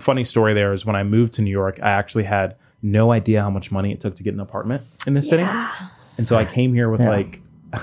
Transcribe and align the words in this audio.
funny 0.00 0.24
story 0.24 0.54
there 0.54 0.72
is 0.72 0.84
when 0.84 0.96
I 0.96 1.02
moved 1.04 1.34
to 1.34 1.42
New 1.42 1.50
York, 1.50 1.78
I 1.82 1.90
actually 1.90 2.24
had 2.24 2.56
no 2.82 3.12
idea 3.12 3.42
how 3.42 3.50
much 3.50 3.70
money 3.70 3.92
it 3.92 4.00
took 4.00 4.16
to 4.16 4.22
get 4.22 4.34
an 4.34 4.40
apartment 4.40 4.82
in 5.06 5.14
this 5.14 5.28
city, 5.28 5.44
and 6.18 6.26
so 6.26 6.36
I 6.36 6.44
came 6.44 6.74
here 6.74 6.90
with 6.90 7.00
Yeah. 7.00 7.10
like. 7.10 7.40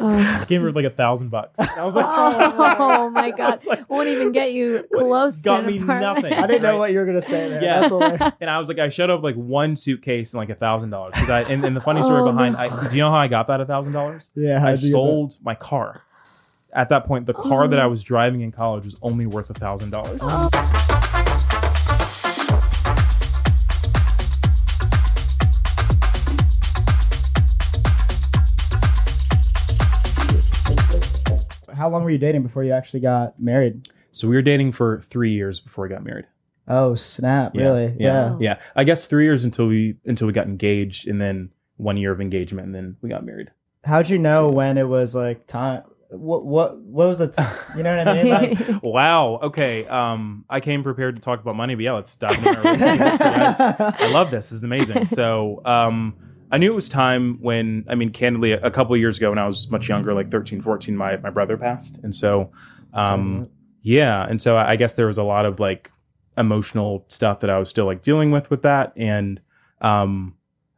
I 0.00 0.40
oh. 0.40 0.44
came 0.48 0.60
here 0.62 0.66
with 0.68 0.74
like 0.74 0.86
a 0.86 0.90
thousand 0.90 1.28
bucks. 1.28 1.58
I 1.58 1.84
was 1.84 1.94
like, 1.94 2.06
Oh, 2.08 2.54
oh, 2.58 2.76
oh 2.78 3.10
my 3.10 3.30
god! 3.36 3.54
It's 3.54 3.66
like- 3.66 3.88
Won't 3.90 4.08
even 4.08 4.32
get 4.32 4.52
you 4.52 4.84
close. 4.92 5.42
got 5.42 5.60
to 5.60 5.66
me 5.66 5.76
an 5.76 5.82
apartment. 5.84 6.22
nothing. 6.30 6.32
I 6.32 6.46
didn't 6.46 6.62
know 6.62 6.70
Right. 6.72 6.78
what 6.78 6.92
you 6.92 6.98
were 6.98 7.04
gonna 7.04 7.20
say 7.22 7.50
there. 7.50 7.62
Yeah. 7.62 7.88
That's 7.88 8.36
and 8.40 8.48
I 8.48 8.58
was 8.58 8.68
like, 8.68 8.78
I 8.78 8.88
showed 8.88 9.10
up 9.10 9.22
like 9.22 9.34
one 9.36 9.76
suitcase 9.76 10.32
and 10.32 10.38
like 10.38 10.48
a 10.48 10.54
thousand 10.54 10.90
dollars. 10.90 11.12
Because 11.12 11.28
I 11.28 11.42
and, 11.42 11.62
and 11.64 11.76
the 11.76 11.80
funny 11.82 12.02
story 12.02 12.22
Oh, 12.22 12.32
behind, 12.32 12.54
no. 12.54 12.60
I, 12.60 12.88
do 12.88 12.96
you 12.96 13.02
know 13.02 13.10
how 13.10 13.18
I 13.18 13.28
got 13.28 13.46
that 13.48 13.60
a 13.60 13.66
thousand 13.66 13.92
dollars? 13.92 14.30
Yeah, 14.34 14.64
I 14.66 14.70
did 14.72 14.80
you 14.82 14.88
get 14.88 14.92
that? 14.92 14.92
sold 14.92 15.38
my 15.42 15.54
car. 15.54 16.02
At 16.72 16.88
that 16.88 17.04
point, 17.04 17.26
the 17.26 17.34
car 17.34 17.68
that 17.68 17.78
Oh. 17.78 17.82
I 17.82 17.86
was 17.86 18.02
driving 18.02 18.40
in 18.40 18.50
college 18.50 18.86
was 18.86 18.96
only 19.02 19.26
worth 19.26 19.50
a 19.50 19.54
thousand 19.54 19.90
dollars. 19.90 20.20
How 31.82 31.88
long 31.88 32.04
were 32.04 32.10
you 32.10 32.18
dating 32.18 32.44
before 32.44 32.62
you 32.62 32.70
actually 32.70 33.00
got 33.00 33.40
married? 33.40 33.88
So 34.12 34.28
we 34.28 34.36
were 34.36 34.42
dating 34.42 34.70
for 34.70 35.00
three 35.00 35.32
years 35.32 35.58
before 35.58 35.82
we 35.82 35.88
got 35.88 36.04
married. 36.04 36.26
Oh 36.68 36.94
snap! 36.94 37.56
Yeah, 37.56 37.62
Really? 37.64 37.96
Yeah, 37.98 38.30
Wow. 38.30 38.38
yeah. 38.40 38.58
I 38.76 38.84
guess 38.84 39.08
three 39.08 39.24
years 39.24 39.44
until 39.44 39.66
we 39.66 39.96
until 40.04 40.28
we 40.28 40.32
got 40.32 40.46
engaged, 40.46 41.08
and 41.08 41.20
then 41.20 41.50
one 41.78 41.96
year 41.96 42.12
of 42.12 42.20
engagement, 42.20 42.66
and 42.66 42.72
then 42.76 42.96
we 43.02 43.08
got 43.08 43.26
married. 43.26 43.50
How'd 43.82 44.08
you 44.08 44.18
know 44.18 44.48
when 44.48 44.78
it 44.78 44.84
was 44.86 45.16
like 45.16 45.48
time? 45.48 45.82
What 46.10 46.46
what 46.46 46.78
what 46.78 47.08
was 47.08 47.18
the? 47.18 47.26
T- 47.32 47.42
you 47.76 47.82
know 47.82 47.96
what 47.96 48.06
I 48.06 48.22
mean? 48.22 48.30
Like, 48.32 48.82
Wow. 48.84 49.40
Okay. 49.42 49.84
Um, 49.84 50.44
I 50.48 50.60
came 50.60 50.84
prepared 50.84 51.16
to 51.16 51.20
talk 51.20 51.40
about 51.40 51.56
money, 51.56 51.74
but 51.74 51.82
yeah, 51.82 51.94
let's 51.94 52.14
dive 52.14 52.38
into 52.38 52.48
our 52.58 52.62
relationship. 52.62 53.76
I 54.00 54.08
love 54.12 54.30
this. 54.30 54.50
This 54.50 54.52
is 54.58 54.62
amazing. 54.62 55.06
So, 55.08 55.62
um, 55.64 56.14
I 56.52 56.58
knew 56.58 56.70
it 56.70 56.74
was 56.74 56.88
time 56.88 57.38
when, 57.40 57.84
I 57.88 57.94
mean, 57.94 58.10
candidly, 58.10 58.52
a, 58.52 58.60
a 58.60 58.70
couple 58.70 58.94
of 58.94 59.00
years 59.00 59.16
ago 59.16 59.30
when 59.30 59.38
I 59.38 59.46
was 59.46 59.70
much 59.70 59.88
younger, 59.88 60.12
like 60.12 60.30
13, 60.30 60.60
14, 60.60 60.94
my, 60.96 61.16
my 61.16 61.30
brother 61.30 61.56
passed. 61.56 61.98
And 62.02 62.14
so, 62.14 62.52
um, 62.92 63.48
yeah. 63.80 64.26
And 64.28 64.40
so 64.40 64.56
I 64.56 64.72
I 64.72 64.76
guess 64.76 64.94
there 64.94 65.06
was 65.06 65.18
a 65.18 65.22
lot 65.22 65.46
of 65.46 65.58
like 65.58 65.90
emotional 66.36 67.04
stuff 67.08 67.40
that 67.40 67.50
I 67.50 67.58
was 67.58 67.68
still 67.68 67.86
like 67.86 68.02
dealing 68.02 68.30
with 68.30 68.50
with 68.50 68.62
that. 68.62 68.92
And, 68.96 69.40
um, 69.80 70.34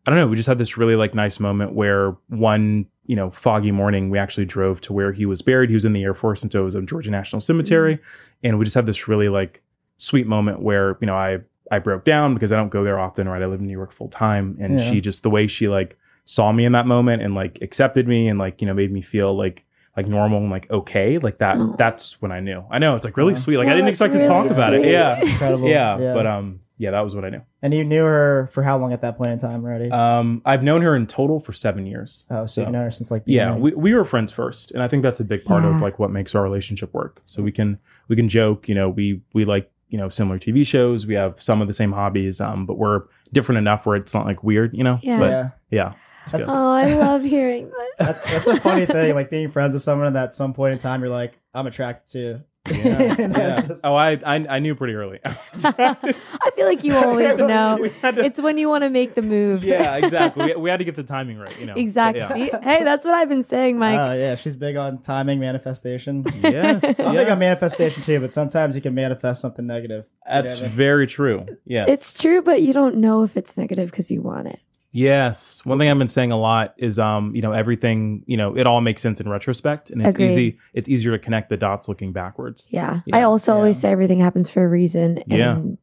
I 0.07 0.11
don't 0.11 0.19
know. 0.19 0.27
We 0.27 0.37
just 0.37 0.47
had 0.47 0.59
this 0.59 0.77
really 0.77 0.97
like 0.97 1.15
nice 1.15 1.41
moment 1.41 1.73
where 1.73 2.17
one, 2.29 2.87
you 3.07 3.17
know, 3.17 3.31
foggy 3.31 3.73
morning, 3.73 4.11
we 4.11 4.19
actually 4.19 4.45
drove 4.45 4.81
to 4.83 4.93
where 4.93 5.13
he 5.13 5.27
was 5.27 5.43
buried. 5.43 5.71
He 5.71 5.75
was 5.75 5.85
in 5.85 5.93
the 5.93 6.03
Air 6.03 6.15
Force, 6.15 6.43
and 6.43 6.53
so 6.53 6.63
it 6.63 6.65
was 6.65 6.75
in 6.75 6.87
Georgia 6.87 7.11
National 7.11 7.41
Cemetery, 7.41 7.99
and 8.43 8.59
we 8.59 8.65
just 8.65 8.75
had 8.75 8.87
this 8.87 9.09
really 9.09 9.29
like 9.29 9.63
sweet 9.97 10.27
moment 10.27 10.61
where 10.61 10.99
you 11.01 11.07
know 11.07 11.17
I 11.17 11.39
I 11.71 11.79
broke 11.79 12.05
down 12.05 12.35
because 12.35 12.53
I 12.53 12.57
don't 12.57 12.69
go 12.69 12.85
there 12.85 12.99
often, 12.99 13.29
right? 13.29 13.43
I 13.43 13.47
live 13.47 13.61
in 13.61 13.67
New 13.67 13.73
York 13.73 13.93
full 13.93 14.09
time, 14.09 14.57
and 14.61 14.79
Yeah. 14.79 14.91
she 14.91 15.01
just 15.01 15.23
the 15.23 15.31
way 15.31 15.47
she 15.47 15.69
like 15.69 15.97
saw 16.25 16.53
me 16.53 16.65
in 16.65 16.73
that 16.73 16.87
moment 16.87 17.23
and 17.23 17.35
like 17.35 17.59
accepted 17.63 18.09
me 18.09 18.29
and 18.29 18.39
like 18.39 18.61
you 18.61 18.67
know 18.67 18.75
made 18.75 18.91
me 18.93 19.03
feel 19.03 19.35
like 19.37 19.65
like 19.97 20.07
normal 20.09 20.39
and 20.39 20.51
like 20.51 20.71
okay, 20.71 21.19
like 21.19 21.39
that. 21.39 21.57
Oh. 21.59 21.75
That's 21.79 22.21
when 22.21 22.33
I 22.33 22.41
knew. 22.41 22.65
I 22.71 22.79
know 22.79 22.95
it's 22.97 23.05
like 23.05 23.17
really 23.17 23.33
Wow. 23.35 23.39
sweet. 23.39 23.57
Like 23.59 23.69
Oh, 23.69 23.71
I 23.71 23.75
didn't 23.75 23.87
that's 23.87 24.01
expect 24.01 24.15
to 24.15 24.27
talk 24.27 24.45
really 24.45 24.55
about 24.57 24.75
it. 24.75 24.83
sweet. 24.83 24.91
Yeah, 24.93 25.21
incredible. 25.21 25.69
yeah, 25.69 25.97
but 26.15 26.27
um, 26.27 26.61
yeah, 26.77 26.91
that 26.91 27.01
was 27.03 27.15
what 27.15 27.25
I 27.25 27.31
knew. 27.31 27.43
and 27.63 27.73
you 27.73 27.85
knew 27.85 28.03
her 28.05 28.49
for 28.53 28.63
how 28.65 28.77
long 28.77 28.93
at 28.93 29.01
that 29.03 29.17
point 29.17 29.31
in 29.31 29.39
time 29.39 29.65
already? 29.65 29.91
Um, 29.93 30.43
I've 30.45 30.65
known 30.65 30.83
her 30.83 30.97
in 30.97 31.07
total 31.07 31.39
for 31.39 31.53
seven 31.53 31.87
years. 31.87 32.25
oh, 32.31 32.47
so, 32.47 32.47
so- 32.47 32.61
you've 32.63 32.73
known 32.73 32.83
her 32.85 32.91
since 32.91 33.11
like 33.13 33.23
Yeah, 33.27 33.53
beginning. 33.53 33.63
we, 33.63 33.73
we 33.75 33.95
were 33.95 34.05
friends 34.05 34.33
first, 34.33 34.73
and 34.73 34.83
I 34.83 34.89
think 34.89 35.03
that's 35.05 35.21
a 35.21 35.25
big 35.25 35.45
part 35.45 35.65
of 35.65 35.81
like 35.81 35.99
what 36.01 36.11
makes 36.11 36.35
our 36.35 36.43
relationship 36.43 36.93
work. 36.93 37.23
So 37.27 37.43
we 37.43 37.53
can 37.53 37.79
we 38.09 38.17
can 38.17 38.29
joke, 38.29 38.69
you 38.69 38.75
know, 38.75 38.89
we 38.89 39.23
we 39.33 39.45
like 39.45 39.71
you 39.95 39.99
know 39.99 40.09
similar 40.09 40.41
TV 40.41 40.67
shows, 40.67 41.07
we 41.07 41.15
have 41.15 41.41
some 41.41 41.63
of 41.63 41.69
the 41.69 41.73
same 41.73 41.93
hobbies, 41.93 42.41
um, 42.41 42.67
but 42.67 42.79
we're 42.79 43.05
different 43.33 43.59
enough 43.59 43.87
where 43.87 43.95
it's 43.95 44.13
not 44.13 44.27
like 44.27 44.43
weird, 44.43 44.77
you 44.77 44.83
know. 44.83 44.99
Yeah. 45.05 45.19
But 45.21 45.31
yeah. 45.31 45.51
yeah, 45.71 45.93
it's 46.25 46.33
good. 46.33 46.47
Oh, 46.49 46.73
I 46.73 46.95
love 46.95 47.23
hearing 47.23 47.71
that. 47.99 48.07
That's 48.07 48.29
that's 48.29 48.49
a 48.49 48.61
funny 48.61 48.87
thing, 48.87 49.15
like 49.15 49.31
being 49.31 49.49
friends 49.53 49.75
with 49.75 49.85
someone 49.85 50.13
that 50.13 50.25
at 50.25 50.35
some 50.35 50.53
point 50.53 50.73
in 50.73 50.79
time 50.79 51.01
you're 51.01 51.11
like, 51.11 51.39
I'm 51.55 51.69
attracted 51.69 52.11
to. 52.13 52.45
Yeah, 52.69 52.75
And 53.19 53.19
then 53.19 53.31
yeah. 53.33 53.61
just- 53.63 53.81
Oh, 53.85 53.95
I, 53.95 54.13
I 54.25 54.35
I 54.49 54.59
knew 54.59 54.75
pretty 54.75 54.95
early. 54.95 55.19
I. 55.25 55.37
I 55.65 56.51
feel 56.55 56.67
like 56.67 56.83
you 56.85 56.95
always 56.97 57.37
know. 57.39 57.77
To- 57.79 58.25
It's 58.25 58.41
when 58.41 58.57
you 58.59 58.69
want 58.69 58.85
to 58.85 58.91
make 58.91 59.15
the 59.15 59.23
move. 59.23 59.63
yeah, 59.65 59.97
exactly. 59.97 60.47
We, 60.47 60.55
we 60.57 60.71
had 60.71 60.79
to 60.79 60.85
get 60.85 60.97
the 60.97 61.03
timing 61.03 61.39
right, 61.39 61.59
you 61.59 61.67
know. 61.67 61.75
But 61.75 61.81
Exactly. 61.81 62.47
yeah. 62.47 62.61
Hey, 62.63 62.83
that's 62.85 63.05
what 63.05 63.15
I've 63.15 63.29
been 63.29 63.43
saying, 63.43 63.79
Mike. 63.79 63.99
Oh 63.99 64.15
yeah, 64.15 64.35
she's 64.37 64.57
big 64.57 64.77
on 64.77 64.99
timing, 65.03 65.41
manifestation. 65.41 66.25
Yes, 66.43 66.99
I'm 67.01 67.15
big 67.15 67.29
on 67.29 67.39
manifestation 67.39 68.03
too, 68.03 68.21
but 68.21 68.33
sometimes 68.33 68.77
you 68.77 68.83
can 68.83 68.95
manifest 68.95 69.41
something 69.43 69.67
negative. 69.67 70.07
That's 70.27 70.55
You 70.57 70.61
know 70.63 70.63
what 70.63 70.67
I 70.67 70.69
mean? 70.69 70.77
very 70.77 71.07
true. 71.07 71.47
Yes. 71.67 71.89
It's 71.91 72.15
true, 72.15 72.41
but 72.43 72.63
you 72.63 72.73
don't 72.73 72.97
know 72.97 73.23
if 73.25 73.37
it's 73.37 73.57
negative 73.59 73.91
because 73.91 74.11
you 74.11 74.23
want 74.23 74.47
it. 74.49 74.61
Yes. 74.95 75.61
One 75.65 75.79
thing 75.79 75.91
I've 75.91 75.99
been 75.99 76.07
saying 76.07 76.31
a 76.31 76.39
lot 76.39 76.73
is 76.79 77.01
um, 77.01 77.35
you 77.35 77.43
know, 77.43 77.51
everything, 77.51 78.23
you 78.27 78.37
know, 78.37 78.57
it 78.57 78.65
all 78.67 78.81
makes 78.81 79.03
sense 79.03 79.21
in 79.21 79.29
retrospect 79.29 79.91
and 79.91 80.01
it's 80.01 80.15
Agreed. 80.15 80.31
easy 80.31 80.59
it's 80.73 80.89
easier 80.89 81.11
to 81.11 81.19
connect 81.19 81.49
the 81.51 81.57
dots 81.57 81.89
looking 81.89 82.13
backwards. 82.13 82.69
Yeah. 82.71 83.01
Yeah. 83.05 83.17
I 83.17 83.23
also 83.23 83.55
always 83.55 83.77
say 83.77 83.91
everything 83.91 84.21
happens 84.21 84.49
for 84.51 84.65
a 84.65 84.69
reason. 84.69 85.23
Yeah. 85.27 85.57
And 85.57 85.79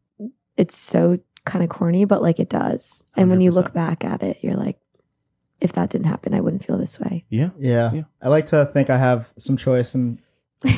it's 0.56 0.78
so 0.78 1.20
kind 1.44 1.62
of 1.62 1.70
corny, 1.70 2.06
but 2.06 2.22
like 2.22 2.40
it 2.40 2.50
does. 2.50 3.04
And 3.18 3.30
when 3.30 3.42
you 3.42 3.52
look 3.52 3.74
back 3.74 4.06
at 4.06 4.24
it, 4.24 4.38
you're 4.42 4.56
like, 4.56 4.78
if 5.60 5.74
that 5.74 5.90
didn't 5.90 6.08
happen, 6.08 6.34
I 6.34 6.40
wouldn't 6.40 6.64
feel 6.66 6.78
this 6.78 6.98
way. 6.98 7.26
Yeah. 7.30 7.50
Yeah. 7.60 7.92
Yeah. 7.94 8.04
I 8.22 8.30
like 8.30 8.46
to 8.48 8.66
think 8.74 8.90
I 8.90 8.98
have 8.98 9.32
some 9.38 9.58
choice 9.58 9.94
in 9.94 10.20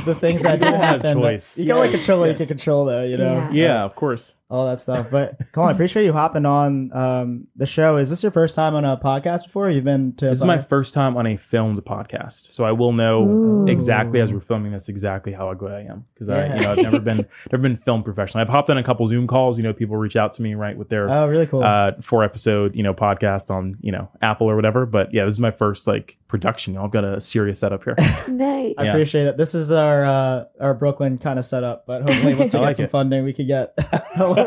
the 0.05 0.15
things 0.15 0.41
that 0.41 0.59
do 0.59 0.65
all 0.67 0.71
have 0.73 1.01
happen. 1.03 1.21
choice. 1.21 1.57
You 1.57 1.67
got 1.67 1.75
only 1.77 1.89
Yes, 1.89 1.97
control 1.99 2.19
what 2.21 2.29
you 2.31 2.35
can 2.35 2.47
control, 2.47 2.85
though. 2.85 3.03
You 3.03 3.17
know. 3.17 3.33
Yeah. 3.33 3.51
Yeah, 3.51 3.83
of 3.83 3.95
course. 3.95 4.33
All 4.53 4.67
that 4.67 4.79
stuff. 4.79 5.09
But 5.09 5.51
Colin, 5.51 5.69
I 5.69 5.71
appreciate 5.71 6.05
you 6.05 6.13
hopping 6.13 6.45
on 6.45 6.91
um, 6.93 7.47
the 7.55 7.65
show. 7.65 7.97
Is 7.97 8.11
this 8.11 8.21
your 8.21 8.31
first 8.31 8.53
time 8.53 8.75
on 8.75 8.85
a 8.85 8.95
podcast 8.97 9.45
before? 9.45 9.71
You've 9.71 9.83
been 9.83 10.13
to. 10.17 10.25
This 10.25 10.37
is 10.37 10.43
my 10.43 10.61
first 10.61 10.93
time 10.93 11.17
on 11.17 11.25
a 11.25 11.35
filmed 11.37 11.83
podcast. 11.83 12.51
So 12.51 12.63
I 12.63 12.71
will 12.71 12.93
know 12.93 13.23
Ooh. 13.27 13.67
exactly 13.67 14.21
as 14.21 14.31
we're 14.31 14.41
filming 14.41 14.71
this 14.71 14.89
exactly 14.89 15.33
how 15.33 15.49
ugly 15.49 15.71
I 15.71 15.81
am. 15.85 16.05
Because 16.13 16.29
I 16.29 16.55
you 16.55 16.61
know, 16.61 16.71
I've 16.73 16.77
never 16.77 16.99
been 16.99 17.17
never 17.51 17.63
been 17.63 17.75
filmed 17.75 18.05
professionally. 18.05 18.43
I've 18.43 18.49
hopped 18.49 18.69
on 18.69 18.77
a 18.77 18.83
couple 18.83 19.07
Zoom 19.07 19.25
calls, 19.25 19.57
you 19.57 19.63
know, 19.63 19.73
people 19.73 19.97
reach 19.97 20.15
out 20.15 20.33
to 20.33 20.43
me, 20.43 20.53
right, 20.53 20.77
with 20.77 20.89
their 20.89 21.09
Oh, 21.09 21.27
really 21.27 21.47
cool. 21.47 21.63
uh 21.63 21.93
four 22.01 22.23
episode, 22.23 22.75
you 22.75 22.83
know, 22.83 22.93
podcast 22.93 23.49
on, 23.49 23.77
you 23.81 23.91
know, 23.91 24.07
Apple 24.21 24.47
or 24.47 24.55
whatever. 24.55 24.85
But 24.85 25.11
yeah, 25.15 25.25
this 25.25 25.33
is 25.33 25.39
my 25.39 25.49
first 25.49 25.87
like 25.87 26.19
production. 26.27 26.77
I've 26.77 26.91
got 26.91 27.03
a 27.03 27.19
serious 27.19 27.59
setup 27.59 27.83
here. 27.83 27.95
Nice. 28.27 28.73
I 28.77 28.85
yeah. 28.85 28.91
appreciate 28.91 29.27
it. 29.27 29.37
This 29.37 29.53
is 29.53 29.71
our 29.71 30.05
uh, 30.05 30.45
our 30.59 30.73
Brooklyn 30.73 31.17
kind 31.17 31.37
of 31.37 31.45
setup, 31.45 31.85
but 31.85 32.01
hopefully 32.01 32.33
once 32.35 32.53
we 32.53 32.59
I 32.59 32.61
get 32.61 32.65
like 32.67 32.75
some 32.77 32.85
it. 32.85 32.91
funding, 32.91 33.23
we 33.23 33.33
could 33.33 33.47
get 33.47 33.77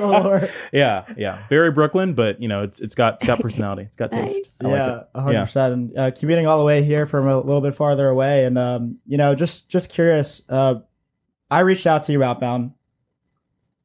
a 0.03 0.07
little 0.07 0.23
more. 0.23 0.49
yeah, 0.73 1.05
yeah. 1.17 1.47
Very 1.49 1.71
Brooklyn, 1.71 2.15
but 2.15 2.41
you 2.41 2.49
know, 2.49 2.63
it's 2.63 2.81
it's 2.81 2.95
got 2.95 3.15
it's 3.15 3.27
got 3.27 3.41
personality. 3.41 3.83
It's 3.83 3.97
got 3.97 4.11
taste. 4.13 4.51
I 4.65 4.69
yeah, 4.69 4.97
it. 5.01 5.09
a 5.15 5.21
hundred 5.23 5.41
percent. 5.43 5.73
And 5.73 5.99
uh, 5.99 6.11
commuting 6.13 6.47
all 6.47 6.59
the 6.59 6.65
way 6.65 6.83
here 6.83 7.07
from 7.07 7.27
a 7.29 7.37
little 7.39 7.61
bit 7.61 7.75
farther 7.75 8.09
away, 8.09 8.45
and 8.45 8.57
um, 8.59 8.99
you 9.07 9.17
know, 9.19 9.35
just 9.35 9.69
just 9.69 9.91
curious. 9.91 10.43
Uh, 10.49 10.77
I 11.51 11.61
reached 11.61 11.87
out 11.87 12.03
to 12.05 12.13
you 12.13 12.23
outbound, 12.25 12.73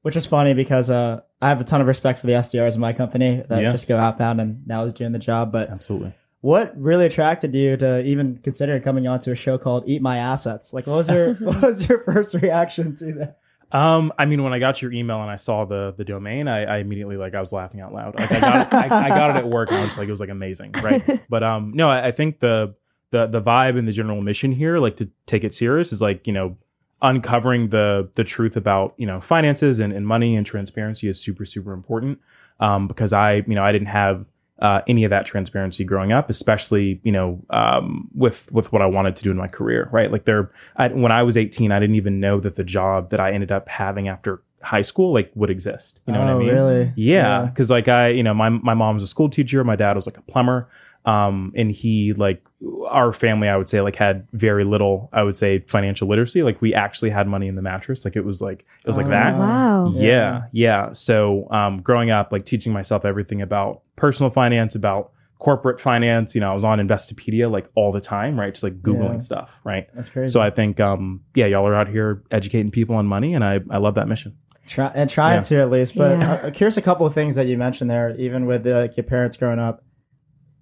which 0.01 0.15
is 0.15 0.25
funny 0.25 0.53
because 0.53 0.89
uh, 0.89 1.21
I 1.41 1.49
have 1.49 1.61
a 1.61 1.63
ton 1.63 1.81
of 1.81 1.87
respect 1.87 2.19
for 2.19 2.27
the 2.27 2.33
SDRs 2.33 2.75
in 2.75 2.81
my 2.81 2.93
company 2.93 3.43
that 3.49 3.61
Yeah. 3.61 3.71
just 3.71 3.87
go 3.87 3.97
outbound 3.97 4.41
and 4.41 4.65
now 4.67 4.83
is 4.85 4.93
doing 4.93 5.11
the 5.11 5.19
job. 5.19 5.51
But 5.51 5.69
Absolutely. 5.69 6.13
what 6.41 6.73
really 6.79 7.05
attracted 7.05 7.53
you 7.53 7.77
to 7.77 8.03
even 8.03 8.39
consider 8.43 8.79
coming 8.79 9.07
onto 9.07 9.31
a 9.31 9.35
show 9.35 9.59
called 9.59 9.83
Eat 9.87 10.01
My 10.01 10.17
Assets? 10.17 10.73
Like, 10.73 10.87
what 10.87 10.95
was 10.97 11.09
your 11.09 11.33
what 11.39 11.61
was 11.61 11.87
your 11.87 12.03
first 12.03 12.33
reaction 12.33 12.95
to 12.95 13.13
that? 13.13 13.37
Um, 13.71 14.11
I 14.17 14.25
mean, 14.25 14.43
when 14.43 14.53
I 14.53 14.59
got 14.59 14.81
your 14.81 14.91
email 14.91 15.21
and 15.21 15.29
I 15.29 15.37
saw 15.37 15.65
the 15.65 15.93
the 15.97 16.03
domain, 16.03 16.47
I, 16.47 16.63
I 16.63 16.77
immediately 16.77 17.17
like 17.17 17.33
I 17.33 17.39
was 17.39 17.51
laughing 17.51 17.81
out 17.81 17.93
loud. 17.93 18.15
Like 18.15 18.31
I 18.31 18.39
got 18.39 18.67
it, 18.67 18.73
I, 18.73 19.05
I 19.05 19.09
got 19.09 19.29
it 19.31 19.35
at 19.37 19.47
work 19.47 19.71
and 19.71 19.79
I 19.79 19.85
was 19.85 19.97
like, 19.97 20.07
it 20.07 20.11
was 20.11 20.19
like 20.19 20.29
amazing, 20.29 20.73
right? 20.83 21.21
But 21.29 21.43
um, 21.43 21.71
no, 21.75 21.89
I, 21.89 22.07
I 22.07 22.11
think 22.11 22.39
the 22.39 22.75
the 23.11 23.27
the 23.27 23.41
vibe 23.41 23.77
and 23.77 23.87
the 23.87 23.91
general 23.91 24.21
mission 24.21 24.51
here, 24.51 24.79
like 24.79 24.97
to 24.97 25.09
take 25.25 25.43
it 25.43 25.53
serious, 25.53 25.91
is 25.91 26.01
like 26.01 26.27
you 26.27 26.33
know 26.33 26.57
uncovering 27.01 27.69
the 27.69 28.09
the 28.15 28.23
truth 28.23 28.55
about 28.55 28.93
you 28.97 29.05
know 29.05 29.21
finances 29.21 29.79
and, 29.79 29.93
and 29.93 30.05
money 30.05 30.35
and 30.35 30.45
transparency 30.45 31.07
is 31.07 31.19
super 31.19 31.45
super 31.45 31.73
important. 31.73 32.19
Um, 32.59 32.87
because 32.87 33.13
I 33.13 33.35
you 33.47 33.55
know 33.55 33.63
I 33.63 33.71
didn't 33.71 33.87
have 33.87 34.25
uh, 34.61 34.81
any 34.87 35.03
of 35.03 35.09
that 35.09 35.25
transparency 35.25 35.83
growing 35.83 36.11
up, 36.11 36.29
especially 36.29 37.01
you 37.03 37.11
know 37.11 37.41
um, 37.49 38.07
with 38.13 38.51
with 38.51 38.71
what 38.71 38.81
I 38.81 38.85
wanted 38.85 39.15
to 39.17 39.23
do 39.23 39.31
in 39.31 39.37
my 39.37 39.47
career, 39.47 39.89
right? 39.91 40.11
Like 40.11 40.25
there, 40.25 40.51
I, 40.77 40.87
when 40.89 41.11
I 41.11 41.23
was 41.23 41.35
18, 41.37 41.71
I 41.71 41.79
didn't 41.79 41.95
even 41.95 42.19
know 42.19 42.39
that 42.39 42.55
the 42.55 42.63
job 42.63 43.09
that 43.09 43.19
I 43.19 43.31
ended 43.31 43.51
up 43.51 43.67
having 43.69 44.07
after 44.07 44.41
high 44.61 44.83
school 44.83 45.13
like 45.13 45.31
would 45.33 45.49
exist. 45.49 45.99
You 46.05 46.13
know 46.13 46.19
what 46.19 46.27
I 46.27 46.33
Oh, 46.33 46.39
mean? 46.39 46.49
Really? 46.53 46.93
Yeah, 46.95 47.45
because 47.45 47.71
like 47.71 47.87
I, 47.87 48.09
you 48.09 48.23
know, 48.23 48.33
my 48.33 48.49
my 48.49 48.75
mom 48.75 48.95
was 48.95 49.03
a 49.03 49.07
school 49.07 49.29
teacher, 49.29 49.63
my 49.63 49.75
dad 49.75 49.95
was 49.95 50.05
like 50.05 50.17
a 50.17 50.21
plumber, 50.21 50.69
um, 51.05 51.51
and 51.55 51.71
he 51.71 52.13
like 52.13 52.43
our 52.89 53.11
family, 53.11 53.47
I 53.49 53.57
would 53.57 53.67
say, 53.69 53.81
like 53.81 53.95
had 53.95 54.27
very 54.33 54.63
little, 54.63 55.09
I 55.11 55.23
would 55.23 55.35
say, 55.35 55.59
financial 55.67 56.07
literacy. 56.07 56.43
Like 56.43 56.61
we 56.61 56.73
actually 56.75 57.09
had 57.09 57.27
money 57.27 57.47
in 57.47 57.55
the 57.55 57.61
mattress, 57.61 58.05
like 58.05 58.15
it 58.15 58.23
was 58.23 58.41
like 58.41 58.65
it 58.83 58.87
was 58.87 58.97
like 58.97 59.07
Oh, 59.07 59.09
that. 59.09 59.37
Wow. 59.37 59.91
Yeah. 59.95 60.01
Yeah, 60.03 60.41
yeah. 60.51 60.91
So, 60.91 61.47
um, 61.51 61.81
growing 61.81 62.11
up, 62.11 62.31
like 62.31 62.45
teaching 62.45 62.71
myself 62.71 63.03
everything 63.03 63.41
about 63.41 63.81
personal 63.95 64.29
finance, 64.29 64.75
about 64.75 65.11
corporate 65.39 65.79
finance. 65.81 66.35
You 66.35 66.41
know, 66.41 66.51
I 66.51 66.53
was 66.53 66.63
on 66.63 66.77
Investopedia 66.77 67.49
like 67.49 67.67
all 67.73 67.91
the 67.91 68.01
time, 68.01 68.39
right? 68.39 68.53
Just 68.53 68.61
like 68.63 68.81
googling 68.83 69.13
Yeah. 69.13 69.19
stuff, 69.19 69.49
right? 69.63 69.87
That's 69.95 70.09
crazy. 70.09 70.31
So 70.31 70.39
I 70.39 70.51
think, 70.51 70.79
um, 70.79 71.21
yeah, 71.33 71.47
y'all 71.47 71.65
are 71.65 71.73
out 71.73 71.87
here 71.87 72.21
educating 72.29 72.69
people 72.69 72.95
on 72.95 73.07
money, 73.07 73.33
and 73.33 73.43
I 73.43 73.59
I 73.71 73.77
love 73.79 73.95
that 73.95 74.07
mission. 74.07 74.35
Try, 74.67 74.91
and 74.93 75.09
trying 75.09 75.37
Yeah. 75.37 75.41
to 75.41 75.61
at 75.61 75.71
least. 75.71 75.97
But 75.97 76.19
Yeah. 76.19 76.31
uh, 76.33 76.51
here's 76.53 76.77
a 76.77 76.81
couple 76.83 77.07
of 77.07 77.15
things 77.15 77.35
that 77.37 77.47
you 77.47 77.57
mentioned 77.57 77.89
there, 77.89 78.15
even 78.17 78.45
with 78.45 78.67
uh, 78.67 78.81
like 78.81 78.95
your 78.95 79.03
parents 79.03 79.35
growing 79.35 79.57
up. 79.57 79.83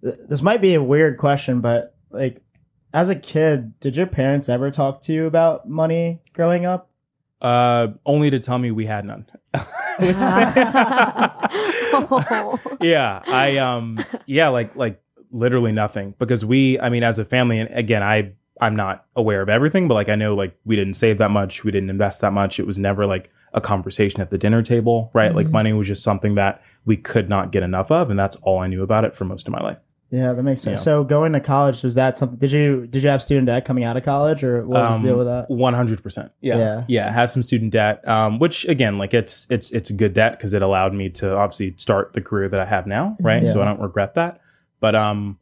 Th- 0.04 0.16
This 0.28 0.42
might 0.42 0.62
be 0.62 0.74
a 0.75 0.84
weird 0.84 1.18
question, 1.18 1.62
but 1.62 1.96
like, 2.10 2.42
as 2.94 3.10
a 3.10 3.16
kid, 3.16 3.80
did 3.80 3.96
your 3.96 4.07
parents 4.07 4.50
ever 4.50 4.72
talk 4.72 5.01
to 5.04 5.13
you 5.13 5.25
about 5.28 5.69
money 5.69 6.22
growing 6.34 6.66
up? 6.66 6.90
Uh, 7.42 7.90
only 8.06 8.30
to 8.31 8.40
tell 8.40 8.57
me 8.57 8.72
we 8.72 8.86
had 8.86 9.06
none. 9.06 9.25
Oh. 9.54 9.68
yeah, 12.81 13.22
I 13.28 13.57
um, 13.57 14.00
yeah, 14.25 14.50
like 14.50 14.75
like 14.75 15.01
literally 15.31 15.72
nothing 15.72 16.16
because 16.19 16.44
we, 16.45 16.80
I 16.80 16.90
mean, 16.90 17.04
as 17.04 17.19
a 17.19 17.25
family, 17.25 17.60
and 17.60 17.69
again, 17.74 18.04
I 18.04 18.34
I'm 18.62 18.75
not 18.75 19.06
aware 19.16 19.42
of 19.42 19.50
everything, 19.50 19.88
but 19.88 19.94
like 19.95 20.10
I 20.10 20.16
know 20.16 20.36
like 20.36 20.57
we 20.66 20.75
didn't 20.75 20.95
save 20.95 21.18
that 21.19 21.31
much, 21.31 21.63
we 21.63 21.72
didn't 21.72 21.90
invest 21.90 22.22
that 22.22 22.34
much. 22.34 22.60
It 22.60 22.68
was 22.68 22.78
never 22.78 23.06
like 23.06 23.31
a 23.54 23.62
conversation 23.62 24.22
at 24.22 24.30
the 24.30 24.38
dinner 24.38 24.62
table, 24.62 25.10
right? 25.13 25.34
Like 25.34 25.48
Mhm. 25.48 25.52
money 25.52 25.74
was 25.74 25.88
just 25.88 26.04
something 26.04 26.36
that 26.36 26.62
we 26.86 26.98
could 26.98 27.30
not 27.30 27.52
get 27.52 27.63
enough 27.63 27.92
of, 27.92 28.10
and 28.10 28.19
that's 28.19 28.36
all 28.38 28.60
I 28.60 28.68
knew 28.68 28.84
about 28.84 29.06
it 29.06 29.16
for 29.16 29.25
most 29.25 29.48
of 29.48 29.54
my 29.54 29.62
life. 29.62 29.78
Yeah, 30.11 30.33
that 30.33 30.41
makes 30.41 30.61
sense. 30.61 30.79
Yeah. 30.79 30.83
So 30.83 31.03
going 31.03 31.33
to 31.33 31.39
college 31.39 31.83
was 31.83 31.95
that 31.95 32.17
something? 32.17 32.39
Did 32.39 32.51
you 32.51 32.88
did 32.88 33.03
you 33.03 33.09
have 33.09 33.21
student 33.21 33.45
debt 33.45 33.65
coming 33.65 33.83
out 33.83 33.95
of 33.95 34.03
college, 34.03 34.44
or 34.44 34.65
what 34.65 34.81
was 34.81 34.95
Um, 34.95 35.03
the 35.03 35.07
deal 35.09 35.17
with 35.17 35.27
that? 35.27 35.50
One 35.50 35.75
hundred 35.75 36.01
percent. 36.01 36.31
Yeah. 36.41 36.57
Yeah. 36.57 36.83
Yeah. 36.88 37.07
I 37.09 37.11
had 37.11 37.29
some 37.29 37.44
student 37.44 37.71
debt, 37.71 38.07
um, 38.07 38.39
which 38.39 38.65
again, 38.67 38.97
like 38.97 39.13
it's 39.13 39.45
it's 39.51 39.69
it's 39.71 39.91
a 39.91 39.94
good 39.94 40.13
debt 40.13 40.31
because 40.31 40.53
it 40.53 40.63
allowed 40.63 40.94
me 40.95 41.09
to 41.09 41.35
obviously 41.35 41.75
start 41.77 42.13
the 42.13 42.21
career 42.21 42.50
that 42.50 42.59
I 42.59 42.65
have 42.65 42.88
now, 42.88 43.17
right? 43.19 43.47
So 43.47 43.61
I 43.61 43.65
don't 43.65 43.79
regret 43.81 44.15
that. 44.15 44.41
But 44.79 44.95
um, 44.95 45.38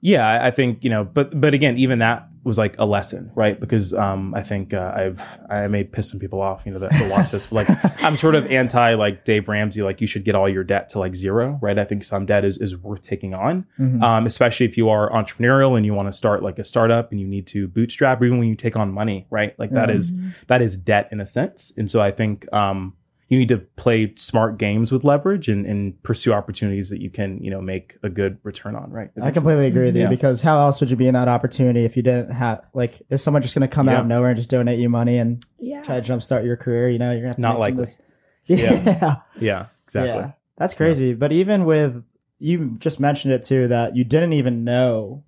yeah, 0.00 0.26
I, 0.26 0.46
I 0.46 0.50
think 0.50 0.82
you 0.82 0.88
know, 0.90 1.04
but 1.04 1.38
but 1.38 1.52
again, 1.52 1.76
even 1.76 1.98
that 1.98 2.28
was 2.46 2.56
like 2.56 2.78
a 2.78 2.86
lesson, 2.86 3.30
right? 3.34 3.58
Because 3.60 3.92
um, 3.92 4.34
I 4.34 4.42
think 4.42 4.72
uh, 4.72 4.92
I've 4.96 5.20
I 5.50 5.66
may 5.66 5.84
piss 5.84 6.08
some 6.10 6.20
people 6.20 6.40
off, 6.40 6.62
you 6.64 6.72
know, 6.72 6.78
that, 6.78 6.92
that 6.92 7.10
watch 7.10 7.30
this. 7.32 7.48
But 7.48 7.68
like, 7.68 8.02
I'm 8.02 8.16
sort 8.16 8.34
of 8.34 8.46
anti 8.46 8.94
like 8.94 9.24
Dave 9.24 9.48
Ramsey, 9.48 9.82
like 9.82 10.00
you 10.00 10.06
should 10.06 10.24
get 10.24 10.34
all 10.34 10.48
your 10.48 10.64
debt 10.64 10.88
to 10.90 10.98
like 10.98 11.14
zero, 11.14 11.58
right? 11.60 11.78
I 11.78 11.84
think 11.84 12.04
some 12.04 12.24
debt 12.24 12.44
is 12.44 12.56
is 12.58 12.76
worth 12.76 13.02
taking 13.02 13.34
on 13.34 13.66
Mhm. 13.78 14.02
um, 14.02 14.26
especially 14.26 14.64
if 14.66 14.76
you 14.78 14.88
are 14.88 15.10
entrepreneurial 15.10 15.76
and 15.76 15.84
you 15.84 15.92
want 15.92 16.08
to 16.08 16.12
start 16.12 16.42
like 16.42 16.58
a 16.58 16.64
startup 16.64 17.10
and 17.10 17.20
you 17.20 17.26
need 17.26 17.46
to 17.48 17.68
bootstrap, 17.68 18.20
or 18.20 18.24
even 18.24 18.38
when 18.38 18.48
you 18.48 18.54
take 18.54 18.76
on 18.76 18.92
money, 18.92 19.26
right? 19.30 19.58
Like 19.58 19.72
that 19.72 19.88
Yeah. 19.88 19.96
is 19.96 20.12
that 20.46 20.62
is 20.62 20.76
debt 20.76 21.08
in 21.12 21.20
a 21.20 21.26
sense. 21.26 21.72
And 21.76 21.90
so 21.90 22.00
I 22.00 22.10
think 22.12 22.50
um, 22.52 22.94
you 23.28 23.38
need 23.38 23.48
to 23.48 23.58
play 23.58 24.14
smart 24.14 24.56
games 24.56 24.92
with 24.92 25.02
leverage 25.02 25.48
and, 25.48 25.66
and 25.66 26.00
pursue 26.04 26.32
opportunities 26.32 26.90
that 26.90 27.00
you 27.00 27.10
can, 27.10 27.42
you 27.42 27.50
know, 27.50 27.60
make 27.60 27.96
a 28.04 28.08
good 28.08 28.38
return 28.44 28.76
on, 28.76 28.90
right? 28.92 29.10
I 29.20 29.32
completely 29.32 29.66
agree 29.66 29.86
with 29.86 29.96
you 29.96 30.02
Yeah. 30.02 30.08
because 30.08 30.42
how 30.42 30.60
else 30.60 30.80
would 30.80 30.90
you 30.90 30.96
be 30.96 31.08
in 31.08 31.14
that 31.14 31.26
opportunity 31.26 31.84
if 31.84 31.96
you 31.96 32.02
didn't 32.04 32.30
have 32.30 32.64
like 32.72 33.02
is 33.10 33.22
someone 33.22 33.42
just 33.42 33.54
going 33.54 33.68
to 33.68 33.74
come 33.74 33.88
out 33.88 34.00
of 34.02 34.06
nowhere 34.06 34.30
and 34.30 34.36
just 34.36 34.48
donate 34.50 34.78
you 34.78 34.88
money 34.88 35.18
and 35.18 35.44
yeah. 35.58 35.82
try 35.82 36.00
to 36.00 36.12
jumpstart 36.12 36.44
your 36.44 36.56
career? 36.56 36.88
You 36.88 36.98
know, 37.00 37.10
you're 37.10 37.20
gonna 37.22 37.28
have 37.30 37.36
to 37.36 37.42
Not 37.42 37.58
make 37.58 37.62
some 37.64 37.72
of 37.72 37.78
likely. 37.78 37.84
this- 37.84 38.00
Yeah. 38.46 38.82
yeah. 38.84 39.16
Yeah, 39.40 39.66
exactly. 39.84 40.20
Yeah, 40.20 40.32
that's 40.56 40.74
crazy. 40.74 41.14
But 41.14 41.32
even 41.32 41.64
with 41.64 42.04
you 42.38 42.76
just 42.78 43.00
mentioned 43.00 43.34
it 43.34 43.42
too 43.42 43.66
that 43.68 43.96
you 43.96 44.04
didn't 44.04 44.34
even 44.34 44.62
know 44.62 45.24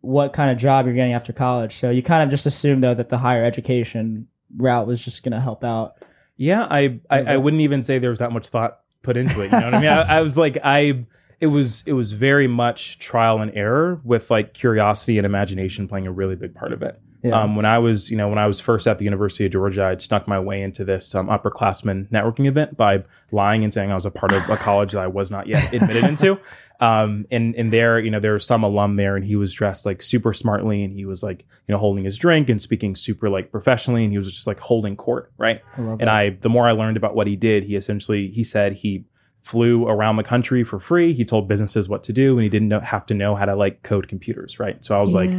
what 0.00 0.32
kind 0.32 0.50
of 0.50 0.58
job 0.58 0.86
you're 0.86 0.94
getting 0.94 1.12
after 1.12 1.32
college. 1.32 1.78
So 1.78 1.90
you 1.90 2.02
kind 2.02 2.22
of 2.24 2.30
just 2.30 2.46
assumed 2.46 2.82
though 2.82 2.94
that 2.94 3.10
the 3.10 3.18
higher 3.18 3.44
education 3.44 4.26
route 4.56 4.86
was 4.86 5.04
just 5.04 5.22
going 5.22 5.32
to 5.32 5.40
help 5.40 5.62
out. 5.62 6.02
Yeah, 6.36 6.66
I, 6.68 7.00
I 7.10 7.20
I 7.20 7.36
wouldn't 7.36 7.62
even 7.62 7.82
say 7.82 7.98
there 7.98 8.10
was 8.10 8.18
that 8.18 8.32
much 8.32 8.48
thought 8.48 8.80
put 9.02 9.16
into 9.16 9.40
it. 9.40 9.44
You 9.44 9.58
know 9.58 9.66
what 9.66 9.74
I 9.74 9.80
mean? 9.80 9.90
I, 9.90 10.18
I 10.18 10.20
was 10.20 10.36
like, 10.36 10.58
I 10.62 11.06
it 11.40 11.46
was 11.46 11.82
it 11.86 11.92
was 11.92 12.12
very 12.12 12.46
much 12.46 12.98
trial 12.98 13.40
and 13.40 13.52
error 13.54 14.00
with 14.04 14.30
like 14.30 14.54
curiosity 14.54 15.18
and 15.18 15.26
imagination 15.26 15.88
playing 15.88 16.06
a 16.06 16.12
really 16.12 16.36
big 16.36 16.54
part 16.54 16.72
of 16.72 16.82
it. 16.82 17.00
Yeah. 17.22 17.42
Um, 17.42 17.56
when 17.56 17.64
I 17.64 17.78
was, 17.78 18.10
you 18.10 18.16
know, 18.16 18.28
when 18.28 18.38
I 18.38 18.46
was 18.46 18.60
first 18.60 18.86
at 18.86 18.98
the 18.98 19.04
University 19.04 19.46
of 19.46 19.52
Georgia, 19.52 19.86
I'd 19.86 20.00
snuck 20.00 20.28
my 20.28 20.38
way 20.38 20.62
into 20.62 20.84
this 20.84 21.12
um, 21.14 21.26
upperclassmen 21.26 22.08
networking 22.10 22.46
event 22.46 22.76
by 22.76 23.02
lying 23.32 23.64
and 23.64 23.72
saying 23.72 23.90
I 23.90 23.94
was 23.94 24.06
a 24.06 24.10
part 24.10 24.32
of 24.32 24.48
a 24.48 24.56
college 24.56 24.92
that 24.92 25.02
I 25.02 25.08
was 25.08 25.30
not 25.30 25.46
yet 25.48 25.72
admitted 25.72 26.04
into. 26.04 26.38
Um, 26.80 27.26
and 27.30 27.54
and 27.54 27.72
there, 27.72 27.98
you 27.98 28.10
know, 28.10 28.20
there 28.20 28.34
was 28.34 28.46
some 28.46 28.62
alum 28.62 28.96
there, 28.96 29.16
and 29.16 29.24
he 29.24 29.36
was 29.36 29.52
dressed 29.52 29.86
like 29.86 30.02
super 30.02 30.32
smartly, 30.32 30.84
and 30.84 30.92
he 30.92 31.04
was 31.06 31.22
like, 31.22 31.46
you 31.66 31.72
know, 31.72 31.78
holding 31.78 32.04
his 32.04 32.18
drink 32.18 32.48
and 32.48 32.60
speaking 32.60 32.94
super 32.96 33.30
like 33.30 33.50
professionally, 33.50 34.04
and 34.04 34.12
he 34.12 34.18
was 34.18 34.30
just 34.30 34.46
like 34.46 34.60
holding 34.60 34.96
court, 34.96 35.32
right? 35.38 35.62
I 35.76 35.80
And 36.00 36.08
that. 36.08 36.14
I, 36.14 36.30
the 36.30 36.48
more 36.48 36.66
I 36.66 36.72
learned 36.72 36.96
about 36.96 37.14
what 37.14 37.26
he 37.26 37.36
did, 37.36 37.64
he 37.64 37.76
essentially 37.76 38.28
he 38.28 38.44
said 38.44 38.74
he 38.74 39.04
flew 39.46 39.86
around 39.86 40.16
the 40.16 40.24
country 40.24 40.64
for 40.64 40.80
free. 40.80 41.12
He 41.12 41.24
told 41.24 41.46
businesses 41.46 41.88
what 41.88 42.02
to 42.04 42.12
do, 42.12 42.32
and 42.34 42.42
he 42.42 42.48
didn't 42.48 42.66
know, 42.68 42.80
have 42.80 43.06
to 43.06 43.14
know 43.14 43.36
how 43.36 43.44
to 43.44 43.54
like 43.54 43.82
code 43.84 44.08
computers, 44.08 44.58
right? 44.58 44.84
So 44.84 44.96
I 44.96 45.00
was 45.00 45.14
like, 45.14 45.30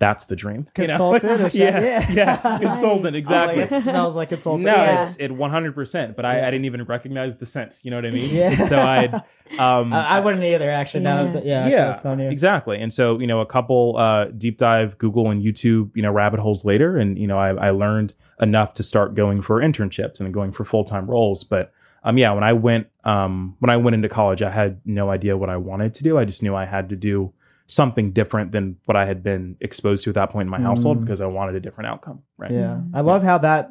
that's 0.00 0.24
the 0.24 0.34
dream. 0.34 0.66
You 0.76 0.88
know? 0.88 0.96
Consultant 0.96 1.32
or 1.32 1.38
something? 1.42 1.60
yes, 1.60 2.10
Yeah. 2.10 2.12
yes, 2.12 2.44
Nice. 2.44 2.60
consultant, 2.60 3.14
Oh, 3.14 3.18
exactly. 3.18 3.60
like, 3.62 3.70
it 3.70 3.82
smells 3.82 4.16
like 4.16 4.30
consultant. 4.30 4.64
no, 4.64 4.74
Yeah. 4.74 5.02
it's 5.06 5.16
it 5.16 5.30
100%, 5.30 6.16
but 6.16 6.24
I, 6.24 6.38
Yeah. 6.38 6.48
I 6.48 6.50
didn't 6.50 6.64
even 6.64 6.82
recognize 6.84 7.36
the 7.36 7.46
scent. 7.46 7.74
You 7.84 7.92
know 7.92 7.98
what 7.98 8.06
I 8.06 8.10
mean? 8.10 8.34
Yeah. 8.34 8.66
So 8.66 8.78
I'd, 8.80 9.14
um, 9.60 9.92
I, 9.92 10.16
I 10.16 10.20
wouldn't 10.20 10.42
either. 10.42 10.68
Actually, 10.68 11.04
no, 11.04 11.26
Yeah. 11.44 11.68
yeah, 11.68 11.84
that's 11.84 12.02
what 12.02 12.10
I 12.10 12.14
was 12.16 12.24
you. 12.24 12.30
exactly. 12.30 12.78
And 12.80 12.92
so, 12.92 13.20
you 13.20 13.28
know, 13.28 13.40
a 13.40 13.46
couple 13.46 13.96
uh, 13.96 14.24
deep 14.36 14.58
dive 14.58 14.98
Google 14.98 15.30
and 15.30 15.40
YouTube, 15.40 15.92
you 15.94 16.02
know, 16.02 16.10
rabbit 16.10 16.40
holes 16.40 16.64
later, 16.64 16.96
and 16.96 17.16
you 17.16 17.28
know, 17.28 17.38
I, 17.38 17.50
I 17.68 17.70
learned 17.70 18.14
enough 18.40 18.74
to 18.74 18.82
start 18.82 19.14
going 19.14 19.40
for 19.40 19.60
internships 19.60 20.18
and 20.18 20.34
going 20.34 20.50
for 20.50 20.64
full 20.64 20.82
time 20.84 21.08
roles. 21.08 21.44
But 21.44 21.72
um, 22.04 22.18
yeah, 22.18 22.32
when 22.32 22.44
I 22.44 22.52
went 22.52 22.88
um, 23.04 23.56
when 23.60 23.70
I 23.70 23.76
went 23.76 23.94
into 23.94 24.08
college, 24.08 24.42
I 24.42 24.50
had 24.50 24.80
no 24.84 25.10
idea 25.10 25.36
what 25.36 25.50
I 25.50 25.56
wanted 25.56 25.94
to 25.94 26.02
do. 26.02 26.18
I 26.18 26.24
just 26.24 26.42
knew 26.42 26.54
I 26.54 26.64
had 26.64 26.88
to 26.90 26.96
do 26.96 27.32
something 27.66 28.12
different 28.12 28.52
than 28.52 28.76
what 28.84 28.96
I 28.96 29.06
had 29.06 29.22
been 29.22 29.56
exposed 29.60 30.04
to 30.04 30.10
at 30.10 30.14
that 30.14 30.30
point 30.30 30.46
in 30.46 30.50
my 30.50 30.60
household 30.60 30.98
Mm. 30.98 31.04
because 31.04 31.20
I 31.20 31.26
wanted 31.26 31.54
a 31.54 31.60
different 31.60 31.88
outcome. 31.88 32.22
Right. 32.36 32.50
Yeah, 32.50 32.80
I 32.92 33.00
love 33.00 33.22
how 33.22 33.38
that 33.38 33.70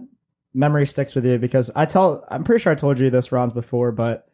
memory 0.53 0.87
sticks 0.87 1.13
with 1.13 1.25
you 1.25 1.37
because 1.37 1.69
I 1.75 1.85
tell. 1.85 2.25
I'm 2.29 2.43
pretty 2.43 2.61
sure 2.61 2.71
I 2.71 2.75
told 2.75 2.99
you 2.99 3.09
this, 3.09 3.31
Ron's, 3.31 3.53
before, 3.53 3.91
but 3.91 4.27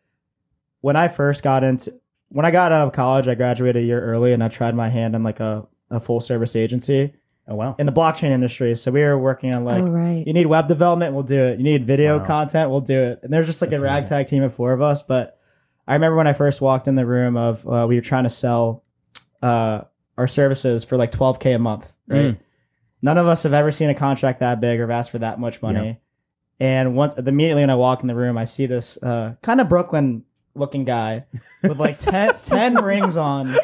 when 0.82 0.96
I 0.96 1.08
first 1.08 1.44
got 1.44 1.64
into 1.64 1.94
when 2.30 2.46
I 2.46 2.52
got 2.52 2.72
out 2.72 2.88
of 2.88 2.94
college, 2.94 3.28
I 3.28 3.36
graduated 3.36 3.82
a 3.84 3.86
year 3.86 4.02
early, 4.02 4.34
and 4.34 4.44
I 4.44 4.48
tried 4.48 4.76
my 4.76 4.90
hand 4.90 5.16
in 5.16 5.24
like 5.24 5.40
a, 5.40 5.66
a 5.90 6.00
full 6.00 6.20
service 6.20 6.56
agency 6.56 7.14
Oh 7.50 7.56
wow. 7.56 7.76
in 7.80 7.86
the 7.86 7.92
blockchain 7.94 8.30
industry. 8.32 8.76
So 8.76 8.92
we 8.92 9.02
were 9.02 9.18
working 9.18 9.54
on 9.56 9.64
like 9.64 9.82
oh 9.82 9.88
right. 9.88 10.26
you 10.28 10.34
need 10.34 10.48
web 10.48 10.68
development, 10.68 11.14
we'll 11.14 11.24
do 11.24 11.42
it. 11.46 11.60
You 11.60 11.64
need 11.64 11.86
video 11.86 12.20
Wow. 12.20 12.26
content, 12.26 12.70
we'll 12.70 12.82
do 12.82 13.00
it. 13.00 13.20
And 13.24 13.32
there's 13.32 13.48
just 13.48 13.62
like 13.62 13.70
That's 13.70 13.82
a 13.82 13.86
amazing. 13.86 14.04
ragtag 14.04 14.28
team 14.28 14.44
of 14.44 14.54
four 14.54 14.74
of 14.74 14.82
us. 14.82 15.02
But 15.02 15.40
I 15.88 15.94
remember 15.94 16.18
when 16.18 16.28
I 16.28 16.34
first 16.34 16.60
walked 16.60 16.88
in 16.90 16.96
the 16.96 17.06
room 17.06 17.38
of 17.38 17.66
uh, 17.68 17.86
we 17.88 17.96
were 17.96 18.02
trying 18.02 18.24
to 18.26 18.30
sell 18.30 18.84
uh, 19.42 19.82
our 20.18 20.28
services 20.28 20.84
for 20.84 20.98
like 20.98 21.12
12k 21.12 21.56
a 21.56 21.60
month. 21.60 21.86
Right. 22.08 22.26
Mm. 22.36 22.38
None 23.02 23.18
of 23.18 23.28
us 23.28 23.44
have 23.44 23.54
ever 23.54 23.72
seen 23.72 23.90
a 23.90 23.96
contract 23.96 24.40
that 24.42 24.60
big 24.60 24.80
or 24.80 24.84
have 24.84 24.90
asked 24.90 25.12
for 25.12 25.20
that 25.20 25.40
much 25.40 25.62
money. 25.62 26.00
And 26.60 26.96
once 26.96 27.14
immediately 27.14 27.62
when 27.62 27.70
I 27.70 27.76
walk 27.76 28.02
in 28.02 28.08
the 28.08 28.16
room, 28.16 28.38
I 28.38 28.44
see 28.46 28.66
this 28.66 29.02
uh, 29.04 29.36
kind 29.44 29.62
of 29.62 29.70
Brooklyn 29.70 30.24
looking 30.56 30.84
guy 30.86 31.26
with 31.62 31.80
like 31.80 32.00
10, 32.00 32.36
10 32.44 32.84
rings 32.84 33.16
on. 33.16 33.56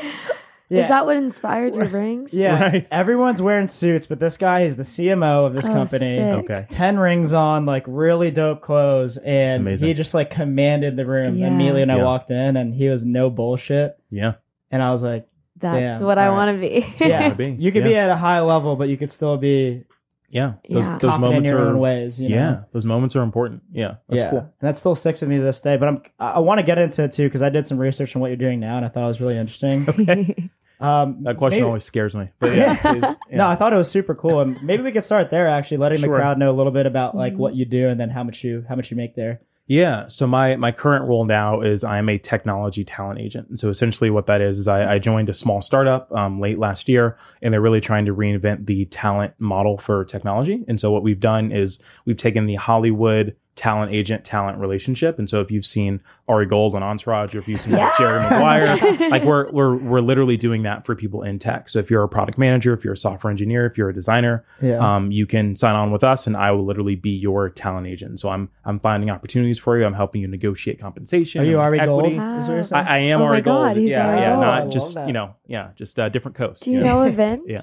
Is 0.70 0.88
that 0.88 1.06
what 1.06 1.18
inspired 1.18 1.76
your 1.76 1.86
rings? 2.02 2.34
Yeah, 2.34 2.60
Right. 2.72 2.88
everyone's 2.90 3.42
wearing 3.42 3.68
suits, 3.68 4.06
but 4.08 4.20
this 4.20 4.38
guy 4.38 4.62
is 4.62 4.76
the 4.76 4.84
CMO 4.84 5.46
of 5.46 5.54
this 5.54 5.68
Oh, 5.68 5.74
company. 5.74 6.16
sick. 6.16 6.44
Okay. 6.50 6.66
10 6.70 6.98
rings 6.98 7.34
on, 7.34 7.66
like 7.66 7.84
really 7.88 8.32
dope 8.32 8.62
clothes. 8.62 9.18
And 9.18 9.58
amazing. 9.62 9.88
he 9.88 9.94
just 9.94 10.14
like 10.16 10.30
commanded 10.32 10.98
the 10.98 11.06
room 11.06 11.36
Yeah. 11.36 11.48
immediately 11.48 11.82
when 11.82 11.90
I 11.92 11.98
Yeah. 11.98 12.04
walked 12.06 12.32
in, 12.32 12.58
and 12.58 12.74
he 12.74 12.90
was 12.90 13.06
no 13.06 13.30
bullshit. 13.30 13.98
Yeah. 14.10 14.34
And 14.72 14.82
I 14.82 14.92
was 14.92 15.04
like, 15.04 15.28
That's 15.60 16.00
Damn, 16.00 16.04
what 16.08 16.18
I 16.18 16.26
all 16.28 16.32
right. 16.36 16.38
want 16.48 16.62
to 16.62 16.68
be. 16.68 17.06
yeah, 17.06 17.22
wanna 17.24 17.36
be. 17.36 17.56
you 17.60 17.72
could 17.72 17.84
be 17.84 17.96
at 17.96 18.10
a 18.10 18.16
high 18.16 18.42
level, 18.42 18.76
but 18.76 18.90
you 18.90 18.98
could 18.98 19.12
still 19.12 19.38
be 19.38 19.84
Yeah. 20.34 20.54
Those 20.70 20.88
Yeah. 20.90 20.98
those 20.98 21.12
confident 21.12 21.14
in 21.16 21.22
moments 21.22 21.50
your 21.50 21.60
are 21.60 21.70
own 21.70 21.80
ways. 21.80 22.20
You 22.20 22.30
know? 22.30 22.36
yeah. 22.36 22.60
Those 22.74 22.86
moments 22.86 23.16
are 23.16 23.22
important. 23.22 23.62
Yeah. 23.72 23.96
That's 24.10 24.24
yeah, 24.24 24.30
cool. 24.32 24.40
and 24.40 24.50
that 24.68 24.76
still 24.78 24.96
sticks 24.96 25.22
with 25.22 25.30
me 25.30 25.38
to 25.38 25.44
this 25.44 25.62
day. 25.62 25.78
But 25.78 25.88
I'm 25.88 26.02
I, 26.20 26.32
I 26.32 26.40
want 26.40 26.60
to 26.60 26.64
get 26.64 26.78
into 26.80 27.04
it 27.04 27.12
too 27.12 27.24
because 27.28 27.42
I 27.44 27.50
did 27.50 27.66
some 27.66 27.78
research 27.78 28.16
on 28.16 28.22
what 28.22 28.28
you're 28.28 28.38
doing 28.38 28.60
now, 28.60 28.78
and 28.78 28.86
I 28.86 28.90
thought 28.90 29.04
it 29.04 29.08
was 29.08 29.22
really 29.22 29.38
interesting. 29.38 30.50
Um, 30.80 31.24
That 31.24 31.38
question 31.38 31.60
maybe- 31.62 31.68
always 31.68 31.86
scares 31.86 32.14
me. 32.14 32.28
But 32.40 32.58
yeah. 32.58 32.76
please. 32.82 33.02
Yeah. 33.30 33.38
No, 33.38 33.48
I 33.48 33.56
thought 33.56 33.72
it 33.72 33.78
was 33.78 33.90
super 33.90 34.14
cool, 34.16 34.42
and 34.42 34.62
maybe 34.62 34.84
we 34.84 34.92
could 34.92 35.06
start 35.06 35.30
there. 35.32 35.48
Actually, 35.48 35.78
letting 35.78 36.02
the 36.02 36.10
crowd 36.10 36.38
know 36.38 36.52
a 36.52 36.58
little 36.58 36.74
bit 36.74 36.86
about 36.86 37.16
like 37.16 37.34
Mhm. 37.36 37.38
what 37.38 37.56
you 37.56 37.64
do 37.64 37.88
and 37.88 37.98
then 37.98 38.10
how 38.10 38.24
much 38.24 38.44
you 38.44 38.66
how 38.68 38.76
much 38.76 38.92
you 38.92 38.98
make 38.98 39.16
there. 39.16 39.40
Yeah. 39.66 40.08
So 40.10 40.28
my 40.28 40.58
my 40.58 40.74
current 40.74 41.06
role 41.06 41.24
now 41.24 41.62
is 41.62 41.86
I 41.86 41.98
am 41.98 42.10
a 42.10 42.18
technology 42.18 42.84
talent 42.84 43.20
agent. 43.20 43.48
And 43.50 43.58
so 43.58 43.70
essentially 43.70 44.10
what 44.10 44.26
that 44.28 44.42
is 44.42 44.58
is 44.58 44.68
I, 44.68 44.96
I 44.96 45.00
joined 45.00 45.30
a 45.30 45.34
small 45.34 45.62
startup 45.62 46.12
um, 46.12 46.42
late 46.42 46.60
last 46.60 46.90
year, 46.90 47.18
and 47.42 47.54
they're 47.54 47.62
really 47.62 47.80
trying 47.80 48.06
to 48.06 48.14
reinvent 48.14 48.66
the 48.66 48.86
talent 48.86 49.34
model 49.40 49.78
for 49.78 50.04
technology. 50.04 50.66
And 50.68 50.82
so 50.82 50.92
what 50.92 51.02
we've 51.02 51.20
done 51.20 51.52
is 51.52 51.80
we've 52.06 52.18
taken 52.18 52.46
the 52.46 52.56
Hollywood 52.56 53.36
talent 53.56 53.92
agent 53.94 54.24
talent 54.24 54.58
relationship. 54.58 55.20
And 55.20 55.30
so 55.30 55.40
if 55.40 55.52
you've 55.52 55.66
seen 55.66 56.02
Ari 56.28 56.48
Gold 56.48 56.74
on 56.74 56.82
Entourage, 56.82 57.36
or 57.36 57.40
if 57.40 57.48
you've 57.48 57.62
seen 57.62 57.74
like, 57.74 57.96
Jerry 57.98 58.20
Maguire, 58.22 58.78
like 59.10 59.24
we're 59.24 59.52
we're 59.52 59.76
we're 59.76 60.02
literally 60.02 60.38
doing 60.38 60.64
that 60.64 60.86
for 60.86 60.96
people 60.96 61.22
in 61.22 61.38
tech. 61.38 61.70
So 61.70 61.78
if 61.80 61.92
you're 61.92 62.02
a 62.04 62.10
product 62.10 62.38
manager, 62.38 62.74
if 62.74 62.84
you're 62.84 62.94
a 62.94 62.98
software 62.98 63.30
engineer, 63.30 63.66
if 63.68 63.78
you're 63.78 63.90
a 63.90 63.94
designer, 63.94 64.44
Yeah, 64.62 64.78
um, 64.96 65.12
you 65.12 65.26
can 65.28 65.56
sign 65.56 65.76
on 65.76 65.92
with 65.92 66.04
us 66.04 66.26
and 66.26 66.36
I 66.36 66.52
will 66.52 66.66
literally 66.66 66.96
be 66.96 67.12
your 67.12 67.50
talent 67.50 67.86
agent. 67.88 68.20
So 68.20 68.30
I'm 68.30 68.50
I'm 68.66 68.80
finding 68.80 69.10
opportunities 69.12 69.60
for 69.60 69.78
you. 69.78 69.86
I'm 69.86 69.94
helping 69.94 70.22
you 70.22 70.28
negotiate 70.28 70.80
compensation. 70.80 71.42
are 71.42 71.46
you 71.46 71.60
and 71.60 71.62
Ari 71.62 71.80
Gold? 71.80 72.06
equity. 72.06 72.16
Is 72.16 72.48
what 72.48 72.48
you're 72.48 72.58
Wow. 72.58 72.64
saying? 72.64 72.86
I, 72.88 72.96
I 72.96 72.98
am 73.00 73.22
Oh 73.22 73.26
my 73.26 73.30
Ari 73.32 73.42
Gold. 73.42 73.64
God, 73.68 73.78
he's 73.78 73.90
yeah, 73.92 74.08
Ari 74.10 74.20
yeah, 74.20 74.30
Gold. 74.32 74.42
Not 74.42 74.72
just 74.72 74.98
you 75.06 75.14
know, 75.14 75.36
yeah, 75.48 75.70
just 75.76 76.00
uh, 76.00 76.10
different 76.10 76.36
coast. 76.38 76.64
Do 76.64 76.72
you 76.72 76.80
know? 76.80 76.86
know 77.02 77.02
events? 77.04 77.46
Yeah. 77.48 77.62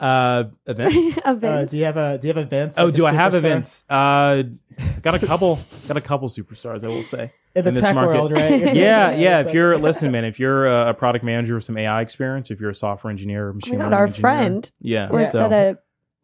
Uh, 0.00 0.44
events. 0.66 0.94
Events. 1.26 1.44
Uh, 1.44 1.64
do 1.70 1.76
you 1.76 1.84
have 1.84 1.96
a 1.96 2.18
Do 2.18 2.28
you 2.28 2.34
have 2.34 2.42
events? 2.46 2.78
Oh, 2.78 2.84
like 2.86 2.94
do 2.94 3.04
I 3.06 3.12
have 3.12 3.34
events? 3.34 3.82
Uh, 3.90 4.44
got 5.02 5.20
a 5.20 5.26
couple. 5.26 5.58
got 5.88 5.96
a 5.96 6.00
couple 6.00 6.28
superstars. 6.28 6.84
I 6.84 6.88
will 6.88 7.02
say. 7.02 7.32
in 7.56 7.64
the 7.64 7.68
in 7.70 7.74
this 7.74 7.82
tech 7.82 7.94
market. 7.96 8.14
world, 8.16 8.32
right? 8.32 8.60
You're 8.60 8.68
Yeah, 8.74 9.10
yeah. 9.16 9.40
If 9.40 9.46
like- 9.46 9.54
you're 9.54 9.76
listen, 9.88 10.12
man. 10.12 10.24
If 10.24 10.38
you're 10.38 10.66
a, 10.66 10.90
a 10.90 10.94
product 10.94 11.24
manager 11.24 11.56
with 11.56 11.64
some 11.64 11.76
AI 11.76 12.00
experience, 12.00 12.50
if 12.52 12.60
you're 12.60 12.70
a 12.70 12.74
software 12.74 13.10
engineer, 13.10 13.50
oh 13.50 13.54
machine 13.54 13.78
my 13.78 13.84
god, 13.84 13.84
learning 13.86 13.98
our 13.98 14.04
engineer, 14.06 14.20
friend 14.20 14.70
yeah, 14.80 15.10
works 15.10 15.32
so, 15.32 15.46
at 15.46 15.52
a 15.52 15.78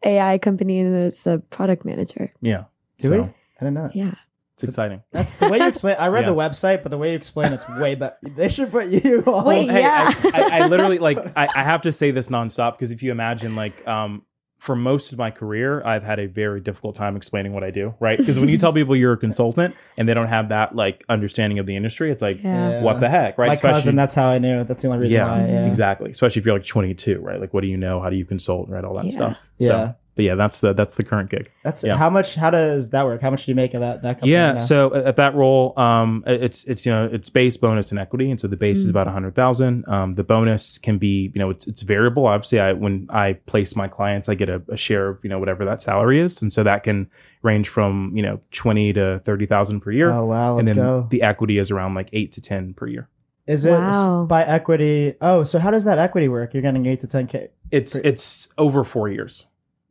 AI 0.07 0.37
company 0.37 0.79
and 0.79 0.95
it's 0.95 1.27
a 1.27 1.39
product 1.39 1.83
manager. 1.83 2.31
yeah. 2.41 2.65
do 2.99 3.09
so, 3.09 3.13
we? 3.13 3.19
I 3.59 3.63
don't 3.63 3.73
know. 3.73 3.89
Yeah. 3.93 4.13
It's 4.55 4.63
exciting. 4.63 5.03
That's 5.11 5.33
the 5.33 5.49
way 5.49 5.57
you 5.59 5.67
explain. 5.67 5.97
I 5.99 6.07
read 6.07 6.21
Yeah. 6.25 6.31
the 6.31 6.35
website, 6.35 6.81
but 6.81 6.89
the 6.89 6.97
way 6.97 7.09
you 7.11 7.17
explain 7.17 7.51
it's 7.53 7.67
way 7.69 7.95
better. 7.95 8.15
They 8.23 8.47
should 8.49 8.71
put 8.71 8.87
you 8.87 9.21
on. 9.27 9.43
Wait, 9.45 9.69
Hey, 9.69 9.81
Yeah. 9.81 10.13
I, 10.33 10.41
I, 10.51 10.59
I 10.63 10.67
literally 10.67 10.97
like 10.99 11.17
I, 11.37 11.47
I 11.55 11.63
have 11.63 11.81
to 11.81 11.91
say 11.91 12.11
this 12.11 12.29
nonstop 12.29 12.73
because 12.73 12.89
if 12.91 13.03
you 13.03 13.11
imagine 13.11 13.55
like 13.55 13.85
um 13.87 14.21
for 14.59 14.73
most 14.75 15.11
of 15.11 15.17
my 15.19 15.29
career, 15.29 15.85
I've 15.85 16.01
had 16.03 16.19
a 16.19 16.27
very 16.27 16.61
difficult 16.61 16.95
time 16.95 17.17
explaining 17.17 17.51
what 17.53 17.63
I 17.63 17.69
do, 17.69 17.93
right? 17.99 18.17
Because 18.17 18.39
when 18.39 18.47
you 18.49 18.57
tell 18.57 18.71
people 18.73 18.95
you're 18.95 19.11
a 19.13 19.17
consultant 19.17 19.75
and 19.97 20.07
they 20.09 20.13
don't 20.13 20.29
have 20.29 20.49
that 20.49 20.73
like 20.73 21.03
understanding 21.09 21.59
of 21.59 21.65
the 21.67 21.75
industry, 21.75 22.09
it's 22.09 22.21
like, 22.21 22.41
Yeah. 22.41 22.81
what 22.81 23.01
the 23.01 23.09
heck, 23.09 23.37
right? 23.37 23.47
My 23.47 23.53
Especially- 23.53 23.77
cousin. 23.79 23.95
That's 23.97 24.13
how 24.15 24.27
I 24.27 24.39
knew. 24.39 24.63
That's 24.63 24.81
the 24.81 24.87
only 24.87 24.99
reason 25.01 25.17
yeah, 25.17 25.27
why. 25.29 25.47
Yeah. 25.49 25.67
exactly. 25.67 26.09
Especially 26.09 26.39
if 26.39 26.45
you're 26.45 26.55
like 26.57 26.65
22, 26.65 27.19
right? 27.19 27.39
Like, 27.41 27.53
what 27.53 27.61
do 27.61 27.67
you 27.67 27.77
know? 27.77 27.99
How 28.01 28.09
do 28.09 28.15
you 28.15 28.25
consult, 28.25 28.69
right? 28.69 28.83
All 28.83 28.95
that 28.95 29.05
Yeah. 29.05 29.11
stuff. 29.11 29.37
Yeah. 29.59 29.91
So, 30.15 30.17
but 30.17 30.25
yeah, 30.25 30.35
that's 30.35 30.59
the 30.61 30.73
that's 30.73 30.95
the 30.95 31.03
current 31.03 31.29
gig. 31.29 31.51
That's 31.63 31.83
Yeah. 31.83 31.97
how 31.97 32.09
much. 32.09 32.35
How 32.35 32.49
does 32.49 32.89
that 32.91 33.05
work? 33.05 33.21
How 33.21 33.29
much 33.29 33.45
do 33.45 33.51
you 33.51 33.55
make 33.55 33.73
of 33.73 33.81
that? 33.81 34.01
That 34.01 34.15
company 34.15 34.31
Yeah. 34.31 34.53
now? 34.53 34.57
So 34.59 34.93
at 34.95 35.05
at 35.05 35.15
that 35.17 35.35
role, 35.35 35.73
um, 35.77 36.23
it's 36.25 36.63
it's 36.65 36.85
you 36.85 36.91
know 36.91 37.09
it's 37.11 37.29
base 37.29 37.57
bonus 37.57 37.91
and 37.91 37.99
equity, 37.99 38.29
and 38.31 38.39
so 38.39 38.47
the 38.47 38.55
base 38.57 38.79
is 38.79 38.87
Mm. 38.87 38.91
about 38.91 39.07
a 39.07 39.11
hundred 39.11 39.35
thousand. 39.35 39.83
Um, 39.87 40.13
the 40.13 40.23
bonus 40.23 40.77
can 40.77 40.97
be 40.97 41.31
you 41.33 41.39
know 41.39 41.49
it's 41.49 41.67
it's 41.67 41.81
variable. 41.81 42.27
Obviously, 42.27 42.59
I 42.59 42.73
when 42.73 43.07
I 43.09 43.33
place 43.45 43.75
my 43.75 43.87
clients, 43.87 44.29
I 44.29 44.35
get 44.35 44.49
a, 44.49 44.61
a 44.69 44.77
share 44.77 45.09
of 45.09 45.23
you 45.23 45.29
know 45.29 45.39
whatever 45.39 45.65
that 45.65 45.81
salary 45.81 46.19
is, 46.19 46.41
and 46.41 46.51
so 46.51 46.63
that 46.63 46.83
can 46.83 47.07
range 47.43 47.67
from 47.69 48.11
you 48.15 48.23
know 48.23 48.39
twenty 48.51 48.93
to 48.93 49.19
thirty 49.25 49.45
thousand 49.45 49.81
per 49.81 49.91
year, 49.91 50.11
oh 50.11 50.25
wow, 50.25 50.57
and 50.57 50.67
let's 50.67 50.75
then 50.77 50.85
go. 50.85 51.07
the 51.09 51.21
equity 51.21 51.57
is 51.57 51.71
around 51.71 51.93
like 51.93 52.09
eight 52.13 52.31
to 52.33 52.41
ten 52.41 52.73
per 52.73 52.87
year. 52.87 53.09
Is 53.47 53.63
it 53.65 53.71
Wow. 53.71 54.25
by 54.27 54.43
equity? 54.43 55.13
Oh, 55.21 55.43
so 55.43 55.59
how 55.59 55.69
does 55.69 55.83
that 55.85 55.99
equity 55.99 56.27
work? 56.27 56.53
You're 56.55 56.63
getting 56.63 56.85
eight 56.87 57.01
to 57.01 57.07
ten 57.07 57.27
k. 57.27 57.49
It's 57.69 57.93
Great. 57.93 58.05
it's 58.05 58.47
over 58.57 58.83
four 58.83 59.07
years. 59.09 59.45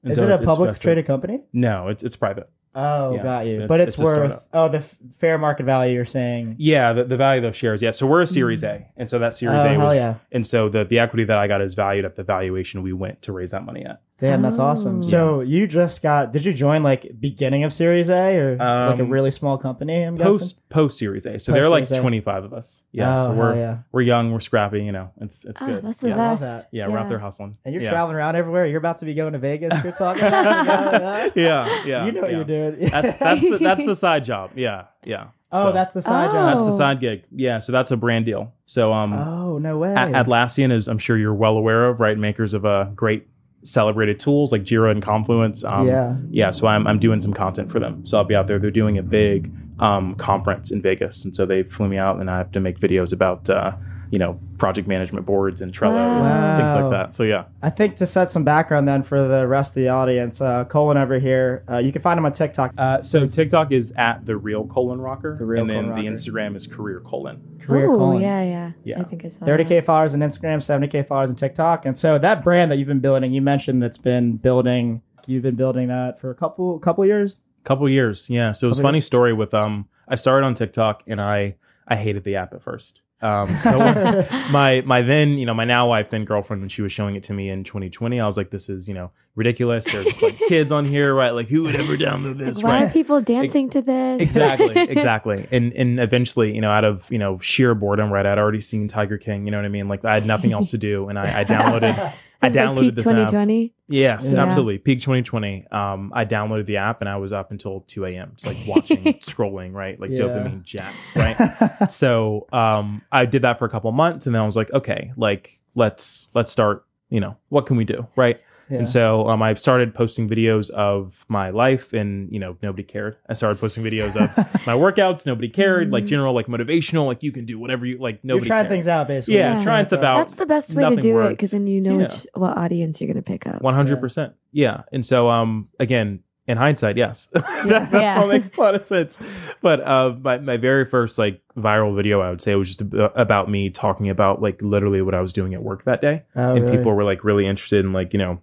And 0.04 0.12
Is 0.12 0.18
so 0.18 0.25
it 0.25 0.26
a 0.30 0.34
it's- 0.34 0.40
it's 0.40 0.46
public 0.46 0.68
vested. 0.70 0.82
traded 0.82 1.06
company? 1.06 1.40
No, 1.52 1.88
it's 1.88 2.02
it's 2.04 2.14
private. 2.16 2.49
Oh, 2.76 3.14
Yeah, 3.14 3.23
got 3.23 3.46
you. 3.46 3.52
it's- 3.54 3.68
but 3.68 3.80
it's, 3.80 3.94
it's 3.94 4.00
a 4.00 4.04
worth. 4.04 4.14
startup. 4.16 4.42
Oh, 4.52 4.68
the 4.68 4.78
f- 4.78 4.96
fair 5.16 5.38
market 5.38 5.64
value. 5.64 5.94
You're 5.94 6.04
saying. 6.04 6.56
Yeah, 6.58 6.92
the, 6.92 7.04
the 7.04 7.16
value 7.16 7.38
of 7.38 7.44
those 7.44 7.56
shares. 7.56 7.80
Yeah, 7.80 7.92
so 7.92 8.06
we're 8.06 8.23
a 8.23 8.26
hmm. 8.26 8.32
Series 8.34 8.62
A, 8.64 8.87
and 8.96 9.08
so 9.08 9.18
that 9.20 9.34
Series 9.34 9.62
oh 9.62 9.66
A 9.66 9.68
hell 9.75 9.87
was, 9.87 9.96
yeah! 9.96 10.14
and 10.32 10.46
so 10.46 10.68
the 10.68 10.84
the 10.84 10.99
equity 10.99 11.25
that 11.25 11.38
I 11.38 11.46
got 11.46 11.61
is 11.62 11.75
valued 11.75 12.04
at 12.04 12.16
the 12.16 12.23
valuation 12.25 12.82
we 12.82 12.92
went 12.92 13.23
to 13.23 13.32
raise 13.32 13.52
that 13.52 13.64
money 13.64 13.84
at. 13.84 14.00
Damn, 14.18 14.42
that's 14.42 14.61
awesome. 14.61 15.00
Oh. 15.00 15.02
So 15.02 15.40
you 15.40 15.66
just 15.66 16.00
got? 16.00 16.30
Did 16.30 16.44
you 16.44 16.54
join 16.54 16.85
like 16.85 17.04
beginning 17.18 17.64
of 17.64 17.73
Series 17.73 18.09
A 18.09 18.37
or 18.38 18.50
like 18.56 18.99
a 19.00 19.02
Um, 19.02 19.11
really 19.11 19.33
small 19.33 19.59
company? 19.59 20.02
I'm 20.04 20.14
guessing. 20.14 20.33
Post 20.38 20.68
post 20.68 20.99
Series 20.99 21.26
A, 21.26 21.40
so 21.40 21.50
there 21.50 21.64
are 21.64 21.68
like 21.68 21.83
Post-Series 21.83 21.99
A. 21.99 22.02
twenty 22.02 22.21
five 22.21 22.44
of 22.44 22.52
us. 22.52 22.85
Yeah, 22.92 23.12
oh, 23.12 23.16
so 23.16 23.23
hell 23.33 23.37
we're 23.42 23.56
yeah. 23.56 23.76
we're 23.90 24.02
young, 24.02 24.30
we're 24.33 24.38
scrappy. 24.38 24.85
You 24.85 24.92
know, 24.92 25.11
it's 25.21 25.44
it's 25.44 25.61
Oh, 25.61 25.66
good. 25.66 25.85
that's 25.85 25.99
the 25.99 26.09
yeah. 26.11 26.14
I 26.14 26.18
love 26.28 26.40
best. 26.40 26.42
that. 26.42 26.68
yeah, 26.76 26.87
we're 26.88 26.97
out 26.99 27.09
there 27.09 27.18
hustling. 27.18 27.59
And 27.64 27.75
you're 27.75 27.83
yeah. 27.83 27.90
traveling 27.90 28.16
around 28.16 28.37
everywhere. 28.37 28.66
You're 28.66 28.78
about 28.78 28.99
to 28.99 29.04
be 29.04 29.14
going 29.14 29.33
to 29.33 29.38
Vegas. 29.40 29.83
You're 29.83 29.92
talking. 29.99 30.23
about 30.23 31.37
yeah, 31.37 31.83
yeah. 31.85 32.06
You 32.06 32.12
know 32.12 32.21
what 32.21 32.30
yeah. 32.30 32.37
you're 32.37 32.44
doing. 32.44 32.88
That's 32.90 33.16
that's 33.16 33.40
the, 33.40 33.59
that's 33.59 33.85
the 33.85 33.97
side 34.04 34.25
job. 34.25 34.52
Yeah, 34.54 34.85
yeah. 35.04 35.26
oh, 35.50 35.64
So, 35.66 35.73
that's 35.73 35.92
the 35.92 36.02
side 36.02 36.30
Oh. 36.30 36.33
job. 36.35 36.56
that's 36.56 36.64
the 36.66 36.76
side 36.76 37.00
gig. 37.00 37.25
Yeah, 37.33 37.59
so 37.59 37.73
that's 37.73 37.90
a 37.90 37.97
brand 37.97 38.26
deal. 38.26 38.52
So 38.66 38.92
um, 38.92 39.12
Oh 39.12 39.59
no 39.59 39.76
way. 39.78 39.90
A- 39.90 39.94
Atlassian 40.23 40.71
is, 40.71 40.87
I'm 40.87 40.99
sure 40.99 41.18
you're 41.18 41.35
well 41.35 41.56
aware 41.56 41.87
of, 41.88 41.99
right? 41.99 42.16
Makers 42.16 42.54
of 42.54 42.64
uh, 42.64 42.85
great 42.94 43.26
celebrated 43.64 44.21
tools 44.21 44.52
like 44.52 44.62
Jira 44.62 44.90
and 44.90 45.02
Confluence. 45.02 45.64
Um, 45.64 45.88
yeah. 45.88 46.16
yeah. 46.30 46.50
So 46.50 46.66
I'm, 46.66 46.87
I'm 46.87 46.99
doing 46.99 47.21
some 47.21 47.33
content 47.33 47.73
for 47.73 47.80
them. 47.80 48.06
So 48.06 48.18
I'll 48.18 48.25
be 48.25 48.35
out 48.35 48.47
there. 48.47 48.59
They're 48.59 48.71
doing 48.71 48.99
a 48.99 49.02
big 49.02 49.52
um, 49.80 50.14
conference 50.14 50.71
in 50.71 50.80
Vegas. 50.80 51.25
And 51.25 51.35
so 51.35 51.44
they 51.47 51.62
flew 51.62 51.88
me 51.88 51.97
out 51.97 52.21
and 52.21 52.30
I 52.30 52.38
have 52.38 52.52
to 52.52 52.61
make 52.61 52.78
videos 52.78 53.12
about, 53.12 53.50
uh, 53.50 53.73
you 54.11 54.18
know, 54.18 54.38
project 54.58 54.87
management 54.88 55.26
boards 55.26 55.61
and 55.61 55.73
Trello 55.73 55.96
and 55.96 56.62
things 56.62 56.82
like 56.82 56.90
that. 56.90 57.14
So 57.14 57.23
yeah. 57.23 57.44
I 57.62 57.70
think 57.70 57.96
to 57.96 58.06
set 58.06 58.30
some 58.30 58.44
background 58.44 58.87
then 58.87 59.02
for 59.02 59.26
the 59.26 59.46
rest 59.46 59.73
of 59.73 59.75
the 59.76 59.88
audience, 59.88 60.40
uh, 60.40 60.64
Colin 60.64 60.96
over 60.96 61.18
here, 61.18 61.64
uh, 61.68 61.78
you 61.78 61.92
can 61.92 62.02
find 62.02 62.18
him 62.18 62.26
on 62.26 62.32
TikTok. 62.32 62.73
Uh, 62.78 63.02
so 63.02 63.26
TikTok 63.26 63.73
is 63.73 63.92
at 63.96 64.25
the 64.25 64.37
real 64.37 64.66
Colin 64.66 65.00
Rocker. 65.00 65.37
The 65.38 65.44
Real 65.44 65.62
and 65.62 65.70
then 65.70 65.84
Colin 65.84 66.04
the 66.04 66.11
Rocker. 66.11 66.16
Instagram 66.16 66.56
is 66.56 66.66
career 66.66 67.00
colon. 67.00 67.58
Career 67.61 67.90
oh, 67.90 67.99
Colin. 67.99 68.23
yeah, 68.23 68.42
yeah. 68.42 68.73
Yeah. 68.84 69.00
I 69.00 69.04
think 69.04 69.25
I 69.25 69.28
saw 69.28 69.46
30k 69.46 69.84
followers 69.84 70.14
on 70.14 70.20
Instagram, 70.20 70.58
70k 70.58 71.06
followers 71.06 71.30
on 71.30 71.37
TikTok, 71.37 71.87
and 71.87 71.96
so 71.96 72.18
that 72.18 72.44
brand 72.44 72.70
that 72.70 72.76
you've 72.76 72.88
been 72.88 73.00
building, 73.00 73.32
you 73.32 73.42
mentioned 73.42 73.82
that's 73.82 73.99
been 73.99 74.37
building. 74.37 75.02
You've 75.26 75.42
been 75.42 75.54
building 75.54 75.88
that 75.88 76.20
for 76.20 76.30
a 76.30 76.34
couple 76.34 76.78
couple 76.78 77.04
years. 77.06 77.40
Couple 77.64 77.88
years. 77.88 78.28
Yeah. 78.28 78.52
So 78.52 78.66
it 78.66 78.68
was 78.68 78.78
a 78.78 78.82
Couple 78.82 78.88
funny 78.88 78.99
years. 78.99 79.06
story 79.06 79.32
with, 79.32 79.54
um, 79.54 79.88
I 80.06 80.16
started 80.16 80.44
on 80.46 80.54
TikTok 80.54 81.02
and 81.06 81.18
I, 81.18 81.56
I 81.88 81.96
hated 81.96 82.25
the 82.25 82.37
app 82.37 82.52
at 82.52 82.62
first. 82.62 83.00
Um, 83.23 83.59
so 83.61 83.78
my 84.50 84.83
my 84.85 85.00
then 85.02 85.38
you 85.38 85.47
know 85.47 85.54
my 85.54 85.64
now 85.64 85.88
wife 85.88 86.11
then 86.11 86.25
girlfriend 86.25 86.61
when 86.62 86.68
she 86.68 86.83
was 86.83 86.92
showing 86.92 87.14
it 87.16 87.23
to 87.25 87.33
me 87.33 87.49
in 87.49 87.64
2020 87.64 88.21
i 88.21 88.26
was 88.26 88.37
like 88.37 88.50
this 88.50 88.68
is 88.68 88.87
you 88.87 88.92
know 88.94 89.12
ridiculous. 89.37 89.85
There's 89.87 90.04
just 90.06 90.23
like 90.23 90.38
kids 90.38 90.71
on 90.71 90.85
here 90.85 91.12
right? 91.12 91.30
Like 91.30 91.49
who 91.49 91.64
would 91.64 91.75
ever 91.75 91.97
download 91.97 92.38
this 92.38 92.59
Like, 92.59 92.64
why 92.64 92.71
right? 92.83 92.88
are 92.88 92.92
people 92.92 93.21
dancing 93.21 93.68
to 93.71 93.83
this? 93.83 94.21
exactly 94.23 94.76
exactly. 94.88 95.49
And 95.50 95.73
and 95.73 95.99
eventually 95.99 96.54
you 96.54 96.61
know 96.61 96.71
out 96.71 96.85
of 96.85 97.11
you 97.11 97.18
know 97.18 97.38
sheer 97.40 97.75
boredom 97.75 98.12
right 98.12 98.26
i'd 98.26 98.38
already 98.38 98.61
seen 98.61 98.87
tiger 98.88 99.18
king 99.18 99.44
you 99.44 99.50
know 99.50 99.59
what 99.59 99.64
i 99.64 99.68
mean? 99.68 99.88
Like 99.88 100.04
i 100.04 100.14
had 100.14 100.26
nothing 100.26 100.52
else 100.52 100.71
to 100.71 100.78
do 100.78 101.09
and 101.09 101.18
i, 101.18 101.40
I 101.40 101.44
downloaded 101.44 102.12
I 102.44 102.48
This 102.48 102.56
is 102.56 102.68
like 102.68 102.78
peak 102.80 102.94
this 102.94 103.06
app. 103.06 103.12
2020. 103.12 103.74
Yes, 103.88 104.32
Yeah. 104.32 104.42
absolutely. 104.42 104.78
Peak 104.78 105.00
2020. 105.00 105.66
Um, 105.70 106.10
I 106.14 106.24
downloaded 106.24 106.66
the 106.66 106.78
app 106.78 107.00
and 107.00 107.08
I 107.08 107.16
was 107.16 107.32
up 107.32 107.50
until 107.50 107.80
2 107.82 108.06
a.m. 108.06 108.32
Just 108.34 108.46
like 108.46 108.56
watching, 108.66 109.02
scrolling, 109.20 109.72
right? 109.72 110.00
Like 110.00 110.10
Yeah. 110.10 110.20
dopamine 110.20 110.62
jacked, 110.62 111.10
right? 111.14 111.90
so 111.90 112.46
um, 112.52 113.02
I 113.12 113.26
did 113.26 113.42
that 113.42 113.58
for 113.58 113.64
a 113.66 113.68
couple 113.68 113.90
months 113.92 114.26
and 114.26 114.34
then 114.34 114.42
I 114.42 114.46
was 114.46 114.56
like, 114.56 114.72
okay, 114.72 115.12
like 115.16 115.58
let's 115.74 116.28
let's 116.34 116.50
start. 116.50 116.84
You 117.10 117.20
know, 117.20 117.36
what 117.50 117.66
can 117.66 117.76
we 117.76 117.84
do, 117.84 118.06
right? 118.16 118.40
Yeah. 118.71 118.78
And 118.78 118.88
so 118.88 119.28
um, 119.28 119.42
I 119.42 119.52
started 119.54 119.94
posting 119.94 120.28
videos 120.28 120.71
of 120.71 121.25
my 121.28 121.50
life, 121.50 121.92
and 121.92 122.33
you 122.33 122.38
know, 122.40 122.56
nobody 122.62 122.83
cared. 122.83 123.16
I 123.28 123.35
started 123.35 123.59
posting 123.61 123.85
videos 123.85 124.16
of 124.16 124.35
my 124.66 124.73
workouts. 124.75 125.26
Nobody 125.26 125.49
cared. 125.49 125.90
Like 125.90 126.06
general, 126.06 126.35
like 126.35 126.47
motivational, 126.47 127.06
like 127.06 127.23
you 127.23 127.30
can 127.33 127.44
do 127.44 127.59
whatever 127.59 127.85
you 127.85 127.99
like. 127.99 128.21
You're 128.23 128.37
Nobody 128.37 128.47
trying 128.49 128.62
cared. 128.64 128.71
things 128.71 128.88
out, 128.88 129.09
basically. 129.09 129.37
Yeah, 129.38 129.56
Yeah. 129.59 129.62
trying 129.64 129.87
stuff 129.87 130.02
out. 130.02 130.16
That's 130.18 130.37
the 130.37 130.47
best 130.47 130.73
way 130.75 130.83
to 130.85 130.90
nothing 130.90 131.02
do 131.02 131.21
it 131.21 131.30
because 131.30 131.50
then 131.50 131.66
you 131.66 131.80
know 131.80 131.99
Yeah. 131.99 132.04
which 132.06 132.26
what 132.35 132.56
audience 132.56 133.00
you're 133.00 133.09
going 133.12 133.23
to 133.23 133.23
pick 133.23 133.47
up. 133.47 133.61
One 133.62 133.75
hundred 133.75 134.00
percent. 134.00 134.33
Yeah. 134.52 134.83
And 134.92 135.04
so 135.04 135.28
um 135.28 135.68
again, 135.78 136.21
in 136.47 136.56
hindsight, 136.59 136.97
yes. 136.99 137.28
that 137.33 137.88
Yeah. 137.92 138.21
all 138.21 138.28
makes 138.28 138.50
a 138.56 138.61
lot 138.61 138.75
of 138.75 138.85
sense. 138.85 139.18
But 139.62 139.80
uh 139.87 140.14
my, 140.23 140.38
my 140.38 140.56
very 140.56 140.85
first 140.87 141.18
like 141.18 141.42
viral 141.56 141.94
video 141.97 142.21
I 142.21 142.30
would 142.30 142.40
say 142.40 142.54
was 142.54 142.68
just 142.68 142.80
ab- 142.83 143.12
about 143.14 143.50
me 143.50 143.71
talking 143.71 144.09
about 144.11 144.40
like 144.42 144.61
literally 144.62 145.00
what 145.02 145.14
I 145.14 145.21
was 145.21 145.33
doing 145.33 145.54
at 145.54 145.62
work 145.62 145.85
that 145.85 146.00
day. 146.00 146.23
Oh, 146.37 146.54
and 146.54 146.64
really? 146.64 146.76
people 146.78 146.92
were 146.94 147.04
like 147.04 147.25
really 147.25 147.47
interested 147.47 147.85
in 147.85 147.92
like, 147.92 148.12
you 148.12 148.18
know, 148.18 148.40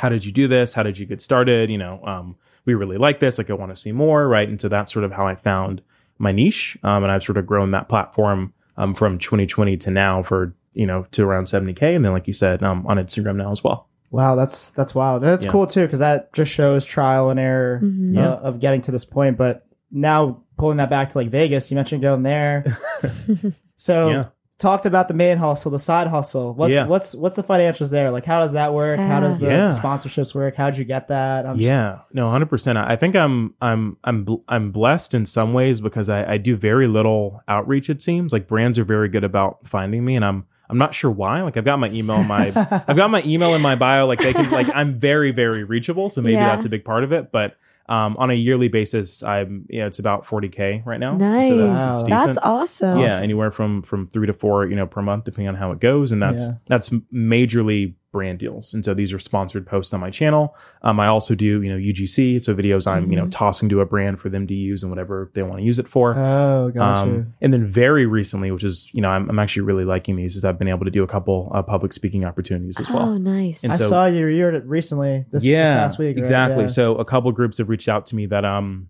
how 0.00 0.08
did 0.08 0.24
you 0.24 0.32
do 0.32 0.48
this? 0.48 0.74
How 0.74 0.82
did 0.82 0.98
you 0.98 1.06
get 1.06 1.20
started? 1.20 1.70
You 1.70 1.78
know, 1.78 2.00
um 2.04 2.36
we 2.66 2.74
really 2.74 2.98
like 2.98 3.20
this, 3.20 3.38
like 3.38 3.50
I 3.50 3.54
want 3.54 3.72
to 3.72 3.76
see 3.76 3.92
more, 3.92 4.28
right? 4.28 4.48
And 4.48 4.60
so 4.60 4.68
that's 4.68 4.92
sort 4.92 5.04
of 5.04 5.12
how 5.12 5.26
I 5.26 5.34
found 5.34 5.82
my 6.18 6.32
niche. 6.32 6.78
Um 6.82 7.02
and 7.04 7.12
I've 7.12 7.22
sort 7.22 7.38
of 7.38 7.46
grown 7.46 7.70
that 7.72 7.88
platform 7.88 8.52
um 8.76 8.94
from 8.94 9.18
2020 9.18 9.76
to 9.78 9.90
now 9.90 10.22
for 10.22 10.54
you 10.74 10.86
know 10.86 11.04
to 11.10 11.24
around 11.24 11.44
70k 11.46 11.82
and 11.96 12.04
then 12.04 12.12
like 12.12 12.26
you 12.28 12.32
said 12.34 12.62
um 12.62 12.86
on 12.86 12.96
Instagram 12.96 13.36
now 13.36 13.50
as 13.52 13.62
well. 13.64 13.88
Wow, 14.10 14.34
that's 14.36 14.70
that's 14.70 14.94
wild. 14.94 15.22
And 15.22 15.32
it's 15.32 15.44
Yeah. 15.44 15.50
cool 15.52 15.66
too 15.66 15.82
because 15.86 16.00
that 16.00 16.32
just 16.32 16.50
shows 16.52 16.84
trial 16.84 17.30
and 17.30 17.38
error 17.38 17.80
Mhm. 17.82 18.16
uh, 18.16 18.20
Yeah. 18.20 18.32
of 18.48 18.58
getting 18.60 18.80
to 18.82 18.90
this 18.90 19.04
point. 19.04 19.36
But 19.36 19.66
now 19.92 20.42
pulling 20.56 20.78
that 20.78 20.90
back 20.90 21.10
to 21.10 21.18
like 21.18 21.30
Vegas, 21.30 21.70
you 21.70 21.74
mentioned 21.76 22.02
going 22.02 22.22
there. 22.22 22.76
so 23.76 24.10
Yeah. 24.10 24.24
Talked 24.60 24.86
about 24.86 25.08
the 25.08 25.14
main 25.14 25.38
hustle, 25.38 25.70
the 25.70 25.78
side 25.78 26.06
hustle. 26.06 26.52
What's 26.54 26.72
Yeah. 26.74 26.86
what's 26.86 27.14
what's 27.14 27.34
the 27.34 27.42
financials 27.42 27.90
there? 27.90 28.10
Like, 28.10 28.24
how 28.26 28.38
does 28.40 28.52
that 28.52 28.72
work? 28.74 29.00
How 29.00 29.18
does 29.18 29.38
the 29.38 29.46
Yeah. 29.46 29.70
sponsorships 29.72 30.34
work? 30.34 30.54
How'd 30.54 30.76
you 30.76 30.84
get 30.84 31.08
that? 31.08 31.46
I'm 31.46 31.56
just- 31.56 31.64
yeah 31.66 31.98
no 32.12 32.28
100% 32.28 32.76
i 32.76 32.92
I 32.92 32.96
think 32.96 33.16
i'm 33.16 33.54
i'm 33.60 33.96
i'm 34.04 34.24
bl- 34.24 34.42
i'm 34.48 34.70
blessed 34.70 35.14
in 35.14 35.26
some 35.26 35.52
ways 35.52 35.80
because 35.80 36.08
I, 36.08 36.34
I 36.34 36.36
do 36.38 36.54
very 36.56 36.86
little 36.86 37.42
outreach 37.48 37.88
it 37.90 38.00
seems 38.02 38.32
like 38.32 38.46
brands 38.46 38.78
are 38.78 38.84
very 38.84 39.08
good 39.08 39.24
about 39.24 39.66
finding 39.66 40.04
me 40.04 40.14
and 40.16 40.24
i'm 40.24 40.44
i'm 40.68 40.78
not 40.78 40.94
sure 40.94 41.10
why 41.10 41.42
like 41.42 41.56
i've 41.56 41.64
got 41.64 41.78
my 41.78 41.88
email 41.90 42.16
in 42.16 42.26
my 42.26 42.46
i've 42.88 42.96
got 42.96 43.10
my 43.10 43.22
email 43.24 43.54
in 43.54 43.62
my 43.62 43.74
bio 43.74 44.06
like 44.06 44.18
they 44.20 44.32
can 44.32 44.50
like 44.50 44.68
i'm 44.74 44.98
very 44.98 45.30
very 45.32 45.64
reachable 45.64 46.08
so 46.08 46.20
maybe 46.20 46.34
Yeah. 46.34 46.48
that's 46.50 46.64
a 46.64 46.68
big 46.68 46.84
part 46.84 47.02
of 47.04 47.12
it 47.12 47.30
but 47.32 47.56
um 47.90 48.16
on 48.18 48.30
a 48.30 48.34
yearly 48.34 48.68
basis 48.68 49.22
i'm 49.22 49.66
yeah 49.68 49.84
it's 49.86 49.98
about 49.98 50.24
40k 50.24 50.86
right 50.86 51.00
now 51.00 51.16
Nice. 51.16 51.48
so 51.48 51.56
that's, 51.58 51.78
Wow. 51.78 51.94
that's 52.06 52.08
That's 52.08 52.38
awesome. 52.42 52.98
Yeah, 53.00 53.18
anywhere 53.20 53.50
from 53.50 53.82
from 53.82 54.06
three 54.06 54.26
to 54.26 54.32
four, 54.32 54.66
you 54.66 54.76
know, 54.76 54.86
per 54.86 55.02
month, 55.02 55.24
depending 55.24 55.48
on 55.48 55.56
how 55.56 55.72
it 55.72 55.80
goes, 55.80 56.12
and 56.12 56.22
that's 56.22 56.44
Yeah. 56.44 56.54
that's 56.66 56.90
majorly 57.12 57.94
brand 58.12 58.38
deals. 58.38 58.74
And 58.74 58.84
so 58.84 58.92
these 58.92 59.12
are 59.12 59.18
sponsored 59.18 59.66
posts 59.66 59.94
on 59.94 60.00
my 60.00 60.10
channel. 60.10 60.56
Um, 60.82 60.98
I 60.98 61.06
also 61.06 61.34
do, 61.34 61.62
you 61.62 61.68
know, 61.70 61.76
UGC, 61.76 62.42
so 62.42 62.54
videos 62.54 62.86
I'm, 62.86 63.10
you 63.10 63.16
know, 63.16 63.26
Mhm. 63.26 63.30
tossing 63.30 63.68
to 63.68 63.80
a 63.80 63.86
brand 63.86 64.18
for 64.20 64.28
them 64.28 64.46
to 64.48 64.54
use 64.54 64.82
and 64.82 64.90
whatever 64.90 65.30
they 65.34 65.42
want 65.42 65.58
to 65.58 65.62
use 65.62 65.78
it 65.78 65.86
for. 65.86 66.16
Oh, 66.18 66.70
gotcha. 66.74 67.00
Um, 67.02 67.34
and 67.40 67.52
then 67.52 67.66
very 67.66 68.06
recently, 68.06 68.50
which 68.50 68.64
is, 68.64 68.88
you 68.92 69.00
know, 69.00 69.10
I'm, 69.10 69.30
I'm 69.30 69.38
actually 69.38 69.62
really 69.62 69.84
liking 69.84 70.16
these, 70.16 70.34
is 70.34 70.44
I've 70.44 70.58
been 70.58 70.68
able 70.68 70.84
to 70.86 70.90
do 70.90 71.02
a 71.02 71.06
couple 71.06 71.50
uh, 71.54 71.62
public 71.62 71.92
speaking 71.92 72.24
opportunities 72.24 72.80
as 72.80 72.88
well. 72.90 73.10
Oh, 73.10 73.18
nice. 73.18 73.62
And 73.62 73.72
I 73.72 73.76
so- 73.76 73.88
saw 73.88 74.06
you. 74.06 74.26
You 74.26 74.44
were 74.44 74.60
recently 74.60 75.24
this, 75.30 75.44
yeah, 75.44 75.62
this 75.74 75.92
past 75.94 75.98
week. 76.00 76.16
right? 76.16 76.18
exactly. 76.18 76.62
Yeah. 76.64 76.68
So 76.68 76.96
a 76.96 77.04
couple 77.04 77.30
groups 77.32 77.58
have 77.58 77.68
reached 77.68 77.88
out 77.88 78.06
to 78.06 78.16
me 78.16 78.26
that 78.26 78.44
um, 78.44 78.88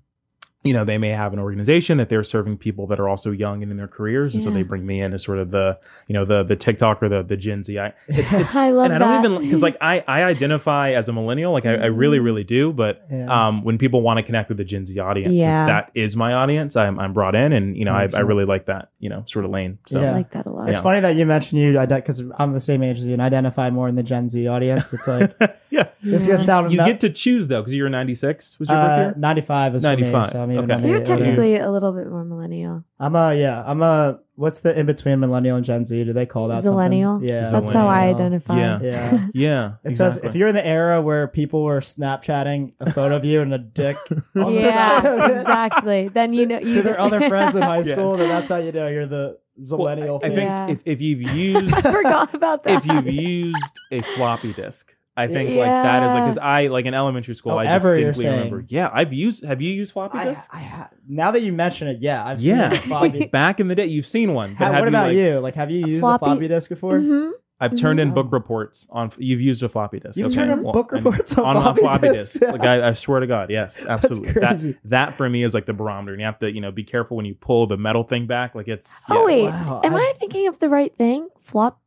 you 0.62 0.75
know, 0.75 0.85
they 0.85 0.99
may 0.99 1.09
have 1.09 1.33
an 1.33 1.38
organization 1.38 1.97
that 1.99 2.09
they're 2.11 2.23
serving 2.23 2.59
people 2.59 2.87
that 2.88 3.00
are 3.00 3.09
also 3.09 3.31
young 3.31 3.62
and 3.62 3.71
in 3.71 3.79
their 3.79 3.88
careers, 3.88 4.35
and 4.35 4.43
so 4.45 4.50
they 4.50 4.62
bring 4.62 4.85
me 4.85 5.00
in 5.00 5.14
as 5.14 5.23
sort 5.23 5.38
of 5.38 5.50
the, 5.50 5.79
you 6.07 6.12
know, 6.12 6.25
the 6.26 6.43
the 6.43 6.57
TikTok 6.57 7.02
or 7.02 7.09
the 7.09 7.23
the 7.23 7.37
Gen 7.37 7.64
Z. 7.64 7.79
I, 7.79 7.95
it's, 8.09 8.31
it's 8.33 8.55
I 8.55 8.71
love 8.71 8.85
and 8.90 8.95
I 8.95 8.99
don't 8.99 9.23
that. 9.23 9.29
even 9.29 9.43
because 9.49 9.62
like 9.62 9.76
I 9.81 10.05
I 10.07 10.25
identify 10.25 10.90
as 10.90 11.09
a 11.09 11.12
millennial, 11.14 11.52
like 11.52 11.64
I, 11.64 11.75
I 11.76 11.87
really 11.87 12.19
Mhm. 12.19 12.25
really 12.25 12.45
do, 12.45 12.73
but 12.75 13.07
Yeah. 13.11 13.49
um, 13.49 13.64
when 13.64 13.79
people 13.79 14.02
want 14.02 14.19
to 14.19 14.23
connect 14.23 14.49
with 14.50 14.59
the 14.59 14.64
Gen 14.64 14.85
Z 14.87 14.99
audience, 14.99 15.35
Yeah. 15.38 15.57
since 15.57 15.67
that 15.69 15.90
is 15.95 16.14
my 16.14 16.35
audience, 16.35 16.76
I'm 16.76 16.99
I'm 17.00 17.14
brought 17.14 17.35
in, 17.35 17.52
and 17.55 17.75
you 17.76 17.87
know, 17.87 17.95
I, 17.95 18.09
I 18.12 18.21
really 18.21 18.45
like 18.45 18.67
that, 18.67 18.90
you 18.99 19.09
know, 19.09 19.23
sort 19.26 19.47
of 19.47 19.50
lane. 19.50 19.79
So 19.87 19.99
Yeah. 20.00 20.11
I 20.11 20.12
like 20.12 20.31
that 20.33 20.45
a 20.45 20.50
lot. 20.50 20.69
It's 20.69 20.76
Yeah. 20.79 20.83
funny 20.83 21.00
that 21.00 21.17
you 21.17 21.25
mentioned 21.25 21.61
you 21.62 21.79
because 21.79 22.23
I'm 22.38 22.52
the 22.52 22.61
same 22.61 22.83
age 22.83 22.99
as 22.99 23.07
you 23.07 23.14
and 23.14 23.23
identify 23.23 23.71
more 23.71 23.88
in 23.88 23.95
the 23.95 24.02
Gen 24.02 24.29
Z 24.29 24.47
audience. 24.47 24.93
It's 24.93 25.09
like 25.09 25.33
yeah, 25.71 25.88
this 26.02 26.23
is 26.23 26.26
Yeah. 26.29 26.35
gonna 26.35 26.45
sound 26.45 26.73
you 26.73 26.79
me- 26.81 26.85
get 26.85 27.00
to 27.00 27.09
choose 27.11 27.49
though 27.49 27.62
because 27.62 27.73
you're 27.73 27.88
96. 27.88 28.59
Was 28.59 28.69
your 28.69 28.76
uh, 28.76 29.09
birth 29.11 29.17
95 29.17 29.75
is 29.76 29.83
95. 29.85 30.50
95, 30.54 30.57
For 30.57 30.59
me, 30.59 30.59
so 30.59 30.59
I'm 30.59 30.62
even 30.64 30.71
okay. 30.71 30.80
So 30.80 30.87
you're 30.88 30.97
under- 30.99 31.12
under- 31.12 31.25
technically 31.25 31.57
a 31.57 31.71
little 31.71 31.92
bit 31.92 32.07
more 32.09 32.25
millennial. 32.25 32.85
I'm 32.99 33.14
a 33.16 33.35
yeah. 33.35 33.62
I'm 33.66 33.83
a 33.83 34.19
what's 34.35 34.61
the 34.61 34.78
in 34.78 34.87
between 34.87 35.21
millennial 35.21 35.57
and 35.57 35.64
Gen 35.64 35.85
Z? 35.85 36.04
Do 36.04 36.12
they 36.12 36.26
call 36.26 36.49
that 36.49 36.64
millennial? 36.64 37.23
Yeah, 37.23 37.50
That's 37.50 37.73
how 37.73 37.87
I 37.88 38.07
identify. 38.09 38.59
Yeah. 38.59 38.78
Yeah. 38.83 39.26
Yeah, 39.35 39.73
It 39.85 39.97
says 39.97 40.19
if 40.23 40.35
you're 40.35 40.49
in 40.49 40.54
the 40.54 40.66
era 40.66 41.00
where 41.02 41.28
people 41.28 41.62
were 41.62 41.80
Snapchatting 41.80 42.73
a 42.80 42.92
photo 42.92 43.16
of 43.16 43.25
you 43.25 43.40
and 43.42 43.52
a 43.54 43.59
dick 43.59 43.97
on 44.11 44.54
the 44.54 44.62
side 44.62 45.04
Yeah, 45.04 45.07
of 45.25 45.30
it 45.30 45.37
exactly. 45.40 46.09
Then 46.09 46.33
you 46.33 46.47
know 46.47 46.59
you 46.59 46.75
to 46.76 46.83
their 46.83 47.00
other 47.00 47.21
friends 47.28 47.54
in 47.57 47.62
high 47.62 47.78
Yes. 47.78 47.88
school, 47.90 48.16
then 48.16 48.28
that's 48.28 48.49
how 48.50 48.57
you 48.59 48.73
know 48.73 48.88
you're 48.88 49.07
the 49.07 49.38
Zillennial. 49.62 50.25
I 50.25 50.28
phase. 50.28 50.37
think 50.37 50.49
Yeah. 50.49 50.69
if, 50.69 50.78
if 50.87 51.00
you've 51.02 51.23
used 51.23 51.75
I 51.87 51.92
forgot 51.92 52.35
about 52.35 52.64
that. 52.64 52.78
if 52.78 52.87
you've 52.87 53.07
used 53.14 53.80
a 53.92 54.00
floppy 54.14 54.52
disk, 54.54 54.95
I 55.17 55.26
think 55.26 55.50
like 55.50 55.67
that 55.67 56.02
is 56.07 56.12
like 56.14 56.25
because 56.25 56.38
I 56.38 56.67
like 56.69 56.87
in 56.87 56.95
elementary 56.95 57.35
school 57.35 57.52
Oh, 57.52 57.59
I 57.59 57.67
ever, 57.67 57.88
you're 57.88 58.12
distinctly 58.12 58.23
saying. 58.25 58.37
remember. 58.37 58.64
Yeah, 58.69 58.88
I've 58.93 59.12
used. 59.12 59.45
Have 59.45 59.61
you 59.61 59.71
used 59.73 59.93
floppy 59.93 60.19
I, 60.19 60.25
disks? 60.26 60.49
I 60.50 60.61
ha- 60.61 60.90
now 61.09 61.31
that 61.33 61.43
you 61.43 61.52
mention 61.52 61.88
it, 61.88 61.99
yeah, 62.00 62.25
I've 62.25 62.40
yeah, 62.40 62.71
seen 62.71 62.81
the 62.81 62.87
floppy. 62.87 63.26
back 63.33 63.61
in 63.61 63.69
the 63.69 63.75
day, 63.75 63.87
you've 63.87 64.07
seen 64.07 64.33
one. 64.35 64.50
But 64.59 64.67
How- 64.67 64.73
have 64.73 64.81
what 64.83 64.88
about 64.88 65.09
like, 65.09 65.17
you? 65.17 65.38
Like, 65.40 65.55
have 65.57 65.71
you 65.71 65.85
A 65.85 65.88
used 65.88 66.00
floppy- 66.00 66.25
a 66.25 66.29
floppy 66.29 66.49
disk 66.49 66.69
before? 66.71 66.99
Mhm. 67.00 67.33
I've 67.62 67.75
turned 67.75 68.00
in 68.00 68.14
book 68.14 68.29
reports 68.33 68.87
on. 68.90 69.12
You've 69.19 69.43
used 69.43 69.62
a 69.62 69.69
floppy 69.69 70.00
disk. 70.00 70.17
You've 70.17 70.29
okay. 70.29 70.37
turned 70.37 70.50
in 70.52 70.62
well, 70.62 70.73
book 70.73 70.90
I 70.93 70.97
reports 70.97 71.37
on 71.37 71.45
on 71.45 71.57
a 71.59 71.61
floppy 71.61 71.81
floppy 71.83 72.09
disks? 72.09 72.38
disk. 72.38 72.52
Like 72.52 72.62
I, 72.62 72.88
I 72.88 72.93
swear 72.95 73.21
to 73.21 73.26
God, 73.26 73.50
yes, 73.50 73.85
absolutely. 73.88 74.33
That 74.33 74.40
crazy. 74.49 74.79
that 74.87 75.14
for 75.19 75.29
me 75.29 75.43
is 75.43 75.52
like 75.52 75.67
the 75.67 75.75
barometer, 75.75 76.12
and 76.12 76.21
you 76.21 76.25
have 76.25 76.38
to 76.38 76.50
you 76.50 76.62
know 76.62 76.71
be 76.73 76.85
careful 76.85 77.19
when 77.19 77.26
you 77.26 77.35
pull 77.35 77.67
the 77.67 77.76
metal 77.76 78.02
thing 78.05 78.26
back. 78.26 78.55
Like 78.55 78.69
it's 78.69 79.02
Oh 79.11 79.19
yeah. 79.19 79.25
wait, 79.26 79.45
Wow, 79.50 79.81
am 79.85 79.95
I- 79.95 79.99
I 79.99 80.12
thinking 80.19 80.47
of 80.49 80.59
the 80.61 80.71
right 80.71 80.97
thing? 80.97 81.29
Flop 81.38 81.79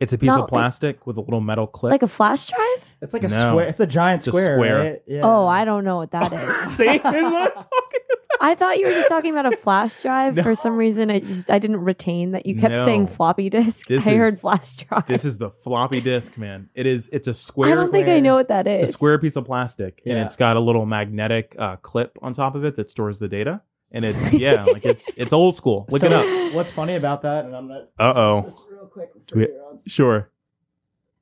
it's 0.00 0.12
a 0.12 0.18
piece 0.18 0.26
not 0.28 0.34
of 0.38 0.40
like- 0.44 0.48
plastic 0.48 1.06
with 1.06 1.16
a 1.16 1.20
little 1.20 1.40
metal 1.40 1.66
clip. 1.66 1.90
like 1.92 2.02
a 2.02 2.08
flash 2.08 2.46
drive? 2.48 2.96
It's 3.02 3.12
like 3.14 3.22
a 3.24 3.28
No. 3.28 3.50
square. 3.52 3.66
It's 3.66 3.80
a 3.80 3.86
giant 3.86 4.20
It's 4.20 4.28
a 4.28 4.30
square, 4.30 4.56
square. 4.56 4.78
right? 4.78 5.02
Yeah. 5.06 5.20
Oh, 5.22 5.46
I 5.46 5.64
don't 5.64 5.84
know 5.84 5.96
what 5.96 6.10
that 6.12 6.32
is. 6.32 6.76
See, 6.76 6.84
Is 6.84 7.02
what 7.02 7.14
I'm 7.14 7.30
talking 7.30 7.46
about? 7.52 7.66
I 8.42 8.54
thought 8.54 8.78
you 8.78 8.86
were 8.86 8.92
just 8.92 9.10
talking 9.10 9.32
about 9.36 9.52
a 9.52 9.54
flash 9.56 10.00
drive. 10.00 10.34
No. 10.40 10.42
For 10.42 10.54
some 10.54 10.76
reason, 10.76 11.10
I 11.10 11.18
just 11.20 11.50
I 11.50 11.58
didn't 11.58 11.84
retain 11.84 12.30
that 12.30 12.46
you 12.46 12.54
kept 12.58 12.72
No. 12.74 12.84
saying 12.86 13.08
floppy 13.08 13.50
disk. 13.50 13.86
This 13.88 14.06
I 14.06 14.14
heard 14.14 14.34
is- 14.34 14.40
flash 14.40 14.76
drive. 14.76 15.06
This 15.06 15.26
is 15.26 15.36
the 15.36 15.50
floppy 15.50 16.00
disk, 16.00 16.38
man. 16.38 16.70
It 16.74 16.86
is. 16.86 17.10
It's 17.12 17.26
a 17.26 17.30
I 17.30 17.34
square. 17.34 17.72
I 17.72 17.74
don't 17.74 17.92
think 17.92 18.08
I 18.08 18.20
know 18.20 18.36
what 18.36 18.48
that 18.48 18.66
is. 18.66 18.82
It's 18.82 18.90
a 18.90 18.92
square 18.94 19.18
piece 19.18 19.36
of 19.36 19.44
plastic, 19.44 20.00
and 20.06 20.16
Yeah. 20.16 20.24
it's 20.24 20.36
got 20.36 20.56
a 20.56 20.60
little 20.60 20.86
magnetic 20.86 21.54
uh, 21.58 21.76
clip 21.76 22.18
on 22.22 22.32
top 22.32 22.54
of 22.54 22.64
it 22.64 22.76
that 22.76 22.90
stores 22.90 23.18
the 23.18 23.28
data. 23.28 23.60
And 23.92 24.04
it's 24.04 24.32
yeah, 24.32 24.64
like 24.64 24.84
it's 24.84 25.08
it's 25.16 25.32
old 25.32 25.54
school. 25.56 25.86
Look 25.90 26.00
So, 26.00 26.06
it 26.06 26.12
up. 26.12 26.54
What's 26.54 26.70
funny 26.70 26.94
about 26.94 27.22
that? 27.22 27.44
And 27.44 27.54
I'm 27.56 27.68
not. 27.68 27.88
Uh 27.98 28.12
oh. 28.16 28.48
Real 28.70 28.86
quick. 28.86 29.10
We- 29.34 29.48
Sure. 29.86 30.30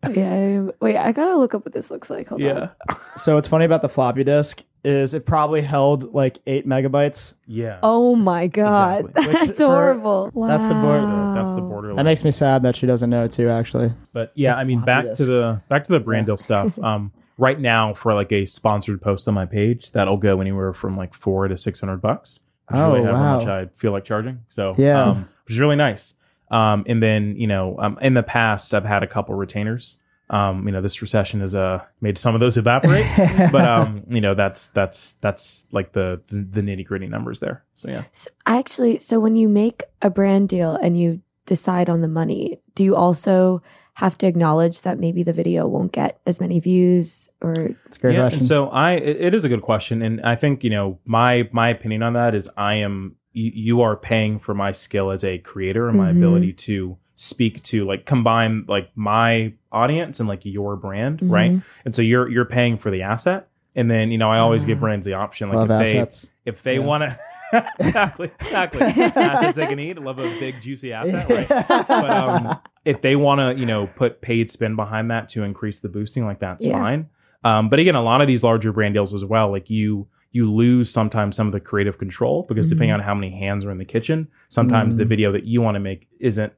Yeah. 0.09 0.69
I- 0.69 0.73
Wait, 0.81 0.97
I 0.97 1.13
gotta 1.13 1.37
look 1.37 1.55
up 1.55 1.65
what 1.65 1.73
this 1.73 1.91
looks 1.91 2.11
like. 2.11 2.29
Hold 2.29 2.41
Yeah. 2.41 2.71
on. 2.89 2.97
So 3.19 3.35
what's 3.35 3.49
funny 3.49 3.65
about 3.65 3.83
the 3.83 3.89
floppy 3.89 4.23
disk 4.23 4.63
is 4.85 5.13
it 5.13 5.27
probably 5.27 5.61
held 5.61 6.15
like 6.15 6.39
eight 6.47 6.69
megabytes. 6.69 7.35
Yeah. 7.47 7.81
Oh 7.83 8.15
my 8.15 8.47
god, 8.47 9.07
Exactly. 9.17 9.33
That's 9.47 9.59
for- 9.61 9.67
horrible. 9.67 10.25
that's 10.47 10.67
the 10.67 10.75
board- 10.75 10.99
That's 10.99 11.01
the, 11.03 11.07
Wow. 11.09 11.35
that's 11.35 11.53
the 11.55 11.61
borderline. 11.63 11.97
That 11.97 12.05
makes 12.05 12.23
me 12.23 12.31
sad 12.31 12.63
that 12.63 12.77
she 12.77 12.87
doesn't 12.87 13.11
know 13.11 13.27
too. 13.27 13.49
Actually, 13.49 13.93
But 14.13 14.31
yeah, 14.35 14.55
I 14.57 14.63
mean, 14.65 14.81
back 14.83 15.05
disk. 15.07 15.19
to 15.19 15.25
the 15.25 15.63
back 15.69 15.83
to 15.85 15.93
the 15.93 16.01
brand 16.01 16.25
Yeah. 16.25 16.33
deal 16.33 16.37
stuff. 16.37 16.79
Um, 16.79 17.13
right 17.39 17.59
now 17.59 17.93
for 17.95 18.15
like 18.15 18.31
a 18.31 18.47
sponsored 18.47 19.03
post 19.03 19.27
on 19.27 19.35
my 19.35 19.47
page, 19.47 19.91
that'll 19.93 20.17
go 20.17 20.41
anywhere 20.41 20.73
from 20.73 20.97
like 20.97 21.13
four 21.15 21.49
to 21.49 21.59
six 21.59 21.81
hundred 21.81 22.01
bucks. 22.01 22.39
Which 22.69 22.79
Oh, 22.81 22.93
really 22.95 23.05
how 23.07 23.13
wow. 23.15 23.39
much 23.39 23.49
I 23.49 23.67
feel 23.77 23.93
like 23.93 24.05
charging. 24.05 24.41
So 24.49 24.75
Yeah. 24.79 25.03
um, 25.11 25.29
which 25.45 25.55
is 25.55 25.61
really 25.61 25.77
nice. 25.77 26.15
Um, 26.51 26.85
and 26.87 27.03
then 27.03 27.37
you 27.37 27.47
know, 27.47 27.77
um, 27.79 27.99
in 28.01 28.15
the 28.15 28.23
past, 28.23 28.73
I've 28.75 28.85
had 28.85 29.03
a 29.03 29.07
couple 29.07 29.35
retainers. 29.35 29.97
Um, 30.31 30.67
you 30.67 30.73
know, 30.73 30.83
this 30.83 31.01
recession 31.01 31.41
has 31.41 31.55
uh 31.55 31.83
made 32.03 32.19
some 32.19 32.35
of 32.35 32.41
those 32.41 32.57
evaporate. 32.59 33.07
but 33.53 33.65
um, 33.65 34.03
you 34.09 34.21
know, 34.21 34.35
that's 34.35 34.69
that's 34.69 35.13
that's 35.21 35.65
like 35.73 35.93
the 35.93 36.21
the, 36.29 36.37
the 36.43 36.61
nitty 36.61 36.85
gritty 36.87 37.07
numbers 37.07 37.41
there. 37.41 37.65
So 37.75 37.91
yeah. 37.91 38.05
So 38.13 38.31
I 38.47 38.59
actually, 38.59 38.99
so 38.99 39.21
when 39.21 39.37
you 39.37 39.49
make 39.49 39.85
a 40.03 40.11
brand 40.11 40.49
deal 40.51 40.75
and 40.77 40.99
you 40.99 41.23
decide 41.47 41.89
on 41.89 42.03
the 42.03 42.09
money, 42.09 42.61
do 42.75 42.85
you 42.85 42.95
also 42.95 43.63
have 43.99 44.17
to 44.17 44.29
acknowledge 44.29 44.83
that 44.83 45.01
maybe 45.01 45.25
the 45.25 45.33
video 45.33 45.67
won't 45.67 45.91
get 45.91 46.21
as 46.25 46.41
many 46.41 46.61
views 46.61 47.29
or 47.41 47.53
it's 47.87 47.97
a 47.97 48.01
great 48.01 48.15
yeah, 48.15 48.21
question. 48.21 48.39
and 48.39 48.47
so 48.49 48.69
I 48.69 48.93
it, 48.93 49.21
it 49.21 49.35
is 49.35 49.43
a 49.43 49.49
good 49.49 49.63
question, 49.63 50.03
and 50.03 50.21
I 50.23 50.37
think 50.37 50.63
you 50.63 50.71
know 50.71 50.99
my 51.05 51.49
my 51.51 51.69
opinion 51.69 52.05
on 52.05 52.13
that 52.13 52.33
is 52.35 52.49
I 52.57 52.75
am 52.75 53.17
you, 53.33 53.51
you 53.55 53.81
are 53.83 53.97
paying 53.97 54.39
for 54.39 54.55
my 54.55 54.71
skill 54.71 55.11
as 55.11 55.25
a 55.25 55.39
creator 55.39 55.89
and 55.89 55.99
my 55.99 56.13
Mhm. 56.13 56.19
ability 56.19 56.53
to 56.69 56.97
speak 57.17 57.61
to 57.65 57.85
like 57.85 58.07
combine 58.07 58.65
like 58.69 58.89
my 58.95 59.53
audience 59.73 60.21
and 60.21 60.29
like 60.29 60.43
your 60.45 60.77
brand, 60.77 61.19
Mhm. 61.19 61.31
right? 61.33 61.61
And 61.85 61.93
so 61.95 62.01
you're 62.01 62.29
you're 62.31 62.45
paying 62.45 62.77
for 62.77 62.93
the 62.93 63.03
asset, 63.03 63.49
and 63.75 63.91
then 63.91 64.13
you 64.13 64.19
know 64.19 64.31
I 64.31 64.39
always 64.39 64.65
give 64.65 64.79
Ah. 64.79 64.83
brands 64.83 65.07
the 65.07 65.15
option 65.15 65.49
like 65.49 65.69
Love 65.69 65.83
if 65.83 65.91
they 65.91 66.29
if 66.47 66.63
they 66.63 66.75
Yeah. 66.79 66.87
want 66.87 67.03
to. 67.03 67.19
exactly, 67.81 68.31
exactly. 68.41 68.81
Assets 69.17 69.57
they 69.57 69.67
can 69.67 69.81
eat. 69.81 69.99
Love 69.99 70.19
a 70.21 70.29
big 70.39 70.61
juicy 70.61 70.93
asset, 70.93 71.29
right? 71.31 71.49
but 71.89 72.11
um, 72.11 72.59
if 72.89 73.03
they 73.03 73.15
want 73.17 73.39
to, 73.41 73.61
you 73.61 73.67
know, 73.67 73.87
put 73.87 74.21
paid 74.23 74.51
spin 74.51 74.75
behind 74.77 75.11
that 75.11 75.29
to 75.31 75.43
increase 75.43 75.81
the 75.81 75.89
boosting, 75.89 76.25
like 76.27 76.39
that's 76.41 76.65
Yeah. 76.65 76.73
fine. 76.73 77.07
Um, 77.45 77.69
but 77.69 77.79
again, 77.79 77.95
a 77.95 78.03
lot 78.03 78.21
of 78.21 78.27
these 78.27 78.43
larger 78.43 78.73
brand 78.73 78.95
deals 78.95 79.13
as 79.15 79.25
well, 79.25 79.51
like 79.51 79.69
you 79.71 80.09
you 80.31 80.53
lose 80.53 80.91
sometimes 80.91 81.35
some 81.37 81.47
of 81.47 81.53
the 81.55 81.61
creative 81.61 81.97
control 81.97 82.45
because 82.49 82.69
depending 82.69 82.93
on 82.93 83.01
how 83.01 83.15
many 83.15 83.31
hands 83.31 83.65
are 83.65 83.71
in 83.71 83.79
the 83.79 83.85
kitchen, 83.85 84.29
sometimes 84.51 84.99
the 84.99 85.05
Mhm. 85.05 85.09
video 85.09 85.33
that 85.33 85.45
you 85.45 85.63
want 85.63 85.75
to 85.77 85.81
make 85.81 86.07
isn't 86.21 86.53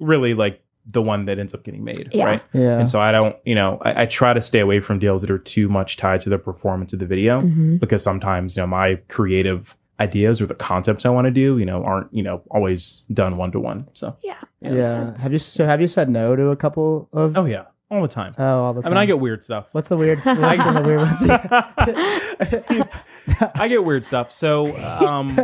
really 0.00 0.34
like 0.34 0.62
the 0.92 1.00
one 1.02 1.24
that 1.24 1.38
ends 1.38 1.54
up 1.54 1.64
getting 1.64 1.82
made, 1.82 2.10
Yeah. 2.12 2.24
right? 2.26 2.42
yeah. 2.52 2.78
And 2.78 2.88
so 2.90 3.00
I 3.00 3.10
don't, 3.12 3.34
you 3.44 3.54
know, 3.54 3.78
I, 3.82 4.02
I 4.02 4.06
try 4.06 4.34
to 4.34 4.42
stay 4.42 4.60
away 4.60 4.80
from 4.80 4.98
deals 4.98 5.22
that 5.22 5.30
are 5.30 5.38
too 5.38 5.68
much 5.70 5.96
tied 5.96 6.20
to 6.22 6.28
the 6.28 6.38
performance 6.38 6.92
of 6.92 6.98
the 6.98 7.06
video 7.06 7.40
Mhm. 7.40 7.80
because 7.80 8.02
sometimes 8.02 8.54
you 8.56 8.62
know 8.62 8.66
my 8.66 8.96
creative 9.08 9.76
ideas 10.00 10.40
or 10.42 10.46
the 10.46 10.54
concepts 10.54 11.06
I 11.06 11.08
want 11.10 11.24
to 11.26 11.30
do, 11.30 11.58
you 11.58 11.64
know, 11.66 11.82
aren't 11.84 12.12
you 12.12 12.22
know 12.22 12.42
always 12.50 13.02
done 13.12 13.36
one 13.36 13.50
to 13.52 13.60
one. 13.60 13.80
So 13.94 14.16
yeah, 14.22 14.36
yeah. 14.60 15.14
Have 15.22 15.32
you 15.32 15.38
so 15.38 15.64
have 15.66 15.80
you 15.80 15.88
said 15.88 16.08
no 16.08 16.36
to 16.36 16.48
a 16.50 16.56
couple 16.56 17.08
of? 17.12 17.36
oh 17.38 17.44
yeah, 17.46 17.64
all 17.90 18.02
the 18.02 18.08
time. 18.08 18.34
Oh, 18.38 18.64
all 18.64 18.74
the 18.74 18.82
time. 18.82 18.92
I 18.92 18.94
mean, 18.94 18.98
I 19.02 19.06
get 19.06 19.18
weird 19.20 19.42
stuff. 19.44 19.66
What's 19.72 19.88
the 19.88 19.96
weird? 19.96 20.18
What's 20.24 20.58
some 20.58 20.76
of 20.76 20.82
the 20.82 20.88
weird 20.88 21.00
ones? 21.00 22.86
I 23.54 23.66
get 23.68 23.84
weird 23.84 24.04
stuff. 24.04 24.30
So 24.32 24.76
um, 24.78 25.38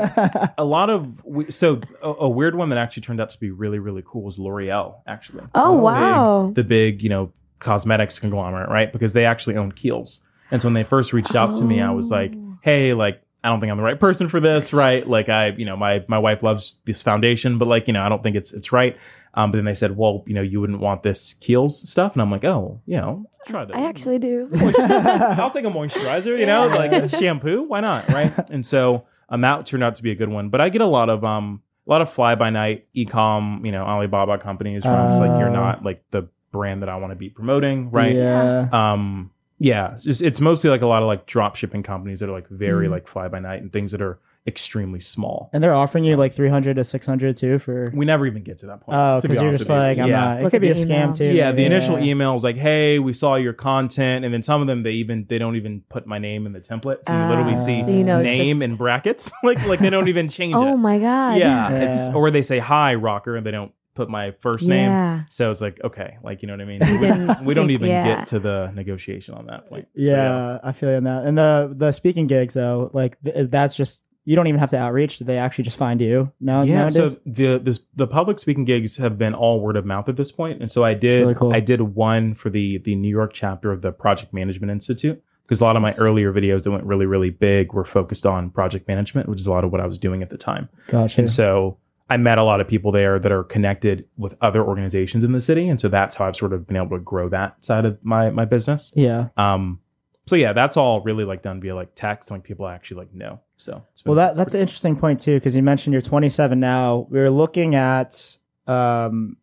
a 0.57 0.65
lot 0.65 0.89
of 0.91 1.25
we- 1.25 1.51
so 1.51 1.81
a, 2.03 2.09
a 2.11 2.29
weird 2.29 2.55
one 2.55 2.69
that 2.69 2.79
actually 2.79 3.03
turned 3.03 3.21
out 3.21 3.31
to 3.31 3.39
be 3.41 3.51
really 3.51 3.79
really 3.79 4.03
cool 4.07 4.23
was 4.23 4.39
L'Oreal 4.39 4.97
actually. 5.07 5.43
oh 5.55 5.73
Oh, 5.73 5.73
wow. 5.73 6.53
the 6.55 6.63
big 6.65 7.03
you 7.03 7.09
know 7.09 7.33
cosmetics 7.59 8.19
conglomerate, 8.19 8.69
right? 8.69 8.93
Because 8.93 9.13
they 9.15 9.25
actually 9.25 9.57
own 9.57 9.73
Kiehl's. 9.73 10.21
And 10.51 10.61
so 10.61 10.67
when 10.69 10.75
they 10.75 10.85
first 10.85 11.13
reached 11.13 11.35
out 11.35 11.55
to 11.57 11.65
me, 11.65 11.81
I 11.81 11.91
was 11.91 12.11
like, 12.11 12.33
Oh. 12.37 12.59
hey, 12.61 12.93
like 12.95 13.23
I 13.45 13.49
don't 13.49 13.61
think 13.61 13.71
I'm 13.73 13.77
the 13.77 13.83
right 13.83 13.99
person 13.99 14.29
for 14.29 14.39
this, 14.41 14.73
right? 14.73 15.07
Like 15.07 15.29
I, 15.29 15.49
you 15.49 15.65
know, 15.65 15.77
my 15.77 16.05
my 16.09 16.19
wife 16.19 16.43
loves 16.43 16.77
this 16.85 17.03
foundation, 17.03 17.59
but 17.59 17.67
like 17.69 17.87
you 17.89 17.93
know, 17.93 18.03
I 18.03 18.09
don't 18.09 18.23
think 18.23 18.37
it's 18.37 18.53
it's 18.53 18.71
right. 18.73 18.97
Um, 19.35 19.51
but 19.51 19.57
then 19.57 19.65
they 19.65 19.75
said, 19.75 19.97
well, 19.97 20.23
you 20.27 20.35
know, 20.35 20.43
you 20.43 20.61
wouldn't 20.61 20.81
want 20.81 21.03
this 21.03 21.35
Kiehl's 21.41 21.89
stuff, 21.91 22.13
and 22.13 22.21
I'm 22.23 22.31
like, 22.31 22.45
oh, 22.45 22.81
you 22.87 22.99
know, 22.99 23.25
try 23.47 23.65
that. 23.65 23.75
I 23.75 23.87
actually 23.87 24.19
do. 24.19 24.49
I'll 24.55 25.51
take 25.51 25.65
a 25.65 25.71
moisturizer, 25.71 26.39
you 26.39 26.45
know, 26.47 26.67
Yeah. 26.69 26.75
like 26.75 26.93
a 26.93 27.09
shampoo. 27.09 27.63
Why 27.63 27.81
not, 27.81 28.09
right? 28.11 28.33
And 28.51 28.65
so 28.67 29.07
um, 29.31 29.41
that 29.41 29.65
turned 29.67 29.83
out 29.83 29.97
to 29.97 30.03
be 30.03 30.11
a 30.11 30.15
good 30.15 30.29
one. 30.29 30.51
But 30.51 30.61
I 30.61 30.69
get 30.69 30.83
a 30.83 30.87
lot 30.87 31.09
of 31.09 31.25
um, 31.25 31.63
a 31.87 31.91
lot 31.91 32.03
of 32.03 32.13
fly 32.13 32.35
by 32.35 32.51
night 32.51 32.87
e-com, 32.93 33.63
you 33.65 33.73
know, 33.73 33.85
Alibaba 33.85 34.39
companies 34.39 34.85
where 34.85 34.95
I'm 34.95 35.11
just 35.11 35.21
like, 35.21 35.39
you're 35.41 35.49
Oh. 35.49 35.53
not 35.55 35.83
like 35.83 36.05
the 36.11 36.29
brand 36.53 36.83
that 36.83 36.91
I 36.91 36.97
want 36.97 37.11
to 37.13 37.17
be 37.17 37.31
promoting, 37.31 37.91
right? 37.91 38.15
Yeah. 38.15 38.69
Um, 38.71 39.31
yeah, 39.63 39.93
it's, 39.95 40.05
just, 40.05 40.23
it's 40.23 40.41
mostly 40.41 40.71
like 40.71 40.83
a 40.83 40.87
lot 40.87 41.03
of 41.03 41.07
like 41.09 41.27
drop 41.27 41.57
shipping 41.57 41.83
companies 41.83 42.21
that 42.21 42.29
are 42.29 42.33
like 42.33 42.49
very 42.49 42.87
Mhm. 42.89 42.91
like 42.91 43.07
fly 43.09 43.29
by 43.29 43.39
night 43.39 43.63
and 43.63 43.73
things 43.73 43.93
that 43.93 44.03
are 44.03 44.19
extremely 44.45 44.99
small. 44.99 45.51
And 45.53 45.63
they're 45.63 45.73
offering 45.73 46.03
you 46.03 46.17
like 46.17 46.35
300 46.35 46.75
to 46.75 46.83
600 46.83 47.37
too 47.37 47.61
for. 47.61 47.93
We 47.95 48.05
never 48.05 48.27
even 48.27 48.43
get 48.43 48.59
to 48.59 48.67
that 48.67 48.81
point. 48.81 48.99
Oh, 48.99 49.21
to 49.21 49.29
be 49.29 49.29
because 49.29 49.41
you're 49.43 49.53
just 49.53 49.61
with 49.63 49.69
you. 49.69 49.75
like, 49.77 49.99
I'm 49.99 50.09
yeah. 50.09 50.21
not. 50.37 50.45
It 50.45 50.51
could 50.51 50.61
be 50.61 50.71
a 50.71 50.75
the 50.75 50.81
scam 50.81 50.91
email. 50.91 51.13
too. 51.13 51.25
Yeah, 51.27 51.53
the 51.53 51.65
initial 51.65 51.97
Yeah. 52.01 52.11
email 52.11 52.35
is 52.35 52.43
like, 52.43 52.57
"Hey, 52.57 52.99
we 52.99 53.13
saw 53.13 53.37
your 53.37 53.53
content," 53.53 54.25
and 54.25 54.35
then 54.35 54.43
some 54.43 54.61
of 54.61 54.67
them 54.67 54.83
they 54.83 54.91
even 54.93 55.27
they 55.29 55.39
don't 55.39 55.55
even 55.55 55.83
put 55.89 56.07
my 56.09 56.19
name 56.19 56.45
in 56.47 56.53
the 56.53 56.61
template, 56.61 56.99
so 57.07 57.13
you 57.13 57.29
literally 57.29 57.53
Ah, 57.53 57.57
see 57.57 57.83
so 57.83 57.91
you 57.91 58.03
know 58.03 58.21
name 58.21 58.59
just- 58.59 58.63
in 58.73 58.77
brackets, 58.77 59.31
like 59.45 59.65
like 59.67 59.79
they 59.79 59.91
don't 59.91 60.09
even 60.09 60.29
change 60.29 60.57
Oh 60.57 60.75
it. 60.75 60.77
my 60.77 60.99
god. 60.99 61.39
yeah, 61.39 61.71
Yeah. 61.71 61.83
it's 61.85 62.15
or 62.15 62.31
they 62.33 62.43
say 62.43 62.59
hi 62.59 62.97
rocker, 62.97 63.37
and 63.37 63.47
they 63.47 63.53
don't 63.53 63.71
put 63.95 64.09
my 64.09 64.33
first 64.41 64.67
name. 64.67 64.91
Yeah. 64.91 65.23
So 65.31 65.51
it's 65.51 65.61
like, 65.61 65.81
okay, 65.85 66.19
like 66.23 66.43
you 66.43 66.49
know 66.49 66.55
what 66.55 66.61
I 66.61 66.65
mean. 66.65 66.81
You 66.87 66.99
We, 66.99 67.07
didn't 67.07 67.45
we 67.45 67.55
don't 67.55 67.71
even 67.71 67.89
yeah. 67.89 68.05
get 68.05 68.27
to 68.29 68.39
the 68.39 68.73
negotiation 68.75 69.35
on 69.35 69.47
that 69.47 69.69
point. 69.69 69.89
So, 69.95 70.01
Yeah, 70.01 70.59
I 70.63 70.73
feel 70.73 70.91
you 70.91 70.97
on 70.97 71.05
that. 71.05 71.25
And 71.25 71.37
the 71.37 71.73
the 71.77 71.93
speaking 71.93 72.27
gigs 72.27 72.55
though, 72.55 72.91
like 72.93 73.23
th- 73.23 73.51
that's 73.51 73.75
just 73.75 74.03
you 74.25 74.37
don't 74.37 74.47
even 74.47 74.61
have 74.61 74.71
to 74.71 74.79
outreach. 74.79 75.19
Do 75.19 75.25
they 75.25 75.39
actually 75.39 75.65
just 75.65 75.77
find 75.77 76.01
you 76.01 76.31
No, 76.41 76.63
yeah. 76.63 76.79
nowadays? 76.79 77.13
So 77.13 77.19
the 77.27 77.59
this, 77.59 77.81
the 77.95 78.07
public 78.07 78.39
speaking 78.39 78.65
gigs 78.65 78.97
have 78.99 79.19
been 79.19 79.35
all 79.35 79.61
word 79.61 79.77
of 79.77 79.85
mouth 79.85 80.09
at 80.09 80.17
this 80.17 80.31
point, 80.31 80.61
and 80.61 80.71
so 80.71 80.85
I 80.85 80.95
did 80.95 81.23
really 81.23 81.35
cool. 81.35 81.53
I 81.53 81.61
did 81.61 81.81
one 81.81 82.35
for 82.35 82.51
the 82.51 82.79
the 82.79 82.95
New 82.95 83.09
York 83.09 83.33
chapter 83.33 83.73
of 83.73 83.83
the 83.83 83.93
Project 83.93 84.33
Management 84.33 84.71
Institute 84.71 85.23
because 85.45 85.61
a 85.61 85.65
lot 85.65 85.77
of 85.77 85.83
my 85.83 85.93
earlier 85.99 86.33
videos 86.33 86.63
that 86.65 86.71
went 86.71 86.85
really 86.85 87.07
really 87.07 87.31
big 87.31 87.73
were 87.73 87.85
focused 87.85 88.25
on 88.25 88.51
project 88.51 88.87
management, 88.87 89.29
which 89.29 89.41
is 89.41 89.47
a 89.47 89.51
lot 89.51 89.65
of 89.65 89.73
what 89.73 89.81
I 89.81 89.87
was 89.87 89.99
doing 89.99 90.23
at 90.23 90.31
the 90.31 90.39
time. 90.39 90.69
gotcha. 90.89 91.21
And 91.21 91.31
so 91.31 91.79
I 92.11 92.17
met 92.17 92.39
a 92.39 92.45
lot 92.45 92.61
of 92.61 92.69
people 92.69 92.93
there 92.93 93.19
that 93.19 93.33
are 93.33 93.45
connected 93.45 94.07
with 94.17 94.37
other 94.41 94.63
organizations 94.63 95.25
in 95.25 95.33
the 95.33 95.41
city, 95.41 95.69
and 95.69 95.81
so 95.81 95.89
that's 95.89 96.17
how 96.17 96.27
I've 96.27 96.37
sort 96.37 96.53
of 96.53 96.67
been 96.67 96.77
able 96.77 96.91
to 96.91 96.99
grow 96.99 97.29
that 97.31 97.65
side 97.65 97.85
of 97.85 97.99
my 98.03 98.31
my 98.31 98.45
business. 98.45 98.93
yeah. 98.95 99.29
Um, 99.37 99.81
so 100.27 100.37
yeah, 100.37 100.53
that's 100.53 100.77
all 100.77 101.01
really 101.01 101.25
like 101.25 101.43
done 101.43 101.61
via 101.61 101.75
like 101.75 101.95
text, 101.95 102.31
like 102.31 102.45
people 102.45 102.69
actually 102.69 102.99
like 102.99 103.15
know. 103.15 103.41
So 103.57 103.83
Well, 104.05 104.15
that 104.17 104.37
that's 104.37 104.51
pretty 104.51 104.59
an 104.59 104.63
interesting 104.63 104.97
point 104.97 105.21
too, 105.21 105.35
because 105.35 105.57
you 105.57 105.63
mentioned 105.63 105.93
you're 105.93 106.03
27 106.03 106.59
now. 106.59 107.07
We 107.11 107.19
were 107.19 107.31
looking 107.31 107.75
at 107.75 108.37
um, 108.67 109.37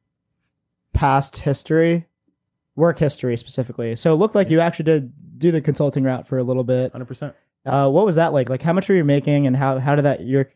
past 0.94 1.38
history, 1.38 2.06
work 2.76 2.98
history 3.00 3.36
specifically. 3.38 3.96
So 3.96 4.14
it 4.14 4.18
looked 4.18 4.36
like 4.36 4.50
you 4.50 4.60
actually 4.60 4.86
did 4.86 5.40
do 5.40 5.52
the 5.52 5.62
consulting 5.62 6.04
route 6.04 6.28
for 6.28 6.38
a 6.38 6.44
little 6.44 6.64
bit. 6.64 6.92
hundred 6.92 7.06
percent. 7.06 7.36
Uh, 7.66 7.90
what 7.90 8.06
was 8.06 8.16
that 8.16 8.32
like? 8.34 8.50
Like, 8.50 8.62
how 8.62 8.74
much 8.74 8.88
were 8.88 8.96
you 8.96 9.04
making, 9.04 9.48
and 9.48 9.56
how 9.56 9.80
how 9.80 9.96
did 9.96 10.06
that 10.06 10.26
your 10.26 10.48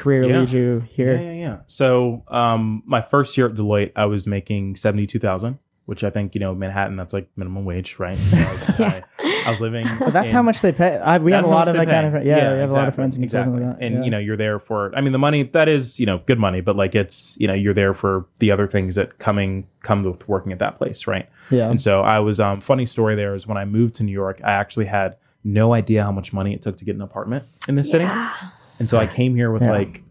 career 0.00 0.24
Yeah. 0.24 0.38
lead 0.40 0.50
you 0.50 0.80
here? 0.92 1.14
Yeah, 1.14 1.20
yeah, 1.32 1.32
yeah. 1.46 1.56
So 1.66 2.22
um, 2.28 2.82
my 2.86 3.00
first 3.00 3.36
year 3.36 3.46
at 3.46 3.54
Deloitte, 3.54 3.92
I 3.96 4.06
was 4.06 4.26
making 4.26 4.76
seventy 4.76 5.06
two 5.06 5.18
thousand, 5.18 5.58
which 5.86 6.02
I 6.04 6.10
think 6.10 6.34
you 6.34 6.40
know 6.40 6.54
Manhattan, 6.54 6.96
that's 6.96 7.12
like 7.12 7.28
minimum 7.36 7.64
wage, 7.64 7.98
right? 7.98 8.16
So 8.18 8.38
I 8.38 8.52
was, 8.52 8.62
Yeah. 8.80 9.02
I, 9.18 9.42
I 9.46 9.50
was 9.50 9.60
living. 9.60 9.86
But 9.98 10.12
that's 10.12 10.30
in- 10.30 10.36
how 10.36 10.42
much 10.42 10.60
they 10.60 10.72
pay. 10.72 10.96
I, 10.98 11.18
we 11.18 11.32
have 11.32 11.44
a 11.44 11.48
lot 11.48 11.68
of 11.68 11.74
they 11.74 11.84
that 11.84 11.90
kind 11.90 12.12
pay. 12.12 12.20
of 12.20 12.26
yeah, 12.26 12.52
we 12.54 12.58
have 12.60 12.70
a 12.70 12.74
lot 12.74 12.88
of 12.88 12.94
friends 12.94 13.16
in 13.16 13.24
exactly. 13.24 13.60
like. 13.60 13.76
And 13.80 13.94
yeah. 13.96 14.02
you 14.04 14.10
know, 14.10 14.18
you're 14.18 14.36
there 14.36 14.58
for. 14.58 14.94
I 14.96 15.00
mean, 15.00 15.12
the 15.12 15.18
money 15.18 15.42
that 15.44 15.68
is 15.68 15.98
you 16.00 16.06
know 16.06 16.18
good 16.26 16.38
money, 16.38 16.60
but 16.60 16.76
like 16.76 16.94
it's 16.94 17.36
you 17.38 17.46
know 17.46 17.54
you're 17.54 17.74
there 17.74 17.94
for 17.94 18.26
the 18.38 18.50
other 18.50 18.66
things 18.68 18.94
that 18.96 19.18
coming 19.18 19.66
come 19.82 20.02
with 20.04 20.28
working 20.28 20.52
at 20.52 20.58
that 20.58 20.76
place, 20.78 21.06
right? 21.06 21.28
yeah, 21.50 21.70
And 21.70 21.80
so 21.80 22.02
I 22.02 22.18
was. 22.20 22.38
Um, 22.40 22.60
funny 22.60 22.86
story 22.86 23.14
there 23.16 23.34
is 23.34 23.46
when 23.46 23.56
I 23.58 23.64
moved 23.64 23.94
to 23.96 24.02
New 24.04 24.12
York, 24.12 24.40
I 24.44 24.52
actually 24.52 24.86
had 24.86 25.16
no 25.42 25.72
idea 25.72 26.04
how 26.04 26.12
much 26.12 26.32
money 26.34 26.52
it 26.54 26.60
took 26.62 26.76
to 26.76 26.84
get 26.84 26.94
an 26.94 27.00
apartment 27.02 27.44
in 27.66 27.74
this 27.74 27.90
city, 27.90 28.04
Yeah. 28.04 28.34
And 28.80 28.88
so 28.88 28.98
I 28.98 29.06
came 29.06 29.36
here 29.36 29.52
with 29.52 29.62
Yeah. 29.62 29.70
like. 29.72 30.02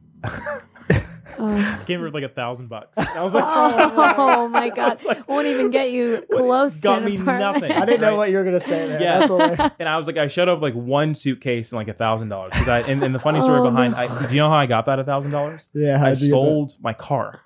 Oh. 1.42 1.76
came 1.88 2.00
here 2.00 2.04
with 2.04 2.14
like 2.14 2.24
a 2.24 2.30
thousand 2.30 2.68
bucks. 2.68 2.98
I 2.98 3.22
was 3.24 3.32
like, 3.34 3.44
Oh, 3.48 4.14
oh 4.18 4.48
my 4.50 4.70
god! 4.70 5.02
Like- 5.06 5.28
Won't 5.30 5.48
even 5.48 5.70
get 5.70 5.90
you 5.92 6.26
close. 6.32 6.80
got 6.82 7.00
to 7.00 7.06
me 7.06 7.16
apartment. 7.16 7.62
nothing. 7.62 7.72
I 7.72 7.86
didn't 7.86 8.02
know 8.02 8.10
right? 8.12 8.18
what 8.18 8.30
you 8.32 8.38
were 8.38 8.44
gonna 8.44 8.60
say 8.60 8.88
there. 8.90 9.02
Yeah. 9.02 9.26
That's 9.28 9.76
and 9.80 9.88
I 9.88 9.96
was 9.98 10.06
like, 10.08 10.18
I 10.18 10.28
showed 10.28 10.50
up 10.50 10.62
like 10.62 10.74
one 10.74 11.16
suitcase 11.16 11.72
and 11.72 11.78
like 11.78 11.88
a 11.88 11.94
thousand 11.94 12.28
dollars. 12.30 12.52
And, 12.68 13.02
and 13.04 13.16
the 13.16 13.20
funny 13.20 13.40
story 13.42 13.60
Oh, 13.62 13.64
behind, 13.72 13.94
no. 13.94 14.00
I, 14.00 14.28
do 14.28 14.34
you 14.36 14.42
know 14.42 14.50
how 14.50 14.58
I 14.58 14.66
got 14.66 14.86
that 14.88 15.00
a 15.00 15.04
thousand 15.06 15.32
dollars? 15.32 15.70
yeah, 15.74 15.96
I 15.96 15.98
how'd 16.00 16.10
you 16.10 16.16
get 16.16 16.26
that? 16.26 16.30
sold 16.32 16.76
my 16.82 16.94
car. 16.94 17.42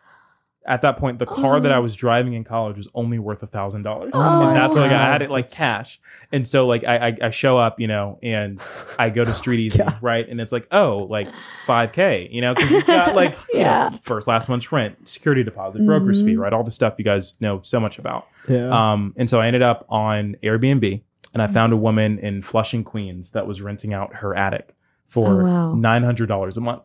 At 0.66 0.82
that 0.84 0.96
point, 0.96 1.20
the 1.20 1.26
car 1.26 1.60
that 1.60 1.72
I 1.74 1.76
Oh. 1.76 1.82
was 1.82 1.94
driving 1.96 2.34
in 2.34 2.46
college 2.46 2.78
was 2.78 2.88
only 2.96 3.20
worth 3.20 3.44
a 3.44 3.48
thousand 3.48 3.84
dollars, 3.84 4.12
Oh, 4.14 4.48
and 4.48 4.56
that's 4.56 4.74
like 4.76 4.92
I 4.92 4.98
had 5.12 5.22
it 5.22 5.30
like 5.30 5.52
cash. 5.52 6.00
And 6.32 6.48
so 6.48 6.66
like 6.68 6.86
I, 6.86 7.10
I 7.10 7.18
I 7.24 7.30
show 7.32 7.58
up, 7.58 7.80
you 7.82 7.88
know, 7.88 8.18
and 8.24 8.62
I 8.98 9.10
go 9.10 9.26
to 9.26 9.36
Street 9.36 9.60
Easy, 9.60 9.80
Yeah. 9.80 9.98
right? 10.02 10.28
And 10.28 10.40
it's 10.40 10.54
like, 10.54 10.68
oh, 10.72 11.00
like 11.10 11.28
five 11.66 11.92
k, 11.92 12.30
you 12.32 12.40
know, 12.40 12.54
because 12.54 12.72
you've 12.72 12.86
got 12.86 13.14
like 13.14 13.34
you 13.54 13.60
Yeah. 13.60 13.90
know, 13.90 14.00
first 14.04 14.26
last 14.28 14.48
month's 14.48 14.72
rent, 14.72 15.08
security 15.10 15.44
deposit, 15.44 15.86
broker's 15.86 16.22
fee, 16.22 16.36
Mhm. 16.36 16.40
right? 16.40 16.54
All 16.54 16.64
the 16.64 16.72
stuff 16.72 16.94
you 16.98 17.04
guys 17.04 17.36
know 17.42 17.60
so 17.64 17.80
much 17.82 18.00
about. 18.00 18.28
Yeah. 18.48 18.70
Um, 18.94 19.14
and 19.18 19.30
so 19.30 19.42
I 19.42 19.48
ended 19.48 19.62
up 19.64 19.86
on 19.90 20.38
Airbnb 20.44 21.02
and 21.34 21.42
I 21.42 21.48
found 21.48 21.74
a 21.74 21.78
woman 21.78 22.20
in 22.20 22.42
Flushing, 22.42 22.84
Queens 22.86 23.32
that 23.32 23.46
was 23.48 23.62
renting 23.62 23.94
out 23.94 24.16
her 24.16 24.34
attic 24.36 24.76
for 25.08 25.42
Oh, 25.42 25.46
wow. 25.46 25.76
$900 25.76 26.56
a 26.58 26.62
month. 26.62 26.84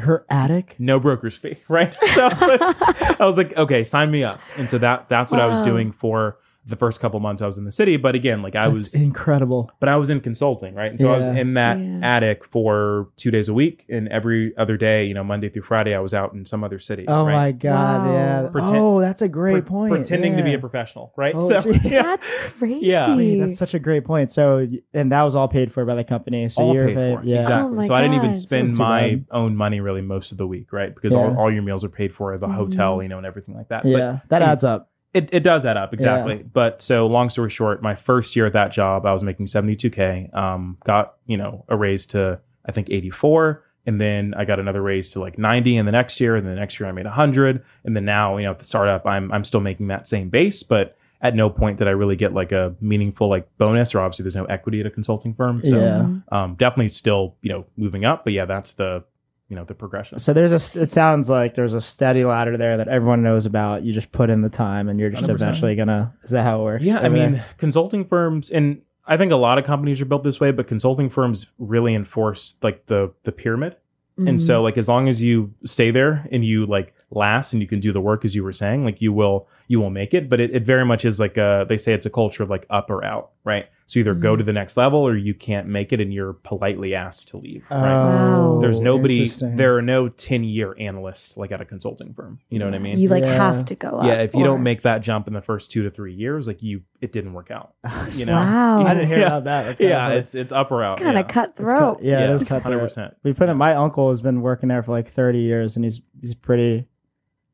Her 0.00 0.24
attic. 0.28 0.76
No 0.78 0.98
broker's 1.00 1.36
fee, 1.36 1.56
right? 1.68 1.96
So 2.14 2.26
I 2.26 2.28
was, 2.28 2.40
like, 2.60 3.20
I 3.20 3.24
was 3.26 3.36
like, 3.36 3.56
okay, 3.56 3.84
sign 3.84 4.10
me 4.10 4.24
up. 4.24 4.40
And 4.56 4.68
so 4.70 4.78
that 4.78 5.08
that's 5.08 5.30
what 5.30 5.40
I 5.40 5.46
was 5.46 5.58
Wow. 5.60 5.64
doing 5.66 5.92
for 5.92 6.36
the 6.66 6.76
first 6.76 7.00
couple 7.00 7.18
months 7.20 7.40
I 7.40 7.46
was 7.46 7.56
in 7.58 7.64
the 7.64 7.72
city. 7.72 7.96
But 7.96 8.14
again, 8.14 8.42
like 8.42 8.54
I 8.54 8.64
That's 8.64 8.72
was, 8.74 8.94
incredible. 8.94 9.70
but 9.80 9.88
I 9.88 9.96
was 9.96 10.10
in 10.10 10.20
consulting, 10.20 10.74
right? 10.74 10.90
And 10.90 11.00
so 11.00 11.10
I 11.10 11.16
was 11.16 11.26
in 11.26 11.54
that 11.54 11.78
Yeah. 11.78 12.00
attic 12.02 12.44
for 12.44 13.08
two 13.16 13.30
days 13.30 13.48
a 13.48 13.54
week. 13.54 13.86
And 13.88 14.08
every 14.08 14.54
other 14.56 14.76
day, 14.76 15.04
you 15.06 15.14
know, 15.14 15.24
Monday 15.24 15.48
through 15.48 15.62
Friday, 15.62 15.94
I 15.94 16.00
was 16.00 16.12
out 16.12 16.34
in 16.34 16.44
some 16.44 16.62
other 16.62 16.78
city. 16.78 17.06
Oh 17.08 17.24
right? 17.24 17.32
my 17.32 17.52
god! 17.52 18.06
Wow. 18.06 18.12
Yeah. 18.12 18.48
Pretend- 18.52 18.76
oh, 18.76 19.00
that's 19.00 19.22
a 19.22 19.28
great 19.28 19.52
Pre- 19.52 19.62
point. 19.62 19.94
Pretending 19.94 20.36
to 20.36 20.42
be 20.42 20.52
a 20.54 20.58
professional, 20.58 21.12
right? 21.16 21.34
Oh, 21.34 21.48
so 21.48 21.70
yeah. 21.82 22.02
That's 22.02 22.30
crazy. 22.58 22.86
Yeah. 22.86 23.16
Wait, 23.16 23.38
that's 23.40 23.56
such 23.56 23.72
a 23.74 23.78
great 23.78 24.04
point. 24.04 24.30
So, 24.30 24.66
and 24.92 25.10
that 25.12 25.22
was 25.22 25.34
all 25.34 25.48
paid 25.48 25.72
for 25.72 25.84
by 25.86 25.94
the 25.94 26.04
company. 26.04 26.48
So 26.50 26.62
all 26.62 26.74
you're 26.74 26.88
paid 26.88 26.94
paid, 26.96 27.18
for. 27.20 27.24
yeah. 27.24 27.38
Exactly. 27.40 27.70
Oh 27.72 27.74
my 27.74 27.86
so 27.86 27.94
I 27.94 28.02
didn't 28.02 28.16
even 28.16 28.36
spend 28.36 28.76
my 28.76 29.00
bad. 29.16 29.24
own 29.30 29.56
money 29.56 29.80
really 29.80 30.02
most 30.02 30.30
of 30.30 30.36
the 30.38 30.46
week, 30.46 30.72
right? 30.72 30.94
Because 30.94 31.14
Yeah. 31.14 31.20
all, 31.20 31.38
all 31.38 31.50
your 31.52 31.62
meals 31.62 31.84
are 31.84 31.88
paid 31.88 32.14
for, 32.14 32.34
at 32.34 32.40
the 32.40 32.46
Mhm. 32.48 32.54
hotel, 32.54 33.02
you 33.02 33.08
know, 33.08 33.16
and 33.16 33.26
everything 33.26 33.54
like 33.56 33.68
that. 33.68 33.84
Yeah, 33.86 34.18
that 34.28 34.42
and- 34.42 34.50
adds 34.50 34.62
up. 34.62 34.88
It, 35.12 35.28
it 35.32 35.42
does 35.42 35.64
add 35.64 35.76
up 35.76 35.92
exactly. 35.92 36.36
But 36.42 36.82
so 36.82 37.06
long 37.06 37.30
story 37.30 37.50
short, 37.50 37.82
my 37.82 37.94
first 37.94 38.36
year 38.36 38.46
at 38.46 38.52
that 38.52 38.70
job, 38.70 39.06
I 39.06 39.12
was 39.12 39.22
making 39.22 39.46
72k. 39.46 40.34
Um, 40.34 40.78
got 40.84 41.14
you 41.26 41.36
know 41.36 41.64
a 41.68 41.76
raise 41.76 42.06
to 42.06 42.40
I 42.64 42.72
think 42.72 42.88
84, 42.90 43.64
and 43.86 44.00
then 44.00 44.34
I 44.36 44.44
got 44.44 44.60
another 44.60 44.82
raise 44.82 45.10
to 45.12 45.20
like 45.20 45.36
90 45.36 45.76
in 45.76 45.86
the 45.86 45.92
next 45.92 46.20
year, 46.20 46.36
and 46.36 46.46
the 46.46 46.54
next 46.54 46.78
year 46.78 46.88
I 46.88 46.92
made 46.92 47.06
100, 47.06 47.64
and 47.84 47.96
then 47.96 48.04
now 48.04 48.36
you 48.36 48.44
know 48.44 48.52
at 48.52 48.60
the 48.60 48.64
startup 48.64 49.04
I'm 49.06 49.32
I'm 49.32 49.44
still 49.44 49.60
making 49.60 49.88
that 49.88 50.06
same 50.06 50.28
base, 50.28 50.62
but 50.62 50.96
at 51.20 51.34
no 51.34 51.50
point 51.50 51.78
did 51.78 51.88
I 51.88 51.90
really 51.90 52.16
get 52.16 52.32
like 52.32 52.52
a 52.52 52.74
meaningful 52.80 53.28
like 53.28 53.48
bonus, 53.58 53.94
or 53.94 54.00
obviously 54.00 54.22
there's 54.22 54.36
no 54.36 54.44
equity 54.44 54.80
at 54.80 54.86
a 54.86 54.90
consulting 54.90 55.34
firm. 55.34 55.64
So 55.64 55.80
Yeah. 55.80 56.06
Um, 56.30 56.54
definitely 56.54 56.88
still 56.88 57.34
you 57.42 57.50
know 57.50 57.66
moving 57.76 58.04
up, 58.04 58.22
but 58.24 58.32
yeah, 58.32 58.44
that's 58.44 58.74
the 58.74 59.04
you 59.50 59.56
know 59.56 59.64
the 59.64 59.74
progression. 59.74 60.18
So 60.18 60.32
there's 60.32 60.52
a. 60.52 60.80
It 60.80 60.90
sounds 60.90 61.28
like 61.28 61.52
there's 61.54 61.74
a 61.74 61.80
steady 61.82 62.24
ladder 62.24 62.56
there 62.56 62.78
that 62.78 62.88
everyone 62.88 63.22
knows 63.22 63.44
about. 63.44 63.82
You 63.82 63.92
just 63.92 64.12
put 64.12 64.30
in 64.30 64.40
the 64.40 64.48
time, 64.48 64.88
and 64.88 64.98
you're 64.98 65.10
just 65.10 65.24
100%. 65.24 65.30
eventually 65.34 65.74
gonna. 65.76 66.14
Is 66.24 66.30
that 66.30 66.44
how 66.44 66.60
it 66.60 66.64
works? 66.64 66.84
Yeah, 66.86 67.00
I 67.00 67.06
over 67.06 67.16
there? 67.18 67.30
mean, 67.30 67.42
consulting 67.58 68.04
firms, 68.06 68.48
and 68.50 68.80
I 69.06 69.18
think 69.18 69.32
a 69.32 69.36
lot 69.36 69.58
of 69.58 69.64
companies 69.66 70.00
are 70.00 70.04
built 70.06 70.24
this 70.24 70.40
way, 70.40 70.52
but 70.52 70.66
consulting 70.68 71.10
firms 71.10 71.46
really 71.58 71.94
enforce 71.94 72.54
like 72.62 72.86
the 72.86 73.12
the 73.24 73.32
pyramid. 73.32 73.76
And 74.18 74.38
Mhm. 74.38 74.40
so, 74.46 74.62
like, 74.62 74.76
as 74.76 74.86
long 74.86 75.08
as 75.08 75.22
you 75.22 75.54
stay 75.64 75.90
there 75.90 76.28
and 76.30 76.44
you 76.44 76.66
like 76.66 76.92
last 77.10 77.54
and 77.54 77.62
you 77.62 77.66
can 77.66 77.80
do 77.80 77.90
the 77.90 78.02
work 78.02 78.22
as 78.26 78.34
you 78.34 78.44
were 78.44 78.52
saying, 78.52 78.84
like, 78.84 79.00
you 79.00 79.14
will 79.14 79.48
you 79.66 79.80
will 79.80 79.88
make 79.88 80.12
it. 80.12 80.28
But 80.28 80.40
it, 80.40 80.50
it 80.54 80.62
very 80.66 80.84
much 80.84 81.06
is 81.06 81.18
like 81.18 81.38
a, 81.38 81.64
they 81.66 81.78
say 81.78 81.94
it's 81.94 82.04
a 82.04 82.10
culture 82.10 82.42
of 82.42 82.50
like 82.50 82.66
up 82.68 82.90
or 82.90 83.02
out, 83.02 83.30
right? 83.44 83.66
So 83.86 83.98
either 83.98 84.14
go 84.14 84.36
to 84.36 84.42
mm-hmm. 84.42 84.46
the 84.46 84.52
next 84.52 84.76
level 84.76 85.00
or 85.00 85.16
you 85.16 85.34
can't 85.34 85.66
make 85.66 85.92
it, 85.92 86.00
and 86.00 86.14
you're 86.14 86.34
politely 86.34 86.94
asked 86.94 87.28
to 87.28 87.38
leave. 87.38 87.64
Oh, 87.72 87.76
right? 87.80 87.90
Wow. 87.92 88.58
There's 88.60 88.78
nobody. 88.78 89.28
There 89.28 89.76
are 89.76 89.82
no 89.82 90.08
ten 90.08 90.44
year 90.44 90.76
analysts 90.78 91.36
like 91.36 91.50
at 91.50 91.60
a 91.60 91.64
consulting 91.64 92.14
firm. 92.14 92.38
You 92.50 92.60
know 92.60 92.66
what 92.66 92.74
I 92.74 92.78
mean? 92.78 92.98
You 93.00 93.08
like 93.08 93.24
Yeah. 93.24 93.34
have 93.34 93.64
to 93.64 93.74
go 93.74 93.98
up. 93.98 94.06
yeah. 94.06 94.14
If 94.14 94.34
you 94.34 94.42
or- 94.42 94.44
don't 94.44 94.62
make 94.62 94.82
that 94.82 95.00
jump 95.00 95.26
in 95.26 95.32
the 95.34 95.42
first 95.42 95.72
two 95.72 95.82
to 95.82 95.90
three 95.90 96.14
years, 96.14 96.46
like 96.46 96.62
you, 96.62 96.82
it 97.00 97.10
didn't 97.12 97.32
work 97.32 97.50
out. 97.50 97.74
You 98.12 98.26
know? 98.26 98.34
Wow. 98.34 98.82
I 98.86 98.94
didn't 98.94 99.08
hear 99.08 99.18
Yeah. 99.18 99.26
about 99.26 99.44
that. 99.44 99.62
That's 99.64 99.80
yeah, 99.80 100.06
funny. 100.06 100.16
it's 100.20 100.34
it's 100.36 100.52
up 100.52 100.70
or 100.70 100.84
out. 100.84 100.92
It's 100.94 101.02
kind 101.02 101.18
of 101.18 101.24
It's 101.24 101.34
cutthroat. 101.34 101.96
cut- 101.96 102.04
yeah, 102.04 102.24
it 102.24 102.30
is 102.30 102.44
cut. 102.44 102.62
hundred 102.62 102.78
percent. 102.78 103.14
We 103.24 103.32
put 103.32 103.48
in, 103.48 103.56
my 103.56 103.74
uncle 103.74 104.10
has 104.10 104.20
been 104.22 104.40
working 104.40 104.68
there 104.68 104.82
for 104.84 104.92
like 104.92 105.12
30 105.12 105.38
years, 105.40 105.74
and 105.76 105.84
he's 105.84 106.00
he's 106.20 106.34
pretty. 106.34 106.86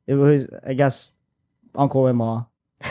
It 0.07 0.15
was, 0.15 0.47
I 0.67 0.75
guess, 0.75 1.13
uncle 1.75 2.09
in 2.09 2.19
law. 2.19 2.49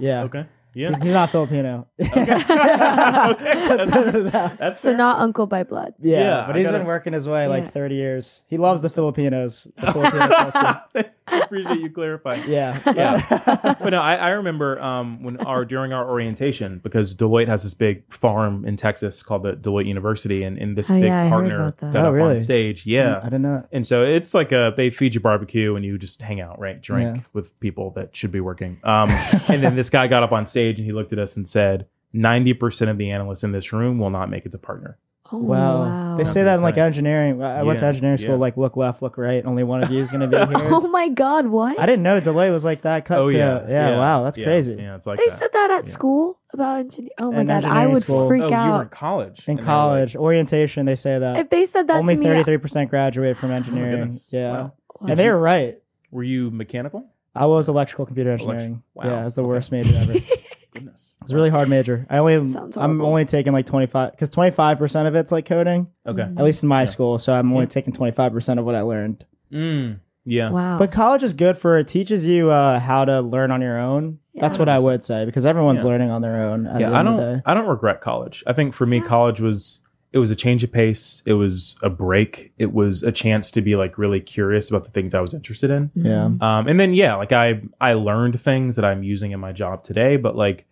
Yeah, 0.00 0.24
Okay. 0.24 0.46
Yeah. 0.74 0.88
he's, 0.88 1.02
he's 1.02 1.12
not 1.12 1.30
Filipino. 1.30 1.86
Okay. 2.00 2.24
That's, 2.24 3.90
That's- 3.90 4.32
that. 4.32 4.56
That's 4.58 4.80
So 4.80 4.90
fair. 4.90 4.96
not 4.96 5.20
uncle 5.20 5.46
by 5.46 5.62
blood. 5.64 5.94
Yeah, 6.00 6.20
Yeah, 6.20 6.46
but 6.46 6.54
I 6.54 6.58
he's 6.58 6.66
gotta- 6.68 6.78
been 6.78 6.86
working 6.86 7.12
his 7.12 7.26
way 7.28 7.46
like 7.46 7.72
30 7.72 7.94
years. 7.94 8.42
He 8.48 8.56
loves 8.58 8.82
the 8.82 8.90
Filipinos. 8.90 9.66
The 9.80 9.92
Filipino 10.92 11.10
appreciate 11.32 11.80
you 11.80 11.90
clarifying. 11.90 12.42
Yeah, 12.48 12.78
Yeah. 12.94 13.74
But 13.80 13.90
no, 13.90 14.00
I, 14.00 14.16
I 14.16 14.28
remember 14.30 14.80
um, 14.80 15.22
when 15.22 15.36
our 15.38 15.64
during 15.64 15.92
our 15.92 16.08
orientation 16.08 16.80
because 16.82 17.14
Deloitte 17.14 17.48
has 17.48 17.62
this 17.62 17.74
big 17.74 18.02
farm 18.12 18.64
in 18.64 18.76
Texas 18.76 19.22
called 19.22 19.44
the 19.44 19.52
Deloitte 19.52 19.86
University, 19.86 20.42
and, 20.42 20.58
and 20.58 20.76
this 20.76 20.90
Oh, 20.90 20.94
big 20.94 21.04
yeah, 21.04 21.28
partner 21.28 21.72
got 21.80 21.94
Oh, 21.96 22.08
up 22.08 22.14
really? 22.14 22.34
on 22.34 22.40
stage. 22.40 22.84
Yeah. 22.86 23.20
I 23.20 23.24
didn't 23.24 23.42
know. 23.42 23.66
And 23.72 23.86
so 23.86 24.02
it's 24.02 24.34
like 24.34 24.50
a 24.52 24.72
they 24.76 24.90
feed 24.90 25.14
you 25.14 25.20
barbecue 25.20 25.76
and 25.76 25.84
you 25.84 25.98
just 25.98 26.20
hang 26.20 26.40
out, 26.40 26.58
right? 26.58 26.80
Drink 26.80 27.16
Yeah. 27.16 27.22
with 27.32 27.58
people 27.60 27.90
that 27.92 28.14
should 28.16 28.32
be 28.32 28.40
working. 28.40 28.78
Um, 28.84 29.10
and 29.48 29.62
then 29.62 29.76
this 29.76 29.90
guy 29.90 30.08
got 30.08 30.22
up 30.22 30.32
on 30.32 30.46
stage 30.46 30.59
and 30.68 30.84
he 30.84 30.92
looked 30.92 31.12
at 31.12 31.18
us 31.18 31.36
and 31.36 31.48
said, 31.48 31.86
90% 32.14 32.88
of 32.90 32.98
the 32.98 33.10
analysts 33.10 33.44
in 33.44 33.52
this 33.52 33.72
room 33.72 33.98
will 33.98 34.10
not 34.10 34.28
make 34.30 34.44
it 34.46 34.52
to 34.52 34.58
partner. 34.58 34.98
Oh, 35.32 35.38
Wow. 35.38 35.82
wow. 35.84 36.16
They 36.16 36.24
say 36.24 36.42
that 36.42 36.56
in 36.56 36.62
like 36.62 36.76
engineering. 36.76 37.40
Uh, 37.40 37.46
I 37.46 37.62
went 37.62 37.78
to 37.78 37.84
engineering 37.86 38.16
school, 38.18 38.30
yeah. 38.30 38.36
like 38.36 38.56
look 38.56 38.76
left, 38.76 39.00
look 39.00 39.16
right. 39.16 39.44
Only 39.46 39.62
one 39.62 39.80
of 39.84 39.88
you 39.92 40.00
is 40.00 40.10
going 40.10 40.22
to 40.22 40.26
be 40.26 40.36
here. 40.58 40.68
oh 40.74 40.88
my 40.88 41.08
God, 41.08 41.46
what? 41.46 41.78
I 41.78 41.86
didn't 41.86 42.02
know 42.02 42.20
Deloitte 42.20 42.50
was 42.50 42.64
like 42.64 42.82
that. 42.82 43.04
Cut 43.04 43.18
Oh 43.18 43.30
the- 43.30 43.38
yeah, 43.38 43.64
yeah, 43.68 43.96
Wow, 43.96 44.24
that's 44.24 44.36
yeah, 44.36 44.44
crazy. 44.46 44.74
Yeah, 44.74 44.96
it's 44.96 45.06
like 45.06 45.18
They 45.18 45.28
that. 45.28 45.38
said 45.38 45.50
that 45.52 45.70
at 45.70 45.84
Yeah. 45.84 45.90
school 45.92 46.40
about 46.52 46.80
engineering. 46.80 47.12
Oh 47.20 47.30
my 47.30 47.42
In 47.42 47.46
God, 47.46 47.64
I 47.64 47.86
would 47.86 48.02
school. 48.02 48.26
freak 48.26 48.42
oh, 48.42 48.46
you 48.48 48.50
were 48.54 48.56
in 48.56 48.70
out. 48.86 48.90
college. 48.90 49.44
In 49.46 49.52
and 49.52 49.58
they 49.58 49.62
were 49.62 49.66
like- 49.66 49.66
college 49.66 50.16
orientation, 50.16 50.86
they 50.86 50.96
say 50.96 51.16
that 51.20 51.36
If 51.36 51.50
they 51.50 51.64
said 51.64 51.86
that 51.86 51.98
only 51.98 52.14
to 52.16 52.20
me, 52.20 52.26
thirty 52.26 52.42
three 52.42 52.58
percent 52.58 52.90
graduate 52.90 53.36
from 53.36 53.52
Oh 53.52 53.54
engineering. 53.54 53.98
goodness. 54.00 54.28
yeah, 54.32 54.52
Wow. 54.52 54.72
and 55.06 55.16
they 55.18 55.28
were 55.28 55.38
right. 55.38 55.78
Were 56.10 56.24
you 56.24 56.50
mechanical? 56.50 57.04
I 57.36 57.46
was 57.46 57.68
electrical 57.68 58.04
computer 58.06 58.30
Elect- 58.30 58.42
engineering. 58.42 58.82
wow. 58.94 59.04
Yeah, 59.04 59.26
it's 59.26 59.36
the 59.36 59.42
Okay. 59.42 59.48
worst 59.48 59.70
major 59.70 59.94
ever. 59.96 60.14
it's 60.72 60.82
Goodness. 60.84 61.14
a 61.30 61.34
really 61.34 61.50
hard 61.50 61.68
major. 61.68 62.06
I 62.08 62.18
only 62.18 62.50
Sounds 62.50 62.76
I'm 62.76 62.90
horrible. 62.90 63.06
only 63.06 63.24
taking 63.24 63.52
like 63.52 63.66
twenty 63.66 63.86
five 63.86 64.12
because 64.12 64.30
twenty 64.30 64.50
five 64.50 64.78
percent 64.78 65.08
of 65.08 65.14
it's 65.14 65.32
like 65.32 65.46
coding. 65.46 65.88
Okay. 66.06 66.22
At 66.22 66.44
least 66.44 66.62
in 66.62 66.68
my 66.68 66.82
Yeah. 66.82 66.86
school, 66.86 67.18
so 67.18 67.32
I'm 67.32 67.50
only 67.52 67.64
Yeah. 67.64 67.68
taking 67.70 67.92
twenty 67.92 68.12
five 68.12 68.32
percent 68.32 68.60
of 68.60 68.66
what 68.66 68.74
I 68.74 68.82
learned. 68.82 69.24
Mm, 69.52 69.98
yeah. 70.24 70.50
wow. 70.50 70.78
But 70.78 70.92
college 70.92 71.22
is 71.22 71.32
good 71.34 71.58
for 71.58 71.78
it 71.78 71.88
teaches 71.88 72.26
you 72.26 72.50
uh, 72.50 72.78
how 72.78 73.04
to 73.04 73.20
learn 73.20 73.50
on 73.50 73.60
your 73.62 73.78
own. 73.78 74.18
That's 74.34 74.58
what 74.58 74.68
I 74.68 74.78
would 74.78 75.02
say 75.02 75.24
because 75.24 75.44
everyone's 75.44 75.80
Yeah. 75.80 75.86
learning 75.88 76.10
on 76.10 76.22
their 76.22 76.44
own. 76.44 76.66
At 76.68 76.80
yeah, 76.80 76.90
the 76.90 76.96
I 76.96 76.98
end 77.00 77.08
of 77.08 77.16
don't. 77.16 77.26
the 77.26 77.36
day. 77.38 77.42
I 77.46 77.54
don't 77.54 77.66
regret 77.66 78.00
college. 78.00 78.44
I 78.46 78.52
think 78.52 78.74
for 78.74 78.86
me, 78.86 78.98
Yeah. 78.98 79.06
college 79.06 79.40
was 79.40 79.80
it 80.12 80.18
was 80.18 80.30
a 80.30 80.34
change 80.34 80.64
of 80.64 80.72
pace. 80.72 81.22
It 81.24 81.34
was 81.34 81.76
a 81.82 81.90
break. 81.90 82.52
It 82.58 82.72
was 82.72 83.02
a 83.02 83.12
chance 83.12 83.50
to 83.52 83.62
be 83.62 83.76
like 83.76 83.96
really 83.96 84.20
curious 84.20 84.68
about 84.68 84.84
the 84.84 84.90
things 84.90 85.14
I 85.14 85.20
was 85.20 85.34
interested 85.34 85.70
in. 85.70 85.90
Yeah. 85.94 86.30
Mhm. 86.30 86.42
Um, 86.42 86.66
and 86.66 86.80
then 86.80 86.92
yeah, 86.94 87.14
like 87.14 87.32
I 87.32 87.62
I 87.80 87.92
learned 87.94 88.40
things 88.40 88.76
that 88.76 88.84
I'm 88.84 89.02
using 89.02 89.30
in 89.30 89.40
my 89.40 89.52
job 89.52 89.84
today. 89.84 90.16
But 90.16 90.36
like 90.36 90.66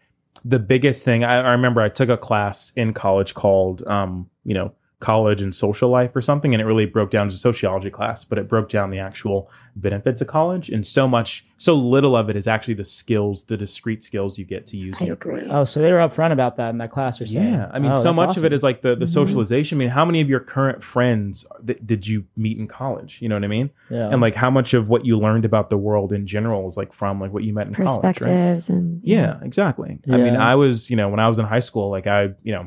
the 0.45 0.59
biggest 0.59 1.05
thing, 1.05 1.25
I, 1.25 1.37
I 1.37 1.51
remember 1.53 1.81
I 1.81 1.89
took 1.89 2.09
a 2.09 2.17
class 2.17 2.73
in 2.75 2.93
college 2.95 3.35
called 3.35 3.87
um, 3.87 4.29
you 4.45 4.55
know 4.55 4.73
college 5.01 5.41
and 5.41 5.55
social 5.55 5.89
life 5.89 6.15
or 6.17 6.21
something, 6.21 6.53
and 6.55 6.61
it 6.61 6.65
really 6.65 6.85
broke 6.87 7.11
down 7.11 7.29
to 7.29 7.35
a 7.35 7.39
sociology 7.39 7.89
class, 7.91 8.25
but 8.25 8.37
it 8.37 8.49
broke 8.49 8.69
down 8.69 8.91
the 8.91 8.99
actual 8.99 9.49
benefits 9.77 10.21
of 10.21 10.27
college, 10.27 10.69
and 10.71 10.85
so 10.85 11.07
much, 11.07 11.47
so 11.57 11.75
little 11.75 12.17
of 12.17 12.29
it 12.29 12.35
is 12.35 12.49
actually 12.49 12.75
the 12.75 12.85
skills, 12.85 13.45
the 13.45 13.57
discrete 13.57 14.03
skills 14.03 14.39
you 14.39 14.45
get 14.45 14.67
to 14.67 14.77
use. 14.77 15.01
I 15.01 15.05
agree. 15.05 15.47
Oh, 15.49 15.65
so 15.65 15.81
they 15.81 15.93
were 15.93 15.99
upfront 15.99 16.33
about 16.33 16.57
that 16.57 16.71
in 16.71 16.79
that 16.79 16.91
class. 16.91 17.21
You're 17.21 17.29
saying? 17.29 17.49
Yeah, 17.49 17.71
I 17.73 17.79
mean, 17.79 17.93
Oh, 17.93 17.95
so 17.95 18.03
that's 18.05 18.17
much 18.17 18.37
of 18.39 18.45
it 18.45 18.53
is 18.53 18.65
like 18.65 18.83
the 18.83 18.97
the 18.97 19.05
Mhm. 19.05 19.09
socialization. 19.15 19.79
I 19.79 19.81
mean, 19.81 19.89
how 19.91 20.05
many 20.05 20.21
of 20.21 20.29
your 20.29 20.41
current 20.41 20.83
friends 20.83 21.47
th- 21.65 21.79
did 21.87 22.07
you 22.09 22.25
meet 22.37 22.59
in 22.59 22.67
college? 22.67 23.19
You 23.21 23.29
know 23.29 23.37
what 23.37 23.45
I 23.45 23.49
mean? 23.49 23.71
Yeah. 23.91 24.09
And 24.11 24.21
like, 24.21 24.35
how 24.35 24.51
much 24.51 24.75
of 24.75 24.89
what 24.89 25.07
you 25.07 25.17
learned 25.17 25.45
about 25.45 25.71
the 25.71 25.79
world 25.79 26.13
in 26.13 26.27
general 26.27 26.67
is 26.67 26.77
like 26.77 26.93
from 26.93 27.21
like 27.21 27.33
what 27.33 27.45
you 27.45 27.55
met 27.55 27.69
in 27.69 27.75
college, 27.75 27.89
right? 28.05 28.15
Perspectives 28.17 28.69
and 28.69 29.01
Yeah, 29.05 29.39
exactly. 29.43 30.01
I 30.11 30.17
mean, 30.17 30.35
I 30.35 30.57
was, 30.57 30.91
you 30.91 30.97
know, 30.97 31.09
when 31.09 31.21
I 31.21 31.29
was 31.29 31.39
in 31.39 31.45
high 31.47 31.61
school, 31.61 31.89
like 31.89 32.09
I, 32.09 32.31
you 32.43 32.53
know, 32.53 32.67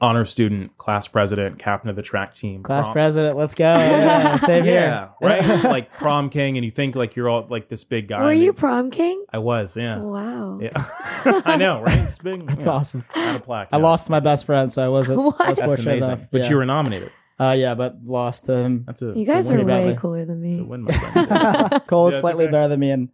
honor 0.00 0.24
student, 0.24 0.76
class 0.78 1.06
president, 1.08 1.58
captain 1.58 1.90
of 1.90 1.96
the 1.96 2.02
track 2.02 2.34
team, 2.34 2.62
class 2.62 2.86
prom- 2.86 2.94
president. 2.94 3.36
Let's 3.36 3.54
go. 3.54 3.64
Yeah, 3.80 4.36
same 4.38 4.64
Yeah, 4.64 5.10
here. 5.20 5.28
right. 5.28 5.64
like 5.64 5.92
prom 5.92 6.30
king, 6.30 6.56
and 6.56 6.64
you 6.64 6.70
think 6.70 6.94
like 6.96 7.16
you're 7.16 7.28
all 7.28 7.46
like 7.48 7.68
this 7.68 7.84
big 7.84 8.08
guy. 8.08 8.22
Were 8.22 8.32
you 8.32 8.44
you- 8.46 8.52
prom 8.52 8.90
king? 8.90 9.24
I 9.32 9.38
was. 9.38 9.76
Yeah. 9.76 9.98
Wow. 9.98 10.58
Yeah. 10.60 10.70
I 11.44 11.56
know, 11.56 11.82
right? 11.82 11.98
It's 11.98 12.18
big. 12.18 12.46
That's 12.46 12.66
yeah. 12.66 12.72
awesome. 12.72 13.04
Not 13.14 13.36
a 13.36 13.40
plaque. 13.40 13.68
I 13.72 13.78
no. 13.78 13.84
lost 13.84 14.10
my 14.10 14.20
best 14.20 14.46
friend, 14.46 14.72
so 14.72 14.84
I 14.84 14.88
wasn't. 14.88 15.22
What? 15.22 15.38
That's 15.38 15.60
fortunate 15.60 15.98
amazing. 15.98 16.10
enough. 16.10 16.28
But 16.30 16.42
yeah. 16.42 16.50
you 16.50 16.56
were 16.56 16.66
nominated. 16.66 17.12
Uh, 17.38 17.52
yeah, 17.52 17.74
but 17.74 17.96
lost 18.04 18.44
to 18.46 18.54
him. 18.54 18.84
That's 18.86 19.00
a. 19.02 19.12
You 19.16 19.24
guys 19.24 19.50
are 19.50 19.64
way 19.64 19.90
me. 19.90 19.96
cooler 19.96 20.24
than 20.24 20.44
It's 20.44 20.58
a 20.58 20.60
me. 20.60 20.66
win, 20.66 20.82
my 20.82 20.92
friend. 20.92 21.86
Cole's 21.86 22.14
Yeah, 22.14 22.20
slightly 22.20 22.44
okay. 22.44 22.52
better 22.52 22.68
than 22.68 22.80
me 22.80 22.90
in 22.90 23.08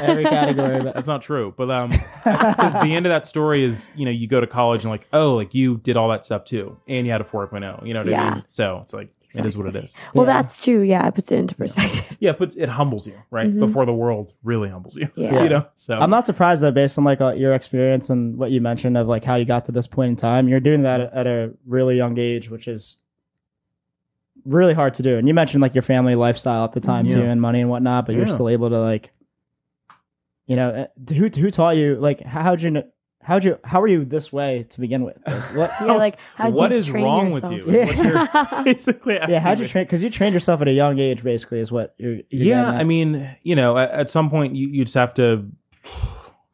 every 0.00 0.24
category. 0.24 0.78
But 0.82 0.94
That's 0.94 1.06
not 1.06 1.22
true. 1.22 1.54
But 1.56 1.70
um, 1.70 1.90
because 1.90 2.74
the 2.82 2.94
end 2.94 3.06
of 3.06 3.10
that 3.10 3.26
story 3.26 3.64
is, 3.64 3.90
you 3.96 4.04
know, 4.04 4.10
you 4.10 4.26
go 4.26 4.40
to 4.40 4.46
college 4.46 4.84
and 4.84 4.90
like, 4.90 5.06
oh, 5.12 5.34
like 5.34 5.54
you 5.54 5.78
did 5.78 5.96
all 5.96 6.08
that 6.10 6.24
stuff 6.24 6.44
too, 6.44 6.76
and 6.88 7.06
you 7.06 7.12
had 7.12 7.20
a 7.20 7.24
4.0. 7.24 7.86
You 7.86 7.94
know 7.94 8.00
what 8.00 8.08
I 8.08 8.10
Yeah. 8.10 8.34
mean? 8.34 8.44
So 8.46 8.80
it's 8.82 8.92
like 8.92 9.10
it 9.32 9.46
is 9.46 9.56
what 9.56 9.66
it 9.66 9.76
is. 9.76 9.96
Well, 10.12 10.26
Yeah. 10.26 10.32
that's 10.42 10.60
true. 10.64 10.80
Yeah, 10.82 11.06
it 11.06 11.14
puts 11.14 11.30
it 11.30 11.38
into 11.38 11.54
perspective. 11.54 12.16
Yeah, 12.20 12.32
but 12.32 12.56
it 12.56 12.68
humbles 12.68 13.06
you, 13.06 13.14
right? 13.30 13.48
Mhm. 13.48 13.60
Before 13.60 13.86
the 13.86 13.94
world 13.94 14.34
really 14.42 14.68
humbles 14.68 14.96
you. 14.96 15.08
Yeah. 15.16 15.42
you 15.44 15.48
know. 15.48 15.66
So 15.76 15.98
I'm 15.98 16.10
not 16.10 16.26
surprised 16.26 16.62
though, 16.62 16.72
based 16.72 16.98
on 16.98 17.04
like 17.04 17.20
uh, 17.20 17.32
your 17.34 17.54
experience 17.54 18.10
and 18.10 18.36
what 18.38 18.50
you 18.50 18.60
mentioned 18.60 18.96
of 18.98 19.06
like 19.06 19.22
how 19.24 19.36
you 19.36 19.44
got 19.44 19.64
to 19.66 19.72
this 19.72 19.86
point 19.86 20.10
in 20.10 20.16
time. 20.16 20.48
You're 20.48 20.58
doing 20.60 20.82
that 20.82 21.00
at, 21.00 21.12
at 21.12 21.26
a 21.26 21.52
really 21.66 21.96
young 21.96 22.18
age, 22.18 22.50
which 22.50 22.66
is 22.66 22.96
really 24.44 24.74
hard 24.74 24.94
to 24.94 25.02
do. 25.02 25.16
And 25.18 25.28
you 25.28 25.34
mentioned 25.34 25.60
like 25.62 25.74
your 25.74 25.82
family 25.82 26.14
lifestyle 26.14 26.64
at 26.64 26.72
the 26.72 26.80
time 26.80 27.06
too, 27.08 27.22
and 27.22 27.40
money 27.40 27.60
and 27.60 27.68
whatnot. 27.70 28.06
But 28.06 28.14
you're 28.16 28.26
still 28.26 28.48
able 28.48 28.70
to 28.70 28.80
like, 28.80 29.12
you 30.50 30.56
know, 30.56 30.68
uh, 30.70 31.14
who 31.14 31.28
who 31.28 31.50
taught 31.50 31.76
you? 31.76 31.94
Like, 31.94 32.20
how'd 32.22 32.60
you? 32.60 32.72
kn- 32.72 32.90
How'd 33.22 33.44
you? 33.44 33.58
How 33.64 33.82
are 33.82 33.86
you 33.86 34.06
this 34.06 34.32
way 34.32 34.64
to 34.70 34.80
begin 34.80 35.04
with? 35.04 35.18
Like, 35.26 35.54
what? 35.54 35.70
yeah, 35.86 35.92
like 35.92 36.16
how'd 36.36 36.54
What 36.54 36.70
you 36.70 36.78
is 36.78 36.86
train 36.86 37.04
wrong 37.04 37.30
with 37.30 37.44
yourself? 37.44 37.66
you? 37.66 37.80
is 37.80 37.98
what 37.98 38.54
you're 38.56 38.64
basically 38.64 39.14
yeah, 39.28 39.38
how'd 39.40 39.58
you 39.60 39.68
train? 39.68 39.84
Because 39.84 40.02
you 40.02 40.08
trained 40.08 40.32
yourself 40.32 40.62
at 40.62 40.68
a 40.68 40.72
young 40.72 40.98
age, 40.98 41.22
basically, 41.22 41.60
is 41.60 41.70
what 41.70 41.94
you're. 41.98 42.14
you're 42.30 42.46
yeah 42.56 42.70
i 42.70 42.82
mean 42.82 43.30
you 43.42 43.54
know 43.54 43.76
at, 43.76 43.90
at 43.90 44.10
some 44.10 44.30
point 44.30 44.56
you, 44.56 44.68
you 44.68 44.84
just 44.84 44.94
have 44.94 45.12
to 45.14 45.46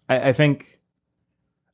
I, 0.08 0.30
I 0.30 0.32
think 0.32 0.80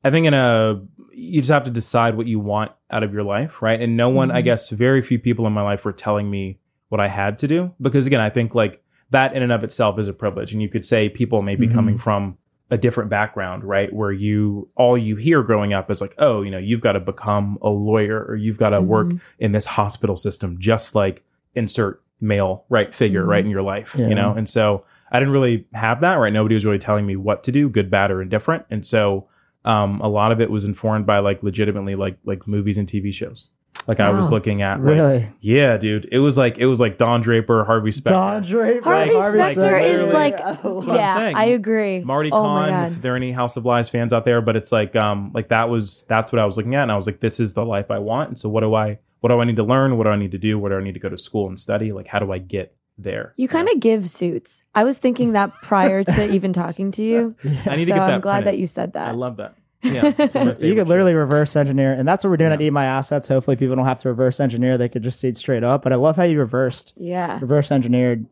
i 0.05 0.11
think 0.11 0.27
in 0.27 0.35
a 0.35 0.83
you 1.15 1.41
just 1.41 1.51
have 1.51 1.65
to 1.65 1.71
decide 1.71 2.15
what 2.15 2.27
you 2.27 2.39
want 2.39 2.73
out 2.91 3.03
of 3.03 3.15
your 3.15 3.23
life 3.23 3.63
right 3.63 3.81
and 3.81 3.97
no 3.97 4.11
one 4.11 4.31
i 4.31 4.43
Mhm. 4.43 4.45
guess 4.45 4.69
very 4.69 5.01
few 5.01 5.19
people 5.19 5.47
in 5.47 5.55
my 5.55 5.63
life 5.63 5.87
were 5.87 5.93
telling 5.95 6.31
me 6.31 6.59
what 6.91 7.01
i 7.01 7.09
had 7.09 7.39
to 7.39 7.49
do 7.49 7.73
because 7.81 8.07
again 8.07 8.21
i 8.21 8.29
think 8.29 8.55
like 8.55 8.82
that 9.12 9.35
in 9.35 9.42
and 9.42 9.53
of 9.53 9.64
itself 9.64 9.98
is 9.98 10.09
a 10.09 10.12
privilege 10.12 10.53
and 10.53 10.61
you 10.61 10.68
could 10.68 10.85
say 10.85 11.09
people 11.09 11.40
may 11.40 11.57
be 11.57 11.66
Mhm. 11.68 11.72
coming 11.75 11.98
from 11.98 12.37
a 12.70 12.77
different 12.79 13.11
background 13.11 13.62
right 13.64 13.92
where 13.92 14.12
you 14.12 14.68
all 14.77 14.96
you 14.98 15.16
hear 15.16 15.42
growing 15.42 15.72
up 15.72 15.90
is 15.90 16.01
like 16.01 16.14
oh 16.18 16.42
you 16.42 16.51
know 16.51 16.59
you've 16.59 16.81
got 16.81 16.92
to 16.92 17.01
become 17.01 17.59
a 17.62 17.68
lawyer 17.68 18.25
or 18.29 18.35
you've 18.35 18.57
got 18.59 18.70
to 18.70 18.81
work 18.81 19.09
Mhm. 19.09 19.20
in 19.38 19.53
this 19.53 19.66
hospital 19.66 20.16
system 20.16 20.57
just 20.59 20.94
like 20.94 21.22
insert 21.55 22.03
male 22.20 22.64
right 22.70 22.94
figure 22.94 23.25
Mhm. 23.25 23.29
right 23.29 23.44
in 23.44 23.51
your 23.51 23.62
life 23.62 23.94
Yeah. 23.98 24.09
you 24.09 24.14
know 24.14 24.33
and 24.33 24.48
so 24.48 24.85
i 25.11 25.18
didn't 25.18 25.35
really 25.35 25.66
have 25.75 26.01
that 26.01 26.14
right 26.14 26.33
nobody 26.33 26.55
was 26.55 26.64
really 26.64 26.79
telling 26.79 27.05
me 27.05 27.14
what 27.16 27.42
to 27.44 27.53
do 27.53 27.68
good 27.68 27.90
bad 27.90 28.11
or 28.11 28.22
indifferent 28.22 28.64
and 28.70 28.87
so 28.87 29.27
um, 29.64 30.01
a 30.01 30.09
lot 30.09 30.33
of 30.33 30.40
it 30.40 30.51
was 30.51 30.64
informed 30.64 31.07
by 31.07 31.18
like 31.20 31.42
legitimately 31.42 31.94
like 31.94 32.16
like 32.25 32.48
movies 32.48 32.79
and 32.79 32.88
tv 32.88 33.12
shows 33.12 33.48
like 33.87 34.01
i 34.01 34.11
was 34.11 34.31
looking 34.31 34.62
at 34.62 34.79
like, 34.81 34.95
really. 34.97 35.29
yeah 35.40 35.77
dude 35.77 36.09
it 36.12 36.18
was 36.18 36.37
like 36.37 36.59
it 36.59 36.66
was 36.66 36.81
like 36.81 36.99
don 36.99 37.21
draper 37.21 37.64
harvey 37.64 37.92
specter 37.92 38.12
Don 38.12 38.42
Draper. 38.42 38.83
Harvey 38.83 39.38
Specter 39.38 39.79
is 39.79 40.12
like- 40.12 40.40
I'm 40.40 40.83
yeah. 40.88 41.33
I 41.35 41.45
agree. 41.47 42.01
Marty 42.01 42.31
oh 42.31 42.42
my 42.55 42.68
Kaan, 42.71 42.90
if 42.92 43.03
there 43.03 43.14
are 43.14 43.16
any 43.16 43.33
House 43.33 43.57
of 43.57 43.64
Lies 43.64 43.88
fans 43.88 44.12
out 44.12 44.25
there, 44.25 44.40
but 44.40 44.57
it's 44.57 44.73
like 44.73 44.95
um 44.97 45.31
like 45.35 45.49
that 45.49 45.68
was 45.68 46.05
that's 46.09 46.33
what 46.33 46.38
I 46.38 46.45
was 46.45 46.57
looking 46.57 46.75
at 46.75 46.83
and 46.83 46.92
I 46.92 46.97
was 46.97 47.07
like 47.07 47.21
this 47.21 47.40
is 47.40 47.53
the 47.55 47.64
life 47.64 47.90
I 47.90 47.99
want. 47.99 48.29
And 48.31 48.38
so 48.38 48.49
what 48.49 48.61
do 48.61 48.75
I 48.75 48.99
what 49.21 49.31
do 49.31 49.40
I 49.40 49.45
need 49.45 49.57
to 49.57 49.62
learn? 49.62 49.97
What 49.97 50.05
do 50.05 50.11
I 50.11 50.16
need 50.16 50.33
to 50.33 50.38
do? 50.38 50.59
What 50.59 50.71
do 50.71 50.77
I 50.77 50.83
need 50.83 50.95
to 50.95 51.01
go 51.01 51.09
to 51.09 51.18
school 51.18 51.49
and 51.49 51.59
study? 51.59 51.92
Like 51.92 52.07
how 52.07 52.18
do 52.18 52.33
I 52.33 52.38
get 52.38 52.75
there? 52.99 53.33
You 53.37 53.49
kind 53.49 53.68
of 53.68 53.81
give 53.81 54.09
suits. 54.09 54.62
I 54.75 54.85
was 54.85 54.99
thinking 54.99 55.33
that 55.33 55.53
prior 55.62 56.05
to 56.05 56.33
even 56.33 56.53
talking 56.53 56.90
to 56.92 57.03
you. 57.03 57.37
I 57.66 57.77
need 57.77 57.87
so 57.87 57.95
to 57.95 57.99
get 57.99 58.07
that 58.07 58.11
I'm 58.11 58.21
glad 58.21 58.42
printed. 58.42 58.55
that 58.55 58.59
you 58.59 58.66
said 58.66 58.92
that. 58.95 59.09
I 59.09 59.12
love 59.12 59.37
that. 59.38 59.55
Yeah. 59.83 60.12
it's 60.18 60.35
one 60.35 60.49
of 60.49 60.61
my 60.61 60.66
you 60.66 60.75
could 60.75 60.88
literally 60.88 61.12
shows. 61.12 61.18
reverse 61.18 61.57
engineer, 61.57 61.92
and 61.92 62.07
that's 62.07 62.23
what 62.25 62.31
we're 62.31 62.37
doing 62.37 62.53
at 62.53 62.61
Yeah. 62.61 62.66
Eat 62.68 62.71
My 62.71 62.85
Assets. 62.85 63.29
Hopefully, 63.29 63.57
people 63.57 63.77
don't 63.77 63.85
have 63.85 64.01
to 64.03 64.09
reverse 64.09 64.40
engineer; 64.40 64.79
they 64.79 64.88
could 64.88 65.03
just 65.03 65.18
see 65.21 65.29
it 65.29 65.37
straight 65.37 65.64
up. 65.64 65.83
But 65.83 65.92
I 65.92 65.97
love 65.97 66.16
how 66.16 66.23
you 66.25 66.38
reversed, 66.38 66.92
yeah. 66.97 67.38
reverse 67.40 67.71
engineered 67.73 68.27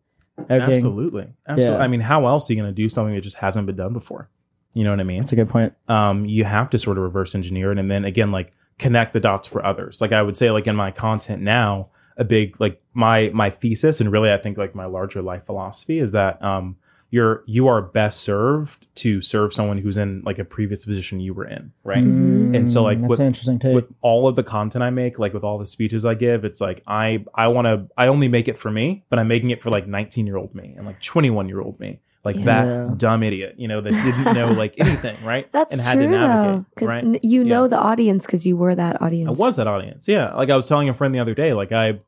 everything. 0.48 0.74
Absolutely. 0.76 1.26
Absolutely. 1.46 1.76
Yeah. 1.78 1.82
I 1.84 1.88
mean, 1.88 2.00
how 2.00 2.26
else 2.26 2.48
are 2.48 2.52
you 2.52 2.60
going 2.60 2.72
to 2.72 2.74
do 2.74 2.88
something 2.88 3.14
that 3.14 3.20
just 3.22 3.36
hasn't 3.38 3.66
been 3.66 3.76
done 3.76 3.92
before? 3.92 4.28
You 4.72 4.84
know 4.84 4.90
what 4.90 5.00
I 5.00 5.04
mean? 5.04 5.18
That's 5.20 5.32
a 5.32 5.36
good 5.36 5.48
point. 5.48 5.74
um, 5.88 6.24
you 6.26 6.44
have 6.44 6.70
to 6.70 6.78
sort 6.78 6.96
of 6.96 7.02
reverse 7.02 7.34
engineer 7.34 7.72
it 7.72 7.78
and 7.78 7.90
then 7.90 8.04
again 8.04 8.30
like 8.30 8.52
connect 8.78 9.12
the 9.12 9.20
dots 9.20 9.46
for 9.46 9.62
others 9.66 10.00
like 10.00 10.10
i 10.12 10.22
would 10.22 10.36
say 10.36 10.50
like 10.50 10.66
in 10.66 10.74
my 10.74 10.90
content 10.90 11.42
now 11.42 11.88
a 12.16 12.24
big 12.24 12.58
like 12.60 12.80
my 12.94 13.30
my 13.34 13.50
thesis 13.50 14.00
and 14.00 14.10
really 14.10 14.32
i 14.32 14.38
think 14.38 14.56
like 14.56 14.74
my 14.74 14.86
larger 14.86 15.20
life 15.20 15.44
philosophy 15.44 15.98
is 15.98 16.12
that 16.12 16.42
um 16.42 16.76
you're 17.12 17.42
you 17.46 17.66
are 17.66 17.82
best 17.82 18.20
served 18.20 18.86
to 18.94 19.20
serve 19.20 19.52
someone 19.52 19.78
who's 19.78 19.96
in 19.96 20.22
like 20.24 20.38
a 20.38 20.44
previous 20.44 20.84
position 20.84 21.18
you 21.20 21.34
were 21.34 21.44
in 21.46 21.72
right 21.84 22.04
Mhm. 22.04 22.54
And 22.56 22.70
so, 22.70 22.82
like, 22.82 22.98
Mm, 22.98 23.02
that's 23.02 23.10
with- 23.10 23.20
an 23.20 23.26
interesting 23.26 23.58
take. 23.58 23.74
with 23.74 23.86
all 24.02 24.28
of 24.28 24.36
the 24.36 24.42
content 24.42 24.82
i 24.84 24.90
make 24.90 25.18
like 25.18 25.32
with 25.34 25.42
all 25.44 25.58
the 25.58 25.66
speeches 25.66 26.04
i 26.04 26.14
give 26.14 26.44
it's 26.44 26.60
like 26.60 26.82
i 26.86 27.24
i 27.34 27.48
want 27.48 27.66
to 27.66 27.86
i 27.96 28.06
only 28.06 28.28
make 28.28 28.46
it 28.48 28.56
for 28.58 28.70
me 28.70 29.04
but 29.10 29.18
i'm 29.18 29.28
making 29.28 29.50
it 29.50 29.60
for 29.62 29.70
like 29.70 29.86
19 29.88 30.26
year 30.26 30.36
old 30.36 30.54
me 30.54 30.74
and 30.76 30.86
like 30.86 31.00
21 31.00 31.48
year 31.48 31.60
old 31.60 31.78
me 31.80 31.98
like 32.22 32.36
Yeah. 32.36 32.44
that 32.44 32.98
dumb 32.98 33.22
idiot 33.22 33.54
you 33.58 33.66
know 33.66 33.80
that 33.80 33.90
didn't 33.92 34.34
know 34.36 34.48
like 34.52 34.74
anything 34.78 35.16
right 35.24 35.50
That's 35.52 35.72
and 35.72 35.80
had 35.80 35.94
true 35.94 36.02
to 36.04 36.10
navigate 36.10 36.44
though, 36.58 36.64
because 36.74 36.88
right 36.88 37.24
you 37.24 37.42
know 37.44 37.66
the 37.66 37.78
audience 37.78 38.26
because 38.26 38.46
you 38.46 38.56
were 38.56 38.74
that 38.74 39.00
audience. 39.02 39.40
I 39.40 39.44
was 39.44 39.56
that 39.56 39.66
audience. 39.66 40.06
Yeah. 40.06 40.34
Like 40.34 40.50
I 40.50 40.54
was 40.56 40.66
telling 40.68 40.88
a 40.88 40.94
friend 40.94 41.14
the 41.14 41.18
other 41.18 41.34
day, 41.34 41.54
like 41.54 41.72
I 41.72 41.98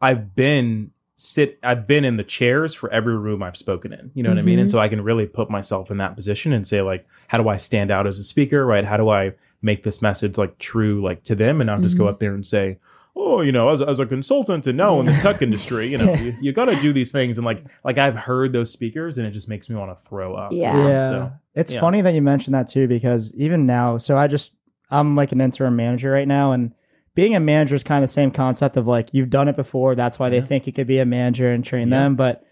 I've 0.00 0.34
been 0.34 0.92
sit 1.18 1.58
I've 1.62 1.86
been 1.86 2.04
in 2.04 2.16
the 2.18 2.24
chairs 2.24 2.74
for 2.74 2.90
every 2.92 3.16
room 3.16 3.42
I've 3.42 3.56
spoken 3.56 3.92
in. 3.92 4.10
You 4.14 4.22
know 4.22 4.28
what 4.30 4.38
I 4.38 4.42
mean? 4.42 4.58
And 4.58 4.70
so 4.70 4.78
I 4.78 4.88
can 4.88 5.00
really 5.02 5.26
put 5.26 5.48
myself 5.48 5.90
in 5.90 5.96
that 5.98 6.14
position 6.14 6.52
and 6.52 6.66
say 6.66 6.82
like 6.82 7.06
how 7.28 7.38
do 7.38 7.48
I 7.48 7.56
stand 7.56 7.90
out 7.90 8.06
as 8.06 8.18
a 8.18 8.24
speaker, 8.24 8.66
right? 8.66 8.84
How 8.84 8.96
do 8.98 9.08
I 9.08 9.32
make 9.62 9.82
this 9.82 10.02
message 10.02 10.36
like 10.36 10.58
true 10.58 11.02
like 11.02 11.22
to 11.24 11.34
them 11.34 11.60
and 11.60 11.66
not 11.68 11.80
just 11.80 11.96
go 11.96 12.04
Mhm. 12.04 12.10
up 12.10 12.20
there 12.20 12.34
and 12.34 12.46
say 12.46 12.78
Oh, 13.18 13.40
you 13.40 13.50
know, 13.50 13.70
as, 13.70 13.80
as 13.80 13.98
a 13.98 14.04
consultant 14.04 14.66
and 14.66 14.76
no 14.76 15.00
in 15.00 15.06
the 15.06 15.12
tech 15.14 15.40
industry, 15.40 15.86
you 15.86 15.96
know, 16.02 16.12
you, 16.16 16.36
you 16.38 16.52
got 16.52 16.66
to 16.66 16.78
do 16.82 16.92
these 16.92 17.10
things. 17.10 17.38
And 17.38 17.46
like, 17.46 17.64
like 17.82 17.96
I've 17.96 18.14
heard 18.14 18.52
those 18.52 18.70
speakers, 18.70 19.16
and 19.16 19.26
it 19.26 19.30
just 19.30 19.48
makes 19.48 19.70
me 19.70 19.74
want 19.76 19.90
to 19.98 20.04
throw 20.06 20.34
up. 20.34 20.52
Yeah. 20.52 20.76
yeah, 20.86 21.08
So, 21.08 21.32
it's 21.54 21.72
yeah. 21.72 21.80
funny 21.80 22.02
that 22.02 22.12
you 22.12 22.20
mentioned 22.20 22.54
that 22.54 22.68
too 22.68 22.86
because 22.86 23.32
even 23.34 23.64
now, 23.64 23.96
so 23.96 24.18
I 24.18 24.26
just 24.26 24.52
I'm 24.90 25.16
like 25.16 25.32
an 25.32 25.40
interim 25.40 25.76
manager 25.76 26.10
right 26.10 26.28
now, 26.28 26.52
and 26.52 26.74
being 27.16 27.34
a 27.34 27.40
manager 27.40 27.74
is 27.74 27.82
kind 27.82 28.04
of 28.04 28.08
the 28.08 28.12
same 28.12 28.30
concept 28.30 28.76
of 28.76 28.86
like 28.86 29.08
you've 29.12 29.30
done 29.30 29.48
it 29.48 29.56
before. 29.56 29.96
That's 29.96 30.18
why 30.20 30.28
they 30.28 30.36
Yeah. 30.36 30.42
think 30.44 30.66
you 30.68 30.72
could 30.72 30.86
be 30.86 31.00
a 31.00 31.04
manager 31.06 31.50
and 31.50 31.64
train 31.64 31.88
Yeah. 31.88 32.02
them. 32.04 32.14
But 32.14 32.44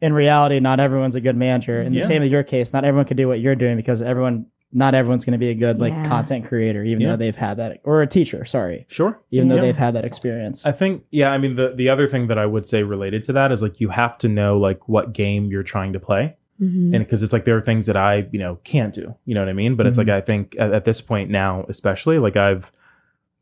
in 0.00 0.14
reality, 0.14 0.58
not 0.60 0.80
everyone's 0.80 1.16
a 1.16 1.20
good 1.20 1.36
manager. 1.36 1.80
And 1.82 1.94
Yeah. 1.94 2.00
the 2.00 2.06
same 2.06 2.22
in 2.22 2.30
your 2.30 2.42
case, 2.42 2.72
not 2.72 2.84
everyone 2.84 3.04
can 3.04 3.16
do 3.18 3.28
what 3.28 3.40
you're 3.40 3.54
doing 3.56 3.76
because 3.76 4.00
everyone, 4.00 4.46
not 4.72 4.94
everyone's 4.94 5.24
going 5.26 5.32
to 5.32 5.38
be 5.38 5.50
a 5.50 5.54
good 5.54 5.78
like 5.80 5.92
content 6.06 6.46
creator, 6.46 6.82
even 6.82 7.02
Yeah. 7.02 7.08
though 7.10 7.16
they've 7.16 7.36
had 7.36 7.58
that, 7.58 7.80
or 7.84 8.00
a 8.00 8.06
teacher. 8.06 8.44
Sorry, 8.46 8.86
Sure. 8.88 9.20
even 9.30 9.48
though 9.48 9.60
they've 9.60 9.76
had 9.76 9.94
that 9.96 10.04
experience. 10.06 10.64
I 10.64 10.72
think 10.72 11.02
yeah, 11.10 11.30
I 11.30 11.36
mean 11.36 11.56
the 11.56 11.74
the 11.76 11.90
other 11.90 12.06
thing 12.08 12.28
that 12.28 12.38
I 12.38 12.46
would 12.46 12.66
say 12.66 12.82
related 12.82 13.22
to 13.24 13.32
that 13.34 13.52
is 13.52 13.60
like 13.60 13.80
you 13.80 13.90
have 13.90 14.16
to 14.18 14.28
know 14.28 14.56
like 14.56 14.88
what 14.88 15.12
game 15.12 15.46
you're 15.50 15.62
trying 15.62 15.92
to 15.92 16.00
play. 16.00 16.36
Mhm. 16.60 16.94
and 16.94 16.98
because 17.04 17.24
it's 17.24 17.32
like 17.32 17.44
there 17.44 17.56
are 17.56 17.60
things 17.62 17.86
that 17.86 17.96
I 17.96 18.26
you 18.30 18.38
know 18.38 18.58
can't 18.62 18.94
do, 18.94 19.14
you 19.24 19.34
know 19.34 19.40
what 19.40 19.48
I 19.48 19.52
mean. 19.52 19.74
But 19.74 19.86
it's 19.88 19.96
Mhm. 19.98 20.06
like 20.06 20.08
I 20.10 20.20
think 20.20 20.54
at, 20.58 20.72
at 20.72 20.84
this 20.84 21.00
point 21.00 21.28
now, 21.28 21.64
especially 21.68 22.18
like 22.20 22.36
I've, 22.36 22.70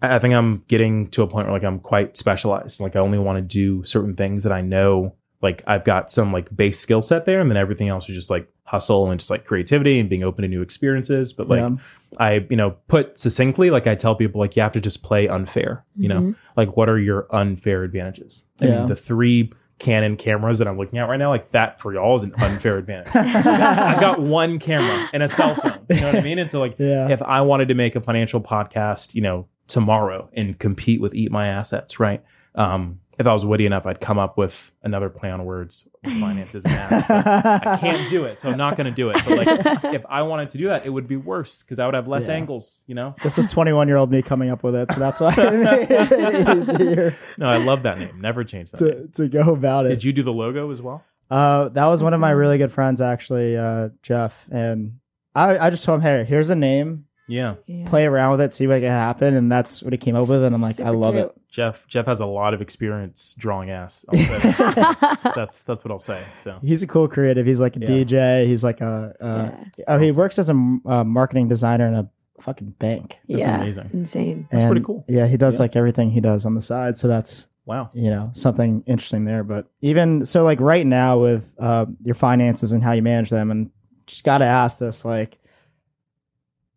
I 0.03 0.19
think 0.19 0.35
I'm 0.35 0.65
getting 0.69 1.09
to 1.09 1.23
a 1.23 1.27
point 1.27 1.47
where 1.47 1.55
like 1.55 1.65
I'm 1.65 1.79
quite 1.79 2.17
specialized. 2.17 2.81
Like 2.81 2.97
I 2.97 3.01
only 3.01 3.19
want 3.19 3.37
to 3.37 3.43
do 3.43 3.83
certain 3.85 4.17
things 4.17 4.43
that 4.45 4.53
I 4.53 4.61
know 4.63 5.15
like 5.43 5.63
I've 5.67 5.85
got 5.85 6.11
some 6.11 6.33
like 6.33 6.55
base 6.55 6.79
skill 6.79 7.03
set 7.03 7.25
there, 7.27 7.41
and 7.41 7.51
then 7.51 7.57
everything 7.57 7.89
else 7.89 8.09
is 8.09 8.15
just 8.15 8.31
like 8.31 8.49
hustle 8.65 9.11
and 9.11 9.19
just 9.19 9.31
like 9.31 9.45
creativity 9.45 9.99
and 9.99 10.09
being 10.09 10.23
open 10.23 10.43
to 10.43 10.49
new 10.49 10.63
experiences. 10.63 11.33
But 11.33 11.49
like 11.49 11.61
Yeah. 11.61 11.77
I 12.19 12.47
you 12.51 12.57
know 12.57 12.73
put 12.89 13.19
succinctly, 13.19 13.71
like 13.71 13.87
I 13.87 13.95
tell 13.95 14.15
people 14.15 14.41
like 14.41 14.55
you 14.57 14.63
have 14.63 14.73
to 14.73 14.81
just 14.81 15.03
play 15.03 15.29
unfair. 15.29 15.85
You 15.97 16.09
know, 16.09 16.21
Mhm. 16.21 16.35
like 16.57 16.77
what 16.77 16.89
are 16.89 16.99
your 16.99 17.27
unfair 17.35 17.83
advantages? 17.85 18.43
I 18.61 18.67
Yeah. 18.67 18.79
mean, 18.81 18.87
the 18.87 18.97
three 18.97 19.53
Canon 19.79 20.17
cameras 20.17 20.59
that 20.59 20.69
I'm 20.69 20.77
looking 20.77 20.99
at 20.99 21.09
right 21.09 21.17
now, 21.17 21.31
like 21.31 21.53
that 21.53 21.81
for 21.81 21.95
y'all 21.95 22.15
is 22.15 22.23
an 22.23 22.35
unfair 22.37 22.77
advantage. 22.77 23.17
I've 23.17 23.99
got 24.01 24.21
one 24.21 24.59
camera 24.59 25.09
and 25.15 25.23
a 25.23 25.29
cell 25.29 25.55
phone. 25.55 25.73
You 25.89 26.01
know 26.03 26.07
what 26.09 26.17
I 26.17 26.21
mean? 26.21 26.39
And 26.39 26.51
so 26.51 26.61
like 26.61 26.75
yeah. 26.79 27.09
if 27.09 27.23
I 27.23 27.41
wanted 27.41 27.69
to 27.69 27.75
make 27.75 27.97
a 27.97 28.01
financial 28.03 28.43
podcast, 28.43 29.15
you 29.15 29.23
know, 29.23 29.47
tomorrow 29.71 30.29
and 30.35 30.59
compete 30.59 31.01
with 31.01 31.15
Eat 31.15 31.31
My 31.31 31.49
Assets, 31.49 31.99
right? 31.99 32.23
Um, 32.55 33.01
if 33.19 33.27
I 33.27 33.33
was 33.35 33.45
witty 33.45 33.67
enough, 33.67 33.85
I'd 33.87 34.01
come 34.01 34.19
up 34.19 34.39
with 34.39 34.73
another 34.83 35.11
play 35.11 35.31
on 35.31 35.45
words, 35.45 35.87
finances 36.03 36.65
and 36.65 36.73
ass. 36.75 37.05
I 37.11 37.77
can't 37.81 38.09
do 38.11 38.25
it, 38.25 38.41
so 38.41 38.49
I'm 38.51 38.57
not 38.57 38.77
going 38.79 38.87
to 38.87 38.91
do 38.91 39.11
it. 39.11 39.19
But 39.27 39.39
like, 39.39 39.85
if 39.95 40.05
I 40.09 40.23
wanted 40.23 40.49
to 40.51 40.59
do 40.59 40.69
that, 40.69 40.87
it 40.87 40.89
would 40.91 41.07
be 41.07 41.17
worse 41.17 41.63
because 41.63 41.79
I 41.79 41.85
would 41.85 41.95
have 41.95 42.09
less 42.09 42.27
Yeah. 42.29 42.35
angles. 42.35 42.83
You 42.87 42.95
know? 42.95 43.15
This 43.23 43.37
is 43.39 43.51
21 43.53 43.89
year 43.89 43.99
old 43.99 44.11
me 44.11 44.23
coming 44.23 44.49
up 44.51 44.63
with 44.63 44.75
it, 44.75 44.91
so 44.93 44.99
that's 44.99 45.21
why 45.21 45.35
it 45.37 46.59
easier 46.59 47.15
No, 47.39 47.47
I 47.47 47.59
love 47.59 47.83
that 47.83 47.99
name. 47.99 48.21
Never 48.21 48.43
change 48.43 48.71
that. 48.71 48.79
to, 48.79 49.07
to 49.23 49.29
go 49.29 49.53
about 49.53 49.85
it. 49.87 49.91
Did 49.91 50.05
you 50.05 50.13
do 50.15 50.23
the 50.23 50.33
logo 50.33 50.71
as 50.71 50.81
well? 50.81 51.05
Uh, 51.31 51.69
that 51.69 51.87
was 51.87 52.03
one 52.03 52.15
of 52.15 52.21
my 52.21 52.31
really 52.31 52.59
good 52.59 52.73
friends, 52.73 53.01
actually, 53.01 53.57
uh, 53.57 53.91
Jeff. 54.03 54.49
And 54.51 54.99
I, 55.35 55.59
I 55.59 55.71
just 55.71 55.85
told 55.85 55.99
him, 56.01 56.03
hey, 56.03 56.25
here's 56.25 56.51
a 56.51 56.57
name, 56.57 57.05
Yeah, 57.31 57.55
Yeah. 57.67 57.89
play 57.89 58.07
around 58.07 58.33
with 58.33 58.41
it, 58.43 58.53
see 58.53 58.67
what 58.67 58.81
can 58.81 58.91
happen. 58.91 59.35
And 59.35 59.51
that's 59.51 59.83
what 59.83 59.93
he 59.93 59.97
came 59.99 60.17
up 60.17 60.29
with. 60.29 60.43
And 60.43 60.55
I'm 60.55 60.61
like, 60.61 60.81
I 60.81 60.91
love 60.91 61.15
cute. 61.15 61.27
it. 61.27 61.33
Jeff. 61.49 61.87
Jeff 61.89 62.07
has 62.07 62.21
a 62.21 62.27
lot 62.27 62.55
of 62.55 62.61
experience 62.61 63.35
drawing 63.39 63.71
ass. 63.71 64.05
I'll 64.13 64.19
say 64.19 64.39
that's 65.35 65.63
that's 65.63 65.85
what 65.85 65.91
I'll 65.93 65.99
say. 66.01 66.23
So 66.43 66.59
He's 66.63 66.83
a 66.83 66.87
cool 66.87 67.09
creative. 67.09 67.47
He's 67.47 67.61
like 67.61 67.77
a 67.77 67.81
Yeah. 67.81 67.89
DJ. 67.89 68.47
He's 68.47 68.63
like 68.65 68.81
a, 68.81 69.15
uh, 69.21 69.65
oh, 69.89 69.99
he 69.99 70.13
works 70.13 70.39
as 70.39 70.51
a 70.51 70.55
uh, 70.87 71.05
marketing 71.05 71.49
designer 71.49 71.87
in 71.89 71.95
a 71.95 72.09
fucking 72.41 72.71
bank. 72.79 73.19
That's 73.29 73.41
yeah. 73.41 73.61
amazing. 73.61 73.91
Insane. 73.93 74.49
That's 74.51 74.65
pretty 74.67 74.81
cool. 74.83 75.05
Yeah, 75.09 75.27
he 75.27 75.37
does 75.37 75.55
Yeah. 75.55 75.63
like 75.63 75.77
everything 75.77 76.11
he 76.11 76.21
does 76.21 76.47
on 76.47 76.55
the 76.55 76.63
side. 76.63 76.97
So 76.99 77.09
that's 77.09 77.47
Wow. 77.67 77.91
you 77.93 78.11
know 78.11 78.31
something 78.33 78.83
interesting 78.87 79.25
there. 79.27 79.45
But 79.45 79.67
even 79.83 80.25
so, 80.27 80.43
like 80.43 80.61
right 80.61 80.87
now 80.87 81.19
with 81.21 81.53
uh, 81.59 81.87
your 82.03 82.15
finances 82.15 82.73
and 82.73 82.83
how 82.83 82.93
you 82.93 83.03
manage 83.03 83.31
them, 83.31 83.51
and 83.51 83.71
just 84.07 84.25
got 84.25 84.39
to 84.39 84.45
ask 84.45 84.79
this, 84.79 85.05
like, 85.05 85.39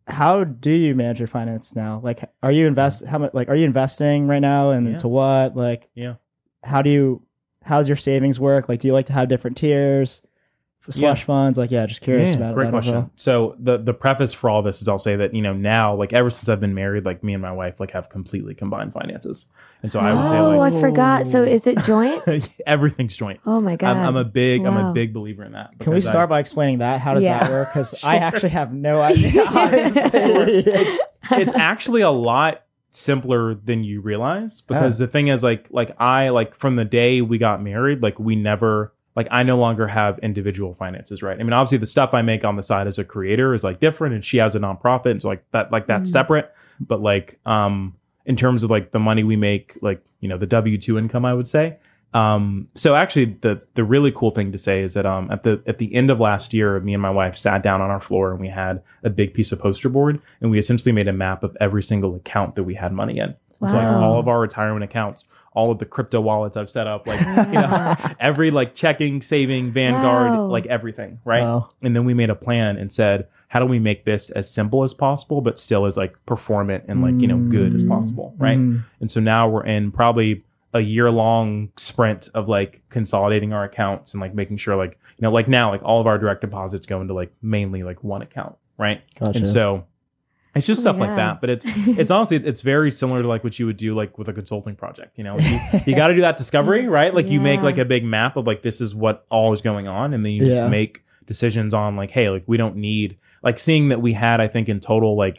how 0.06 0.44
do 0.44 0.70
you 0.70 0.94
manage 0.94 1.18
your 1.18 1.28
finance 1.28 1.74
now? 1.74 2.00
Like, 2.02 2.20
are 2.42 2.52
you 2.52 2.66
invest 2.66 3.04
how 3.06 3.18
much? 3.18 3.32
Like, 3.34 3.48
are 3.48 3.56
you 3.56 3.64
investing 3.64 4.26
right 4.26 4.40
now, 4.40 4.70
and 4.70 4.86
Yeah. 4.86 4.92
into 4.92 5.08
what? 5.08 5.56
Like, 5.56 5.88
Yeah. 5.94 6.14
how 6.62 6.82
do 6.82 6.90
you? 6.90 7.22
How's 7.62 7.88
your 7.88 7.96
savings 7.96 8.38
work? 8.38 8.68
Like, 8.68 8.80
do 8.80 8.86
you 8.88 8.92
like 8.92 9.06
to 9.06 9.14
have 9.14 9.28
different 9.28 9.56
tiers? 9.56 10.20
Slush 10.90 11.24
funds, 11.24 11.56
like 11.56 11.70
yeah, 11.70 11.86
just 11.86 12.02
curious 12.02 12.30
Yeah, 12.30 12.36
about 12.36 12.50
it. 12.50 12.54
great 12.54 12.64
that 12.66 12.70
question. 12.70 13.10
So 13.16 13.56
the 13.58 13.78
the 13.78 13.94
preface 13.94 14.34
for 14.34 14.50
all 14.50 14.62
this 14.62 14.82
is 14.82 14.88
I'll 14.88 14.98
say 14.98 15.16
that 15.16 15.32
you 15.34 15.40
know 15.40 15.54
now 15.54 15.94
like 15.94 16.12
ever 16.12 16.28
since 16.28 16.48
I've 16.48 16.60
been 16.60 16.74
married, 16.74 17.04
like 17.06 17.24
me 17.24 17.32
and 17.32 17.40
my 17.40 17.52
wife 17.52 17.80
like 17.80 17.92
have 17.92 18.10
completely 18.10 18.54
combined 18.54 18.92
finances, 18.92 19.46
and 19.82 19.90
so 19.90 19.98
I 20.00 20.12
would 20.12 20.28
say 20.28 20.38
oh, 20.38 20.58
like 20.58 20.74
I 20.74 20.80
forgot. 20.80 21.26
So 21.26 21.42
is 21.42 21.66
it 21.66 21.78
joint? 21.84 22.22
everything's 22.66 23.16
joint. 23.16 23.40
Oh 23.46 23.60
my 23.60 23.76
god. 23.76 23.96
I'm, 23.96 24.08
I'm 24.08 24.16
a 24.16 24.24
big 24.24 24.64
I'm 24.64 24.76
a 24.76 24.92
big 24.92 25.14
believer 25.14 25.42
in 25.44 25.52
that. 25.52 25.70
Can 25.78 25.92
we 25.92 25.96
because 25.96 26.08
I- 26.08 26.10
start 26.10 26.28
by 26.28 26.40
explaining 26.40 26.78
that? 26.78 27.00
How 27.00 27.14
does 27.14 27.24
Yeah. 27.24 27.38
that 27.44 27.50
work? 27.50 27.68
Because 27.68 27.94
I 28.04 28.16
actually 28.16 28.50
have 28.50 28.72
no 28.72 29.00
idea. 29.02 29.42
honestly. 29.46 30.10
It's- 30.12 30.98
it's 31.30 31.54
actually 31.54 32.02
a 32.02 32.10
lot 32.10 32.62
simpler 32.90 33.54
than 33.54 33.82
you 33.82 34.00
realize 34.00 34.60
because 34.60 35.00
oh. 35.00 35.04
the 35.04 35.10
thing 35.10 35.28
is 35.28 35.42
like 35.42 35.66
like 35.70 35.98
I 36.00 36.28
like 36.28 36.54
from 36.54 36.76
the 36.76 36.84
day 36.84 37.22
we 37.22 37.38
got 37.38 37.62
married 37.62 38.02
like 38.02 38.18
we 38.20 38.36
never 38.36 38.93
like 39.16 39.28
I 39.30 39.42
no 39.42 39.56
longer 39.56 39.86
have 39.86 40.18
individual 40.20 40.72
finances 40.74 41.22
right? 41.22 41.38
I 41.38 41.42
mean 41.42 41.52
obviously 41.52 41.78
the 41.78 41.86
stuff 41.86 42.14
I 42.14 42.22
make 42.22 42.44
on 42.44 42.56
the 42.56 42.62
side 42.62 42.86
as 42.86 42.98
a 42.98 43.04
creator 43.04 43.54
is 43.54 43.62
like 43.64 43.80
different 43.80 44.14
and 44.14 44.24
she 44.24 44.38
has 44.38 44.54
a 44.54 44.58
nonprofit 44.60 45.10
and 45.12 45.22
so 45.22 45.28
like 45.28 45.44
that 45.52 45.70
like 45.72 45.86
that's 45.86 46.10
Mhm. 46.10 46.12
separate. 46.12 46.52
But 46.80 47.00
like 47.00 47.38
um 47.46 47.94
in 48.26 48.36
terms 48.36 48.62
of 48.64 48.70
like 48.70 48.90
the 48.92 48.98
money 48.98 49.22
we 49.24 49.36
make 49.36 49.78
like 49.82 50.02
you 50.20 50.28
know 50.28 50.38
the 50.38 50.46
W2 50.46 50.98
income 50.98 51.24
I 51.24 51.34
would 51.34 51.46
say. 51.48 51.76
Um 52.12 52.68
so 52.76 52.94
actually 52.94 53.36
the 53.40 53.60
the 53.74 53.82
really 53.84 54.12
cool 54.12 54.30
thing 54.30 54.52
to 54.52 54.58
say 54.58 54.82
is 54.82 54.94
that 54.94 55.04
um 55.04 55.30
at 55.30 55.42
the 55.42 55.60
at 55.66 55.78
the 55.78 55.92
end 55.94 56.10
of 56.10 56.20
last 56.20 56.54
year 56.54 56.78
me 56.80 56.94
and 56.94 57.02
my 57.02 57.10
wife 57.10 57.36
sat 57.36 57.62
down 57.62 57.80
on 57.80 57.90
our 57.90 58.00
floor 58.00 58.30
and 58.30 58.40
we 58.40 58.48
had 58.48 58.82
a 59.02 59.10
big 59.10 59.34
piece 59.34 59.50
of 59.52 59.58
poster 59.58 59.88
board 59.88 60.20
and 60.40 60.50
we 60.50 60.58
essentially 60.58 60.92
made 60.92 61.08
a 61.08 61.12
map 61.12 61.42
of 61.42 61.56
every 61.60 61.82
single 61.82 62.14
account 62.14 62.54
that 62.54 62.62
we 62.64 62.74
had 62.74 62.92
money 62.92 63.18
in 63.18 63.34
So 63.68 63.74
like 63.76 63.86
all 63.88 64.18
of 64.18 64.28
our 64.28 64.40
retirement 64.40 64.84
accounts 64.84 65.26
all 65.56 65.70
of 65.70 65.78
the 65.78 65.86
crypto 65.86 66.20
wallets 66.20 66.56
I've 66.56 66.68
set 66.68 66.88
up 66.88 67.06
like 67.06 67.20
you 67.20 67.52
know 67.52 67.94
every 68.20 68.50
like 68.50 68.74
checking 68.74 69.22
saving 69.22 69.72
vanguard 69.72 70.32
Wow. 70.32 70.46
like 70.46 70.66
everything 70.66 71.20
right 71.24 71.42
Wow. 71.44 71.70
and 71.82 71.94
then 71.94 72.04
we 72.04 72.12
made 72.12 72.28
a 72.30 72.34
plan 72.34 72.76
and 72.76 72.92
said 72.92 73.28
how 73.46 73.60
do 73.60 73.66
we 73.66 73.78
make 73.78 74.04
this 74.04 74.30
as 74.30 74.50
simple 74.50 74.82
as 74.82 74.94
possible 74.94 75.40
but 75.40 75.60
still 75.60 75.86
as 75.86 75.96
like 75.96 76.16
performant 76.26 76.84
and 76.88 77.02
like 77.02 77.20
you 77.20 77.28
know 77.28 77.38
good 77.38 77.72
as 77.74 77.84
Mm. 77.84 77.88
possible 77.88 78.34
right 78.36 78.58
Mm. 78.58 78.82
and 79.00 79.12
so 79.12 79.20
now 79.20 79.48
we're 79.48 79.64
in 79.64 79.92
probably 79.92 80.42
a 80.72 80.80
year 80.80 81.08
long 81.08 81.70
sprint 81.76 82.28
of 82.34 82.48
like 82.48 82.82
consolidating 82.90 83.52
our 83.52 83.62
accounts 83.62 84.12
and 84.12 84.20
like 84.20 84.34
making 84.34 84.56
sure 84.56 84.74
like 84.74 84.98
you 85.16 85.22
know 85.22 85.30
like 85.30 85.46
now 85.46 85.70
like 85.70 85.82
all 85.84 86.00
of 86.00 86.08
our 86.08 86.18
direct 86.18 86.40
deposits 86.40 86.84
go 86.84 87.00
into 87.00 87.14
like 87.14 87.32
mainly 87.42 87.84
like 87.84 88.02
one 88.02 88.22
account 88.22 88.56
right 88.76 89.02
Gotcha. 89.20 89.38
and 89.38 89.48
so 89.48 89.84
it's 90.54 90.66
just 90.66 90.80
Oh 90.80 90.82
stuff 90.82 90.98
like 90.98 91.16
that 91.16 91.40
but 91.40 91.50
it's 91.50 91.64
it's 91.86 92.10
honestly 92.10 92.36
it's, 92.36 92.46
it's 92.46 92.60
very 92.62 92.90
similar 92.92 93.22
to 93.22 93.28
like 93.28 93.42
what 93.44 93.58
you 93.58 93.66
would 93.66 93.76
do 93.76 93.94
like 93.94 94.16
with 94.18 94.28
a 94.28 94.32
consulting 94.32 94.76
project 94.76 95.16
you 95.18 95.24
know? 95.24 95.38
You, 95.38 95.60
you 95.86 95.94
got 96.02 96.08
to 96.08 96.14
do 96.14 96.20
that 96.22 96.36
discovery 96.36 96.88
right? 96.88 97.12
Like 97.14 97.28
you 97.28 97.40
make 97.40 97.60
like 97.60 97.78
a 97.78 97.84
big 97.84 98.04
map 98.04 98.36
of 98.36 98.46
like 98.46 98.62
this 98.62 98.80
is 98.80 98.94
what 98.94 99.26
all 99.30 99.52
is 99.52 99.60
going 99.60 99.88
on 99.88 100.14
and 100.14 100.24
then 100.24 100.32
you 100.32 100.44
Yeah. 100.44 100.58
just 100.60 100.70
make 100.70 101.02
decisions 101.26 101.72
on 101.74 101.96
like 101.96 102.10
hey 102.10 102.28
like 102.30 102.44
we 102.46 102.56
don't 102.56 102.76
need 102.76 103.16
like 103.42 103.58
seeing 103.58 103.88
that 103.88 104.00
we 104.02 104.12
had 104.12 104.40
i 104.42 104.46
think 104.48 104.68
in 104.68 104.78
total 104.78 105.16
like 105.16 105.38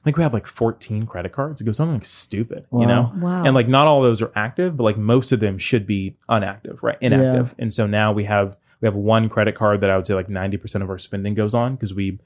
i 0.00 0.04
think 0.04 0.16
we 0.16 0.22
have 0.22 0.32
like 0.32 0.46
14 0.46 1.04
credit 1.06 1.32
cards. 1.32 1.60
It 1.60 1.64
goes 1.64 1.76
something 1.78 1.94
like 1.94 2.04
stupid 2.04 2.64
you 2.72 2.86
know? 2.86 3.12
Wow. 3.16 3.44
and 3.44 3.54
like 3.54 3.66
not 3.68 3.86
all 3.88 3.98
of 3.98 4.04
those 4.08 4.22
are 4.22 4.30
active 4.36 4.76
but 4.76 4.84
like 4.84 4.96
most 4.96 5.32
of 5.32 5.40
them 5.40 5.58
should 5.58 5.86
be 5.86 6.16
unactive 6.28 6.78
right? 6.80 6.96
Inactive. 7.00 7.54
And 7.58 7.74
so 7.74 7.86
now 7.86 8.12
we 8.12 8.24
have 8.24 8.56
we 8.80 8.86
have 8.86 8.94
one 8.94 9.28
credit 9.28 9.54
card 9.56 9.80
that 9.82 9.90
i 9.90 9.96
would 9.96 10.06
say 10.06 10.14
like 10.14 10.28
90% 10.28 10.82
of 10.82 10.88
our 10.90 10.98
spending 10.98 11.34
goes 11.34 11.54
on 11.54 11.74
because 11.74 11.92
we 11.92 12.18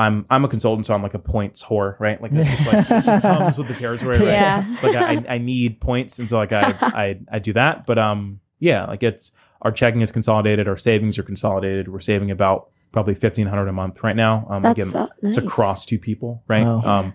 i'm 0.00 0.24
i'm 0.30 0.44
a 0.44 0.48
consultant 0.48 0.86
so 0.86 0.94
i'm 0.94 1.02
like 1.02 1.14
a 1.14 1.18
points 1.18 1.62
whore 1.62 1.98
right 2.00 2.20
like 2.22 2.32
that's 2.32 2.50
just 2.50 2.72
like 2.72 3.00
it 3.00 3.04
just 3.04 3.22
comes 3.22 3.58
with 3.58 3.68
the 3.68 3.74
territory 3.74 4.18
right 4.18 4.28
Yeah. 4.28 4.72
it's 4.74 4.82
like 4.82 4.96
I, 4.96 5.34
I 5.34 5.38
need 5.38 5.80
points 5.80 6.18
and 6.18 6.28
so 6.28 6.36
like 6.38 6.52
I, 6.52 6.74
I 6.80 7.20
i 7.30 7.38
do 7.38 7.52
that 7.54 7.86
but 7.86 7.98
um 7.98 8.40
yeah 8.58 8.86
like 8.86 9.02
it's 9.02 9.32
our 9.62 9.72
checking 9.72 10.00
is 10.00 10.10
consolidated 10.12 10.68
our 10.68 10.76
savings 10.76 11.18
are 11.18 11.22
consolidated 11.22 11.88
we're 11.88 12.00
saving 12.00 12.30
about 12.30 12.70
probably 12.92 13.14
1500 13.14 13.68
a 13.68 13.72
month 13.72 14.02
right 14.02 14.16
now 14.16 14.46
um 14.50 14.62
That's 14.62 14.78
again 14.78 14.88
so 14.90 15.08
it's 15.22 15.36
across 15.36 15.84
two 15.86 15.98
people, 15.98 16.42
right? 16.48 16.64
Wow. 16.66 16.80
Um, 17.00 17.14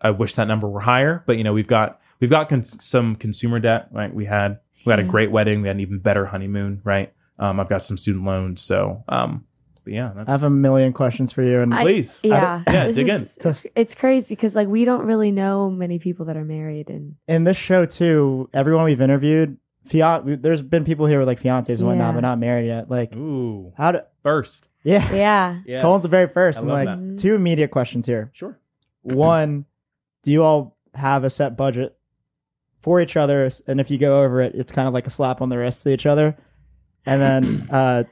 I 0.00 0.10
wish 0.10 0.34
that 0.34 0.48
number 0.48 0.68
were 0.68 0.80
higher, 0.80 1.22
but 1.28 1.36
you 1.38 1.44
know 1.44 1.52
we've 1.52 1.68
got 1.68 2.00
we've 2.18 2.28
got 2.30 2.48
cons- 2.48 2.76
some 2.84 3.14
consumer 3.14 3.60
debt, 3.60 3.86
right? 3.92 4.12
We 4.12 4.24
had 4.24 4.58
we 4.84 4.90
had 4.90 4.98
a 4.98 5.04
great 5.04 5.30
wedding, 5.30 5.62
we 5.62 5.68
had 5.68 5.76
an 5.76 5.80
even 5.80 6.00
better 6.00 6.26
honeymoon, 6.26 6.80
right? 6.82 7.12
Um, 7.38 7.60
I've 7.60 7.68
got 7.68 7.84
some 7.84 7.96
student 7.96 8.24
loans, 8.24 8.60
so 8.62 9.04
um, 9.08 9.44
but 9.84 9.92
yeah, 9.92 10.12
that's 10.14 10.28
I 10.28 10.32
have 10.32 10.42
a 10.42 10.50
million 10.50 10.92
questions 10.92 11.32
for 11.32 11.42
you, 11.42 11.60
and 11.60 11.74
I- 11.74 11.82
please, 11.82 12.20
Yeah. 12.22 12.62
Yeah, 12.66 12.90
dig 12.92 13.08
is- 13.08 13.36
Just- 13.42 13.66
It's 13.74 13.94
crazy 13.94 14.34
because 14.34 14.54
like 14.56 14.68
we 14.68 14.84
don't 14.84 15.04
really 15.04 15.32
know 15.32 15.70
many 15.70 15.98
people 15.98 16.26
that 16.26 16.36
are 16.36 16.44
married 16.44 16.88
and 16.90 17.16
in 17.28 17.44
this 17.44 17.56
show 17.56 17.84
too, 17.86 18.48
everyone 18.54 18.84
we've 18.84 19.00
interviewed, 19.00 19.56
fian- 19.84 20.38
there's 20.42 20.62
been 20.62 20.84
people 20.84 21.06
here 21.06 21.18
with 21.18 21.28
like 21.28 21.40
fiancés 21.40 21.78
and 21.78 21.86
whatnot, 21.88 22.08
Yeah. 22.08 22.12
but 22.12 22.20
not 22.20 22.38
married 22.38 22.66
yet. 22.66 22.90
Like, 22.90 23.14
ooh 23.16 23.72
how 23.76 23.92
do? 23.92 24.00
first, 24.22 24.68
Yeah, 24.84 25.12
yeah. 25.14 25.58
yeah, 25.66 25.82
Colin's 25.82 26.04
the 26.04 26.08
very 26.08 26.28
first. 26.28 26.58
I 26.58 26.60
And 26.62 26.68
love 26.70 26.84
like 26.84 26.98
that. 27.16 27.18
two 27.18 27.34
immediate 27.34 27.70
questions 27.72 28.06
here. 28.06 28.30
sure, 28.32 28.58
One, 29.02 29.64
do 30.22 30.30
you 30.30 30.42
all 30.44 30.76
have 30.94 31.24
a 31.24 31.30
set 31.30 31.56
budget 31.56 31.96
for 32.80 33.00
each 33.00 33.16
other? 33.16 33.50
And 33.66 33.80
if 33.80 33.90
you 33.90 33.98
go 33.98 34.22
over 34.22 34.40
it, 34.40 34.54
it's 34.54 34.70
kind 34.70 34.86
of 34.86 34.94
like 34.94 35.06
a 35.06 35.10
slap 35.10 35.40
on 35.42 35.48
the 35.48 35.58
wrist 35.58 35.82
to 35.82 35.90
each 35.92 36.06
other. 36.06 36.36
And 37.04 37.20
then, 37.20 37.68
uh, 37.72 38.04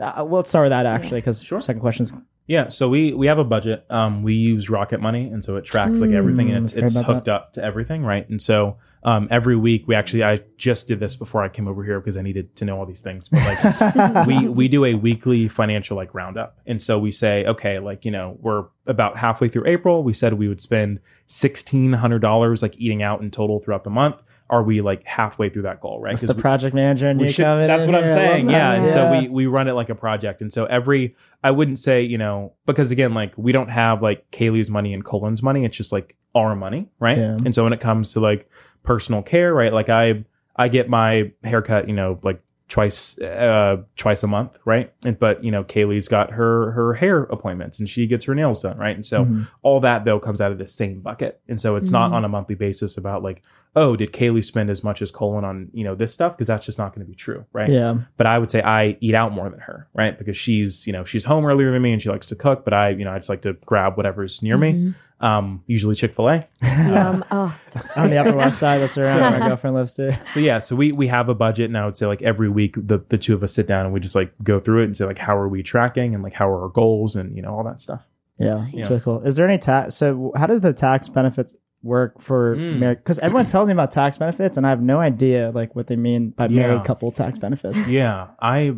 uh, 0.00 0.12
well, 0.24 0.36
let's 0.36 0.48
start 0.48 0.64
with 0.64 0.70
that 0.70 0.86
actually, 0.86 1.20
because 1.20 1.42
Sure. 1.42 1.60
second 1.60 1.80
question's 1.80 2.12
Yeah, 2.46 2.68
so 2.68 2.88
we 2.88 3.12
we 3.12 3.26
have 3.26 3.38
a 3.38 3.44
budget. 3.44 3.84
Um, 3.90 4.22
we 4.22 4.34
use 4.34 4.70
Rocket 4.70 5.00
Money, 5.00 5.26
and 5.26 5.44
so 5.44 5.56
it 5.56 5.64
tracks 5.64 6.00
like 6.00 6.10
everything, 6.12 6.50
and 6.50 6.64
it's 6.64 6.72
Mm, 6.72 6.82
it's 6.82 6.96
about 6.96 7.04
hooked 7.14 7.28
up 7.28 7.52
to 7.54 7.62
everything, 7.62 8.04
right? 8.04 8.26
And 8.30 8.40
so 8.40 8.78
um, 9.04 9.28
every 9.30 9.54
week 9.54 9.86
we 9.86 9.94
actually 9.94 10.24
I 10.24 10.40
just 10.56 10.88
did 10.88 10.98
this 10.98 11.14
before 11.14 11.42
I 11.42 11.48
came 11.50 11.68
over 11.68 11.84
here 11.84 12.00
because 12.00 12.16
I 12.16 12.22
needed 12.22 12.56
to 12.56 12.64
know 12.64 12.78
all 12.78 12.86
these 12.86 13.00
things. 13.02 13.28
But 13.28 13.42
like 13.44 14.26
we 14.26 14.48
we 14.48 14.66
do 14.68 14.84
a 14.86 14.94
weekly 14.94 15.46
financial 15.48 15.96
like 15.96 16.14
roundup, 16.14 16.58
and 16.66 16.80
so 16.80 16.98
we 16.98 17.12
say, 17.12 17.44
okay, 17.44 17.78
like 17.80 18.04
you 18.06 18.10
know 18.10 18.38
we're 18.40 18.64
about 18.86 19.18
halfway 19.18 19.48
through 19.48 19.66
April. 19.66 20.02
We 20.02 20.14
said 20.14 20.32
we 20.34 20.48
would 20.48 20.62
spend 20.62 21.00
sixteen 21.26 21.92
hundred 21.92 22.20
dollars 22.20 22.62
like 22.62 22.74
eating 22.78 23.02
out 23.02 23.20
in 23.20 23.30
total 23.30 23.60
throughout 23.60 23.84
the 23.84 23.90
month. 23.90 24.16
Are 24.50 24.62
we 24.62 24.80
like 24.80 25.04
halfway 25.06 25.50
through 25.50 25.62
that 25.62 25.80
goal, 25.80 26.00
right? 26.00 26.10
That's 26.12 26.22
'Cause 26.22 26.28
the 26.28 26.34
we- 26.34 26.40
project 26.40 26.74
manager 26.74 27.06
and 27.08 27.20
you 27.20 27.28
should, 27.28 27.44
that's 27.44 27.84
what 27.86 27.94
I'm 27.94 28.04
here. 28.04 28.12
I 28.12 28.16
love 28.16 28.30
saying. 28.30 28.50
Yeah. 28.50 28.72
And 28.72 28.88
so 28.88 29.10
we, 29.20 29.28
we 29.28 29.46
run 29.46 29.68
it 29.68 29.72
like 29.74 29.90
a 29.90 29.94
project. 29.94 30.40
And 30.40 30.50
so 30.52 30.64
every, 30.64 31.14
I 31.44 31.50
wouldn't 31.50 31.78
say, 31.78 32.02
you 32.02 32.16
know, 32.16 32.54
because 32.64 32.90
again, 32.90 33.12
like 33.12 33.32
we 33.36 33.52
don't 33.52 33.68
have 33.68 34.02
like 34.02 34.30
Kaylee's 34.30 34.70
money 34.70 34.94
and 34.94 35.04
Colin's 35.04 35.42
money. 35.42 35.64
It's 35.66 35.76
just 35.76 35.92
like 35.92 36.16
our 36.34 36.56
money. 36.56 36.88
Right. 36.98 37.18
Yeah. 37.18 37.36
And 37.44 37.54
so 37.54 37.62
when 37.64 37.72
it 37.74 37.80
comes 37.80 38.12
to 38.14 38.20
like 38.20 38.48
personal 38.84 39.22
care, 39.22 39.52
right. 39.52 39.72
Like 39.72 39.90
I, 39.90 40.24
I 40.56 40.68
get 40.68 40.88
my 40.88 41.30
haircut, 41.44 41.86
you 41.88 41.94
know, 41.94 42.18
like 42.22 42.40
twice, 42.68 43.18
uh, 43.18 43.78
twice 43.96 44.22
a 44.22 44.26
month. 44.26 44.52
Right. 44.64 44.92
And, 45.04 45.18
but 45.18 45.42
you 45.42 45.50
know, 45.50 45.64
Kaylee's 45.64 46.06
got 46.06 46.32
her, 46.32 46.72
her 46.72 46.94
hair 46.94 47.22
appointments 47.24 47.78
and 47.78 47.88
she 47.88 48.06
gets 48.06 48.24
her 48.26 48.34
nails 48.34 48.62
done. 48.62 48.76
Right. 48.76 48.94
And 48.94 49.06
so 49.06 49.24
Mhm. 49.24 49.48
all 49.62 49.80
that 49.80 50.04
though 50.04 50.20
comes 50.20 50.40
out 50.40 50.52
of 50.52 50.58
the 50.58 50.66
same 50.66 51.00
bucket. 51.00 51.40
And 51.48 51.60
so 51.60 51.76
it's 51.76 51.90
not 51.90 52.10
Mhm. 52.10 52.14
on 52.14 52.24
a 52.24 52.28
monthly 52.28 52.54
basis 52.54 52.96
about 52.98 53.22
like, 53.22 53.42
oh, 53.74 53.96
did 53.96 54.12
Kaylee 54.12 54.44
spend 54.44 54.68
as 54.70 54.82
much 54.84 55.00
as 55.02 55.10
Colin 55.10 55.44
on, 55.44 55.68
you 55.72 55.84
know, 55.84 55.94
this 55.94 56.12
stuff? 56.12 56.36
Because 56.36 56.46
that's 56.48 56.66
just 56.66 56.78
not 56.78 56.94
going 56.94 57.06
to 57.06 57.10
be 57.10 57.16
true. 57.16 57.44
Right 57.52 57.70
Yeah. 57.70 57.98
but 58.16 58.26
I 58.26 58.38
would 58.38 58.50
say 58.50 58.60
I 58.62 58.96
eat 59.00 59.14
out 59.14 59.32
more 59.32 59.48
than 59.48 59.60
her, 59.60 59.86
right? 59.94 60.18
Because 60.18 60.36
she's, 60.36 60.86
you 60.86 60.92
know, 60.92 61.04
she's 61.04 61.24
home 61.24 61.46
earlier 61.46 61.70
than 61.72 61.80
me 61.82 61.92
and 61.92 62.02
she 62.02 62.10
likes 62.10 62.26
to 62.26 62.34
cook, 62.36 62.64
but 62.64 62.74
I, 62.74 62.90
you 62.90 63.04
know, 63.04 63.12
I 63.12 63.18
just 63.18 63.30
like 63.30 63.42
to 63.42 63.54
grab 63.64 63.96
whatever's 63.96 64.42
near 64.42 64.58
me. 64.58 64.94
Um, 65.20 65.64
usually 65.66 65.96
Chick 65.96 66.14
Fil 66.14 66.28
A. 66.28 66.48
Yum. 66.62 67.24
Oh, 67.30 67.58
On 67.96 68.08
the. 68.10 68.18
Upper 68.18 68.36
West 68.36 68.58
Side, 68.58 68.78
that's 68.80 68.96
around 68.96 69.20
where 69.20 69.40
my 69.40 69.48
girlfriend 69.48 69.74
lives 69.74 69.96
too. 69.96 70.12
So 70.28 70.38
yeah, 70.40 70.58
so 70.60 70.76
we 70.76 70.92
we 70.92 71.08
have 71.08 71.28
a 71.28 71.34
budget, 71.34 71.66
and 71.66 71.76
I 71.76 71.84
would 71.84 71.96
say 71.96 72.06
like 72.06 72.22
every 72.22 72.48
week 72.48 72.74
the 72.76 72.98
the 73.08 73.18
two 73.18 73.34
of 73.34 73.42
us 73.42 73.52
sit 73.52 73.66
down 73.66 73.84
and 73.84 73.92
we 73.92 73.98
just 74.00 74.14
like 74.14 74.32
go 74.44 74.60
through 74.60 74.82
it 74.82 74.84
and 74.84 74.96
say 74.96 75.04
like 75.06 75.18
how 75.18 75.36
are 75.36 75.48
we 75.48 75.62
tracking 75.64 76.14
and 76.14 76.22
like 76.22 76.34
how 76.34 76.48
are 76.48 76.62
our 76.62 76.68
goals 76.68 77.16
and 77.16 77.34
you 77.36 77.42
know 77.42 77.50
all 77.50 77.64
that 77.64 77.80
stuff. 77.80 78.02
Yeah, 78.38 78.64
it's 78.66 78.74
Nice. 78.76 78.90
really 78.90 79.00
cool. 79.02 79.22
Is 79.22 79.34
there 79.34 79.48
any 79.48 79.58
tax? 79.58 79.96
So, 79.96 80.30
how 80.36 80.46
do 80.46 80.60
the 80.60 80.72
tax 80.72 81.08
benefits 81.08 81.56
work 81.82 82.20
for 82.22 82.54
Mm. 82.54 82.78
married? 82.78 82.98
Because 82.98 83.18
everyone 83.18 83.46
tells 83.46 83.66
me 83.66 83.72
about 83.72 83.90
tax 83.90 84.16
benefits, 84.18 84.56
and 84.56 84.64
I 84.64 84.70
have 84.70 84.80
no 84.82 85.00
idea 85.00 85.50
like 85.52 85.74
what 85.74 85.88
they 85.88 85.96
mean 85.96 86.30
by 86.30 86.46
Yeah. 86.46 86.68
married 86.68 86.84
couple 86.84 87.10
tax 87.10 87.38
benefits. 87.38 87.88
Yeah, 87.88 88.28
I 88.40 88.76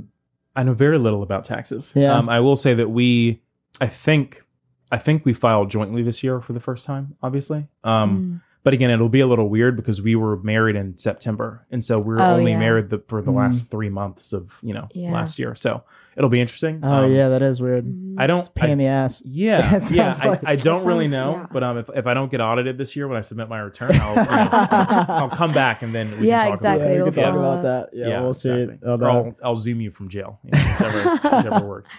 I 0.56 0.62
know 0.62 0.72
very 0.72 0.98
little 0.98 1.22
about 1.22 1.44
taxes. 1.44 1.92
Yeah. 1.94 2.14
Um, 2.16 2.30
I 2.30 2.40
will 2.40 2.56
say 2.56 2.72
that 2.74 2.88
we, 2.88 3.42
I 3.80 3.86
think, 3.86 4.42
I 4.90 4.98
think 4.98 5.24
we 5.24 5.32
filed 5.32 5.70
jointly 5.70 6.02
this 6.02 6.22
year 6.22 6.40
for 6.40 6.52
the 6.52 6.60
first 6.60 6.84
time, 6.84 7.16
obviously. 7.22 7.68
Um, 7.84 8.10
Mm. 8.10 8.40
But 8.62 8.74
again, 8.74 8.90
it'll 8.90 9.08
be 9.08 9.20
a 9.20 9.26
little 9.26 9.48
weird 9.48 9.74
because 9.74 10.02
we 10.02 10.14
were 10.16 10.36
married 10.42 10.76
in 10.76 10.98
September, 10.98 11.66
and 11.70 11.82
so 11.82 11.98
we 11.98 12.16
are 12.16 12.20
Oh, 12.20 12.34
only 12.36 12.50
yeah. 12.50 12.58
married 12.58 12.90
the, 12.90 12.98
for 13.08 13.22
the 13.22 13.30
Mm. 13.32 13.36
last 13.36 13.70
three 13.70 13.88
months 13.88 14.34
of 14.34 14.52
you 14.60 14.74
know 14.74 14.86
Yeah. 14.92 15.12
last 15.12 15.38
year. 15.38 15.54
So 15.54 15.82
it'll 16.14 16.28
be 16.28 16.42
interesting. 16.42 16.80
Oh 16.82 17.04
Um, 17.06 17.10
yeah, 17.10 17.30
that 17.30 17.40
is 17.40 17.62
weird. 17.62 17.86
Mhm. 17.86 18.16
I 18.18 18.26
don't. 18.26 18.54
Pain 18.54 18.68
I- 18.68 18.72
in 18.72 18.78
the 18.78 18.86
ass. 18.86 19.22
yeah, 19.24 19.72
yeah. 19.90 20.12
sounds 20.12 20.20
I, 20.20 20.38
I 20.44 20.56
don't 20.56 20.82
That 20.82 20.86
really 20.86 21.08
know, 21.08 21.36
yeah. 21.36 21.46
but 21.50 21.62
um, 21.64 21.78
if, 21.78 21.88
if 21.94 22.06
I 22.06 22.12
don't 22.12 22.30
get 22.30 22.42
audited 22.42 22.76
this 22.76 22.94
year 22.94 23.08
when 23.08 23.16
I 23.16 23.22
submit 23.22 23.48
my 23.48 23.60
return, 23.60 23.92
I'll, 23.98 24.10
you 24.16 24.30
know, 24.30 24.48
I'll 25.08 25.30
come 25.30 25.52
back 25.52 25.80
and 25.80 25.94
then 25.94 26.20
we 26.20 26.28
Yeah, 26.28 26.40
can 26.40 26.48
talk 26.50 26.54
exactly. 26.58 26.84
about 26.84 26.92
Yeah, 26.92 26.98
we 26.98 27.04
can 27.04 27.12
talk 27.14 27.24
talk 27.24 27.34
about 27.40 27.58
about 27.60 27.90
that. 27.92 27.96
Yeah, 27.96 28.20
we'll 28.20 28.34
see. 28.34 28.50
exactly. 28.50 28.88
on 28.92 29.02
Or. 29.02 29.08
I'll, 29.08 29.36
I'll 29.42 29.56
zoom 29.56 29.80
you 29.80 29.90
from 29.90 30.10
jail. 30.10 30.38
You 30.44 30.50
know, 30.50 30.58
whichever, 30.58 31.10
whichever 31.38 31.66
works. 31.66 31.90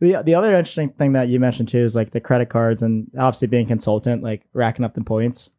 The 0.00 0.22
the 0.24 0.34
other 0.34 0.48
interesting 0.56 0.90
thing 0.90 1.12
that 1.12 1.28
you 1.28 1.38
mentioned 1.40 1.68
too 1.68 1.78
is 1.78 1.94
like 1.94 2.10
the 2.10 2.20
credit 2.20 2.48
cards 2.48 2.82
and 2.82 3.10
obviously 3.16 3.48
being 3.48 3.66
consultant, 3.66 4.22
like 4.22 4.42
racking 4.52 4.84
up 4.84 4.94
the 4.94 5.02
points. 5.04 5.50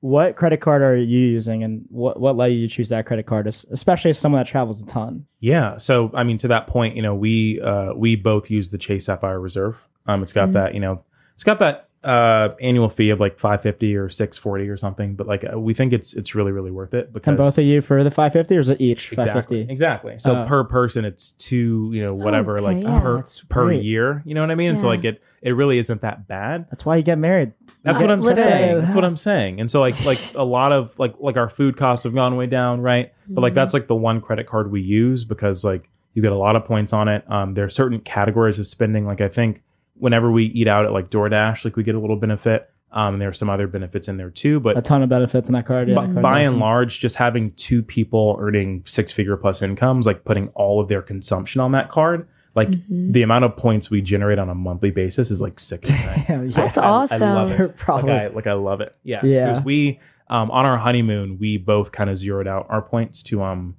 What 0.00 0.36
credit 0.36 0.60
card 0.60 0.82
are 0.82 0.94
you 0.96 1.18
using, 1.18 1.64
and 1.64 1.84
what 1.88 2.20
what 2.20 2.36
led 2.36 2.48
you 2.48 2.68
to 2.68 2.74
choose 2.74 2.90
that 2.90 3.06
credit 3.06 3.26
card, 3.26 3.46
especially 3.46 4.10
as 4.10 4.18
someone 4.18 4.40
that 4.40 4.46
travels 4.46 4.80
a 4.82 4.86
ton? 4.86 5.26
Yeah. 5.40 5.78
So 5.78 6.10
I 6.14 6.22
mean, 6.22 6.38
to 6.38 6.48
that 6.48 6.66
point, 6.68 6.94
you 6.96 7.02
know, 7.02 7.14
we 7.14 7.60
uh, 7.60 7.92
we 7.94 8.14
both 8.14 8.50
use 8.50 8.70
the 8.70 8.78
Chase 8.78 9.06
Sapphire 9.06 9.40
Reserve. 9.40 9.76
Um, 10.06 10.22
it's 10.22 10.32
got 10.32 10.50
Mhm. 10.50 10.52
that, 10.52 10.74
you 10.74 10.80
know, 10.80 11.02
it's 11.34 11.42
got 11.44 11.58
that 11.58 11.88
uh 12.06 12.54
annual 12.60 12.88
fee 12.88 13.10
of 13.10 13.18
like 13.18 13.38
five 13.38 13.60
fifty 13.62 13.96
or 13.96 14.08
six 14.08 14.38
forty 14.38 14.68
or 14.68 14.76
something. 14.76 15.16
But 15.16 15.26
like, 15.26 15.44
uh, 15.52 15.58
we 15.58 15.74
think 15.74 15.92
it's 15.92 16.14
it's 16.14 16.34
really 16.34 16.52
really 16.52 16.70
worth 16.70 16.94
it 16.94 17.12
because 17.12 17.28
And 17.32 17.36
both 17.36 17.58
of 17.58 17.64
you 17.64 17.80
for 17.80 18.04
the 18.04 18.10
five 18.10 18.32
fifty, 18.32 18.56
or 18.56 18.60
is 18.60 18.70
it 18.70 18.80
each 18.80 19.08
five 19.10 19.26
exactly 19.26 19.58
fifty? 19.62 19.72
exactly. 19.72 20.14
So 20.18 20.36
Uh, 20.36 20.46
per 20.46 20.62
person, 20.64 21.04
it's 21.04 21.32
two, 21.32 21.90
you 21.92 22.06
know, 22.06 22.14
whatever, 22.14 22.56
Okay, 22.58 22.64
like 22.64 22.82
yeah. 22.84 23.00
per 23.00 23.22
per 23.48 23.64
great. 23.66 23.82
year. 23.82 24.22
You 24.24 24.34
know 24.34 24.40
what 24.40 24.50
I 24.50 24.54
mean? 24.54 24.78
So 24.78 24.86
like 24.86 25.04
it 25.04 25.20
it 25.42 25.50
really 25.52 25.78
isn't 25.78 26.00
that 26.02 26.28
bad. 26.28 26.66
That's 26.70 26.84
why 26.86 26.96
you 26.96 27.02
get 27.02 27.18
married. 27.18 27.52
That's 27.82 28.00
what 28.00 28.10
I'm 28.10 28.20
literally. 28.20 28.50
saying. 28.50 28.80
That's 28.80 28.94
what 28.94 29.04
I'm 29.04 29.16
saying. 29.16 29.60
And 29.60 29.70
so 29.70 29.80
like 29.80 30.04
like 30.06 30.18
a 30.36 30.44
lot 30.44 30.72
of 30.72 30.96
like 30.98 31.14
like 31.18 31.36
our 31.36 31.48
food 31.48 31.76
costs 31.76 32.04
have 32.04 32.14
gone 32.14 32.36
way 32.36 32.46
down, 32.46 32.80
right? 32.80 33.12
But 33.28 33.42
like 33.42 33.52
Mhm. 33.52 33.56
that's 33.56 33.74
like 33.74 33.86
the 33.88 33.94
one 33.96 34.20
credit 34.20 34.46
card 34.46 34.70
we 34.70 34.80
use 34.80 35.24
because 35.24 35.64
like 35.64 35.88
you 36.14 36.22
get 36.22 36.32
a 36.32 36.36
lot 36.36 36.56
of 36.56 36.64
points 36.64 36.92
on 36.92 37.08
it. 37.08 37.24
Um, 37.30 37.54
there 37.54 37.64
are 37.64 37.68
certain 37.68 38.00
categories 38.00 38.58
of 38.58 38.66
spending. 38.66 39.06
Like 39.06 39.20
I 39.20 39.28
think 39.28 39.62
whenever 39.98 40.30
we 40.30 40.44
eat 40.46 40.68
out 40.68 40.84
at 40.84 40.92
like 40.92 41.10
DoorDash, 41.10 41.64
like 41.64 41.76
we 41.76 41.82
get 41.82 41.94
a 41.94 41.98
little 42.00 42.16
benefit. 42.16 42.70
Um, 42.92 43.14
and 43.14 43.20
there 43.22 43.28
are 43.28 43.32
some 43.34 43.50
other 43.50 43.66
benefits 43.66 44.08
in 44.08 44.16
there 44.16 44.30
too. 44.30 44.58
But 44.60 44.78
A 44.78 44.80
ton 44.82 45.02
of 45.02 45.08
benefits 45.08 45.48
in 45.48 45.54
that 45.54 45.66
card. 45.66 45.88
Yeah, 45.88 45.96
by, 45.96 46.06
that 46.06 46.12
card's 46.14 46.22
by 46.22 46.40
and 46.40 46.58
large, 46.58 47.00
just 47.00 47.16
having 47.16 47.52
two 47.52 47.82
people 47.82 48.36
earning 48.40 48.84
six 48.86 49.12
figure 49.12 49.36
plus 49.36 49.60
incomes, 49.60 50.06
like 50.06 50.24
putting 50.24 50.48
all 50.50 50.80
of 50.80 50.88
their 50.88 51.02
consumption 51.02 51.60
on 51.60 51.72
that 51.72 51.90
card, 51.90 52.26
like 52.54 52.70
Mhm. 52.70 53.12
the 53.12 53.22
amount 53.22 53.44
of 53.44 53.56
points 53.56 53.90
we 53.90 54.00
generate 54.00 54.38
on 54.38 54.48
a 54.48 54.54
monthly 54.54 54.92
basis 54.92 55.30
is 55.30 55.40
like 55.42 55.58
six. 55.58 55.90
right? 55.90 56.24
Yeah, 56.28 56.42
yeah. 56.42 56.50
That's 56.52 56.78
I- 56.78 56.84
I 56.84 56.88
awesome. 56.88 57.20
love 57.34 57.50
it. 57.60 57.76
Probably. 57.76 58.12
Like 58.12 58.20
I 58.22 58.26
like 58.28 58.46
I 58.46 58.52
love 58.54 58.80
it. 58.80 58.94
Yeah. 59.02 59.20
Yeah. 59.24 59.48
Because 59.48 59.64
we 59.64 60.00
um 60.28 60.50
on 60.52 60.64
our 60.64 60.78
honeymoon, 60.78 61.38
we 61.38 61.58
both 61.58 61.92
kind 61.92 62.08
of 62.08 62.16
zeroed 62.16 62.46
out 62.46 62.66
our 62.70 62.80
points 62.82 63.22
to 63.24 63.42
um 63.42 63.76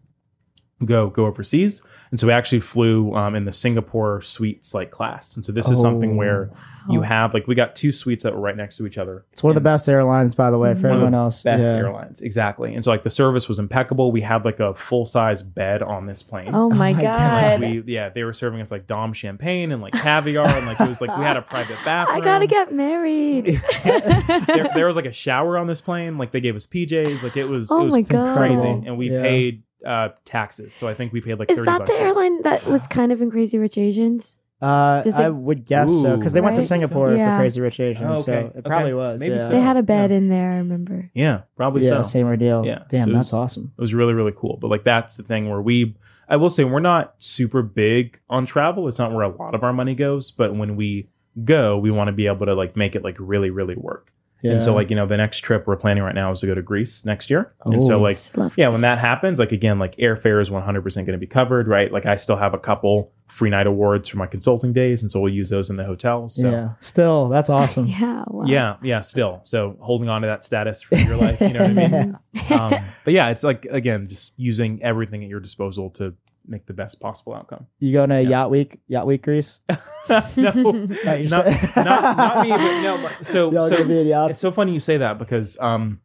go 0.86 1.09
go 1.09 1.26
overseas. 1.26 1.82
And 2.12 2.20
so 2.20 2.28
we 2.28 2.34
actually 2.34 2.62
flew 2.62 3.14
um 3.16 3.36
in 3.36 3.45
the 3.45 3.53
Singapore 3.53 4.22
suites 4.22 4.74
like 4.74 4.91
class. 4.91 5.36
And 5.36 5.45
so 5.45 5.51
this 5.51 5.68
is 5.70 5.80
something 5.82 6.14
Oh. 6.14 6.16
where 6.16 6.49
you 6.89 7.01
have 7.01 7.34
like 7.34 7.47
we 7.47 7.55
got 7.55 7.76
two 7.76 7.91
suites 7.91 8.24
that 8.24 8.34
were 8.34 8.39
right 8.39 8.55
next 8.55 8.78
to 8.78 8.88
each 8.88 8.97
other. 8.97 9.26
It's 9.34 9.43
one 9.43 9.51
of 9.51 9.55
the 9.55 9.62
best 9.62 9.89
airlines, 9.89 10.36
by 10.36 10.49
the 10.49 10.58
way, 10.58 10.74
for 10.74 10.84
One 10.84 10.91
of 10.93 10.99
the 11.01 11.05
everyone 11.08 11.16
else. 11.16 11.43
Best 11.43 11.62
yeah. 11.64 11.74
airlines. 11.76 12.22
Exactly. 12.22 12.74
And 12.76 12.84
so 12.86 12.91
like 12.91 13.03
the 13.03 13.10
service 13.10 13.49
was 13.49 13.60
impeccable. 13.60 14.12
We 14.14 14.22
had 14.22 14.45
like 14.45 14.60
a 14.62 14.74
full 14.74 15.05
size 15.05 15.41
bed 15.41 15.82
on 15.84 16.05
this 16.05 16.24
plane. 16.24 16.51
Oh 16.53 16.70
my 16.70 16.93
my 16.93 17.01
god. 17.01 17.60
God. 17.60 17.60
We 17.62 17.84
yeah, 17.93 18.08
they 18.10 18.24
were 18.24 18.32
serving 18.34 18.62
us 18.62 18.72
like 18.72 18.88
Dom 18.88 19.12
champagne 19.12 19.74
and 19.74 19.82
like 19.82 19.93
caviar 19.93 20.47
and 20.47 20.66
like 20.66 20.80
it 20.80 20.88
was 20.88 21.01
like 21.01 21.16
we 21.18 21.24
had 21.26 21.36
a 21.36 21.41
private 21.41 21.78
bathroom. 21.84 22.18
I 22.22 22.22
gotta 22.22 22.47
get 22.47 22.72
married. 22.74 23.62
there, 23.84 24.70
there 24.74 24.88
was 24.88 24.95
like 24.95 25.05
a 25.05 25.12
shower 25.14 25.58
on 25.58 25.68
this 25.68 25.82
plane. 25.82 26.18
Like 26.18 26.32
they 26.32 26.39
gave 26.41 26.55
us 26.55 26.68
PJs. 26.68 27.22
Like 27.22 27.36
it 27.38 27.45
was 27.45 27.70
Oh 27.72 27.82
it 27.82 27.86
was 27.86 27.93
my 27.95 28.01
God. 28.01 28.38
crazy. 28.38 28.88
And 28.88 28.97
we 28.97 29.12
Yeah. 29.12 29.22
paid 29.22 29.64
uh 29.86 30.09
taxes. 30.25 30.73
So 30.73 30.88
I 30.88 30.93
think 30.93 31.13
we 31.13 31.21
paid 31.21 31.39
like 31.39 31.51
Is 31.51 31.57
thirty 31.57 31.65
that 31.69 31.80
bucks. 31.80 31.91
the 31.91 31.99
airline 31.99 32.41
that 32.43 32.65
was 32.65 32.88
kind 32.97 33.11
of 33.11 33.21
in 33.21 33.30
Crazy 33.32 33.57
Rich 33.57 33.78
Asians? 33.78 34.38
Uh, 34.59 35.03
Does 35.03 35.13
I 35.13 35.28
it- 35.28 35.36
would 35.36 35.65
guess 35.65 35.91
so 35.91 36.17
because 36.17 36.34
they 36.34 36.41
went 36.41 36.55
to 36.55 36.61
Right? 36.61 36.67
Singapore 36.67 37.13
Yeah. 37.13 37.38
for 37.38 37.41
Crazy 37.43 37.61
Rich 37.61 37.80
Asians, 37.80 38.19
Oh, 38.19 38.21
so 38.21 38.34
okay. 38.34 38.57
it 38.57 38.65
probably 38.65 38.91
Okay. 38.91 38.95
was. 38.95 39.19
Maybe 39.21 39.36
yeah. 39.36 39.41
so. 39.41 39.49
They 39.49 39.61
had 39.61 39.78
a 39.78 39.84
bed 39.84 40.09
Yeah. 40.09 40.17
in 40.17 40.30
there, 40.30 40.51
I 40.53 40.55
remember. 40.57 41.11
Yeah, 41.13 41.41
probably 41.55 41.84
yeah, 41.86 42.01
so. 42.01 42.09
same 42.09 42.25
ordeal. 42.25 42.65
Yeah. 42.65 42.80
Damn, 42.89 43.03
So 43.05 43.09
it 43.11 43.13
that's 43.13 43.25
was- 43.28 43.34
awesome. 43.34 43.71
It 43.78 43.82
was 43.82 43.93
really, 43.93 44.13
really 44.13 44.34
cool. 44.36 44.57
But 44.59 44.69
like 44.71 44.84
that's 44.84 45.15
the 45.15 45.21
thing 45.23 45.47
where 45.49 45.61
we 45.61 45.95
I 46.30 46.38
will 46.38 46.49
say 46.49 46.63
we're 46.63 46.80
not 46.80 47.13
super 47.19 47.61
big 47.61 48.19
on 48.30 48.45
travel. 48.47 48.88
It's 48.88 48.97
not 48.99 49.13
where 49.13 49.23
a 49.23 49.30
lot 49.30 49.53
of 49.55 49.63
our 49.63 49.71
money 49.73 49.93
goes, 49.95 50.32
but 50.32 50.55
when 50.55 50.75
we 50.75 51.07
go, 51.45 51.78
we 51.78 51.89
want 51.91 52.07
to 52.07 52.11
be 52.11 52.25
able 52.28 52.47
to 52.47 52.55
like 52.55 52.75
make 52.75 52.95
it 52.95 53.03
like 53.03 53.15
really, 53.19 53.49
really 53.51 53.75
work. 53.75 54.11
Yeah. 54.43 54.51
And 54.51 54.61
so 54.63 54.73
like, 54.75 54.89
you 54.91 54.95
know, 54.95 55.07
the 55.07 55.17
next 55.17 55.39
trip 55.39 55.65
we're 55.65 55.75
planning 55.77 56.03
right 56.03 56.13
now 56.13 56.31
is 56.31 56.41
to 56.41 56.47
go 56.47 56.53
to 56.53 56.61
Greece 56.61 57.03
next 57.05 57.29
year. 57.29 57.53
And 57.65 57.83
so 57.83 57.95
Oh. 57.95 58.01
like 58.01 58.19
Love 58.38 58.53
yeah, 58.57 58.67
when 58.69 58.81
that 58.81 58.99
happens, 58.99 59.39
like 59.39 59.51
again, 59.51 59.79
like 59.79 59.95
airfare 59.97 60.39
is 60.41 60.49
100% 60.51 60.83
going 60.95 61.05
to 61.07 61.17
be 61.17 61.25
covered, 61.25 61.67
right? 61.67 61.91
Like 61.91 62.05
I 62.05 62.15
still 62.17 62.38
have 62.38 62.53
a 62.53 62.59
couple 62.59 63.11
free 63.27 63.49
night 63.49 63.65
awards 63.67 64.07
for 64.07 64.17
my 64.17 64.27
consulting 64.27 64.71
days, 64.73 65.01
and 65.01 65.11
so 65.11 65.19
we'll 65.19 65.33
use 65.33 65.49
those 65.49 65.69
in 65.69 65.75
the 65.75 65.83
hotel. 65.83 66.29
So 66.29 66.49
yeah, 66.49 66.69
still, 66.79 67.29
that's 67.29 67.49
awesome. 67.49 67.88
Yeah. 67.99 68.23
Wow. 68.27 68.45
yeah, 68.45 68.75
yeah, 68.83 69.01
still. 69.01 69.41
So 69.43 69.75
holding 69.81 70.07
on 70.07 70.21
to 70.21 70.27
that 70.27 70.45
status 70.45 70.81
for 70.83 70.95
your 70.97 71.17
life, 71.17 71.41
you 71.41 71.49
know 71.53 71.61
what 71.67 71.71
I 71.71 71.89
mean? 71.89 72.17
Um, 72.49 72.73
but 73.03 73.13
yeah, 73.13 73.29
it's 73.29 73.43
like 73.43 73.65
again, 73.65 74.07
just 74.07 74.33
using 74.38 74.81
everything 74.83 75.23
at 75.23 75.29
your 75.29 75.39
disposal 75.41 75.89
to 75.91 76.13
make 76.48 76.66
the 76.66 76.74
best 76.74 77.00
possible 77.00 77.34
outcome. 77.34 77.68
You 77.80 77.91
going 77.93 78.10
to 78.10 78.22
Yeah. 78.22 78.30
yacht 78.30 78.52
week? 78.52 78.80
Yacht 78.88 79.06
week, 79.08 79.24
Greece? 79.24 79.60
no, 79.70 80.22
No, 80.36 80.52
not, 80.54 81.45
not, 81.76 82.18
not 82.18 82.43
me, 82.43 82.50
but 82.52 82.82
no. 82.82 83.00
but- 83.02 83.14
So, 83.26 83.52
Y'all 83.52 83.70
so 83.70 83.86
be 83.88 84.00
in 84.12 84.30
it's 84.30 84.39
so 84.39 84.52
funny 84.52 84.74
you 84.74 84.80
say 84.80 84.98
that 84.98 85.18
because 85.20 85.58
um, 85.60 86.00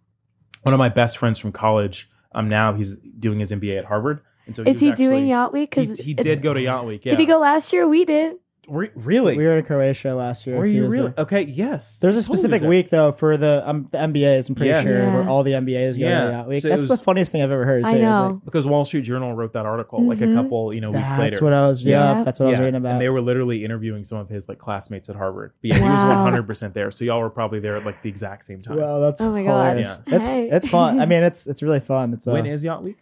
one 0.62 0.74
of 0.74 0.78
my 0.78 0.88
best 0.88 1.18
friends 1.18 1.38
from 1.38 1.52
college, 1.52 2.08
um, 2.34 2.48
now 2.48 2.72
he's 2.72 2.96
doing 2.96 3.38
his 3.38 3.50
MBA 3.50 3.78
at 3.78 3.84
Harvard, 3.84 4.20
and 4.46 4.56
so 4.56 4.62
Is 4.64 4.80
he 4.80 4.90
was 4.90 4.98
doing 4.98 5.26
Yacht 5.26 5.52
Week? 5.52 5.74
He, 5.74 5.80
Because 5.82 5.98
he 5.98 6.14
did 6.14 6.42
go 6.42 6.52
to 6.54 6.60
Yacht 6.60 6.86
Week. 6.86 7.04
Yeah. 7.04 7.10
Did 7.10 7.20
he 7.20 7.26
go 7.26 7.38
last 7.38 7.72
year? 7.72 7.86
We 7.86 8.04
did. 8.04 8.36
Re- 8.72 8.90
really? 8.94 9.36
We 9.36 9.44
were 9.44 9.58
in 9.58 9.64
Croatia 9.66 10.14
last 10.14 10.46
year. 10.46 10.56
Were 10.56 10.64
you 10.64 10.86
really? 10.88 11.10
there. 11.10 11.14
Okay, 11.24 11.42
yes. 11.42 11.98
There's 12.00 12.16
a 12.16 12.20
Totally 12.22 12.36
specific 12.38 12.62
week 12.66 12.88
though 12.88 13.12
for 13.12 13.36
the 13.36 13.62
um, 13.68 13.86
the 13.92 13.98
MBAs. 13.98 14.48
I'm 14.48 14.54
pretty 14.54 14.70
Yes. 14.70 14.84
sure 14.86 14.98
Yeah. 14.98 15.14
where 15.14 15.28
all 15.28 15.42
the 15.42 15.52
MBAs 15.52 15.98
go 15.98 16.06
Yeah. 16.06 16.28
that 16.28 16.48
week. 16.48 16.62
So 16.62 16.68
it 16.68 16.76
That's 16.76 16.88
the 16.88 16.96
funniest 16.96 17.32
thing 17.32 17.42
I've 17.42 17.50
ever 17.50 17.66
heard. 17.66 17.84
I 17.84 17.90
too. 17.92 17.96
It's 17.98 18.02
know. 18.02 18.26
like, 18.28 18.44
because 18.46 18.66
Wall 18.66 18.86
Street 18.86 19.02
Journal 19.02 19.34
wrote 19.34 19.52
that 19.52 19.66
article 19.66 20.02
like 20.02 20.22
a 20.22 20.24
Mhm. 20.24 20.34
couple, 20.34 20.72
you 20.72 20.80
know, 20.80 20.90
weeks 20.90 21.02
that's 21.02 21.18
later. 21.18 21.30
That's 21.32 21.42
what 21.42 21.52
I 21.52 21.68
was. 21.68 21.82
Yeah, 21.82 22.18
Yeah. 22.18 22.24
that's 22.24 22.40
what 22.40 22.46
I 22.46 22.50
was 22.52 22.58
reading 22.60 22.76
about. 22.76 22.92
And 22.92 23.00
they 23.02 23.10
were 23.10 23.20
literally 23.20 23.62
interviewing 23.62 24.04
some 24.04 24.16
of 24.16 24.30
his 24.30 24.48
like 24.48 24.58
classmates 24.58 25.10
at 25.10 25.16
Harvard. 25.16 25.52
But 25.60 25.68
yeah, 25.68 25.74
he 25.76 25.82
was 25.82 26.02
100% 26.02 26.72
there. 26.72 26.90
So 26.90 27.04
y'all 27.04 27.20
were 27.20 27.28
probably 27.30 27.60
there 27.60 27.76
at 27.76 27.84
like 27.84 28.00
the 28.00 28.08
exact 28.08 28.44
same 28.46 28.62
time. 28.62 28.78
Well, 28.78 29.00
that's 29.02 29.20
Oh 29.20 29.30
my 29.32 29.42
God. 29.42 29.48
hilarious. 29.76 30.00
Yeah. 30.06 30.14
It's 30.16 30.26
Hey. 30.26 30.48
it's 30.50 30.66
fun. 30.68 30.98
I 30.98 31.04
mean, 31.12 31.22
it's 31.24 31.46
it's 31.46 31.62
really 31.62 31.80
fun. 31.80 32.14
It's 32.14 32.26
uh, 32.26 32.32
when 32.32 32.46
is 32.46 32.64
Yacht 32.64 32.82
Week? 32.82 32.96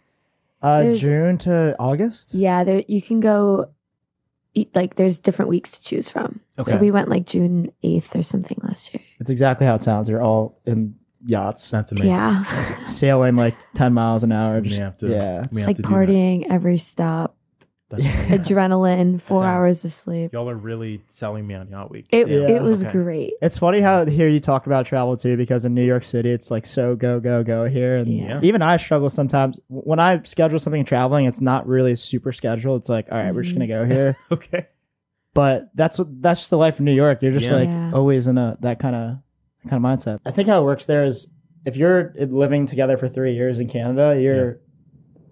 uh 0.61 0.93
June 0.93 1.37
to 1.39 1.75
August. 1.79 2.33
Yeah, 2.33 2.63
there 2.65 2.83
you 2.87 3.01
can 3.01 3.19
go. 3.21 3.69
Eat, 4.53 4.75
like 4.75 4.95
there's 4.95 5.17
different 5.17 5.49
weeks 5.49 5.71
to 5.71 5.81
choose 5.81 6.09
from. 6.09 6.41
So 6.63 6.77
we 6.77 6.91
went 6.91 7.09
like 7.09 7.25
June 7.25 7.71
eighth 7.83 8.15
or 8.15 8.21
something 8.23 8.57
last 8.61 8.93
year. 8.93 9.01
It's 9.19 9.29
exactly 9.29 9.65
how 9.65 9.75
it 9.75 9.81
sounds. 9.81 10.09
You're 10.09 10.21
all 10.21 10.59
in 10.65 10.95
yachts, 11.23 11.71
That's 11.71 11.91
amazing. 11.91 12.11
Yeah, 12.11 12.43
sailing 12.85 13.35
like 13.35 13.55
ten 13.73 13.93
miles 13.93 14.23
an 14.23 14.31
hour. 14.31 14.59
We 14.59 14.73
have 14.75 14.97
to, 14.97 15.07
yeah, 15.09 15.45
we 15.51 15.61
have 15.61 15.67
like 15.67 15.77
to 15.77 15.83
partying 15.83 16.47
every 16.49 16.77
stop, 16.77 17.35
That's 17.91 18.03
Yeah. 18.05 18.37
adrenaline, 18.37 19.21
four 19.21 19.43
sounds- 19.43 19.45
hours 19.53 19.85
of 19.85 19.93
sleep. 19.93 20.33
Y'all 20.33 20.49
are 20.49 20.55
really 20.55 21.01
selling 21.07 21.45
me 21.45 21.53
on 21.55 21.69
Yacht 21.69 21.91
Week. 21.91 22.07
It 22.09 22.27
Yeah. 22.27 22.47
it 22.47 22.61
was 22.63 22.83
Okay. 22.83 22.91
great. 22.93 23.33
It's 23.41 23.59
funny 23.59 23.81
how 23.81 24.05
here 24.05 24.27
you 24.27 24.39
talk 24.39 24.65
about 24.65 24.85
travel 24.85 25.15
too, 25.17 25.37
because 25.37 25.65
in 25.65 25.73
New 25.73 25.83
York 25.85 26.03
City 26.03 26.31
it's 26.31 26.49
like 26.49 26.65
so 26.65 26.95
go 26.95 27.19
go 27.19 27.43
go 27.43 27.65
here, 27.65 27.97
and 27.97 28.07
Yeah. 28.07 28.39
even 28.41 28.61
I 28.61 28.77
struggle 28.77 29.09
sometimes 29.09 29.59
when 29.67 29.99
I 29.99 30.21
schedule 30.23 30.57
something 30.59 30.83
traveling. 30.85 31.25
It's 31.25 31.41
not 31.41 31.67
really 31.67 31.95
super 31.95 32.31
scheduled. 32.31 32.81
It's 32.81 32.89
like, 32.89 33.07
all 33.11 33.17
right, 33.17 33.35
we're 33.35 33.43
just 33.43 33.55
gonna 33.55 33.65
mm-hmm. 33.67 33.89
go 33.89 33.93
here, 33.93 34.15
Okay. 34.31 34.67
but 35.33 35.69
that's 35.75 35.99
what 35.99 36.21
that's 36.21 36.39
just 36.41 36.49
the 36.49 36.57
life 36.57 36.75
of 36.79 36.85
New 36.85 36.93
York. 36.93 37.21
You're 37.21 37.31
just 37.33 37.47
Yeah. 37.47 37.55
like 37.55 37.69
Yeah. 37.69 37.91
always 37.93 38.27
in 38.27 38.37
a 38.37 38.57
that 38.61 38.79
kind 38.79 38.95
of 38.95 39.17
kind 39.69 39.83
of 39.85 39.89
mindset. 39.91 40.19
I 40.25 40.31
think 40.31 40.47
how 40.49 40.61
it 40.61 40.65
works 40.65 40.85
there 40.85 41.05
is 41.05 41.27
if 41.65 41.77
you're 41.77 42.13
living 42.17 42.65
together 42.65 42.97
for 42.97 43.07
three 43.07 43.35
years 43.35 43.59
in 43.59 43.67
Canada, 43.67 44.19
you're 44.19 44.59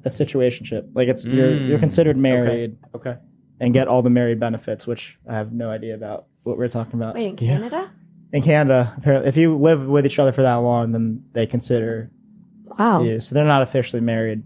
a 0.05 0.09
situationship. 0.09 0.89
Like 0.93 1.07
it's 1.07 1.25
you're 1.25 1.51
Mm. 1.51 1.67
you're 1.67 1.79
considered 1.79 2.17
married 2.17 2.77
Okay. 2.95 3.15
and 3.59 3.73
get 3.73 3.87
all 3.87 4.01
the 4.01 4.09
married 4.09 4.39
benefits, 4.39 4.87
which 4.87 5.19
I 5.27 5.33
have 5.35 5.51
no 5.53 5.69
idea 5.69 5.95
about 5.95 6.25
what 6.43 6.57
we're 6.57 6.67
talking 6.69 6.95
about. 6.99 7.15
Wait, 7.15 7.39
in 7.39 7.45
Yeah. 7.47 7.57
Canada? 7.57 7.91
in 8.31 8.41
Canada, 8.43 8.93
apparently, 8.97 9.27
if 9.27 9.37
you 9.37 9.55
live 9.57 9.87
with 9.87 10.05
each 10.05 10.19
other 10.19 10.31
for 10.31 10.43
that 10.43 10.55
long, 10.55 10.91
then 10.91 11.23
they 11.33 11.45
consider 11.47 12.11
Wow. 12.77 13.01
you. 13.01 13.19
So 13.19 13.33
they're 13.35 13.43
not 13.45 13.61
officially 13.63 14.01
married, 14.01 14.43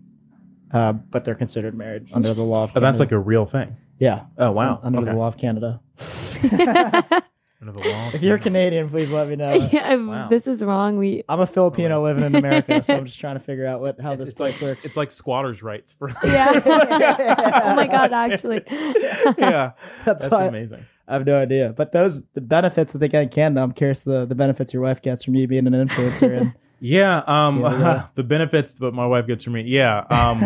uh, 0.71 0.93
but 0.93 1.25
they're 1.25 1.35
considered 1.35 1.75
married 1.75 2.07
under 2.13 2.33
the 2.33 2.43
law 2.43 2.63
of 2.63 2.69
Oh, 2.69 2.73
Canada. 2.73 2.79
that's 2.91 2.99
like 3.01 3.11
a 3.11 3.19
real 3.19 3.45
thing. 3.45 3.75
yeah, 3.99 4.21
Oh, 4.37 4.51
wow. 4.51 4.79
under 4.83 4.99
okay. 4.99 5.11
the 5.11 5.15
law 5.17 5.27
of 5.27 5.37
Canada. 5.37 5.81
Under 7.67 7.81
the 7.81 7.87
law. 7.89 8.11
If 8.13 8.21
you're 8.21 8.37
Canadian, 8.39 8.89
please 8.89 9.11
let 9.11 9.27
me 9.29 9.35
know. 9.37 9.53
yeah, 9.71 9.93
if 9.93 10.01
Wow. 10.01 10.27
this 10.27 10.47
is 10.47 10.61
wrong. 10.63 10.97
We 10.97 11.23
I'm 11.29 11.39
a 11.39 11.47
Filipino 11.47 12.03
living 12.03 12.23
in 12.25 12.35
America, 12.35 12.83
so 12.83 12.95
I'm 12.97 13.05
just 13.11 13.19
trying 13.19 13.35
to 13.35 13.39
figure 13.39 13.65
out 13.65 13.79
what 13.79 13.99
how 14.01 14.15
this 14.15 14.29
it's 14.29 14.39
like 14.39 14.55
place 14.55 14.69
works. 14.69 14.85
it's 14.85 14.97
like 14.97 15.11
squatters' 15.11 15.63
rights 15.63 15.93
for. 15.93 16.09
yeah. 16.25 17.61
oh 17.63 17.75
my 17.75 17.87
god, 17.87 18.11
actually. 18.11 18.61
yeah, 19.37 19.71
That's 20.05 20.27
that's 20.27 20.47
amazing. 20.49 20.85
I 21.07 21.13
have 21.13 21.25
no 21.25 21.39
idea. 21.39 21.73
But 21.75 21.91
those 21.91 22.23
the 22.33 22.41
benefits 22.41 22.93
that 22.93 22.99
they 22.99 23.07
get 23.09 23.23
in 23.23 23.29
Canada, 23.29 23.61
I'm 23.61 23.71
curious 23.73 24.01
the 24.03 24.25
the 24.25 24.35
benefits 24.35 24.73
your 24.73 24.83
wife 24.83 25.01
gets 25.01 25.23
from 25.23 25.35
you 25.35 25.47
being 25.47 25.67
an 25.67 25.73
influencer. 25.73 26.37
And 26.39 26.53
Yeah, 26.79 27.19
um, 27.27 27.61
Yeah, 27.61 27.79
yeah. 27.79 28.03
the 28.15 28.23
benefits 28.23 28.73
that 28.73 28.93
my 28.93 29.05
wife 29.05 29.25
gets 29.27 29.43
from 29.43 29.53
me. 29.53 29.63
Yeah, 29.63 29.99
um, 30.09 30.43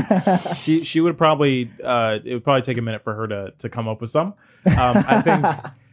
she 0.55 0.83
she 0.83 1.01
would 1.01 1.17
probably 1.17 1.71
uh, 1.83 2.19
it 2.23 2.33
would 2.33 2.43
probably 2.43 2.61
take 2.63 2.77
a 2.77 2.81
minute 2.81 3.03
for 3.03 3.13
her 3.15 3.27
to 3.27 3.53
to 3.59 3.69
come 3.69 3.87
up 3.87 4.01
with 4.01 4.09
some. 4.11 4.33
Um, 4.65 5.03
I 5.07 5.21
think 5.21 5.45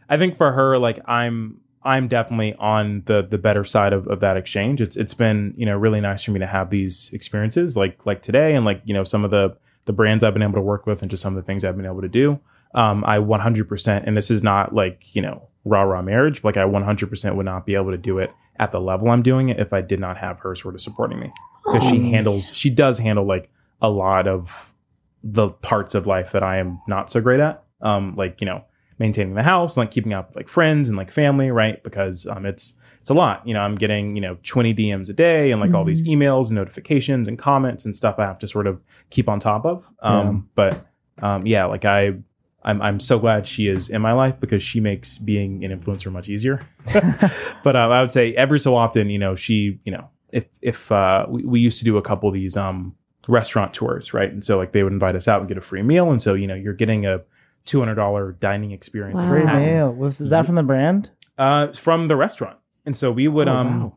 I 0.09 0.17
think 0.17 0.37
for 0.37 0.53
her, 0.53 0.79
like 0.79 1.01
I'm 1.07 1.61
I'm 1.83 2.09
definitely 2.09 2.55
on 2.55 3.03
the 3.05 3.23
the 3.23 3.39
better 3.39 3.65
side 3.65 3.93
of, 3.93 4.07
of 4.09 4.21
that 4.21 4.37
exchange. 4.37 4.81
It's 4.81 4.97
it's 4.97 5.15
been 5.15 5.55
you 5.57 5.67
know 5.67 5.77
really 5.77 6.01
nice 6.01 6.23
for 6.23 6.31
me 6.31 6.41
to 6.41 6.47
have 6.47 6.71
these 6.71 7.11
experiences 7.13 7.77
like 7.77 8.05
like 8.07 8.23
today 8.23 8.55
and 8.55 8.65
like 8.65 8.81
you 8.85 8.95
know 8.95 9.05
some 9.05 9.25
of 9.25 9.31
the 9.31 9.57
the 9.85 9.93
brands 9.93 10.25
I've 10.25 10.33
been 10.33 10.43
able 10.43 10.55
to 10.55 10.63
work 10.63 10.87
with 10.87 11.03
and 11.03 11.11
just 11.11 11.23
some 11.23 11.37
of 11.37 11.43
the 11.43 11.47
things 11.47 11.63
I've 11.63 11.77
been 11.77 11.87
able 11.87 12.01
to 12.01 12.09
do. 12.09 12.41
Um, 12.75 13.05
I 13.07 13.19
100% 13.19 14.03
and 14.05 14.17
this 14.17 14.31
is 14.31 14.43
not 14.43 14.75
like 14.75 15.15
you 15.15 15.23
know 15.23 15.49
rah 15.65 15.83
rah 15.83 16.03
marriage. 16.03 16.43
But 16.43 16.57
like 16.57 16.65
I 16.65 16.69
100% 16.69 17.37
would 17.37 17.47
not 17.47 17.67
be 17.67 17.75
able 17.75 17.91
to 17.91 17.99
do 17.99 18.19
it 18.19 18.33
at 18.57 18.73
the 18.73 18.81
level 18.81 19.11
I'm 19.11 19.23
doing 19.23 19.49
it 19.51 19.59
if 19.59 19.73
I 19.73 19.81
did 19.81 20.01
not 20.01 20.17
have 20.17 20.39
her 20.41 20.55
sort 20.55 20.75
of 20.75 20.81
supporting 20.81 21.19
me 21.19 21.31
because 21.65 21.89
she 21.89 22.11
handles 22.11 22.51
she 22.55 22.71
does 22.71 22.99
handle 22.99 23.27
like 23.27 23.51
a 23.83 23.91
lot 23.91 24.27
of 24.27 24.73
the 25.23 25.49
parts 25.49 25.95
of 25.95 26.07
life 26.07 26.33
that 26.33 26.43
I 26.43 26.59
am 26.59 26.81
not 26.87 27.11
so 27.11 27.21
great 27.21 27.41
at. 27.41 27.63
Um, 27.81 28.15
like 28.17 28.41
you 28.41 28.47
know 28.47 28.65
maintaining 28.99 29.35
the 29.35 29.43
house, 29.43 29.77
like 29.77 29.91
keeping 29.91 30.13
up 30.13 30.29
with 30.29 30.37
like 30.37 30.49
friends 30.49 30.89
and 30.89 30.97
like 30.97 31.11
family, 31.11 31.51
right? 31.51 31.83
Because 31.83 32.27
um, 32.27 32.47
it's 32.47 32.75
it's 33.01 33.11
a 33.11 33.15
lot. 33.15 33.47
You 33.47 33.55
know, 33.55 33.61
I'm 33.61 33.75
getting 33.75 34.17
you 34.17 34.23
know 34.23 34.39
20 34.43 34.75
DMs 34.75 35.09
a 35.09 35.13
day 35.13 35.51
and 35.51 35.61
like 35.61 35.75
all 35.75 35.85
these 35.85 36.03
emails 36.03 36.47
and 36.47 36.57
notifications 36.57 37.29
and 37.29 37.39
comments 37.39 37.85
and 37.85 37.95
stuff 37.95 38.19
I 38.19 38.25
have 38.25 38.39
to 38.39 38.49
sort 38.49 38.67
of 38.67 38.81
keep 39.11 39.29
on 39.29 39.41
top 39.41 39.65
of. 39.65 39.85
Um, 40.01 40.49
But 40.55 40.87
um, 41.23 41.47
yeah, 41.47 41.65
like 41.67 41.85
I. 41.85 42.15
I'm, 42.67 42.81
I'm 42.81 42.99
so 42.99 43.19
glad 43.19 43.47
she 43.47 43.69
is 43.69 43.91
in 43.91 44.01
my 44.01 44.13
life 44.13 44.41
because 44.41 44.63
she 44.63 44.81
makes 44.81 45.19
being 45.19 45.67
an 45.67 45.79
influencer 45.79 46.11
much 46.11 46.31
easier. 46.31 46.67
but 47.63 47.77
um, 47.77 47.93
I 47.93 48.01
would 48.01 48.11
say 48.11 48.33
every 48.37 48.59
so 48.59 48.75
often, 48.75 49.11
you 49.11 49.19
know, 49.19 49.37
she, 49.37 49.79
you 49.85 49.93
know, 49.93 50.09
if 50.33 50.47
if 50.63 50.91
uh, 50.91 51.27
we, 51.29 51.45
we 51.45 51.61
used 51.61 51.79
to 51.81 51.85
do 51.85 51.99
a 51.99 52.03
couple 52.03 52.27
of 52.27 52.35
these 52.35 52.57
um, 52.57 52.95
restaurant 53.29 53.73
tours, 53.73 54.13
right? 54.13 54.31
And 54.31 54.45
so 54.45 54.57
like 54.57 54.73
they 54.73 54.83
would 54.83 54.93
invite 54.93 55.15
us 55.15 55.29
out 55.29 55.41
and 55.41 55.49
get 55.49 55.57
a 55.57 55.61
free 55.61 55.83
meal, 55.83 56.11
and 56.11 56.21
so 56.21 56.35
you 56.35 56.47
know 56.47 56.55
you're 56.55 56.75
getting 56.75 57.07
a 57.07 57.21
two 57.65 57.79
hundred 57.81 57.95
dollar 57.97 58.33
dining 58.33 58.73
experience 58.73 59.17
Wow. 59.21 59.29
Free 59.29 59.45
meal. 59.45 59.93
Was, 59.93 60.21
is 60.21 60.31
that 60.31 60.47
from 60.47 60.55
the 60.57 60.63
brand? 60.63 61.11
uh, 61.39 61.73
from 61.73 62.09
the 62.09 62.17
restaurant. 62.17 62.59
And 62.87 62.97
so 62.97 63.11
we 63.11 63.27
would 63.29 63.49
Oh, 63.49 63.53
um. 63.57 63.81
wow. 63.83 63.97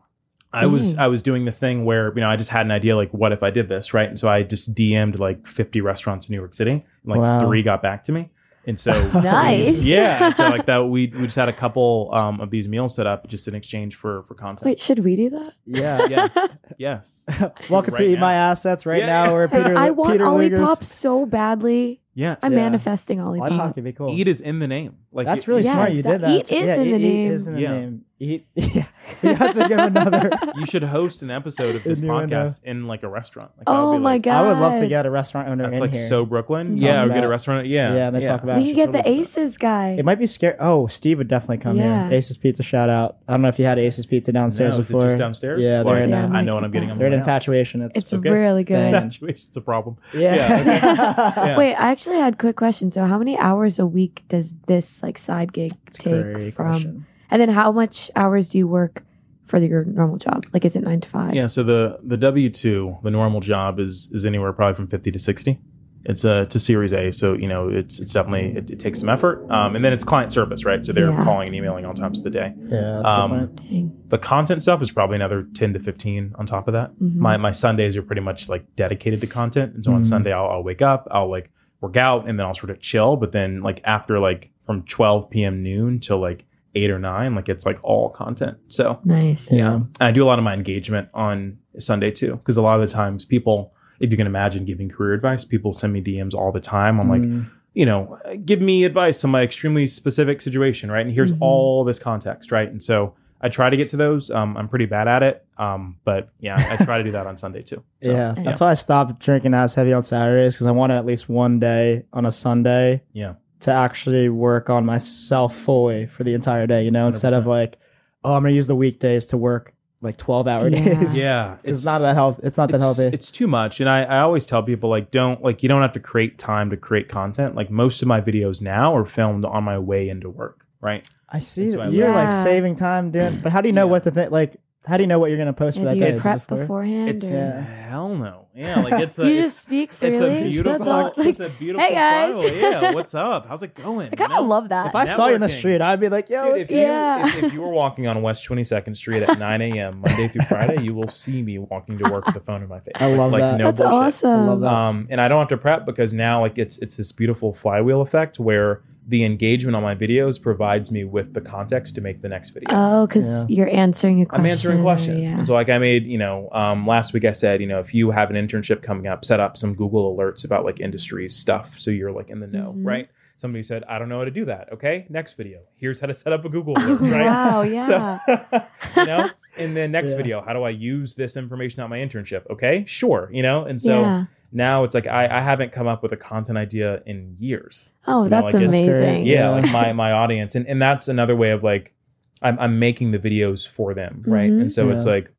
I 0.54 0.66
was 0.66 0.98
I 0.98 1.08
was 1.08 1.22
doing 1.22 1.46
this 1.46 1.60
thing 1.60 1.84
where 1.86 2.12
you 2.16 2.22
know 2.22 2.30
I 2.30 2.36
just 2.38 2.50
had 2.50 2.66
an 2.66 2.72
idea 2.72 2.96
like 2.96 3.12
what 3.12 3.32
if 3.34 3.44
I 3.44 3.50
did 3.52 3.68
this 3.68 3.94
right 3.94 4.08
and 4.10 4.18
so 4.18 4.28
I 4.30 4.42
just 4.44 4.74
DM'd 4.74 5.20
like 5.20 5.46
50 5.46 5.82
restaurants 5.82 6.28
in 6.28 6.34
New 6.34 6.40
York 6.40 6.54
City 6.56 6.72
and 6.72 6.84
like 7.06 7.20
Wow. 7.20 7.42
three 7.42 7.62
got 7.62 7.82
back 7.84 8.06
to 8.06 8.12
me 8.14 8.32
and 8.66 8.80
so 8.80 8.92
Nice. 9.12 9.84
yeah 9.84 10.32
so 10.34 10.44
like 10.50 10.66
that 10.66 10.86
we 10.86 11.08
we 11.08 11.24
just 11.24 11.36
had 11.36 11.50
a 11.50 11.54
couple 11.54 12.10
um, 12.14 12.40
of 12.40 12.50
these 12.50 12.68
meals 12.68 12.96
set 12.96 13.06
up 13.06 13.28
just 13.28 13.48
in 13.50 13.54
exchange 13.56 13.96
for 13.96 14.24
for 14.24 14.34
content 14.36 14.66
Wait, 14.66 14.80
should 14.80 15.00
we 15.00 15.16
do 15.18 15.30
that? 15.32 15.54
Yeah. 15.66 16.08
yes 16.10 16.38
yes 16.78 17.24
Welcome 17.70 17.94
Right 17.94 18.00
to 18.06 18.12
Eat. 18.14 18.20
My 18.20 18.34
Assets 18.34 18.86
right 18.86 19.00
Yeah. 19.02 19.26
now. 19.26 19.34
Where 19.34 19.48
Peter, 19.50 19.78
I 19.78 19.90
want 19.92 20.14
Peter 20.14 20.24
Olipop 20.26 20.38
Luger's- 20.80 20.88
so 20.90 21.26
badly. 21.26 22.02
Yeah 22.24 22.36
I'm 22.44 22.52
Yeah. 22.54 22.64
manifesting 22.66 23.20
Olipop. 23.20 23.50
Olipop 23.54 23.74
could 23.76 23.84
be 23.90 23.94
cool. 23.94 24.10
eat 24.18 24.28
is 24.34 24.42
in 24.42 24.58
the 24.64 24.68
name 24.68 24.92
like 25.18 25.26
That's 25.30 25.44
it- 25.44 25.48
really 25.50 25.64
Yeah, 25.68 25.74
smart. 25.78 25.92
You 25.98 26.02
did 26.02 26.22
that. 26.22 26.32
eat 26.36 26.48
is 26.52 26.68
yeah, 26.68 26.82
in 26.82 26.90
the 26.92 26.98
eat, 26.98 27.06
name. 27.08 27.26
Eat 27.28 27.34
is 27.38 27.48
in 27.48 27.54
the 27.56 27.62
Yeah. 27.62 27.78
name. 27.80 27.94
Eat. 28.20 28.48
Yeah. 28.56 28.86
You 29.24 29.34
have 29.34 29.56
to 29.56 29.68
give 29.68 29.80
another. 29.80 30.30
you 30.58 30.66
should 30.68 30.84
host 30.84 31.24
an 31.24 31.32
episode 31.32 31.76
of 31.76 31.84
this 31.86 32.00
Innuendo. 32.00 32.36
podcast 32.44 32.64
in 32.64 32.86
like 32.86 33.02
a 33.04 33.08
restaurant 33.08 33.52
like, 33.58 33.66
that 33.66 33.72
would 33.72 33.80
Oh 33.80 33.94
be, 33.94 34.00
my 34.00 34.12
like, 34.14 34.22
god! 34.24 34.46
I 34.46 34.48
would 34.50 34.60
love 34.60 34.80
to 34.80 34.88
get 34.88 35.06
a 35.06 35.10
restaurant 35.10 35.48
owner 35.50 35.64
that's 35.64 35.76
in 35.76 35.80
like 35.80 35.94
here. 35.94 36.08
so 36.10 36.24
Brooklyn 36.26 36.76
Talk 36.76 36.84
yeah 36.86 37.04
or 37.04 37.08
get 37.08 37.24
a 37.24 37.28
restaurant 37.28 37.66
yeah 37.68 37.96
Yeah, 37.96 38.10
they 38.12 38.22
talk 38.22 38.44
about- 38.44 38.58
We 38.58 38.64
I 38.64 38.66
can 38.66 38.68
should 38.68 38.76
get 38.76 38.92
the 38.92 38.98
totally 39.00 39.16
do 39.16 39.22
Aces 39.22 39.58
guy. 39.58 39.90
It 39.98 40.06
might 40.06 40.20
be 40.20 40.28
scary. 40.28 40.56
Oh, 40.60 40.86
Steve 40.88 41.18
would 41.20 41.30
definitely 41.30 41.58
come 41.60 41.78
Yeah. 41.78 42.10
here. 42.10 42.18
Aces 42.18 42.38
Pizza, 42.38 42.62
shout 42.64 42.90
out. 42.90 43.18
I 43.28 43.32
don't 43.34 43.42
know 43.42 43.48
if 43.48 43.58
you 43.60 43.66
had 43.66 43.80
Aces 43.80 44.06
Pizza 44.06 44.32
downstairs 44.34 44.76
no, 44.76 44.82
is 44.82 44.90
it 44.90 44.94
before. 44.94 45.08
just 45.08 45.18
downstairs 45.18 45.62
Yeah, 45.64 45.82
Well, 45.84 45.96
they're 45.96 46.04
in, 46.04 46.10
Yeah, 46.12 46.26
uh, 46.26 46.30
I 46.34 46.38
I 46.40 46.42
know 46.44 46.54
what 46.56 46.64
I'm 46.66 46.70
get 46.72 46.74
getting 46.74 46.90
that. 46.90 46.94
on 46.94 46.98
they're 47.00 47.08
in 47.08 47.14
way 47.14 47.18
out. 47.20 47.22
infatuation. 47.22 47.82
It's, 47.82 47.98
it's 47.98 48.14
okay. 48.14 48.30
really 48.30 48.64
good. 48.66 48.76
Dang. 48.92 48.94
Infatuation's 49.06 49.58
a 49.58 49.62
problem 49.62 49.98
yeah. 50.14 50.36
Yeah. 50.36 51.58
Wait, 51.58 51.76
I 51.76 51.90
actually 51.92 52.18
had 52.18 52.34
a 52.34 52.38
quick 52.38 52.56
question. 52.58 52.92
So, 52.92 53.06
how 53.06 53.18
many 53.18 53.38
hours 53.38 53.80
a 53.80 53.86
week 53.86 54.24
does 54.28 54.54
this 54.68 55.02
like 55.02 55.18
side 55.18 55.54
gig 55.54 55.72
It's 55.88 55.98
a 56.00 56.02
take 56.02 56.24
great 56.34 56.54
from? 56.54 56.66
question. 56.72 57.06
And 57.30 57.42
then, 57.42 57.50
how 57.50 57.72
much 57.72 58.10
hours 58.16 58.50
do 58.50 58.58
you 58.58 58.68
work 58.68 59.04
for 59.46 59.58
your 59.60 59.84
normal 59.86 60.18
job? 60.18 60.46
Like, 60.54 60.66
is 60.66 60.76
it 60.76 60.84
nine 60.84 61.02
to 61.02 61.10
five? 61.10 61.34
Yeah, 61.36 61.48
so 61.48 61.64
the 61.64 62.00
the 62.04 62.18
W 62.18 62.50
two, 62.50 62.98
the 63.04 63.12
normal 63.12 63.42
job 63.42 63.80
is 63.80 64.10
is 64.12 64.26
anywhere 64.26 64.54
probably 64.54 64.76
from 64.76 64.88
fifty 64.88 65.12
to 65.12 65.20
sixty. 65.20 65.60
It's 66.06 66.24
a 66.24 66.44
it's 66.44 66.56
a 66.56 66.60
Series 66.62 66.94
A, 66.94 67.12
so 67.12 67.34
you 67.34 67.50
know 67.50 67.68
it's 67.68 68.00
it's 68.00 68.14
definitely 68.14 68.56
it, 68.58 68.72
it 68.72 68.80
takes 68.80 69.00
some 69.02 69.10
effort. 69.10 69.46
Um, 69.52 69.76
and 69.76 69.84
then 69.84 69.92
it's 69.92 70.06
client 70.06 70.32
service, 70.32 70.64
right? 70.64 70.86
So 70.86 70.94
they're 70.94 71.10
Yeah. 71.10 71.24
calling 71.26 71.48
and 71.48 71.56
emailing 71.56 71.86
all 71.86 71.94
times 71.94 72.18
of 72.18 72.24
the 72.24 72.30
day. 72.30 72.54
Yeah, 72.58 73.02
that's 73.04 73.12
Um, 73.12 73.48
good 73.70 73.92
The 74.10 74.18
content 74.18 74.64
stuff 74.64 74.82
is 74.82 74.90
probably 74.90 75.18
another 75.18 75.46
ten 75.54 75.74
to 75.74 75.80
fifteen 75.80 76.34
on 76.36 76.46
top 76.46 76.70
of 76.70 76.74
that. 76.74 76.92
Mhm. 76.98 77.16
My 77.18 77.36
my 77.36 77.52
Sundays 77.52 77.98
are 77.98 78.02
pretty 78.04 78.22
much 78.22 78.48
like 78.48 78.74
dedicated 78.78 79.20
to 79.20 79.28
content, 79.28 79.74
and 79.76 79.84
so 79.84 79.92
on 79.92 80.04
Mhm. 80.04 80.06
Sunday 80.06 80.32
I'll, 80.32 80.48
I'll 80.48 80.64
wake 80.64 80.82
up, 80.82 81.10
I'll 81.12 81.30
like 81.30 81.50
work 81.82 81.98
out, 81.98 82.30
and 82.30 82.40
then 82.40 82.46
I'll 82.46 82.56
sort 82.56 82.70
of 82.70 82.80
chill. 82.80 83.18
But 83.18 83.34
then 83.34 83.62
like 83.62 83.82
after 83.84 84.18
like 84.18 84.52
from 84.66 84.84
twelve 84.84 85.30
p.m. 85.30 85.62
noon 85.62 86.00
till 86.00 86.20
like 86.20 86.46
eight 86.76 86.92
or 86.92 87.00
nine, 87.00 87.36
like 87.36 87.50
it's 87.50 87.66
like 87.66 87.80
all 87.84 88.10
content. 88.10 88.58
So 88.68 89.00
nice. 89.04 89.52
Yeah. 89.52 89.76
and 89.76 89.88
I 90.00 90.12
do 90.12 90.24
a 90.24 90.28
lot 90.28 90.38
of 90.40 90.44
my 90.46 90.54
engagement 90.54 91.10
on 91.14 91.58
Sunday 91.80 92.12
too, 92.12 92.36
because 92.38 92.58
a 92.58 92.62
lot 92.62 92.80
of 92.80 92.88
the 92.88 92.94
times 92.94 93.26
people, 93.26 93.74
if 94.00 94.12
you 94.12 94.18
can 94.18 94.28
imagine 94.28 94.66
giving 94.66 94.90
career 94.90 95.14
advice, 95.14 95.44
people 95.46 95.74
send 95.74 95.94
me 95.94 96.02
DMs 96.02 96.34
all 96.36 96.52
the 96.52 96.60
time. 96.60 97.00
I'm 97.00 97.10
like, 97.10 97.22
Mm. 97.24 97.48
you 97.74 97.86
know, 97.86 98.18
give 98.46 98.62
me 98.62 98.84
advice 98.86 99.24
on 99.24 99.32
my 99.32 99.42
extremely 99.44 99.88
specific 99.88 100.42
situation, 100.42 100.92
right? 100.92 101.06
And 101.06 101.14
here's 101.14 101.32
Mhm. 101.32 101.38
all 101.42 101.84
this 101.84 102.00
context, 102.00 102.52
right? 102.52 102.70
And 102.70 102.82
so 102.84 103.14
I 103.40 103.50
try 103.50 103.70
to 103.70 103.78
get 103.78 103.90
to 103.90 103.98
those. 103.98 104.32
Um, 104.32 104.58
I'm 104.58 104.68
pretty 104.68 104.88
bad 104.88 105.08
at 105.08 105.22
it, 105.22 105.46
um, 105.60 105.98
but 106.04 106.30
yeah, 106.40 106.56
I 106.72 106.84
try 106.84 106.98
to 106.98 107.04
do 107.04 107.12
that 107.12 107.28
on 107.28 107.38
Sunday 107.38 107.62
too. 107.62 107.84
So, 108.04 108.12
yeah, 108.12 108.34
Yeah. 108.36 108.44
that's 108.44 108.62
why 108.62 108.72
I 108.72 108.74
stopped 108.74 109.20
drinking 109.20 109.54
as 109.54 109.76
heavy 109.76 109.94
on 109.94 110.04
Saturdays 110.04 110.56
because 110.56 110.66
I 110.68 110.72
wanted 110.72 110.96
at 110.98 111.06
least 111.06 111.30
one 111.30 111.60
day 111.60 112.04
on 112.14 112.26
a 112.26 112.32
Sunday 112.32 113.04
yeah, 113.14 113.34
to 113.62 113.72
actually 113.72 114.30
work 114.30 114.70
on 114.70 114.86
myself 114.86 115.56
fully 115.56 116.06
for 116.06 116.24
the 116.24 116.34
entire 116.34 116.68
day, 116.68 116.84
you 116.84 116.92
know, 116.92 117.08
instead 117.08 117.34
of 117.34 117.46
100%. 117.46 117.48
like, 117.48 117.78
oh, 118.24 118.34
I'm 118.34 118.44
going 118.44 118.52
to 118.52 118.56
use 118.56 118.68
the 118.68 118.76
weekdays 118.76 119.26
to 119.28 119.38
work 119.38 119.74
like 120.02 120.16
12 120.18 120.48
hour 120.48 120.68
Yeah. 120.68 120.84
days. 121.00 121.20
Yeah, 121.20 121.58
It's, 121.64 121.84
not 121.84 122.00
that 122.00 122.16
health. 122.16 122.40
It's 122.44 122.56
not 122.58 122.68
that 122.70 122.76
it's, 122.76 122.84
healthy. 122.84 123.06
It's 123.08 123.32
too 123.32 123.48
much. 123.48 123.80
And 123.80 123.90
I, 123.90 124.04
I 124.04 124.20
always 124.20 124.46
tell 124.46 124.62
people 124.62 124.90
like 124.92 125.10
don't 125.10 125.42
like 125.44 125.64
you 125.64 125.70
don't 125.70 125.82
have 125.82 125.94
to 125.94 126.00
create 126.00 126.38
time 126.38 126.70
to 126.70 126.78
create 126.78 127.10
content. 127.10 127.56
Like 127.56 127.72
most 127.72 128.04
of 128.04 128.08
my 128.08 128.22
videos 128.22 128.62
now 128.62 128.96
are 128.96 129.06
filmed 129.06 129.44
on 129.44 129.64
my 129.64 129.80
way 129.80 130.08
into 130.10 130.30
work, 130.30 130.68
right? 130.82 131.08
I 131.30 131.40
see 131.40 131.64
That's 131.64 131.74
that 131.74 131.80
why 131.80 131.86
I 131.86 131.90
you're 131.90 132.12
love- 132.12 132.34
like 132.36 132.44
saving 132.44 132.76
time 132.76 133.10
doing, 133.12 133.40
but 133.42 133.52
how 133.52 133.62
do 133.62 133.68
you 133.70 133.74
know 133.74 133.86
Yeah. 133.88 133.92
what 133.92 134.04
to 134.04 134.12
think? 134.12 134.32
Like, 134.32 134.58
how 134.88 134.98
do 134.98 135.04
you 135.04 135.08
know 135.08 135.20
what 135.20 135.28
you're 135.30 135.38
going 135.38 135.48
to 135.48 135.54
post 135.54 135.78
for 135.78 135.84
that 135.86 135.94
do 135.94 136.00
you 136.00 136.06
day? 136.06 136.14
Is 136.16 136.22
prep 136.22 136.36
this 136.40 136.48
where- 136.50 136.62
beforehand? 136.62 137.10
It's 137.10 137.26
or- 137.26 137.28
Yeah. 137.30 137.62
hell 137.62 138.16
no. 138.16 138.46
Yeah, 138.56 138.80
like 138.82 139.02
it's 139.04 139.20
a 139.20 139.24
you 139.30 139.42
it's, 139.44 139.54
just 139.54 139.62
speak 139.62 139.90
it's 139.92 139.98
freely. 140.00 140.16
a 140.16 140.30
That's 140.30 140.54
beautiful 140.54 140.90
all- 140.90 141.14
like, 141.16 141.28
it's 141.28 141.40
a 141.40 141.50
beautiful 141.50 141.86
hey, 141.88 141.94
guys. 141.94 142.34
flow. 142.34 142.58
Yeah, 142.58 142.94
what's 142.94 143.14
up? 143.14 143.48
How's 143.48 143.62
it 143.64 143.76
going? 143.76 144.10
I 144.12 144.16
kind 144.16 144.34
of 144.34 144.46
love 144.46 144.70
that. 144.70 144.88
If 144.88 144.96
I 144.96 145.06
saw 145.06 145.28
you 145.28 145.36
in 145.36 145.42
the 145.42 145.48
Networking. 145.48 145.58
street, 145.60 145.82
I'd 145.82 146.00
be 146.00 146.10
like, 146.10 146.30
yo, 146.30 146.44
Dude, 146.46 146.52
what's 146.58 146.70
if, 146.70 146.76
you, 146.76 146.82
Yeah. 146.82 147.28
if, 147.28 147.44
if 147.44 147.54
you 147.54 147.62
were 147.62 147.70
walking 147.70 148.08
on 148.08 148.22
West 148.24 148.48
22nd 148.48 148.98
Street 148.98 149.22
at 149.24 149.38
9 149.38 149.62
a.m. 149.62 150.00
Monday 150.02 150.28
through 150.30 150.46
Friday, 150.46 150.82
you 150.82 150.96
will 150.96 151.10
see 151.10 151.44
me 151.44 151.60
walking 151.60 151.98
to 152.00 152.06
work 152.10 152.26
with 152.26 152.34
the 152.34 152.42
phone 152.42 152.64
in 152.64 152.70
my 152.70 152.80
face. 152.80 152.94
I 152.96 153.14
love 153.14 153.32
like, 153.32 153.42
that. 153.42 153.58
No 153.58 153.66
That's 153.66 153.82
bullshit. 153.82 153.94
awesome. 153.94 154.30
I 154.32 154.46
love 154.46 154.62
that. 154.62 154.74
Um, 154.74 155.08
and 155.12 155.22
I 155.22 155.28
don't 155.28 155.40
have 155.40 155.50
to 155.50 155.58
prep 155.58 155.86
because 155.86 156.14
now 156.14 156.42
like 156.42 156.58
it's 156.58 156.78
it's 156.80 156.96
this 156.96 157.12
beautiful 157.12 157.54
flywheel 157.54 158.02
effect 158.02 158.40
where 158.40 158.82
the 159.10 159.24
engagement 159.24 159.74
on 159.76 159.82
my 159.82 159.96
videos 159.96 160.42
provides 160.42 160.92
me 160.92 161.06
with 161.06 161.34
the 161.34 161.40
context 161.40 161.96
to 161.96 162.02
make 162.02 162.22
the 162.22 162.28
next 162.28 162.50
video. 162.50 162.70
Oh, 162.72 163.08
because 163.08 163.50
you're 163.50 163.70
answering 163.74 164.22
a 164.22 164.26
question. 164.26 164.46
I'm 164.46 164.52
answering 164.52 164.82
questions. 164.82 165.32
yeah. 165.32 165.38
And 165.38 165.48
so 165.48 165.54
like 165.54 165.70
I 165.70 165.78
made, 165.78 166.06
you 166.06 166.18
know, 166.18 166.50
um, 166.52 166.86
last 166.86 167.14
week 167.14 167.24
I 167.24 167.32
said, 167.32 167.62
you 167.62 167.68
know, 167.68 167.80
if 167.80 167.94
you 167.94 168.12
have 168.12 168.30
an 168.30 168.36
internship 168.36 168.82
coming 168.84 169.08
up, 169.08 169.24
set 169.24 169.40
up 169.40 169.56
some 169.56 169.74
Google 169.76 170.14
alerts 170.16 170.44
about 170.44 170.66
like 170.66 170.82
industries 170.82 171.36
stuff 171.38 171.80
so 171.80 171.90
you're 171.90 172.12
like 172.12 172.30
in 172.30 172.42
the 172.42 172.48
know, 172.48 172.74
Mhm. 172.78 172.86
right? 172.86 173.10
Somebody 173.38 173.62
said, 173.64 173.84
I 173.88 174.00
don't 174.00 174.10
know 174.10 174.18
how 174.18 174.26
to 174.26 174.32
do 174.32 174.46
that. 174.46 174.74
Okay, 174.74 175.06
next 175.10 175.34
video. 175.38 175.60
Here's 175.78 176.00
how 176.00 176.08
to 176.08 176.14
set 176.14 176.34
up 176.34 176.44
a 176.44 176.50
Google 176.50 176.74
alert, 176.78 177.00
right? 177.00 177.26
Wow, 177.28 177.62
yeah. 177.78 178.20
So, 178.26 178.62
you 178.98 179.06
know, 179.06 179.30
and 179.58 179.78
then 179.78 179.92
next 179.92 180.12
Yeah. 180.12 180.18
video, 180.18 180.42
how 180.42 180.54
do 180.54 180.64
I 180.64 180.70
use 180.72 181.14
this 181.14 181.38
information 181.38 181.82
on 181.82 181.90
my 181.90 182.00
internship? 182.00 182.50
Okay, 182.50 182.84
sure, 182.88 183.30
you 183.32 183.44
know, 183.44 183.64
and 183.64 183.80
so 183.82 184.02
yeah. 184.02 184.26
Now 184.52 184.84
it's 184.84 184.96
like 184.96 185.08
I, 185.08 185.26
I 185.26 185.42
haven't 185.42 185.72
come 185.72 185.88
up 185.88 186.02
with 186.04 186.12
a 186.14 186.18
content 186.18 186.58
idea 186.58 187.02
in 187.06 187.36
years. 187.38 187.94
Oh, 188.08 188.24
you 188.24 188.30
know, 188.30 188.42
that's 188.42 188.54
like, 188.54 188.64
it's 188.64 188.70
great. 188.72 188.84
amazing. 188.88 189.26
Yeah, 189.28 189.34
Yeah. 189.36 189.50
like 189.50 189.72
my 189.72 189.94
my 189.94 190.12
audience, 190.12 190.56
and 190.56 190.68
and 190.68 190.82
that's 190.82 191.08
another 191.08 191.36
way 191.36 191.52
of 191.52 191.64
like 191.64 191.94
I'm 192.42 192.58
I'm 192.60 192.80
making 192.80 193.12
the 193.12 193.20
videos 193.20 193.68
for 193.68 193.94
them, 193.94 194.24
right? 194.26 194.50
Mhm. 194.52 194.62
And 194.62 194.74
so 194.74 194.90
it's 194.90 195.06
like 195.06 195.32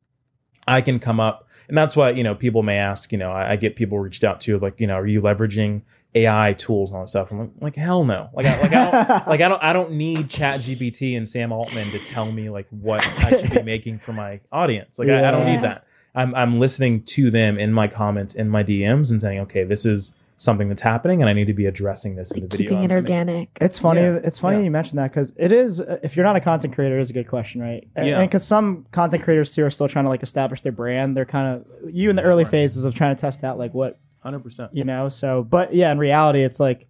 I 0.66 0.80
can 0.80 0.98
come 0.98 1.20
up, 1.20 1.48
and 1.68 1.76
that's 1.78 1.96
why 1.96 2.11
you 2.11 2.22
know 2.22 2.34
people 2.34 2.62
may 2.62 2.76
ask, 2.78 3.11
you 3.12 3.18
know, 3.18 3.30
I, 3.32 3.52
I 3.52 3.56
get 3.56 3.76
people 3.76 3.98
reached 3.98 4.24
out 4.24 4.40
to 4.42 4.59
like, 4.59 4.78
you 4.80 4.86
know, 4.86 4.96
are 4.96 5.06
you 5.06 5.22
leveraging 5.22 5.82
AI 6.14 6.54
tools 6.54 6.90
and 6.90 6.96
all 6.96 7.02
that 7.04 7.09
stuff? 7.09 7.30
I'm 7.30 7.38
like, 7.38 7.50
like 7.61 7.76
hell 7.76 8.04
no, 8.04 8.30
like 8.34 8.46
I, 8.46 8.61
like 8.61 8.72
I 8.72 8.90
don't. 8.90 9.26
Like 9.28 9.40
I 9.42 9.48
don't, 9.48 9.62
I 9.62 9.72
don't 9.72 9.92
need 9.92 10.28
Chat 10.30 10.61
GPT 10.61 11.16
and 11.16 11.28
Sam 11.28 11.52
Altman 11.52 11.90
to 11.92 11.98
tell 11.98 12.30
me 12.32 12.50
like 12.50 12.66
what 12.70 13.06
I 13.06 13.30
should 13.40 13.50
be 13.50 13.62
making 13.62 13.98
for 14.00 14.12
my 14.12 14.40
audience. 14.52 14.98
Like 14.98 15.09
I, 15.09 15.28
I 15.28 15.30
don't 15.30 15.46
need 15.46 15.62
that. 15.62 15.84
I'm, 16.18 16.34
I'm 16.34 16.58
listening 16.60 17.02
to 17.04 17.30
them 17.30 17.58
in 17.58 17.72
my 17.72 17.88
comments, 17.88 18.34
in 18.34 18.48
my 18.48 18.62
DMs, 18.64 19.10
and 19.10 19.20
saying, 19.20 19.40
okay, 19.40 19.64
this 19.64 19.86
is 19.86 20.10
something 20.40 20.68
that's 20.68 20.82
happening, 20.82 21.20
and 21.20 21.28
I 21.28 21.32
need 21.32 21.46
to 21.48 21.52
be 21.52 21.66
addressing 21.66 22.14
this 22.16 22.30
in 22.30 22.42
Like 22.42 22.50
the 22.50 22.56
video. 22.58 22.70
keeping 22.70 22.82
it 22.84 22.92
I'm 22.92 23.02
making. 23.02 23.12
organic. 23.18 23.58
It's 23.60 23.78
funny. 23.78 24.00
Yeah. 24.02 24.20
It's 24.22 24.38
funny 24.38 24.58
Yeah. 24.58 24.64
you 24.64 24.70
mentioned 24.70 24.98
that 25.00 25.10
because 25.10 25.32
it 25.36 25.50
is. 25.50 25.80
uh, 25.80 25.98
If 26.02 26.14
you're 26.16 26.24
not 26.24 26.36
a 26.36 26.40
content 26.40 26.74
creator, 26.74 26.96
it 26.96 27.00
is 27.00 27.10
a 27.10 27.12
good 27.12 27.26
question, 27.28 27.60
right? 27.60 27.86
And 27.96 28.06
Yeah. 28.06 28.20
because 28.20 28.44
some 28.46 28.86
content 28.92 29.24
creators 29.24 29.52
too 29.54 29.64
are 29.64 29.70
still 29.70 29.88
trying 29.88 30.04
to 30.04 30.08
like 30.10 30.22
establish 30.22 30.60
their 30.60 30.70
brand. 30.72 31.16
They're 31.16 31.24
kind 31.24 31.56
of 31.56 31.90
you 31.92 32.08
in 32.10 32.14
the 32.16 32.22
early 32.22 32.44
phases 32.44 32.84
of 32.84 32.94
trying 32.94 33.16
to 33.16 33.20
test 33.20 33.42
out 33.42 33.58
like 33.58 33.74
what 33.74 33.98
Hundred 34.20 34.40
percent. 34.40 34.70
you 34.74 34.84
know. 34.84 35.08
So, 35.08 35.42
but 35.42 35.74
yeah, 35.74 35.90
in 35.92 35.98
reality, 35.98 36.42
it's 36.44 36.60
like 36.60 36.86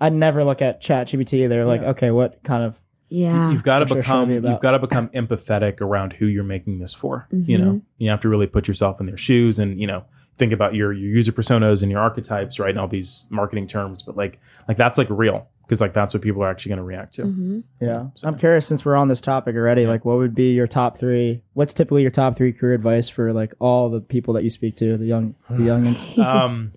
I 0.00 0.08
never 0.08 0.42
look 0.44 0.60
at 0.62 0.80
Chat 0.80 1.08
GPT. 1.08 1.48
They're 1.48 1.64
like, 1.64 1.80
Yeah. 1.82 1.90
okay, 1.90 2.10
what 2.10 2.42
kind 2.44 2.62
of 2.64 2.74
Yeah. 3.12 3.50
You've 3.50 3.62
got 3.62 3.80
to 3.80 3.94
Which 3.94 4.02
become 4.04 4.28
showing 4.28 4.44
you've 4.44 4.60
got 4.60 4.72
to 4.72 4.78
become 4.78 5.08
empathetic 5.10 5.80
around 5.80 6.14
who 6.14 6.26
you're 6.26 6.44
making 6.44 6.78
this 6.78 6.94
for. 6.94 7.26
You 7.30 7.58
know, 7.58 7.72
Mhm. 7.74 7.82
you 7.98 8.10
have 8.10 8.20
to 8.20 8.28
really 8.28 8.46
put 8.46 8.66
yourself 8.68 9.00
in 9.00 9.06
their 9.06 9.16
shoes, 9.16 9.58
and 9.58 9.80
you 9.80 9.86
know, 9.86 10.04
think 10.38 10.52
about 10.52 10.74
your 10.74 10.92
your 10.92 11.10
user 11.10 11.32
personas 11.32 11.82
and 11.82 11.90
your 11.90 12.00
archetypes, 12.00 12.58
right? 12.58 12.70
And 12.70 12.78
all 12.78 12.88
these 12.88 13.26
marketing 13.30 13.66
terms, 13.66 14.02
but 14.02 14.16
like 14.16 14.40
like 14.68 14.76
that's 14.76 14.96
like 14.98 15.08
real 15.10 15.46
because 15.64 15.80
like 15.80 15.92
that's 15.94 16.12
what 16.14 16.22
people 16.22 16.42
are 16.42 16.50
actually 16.50 16.70
going 16.70 16.78
to 16.78 16.82
react 16.84 17.14
to. 17.14 17.22
hmm 17.22 17.60
yeah. 17.80 18.06
So- 18.16 18.28
I'm 18.28 18.36
curious 18.38 18.66
since 18.66 18.84
we're 18.84 18.96
on 18.96 19.08
this 19.08 19.20
topic 19.20 19.54
already. 19.56 19.82
Yeah. 19.82 19.88
Like, 19.88 20.04
what 20.04 20.16
would 20.18 20.34
be 20.34 20.52
your 20.54 20.66
top 20.66 20.98
three? 20.98 21.42
What's 21.54 21.72
typically 21.74 22.02
your 22.02 22.10
top 22.10 22.36
three 22.36 22.52
career 22.52 22.74
advice 22.74 23.08
for 23.08 23.32
like 23.32 23.54
all 23.58 23.88
the 23.88 24.00
people 24.00 24.34
that 24.34 24.42
you 24.44 24.50
speak 24.50 24.76
to, 24.76 24.96
the 24.96 25.06
young, 25.06 25.34
the 25.50 25.56
youngins? 25.70 26.18
um 26.18 26.72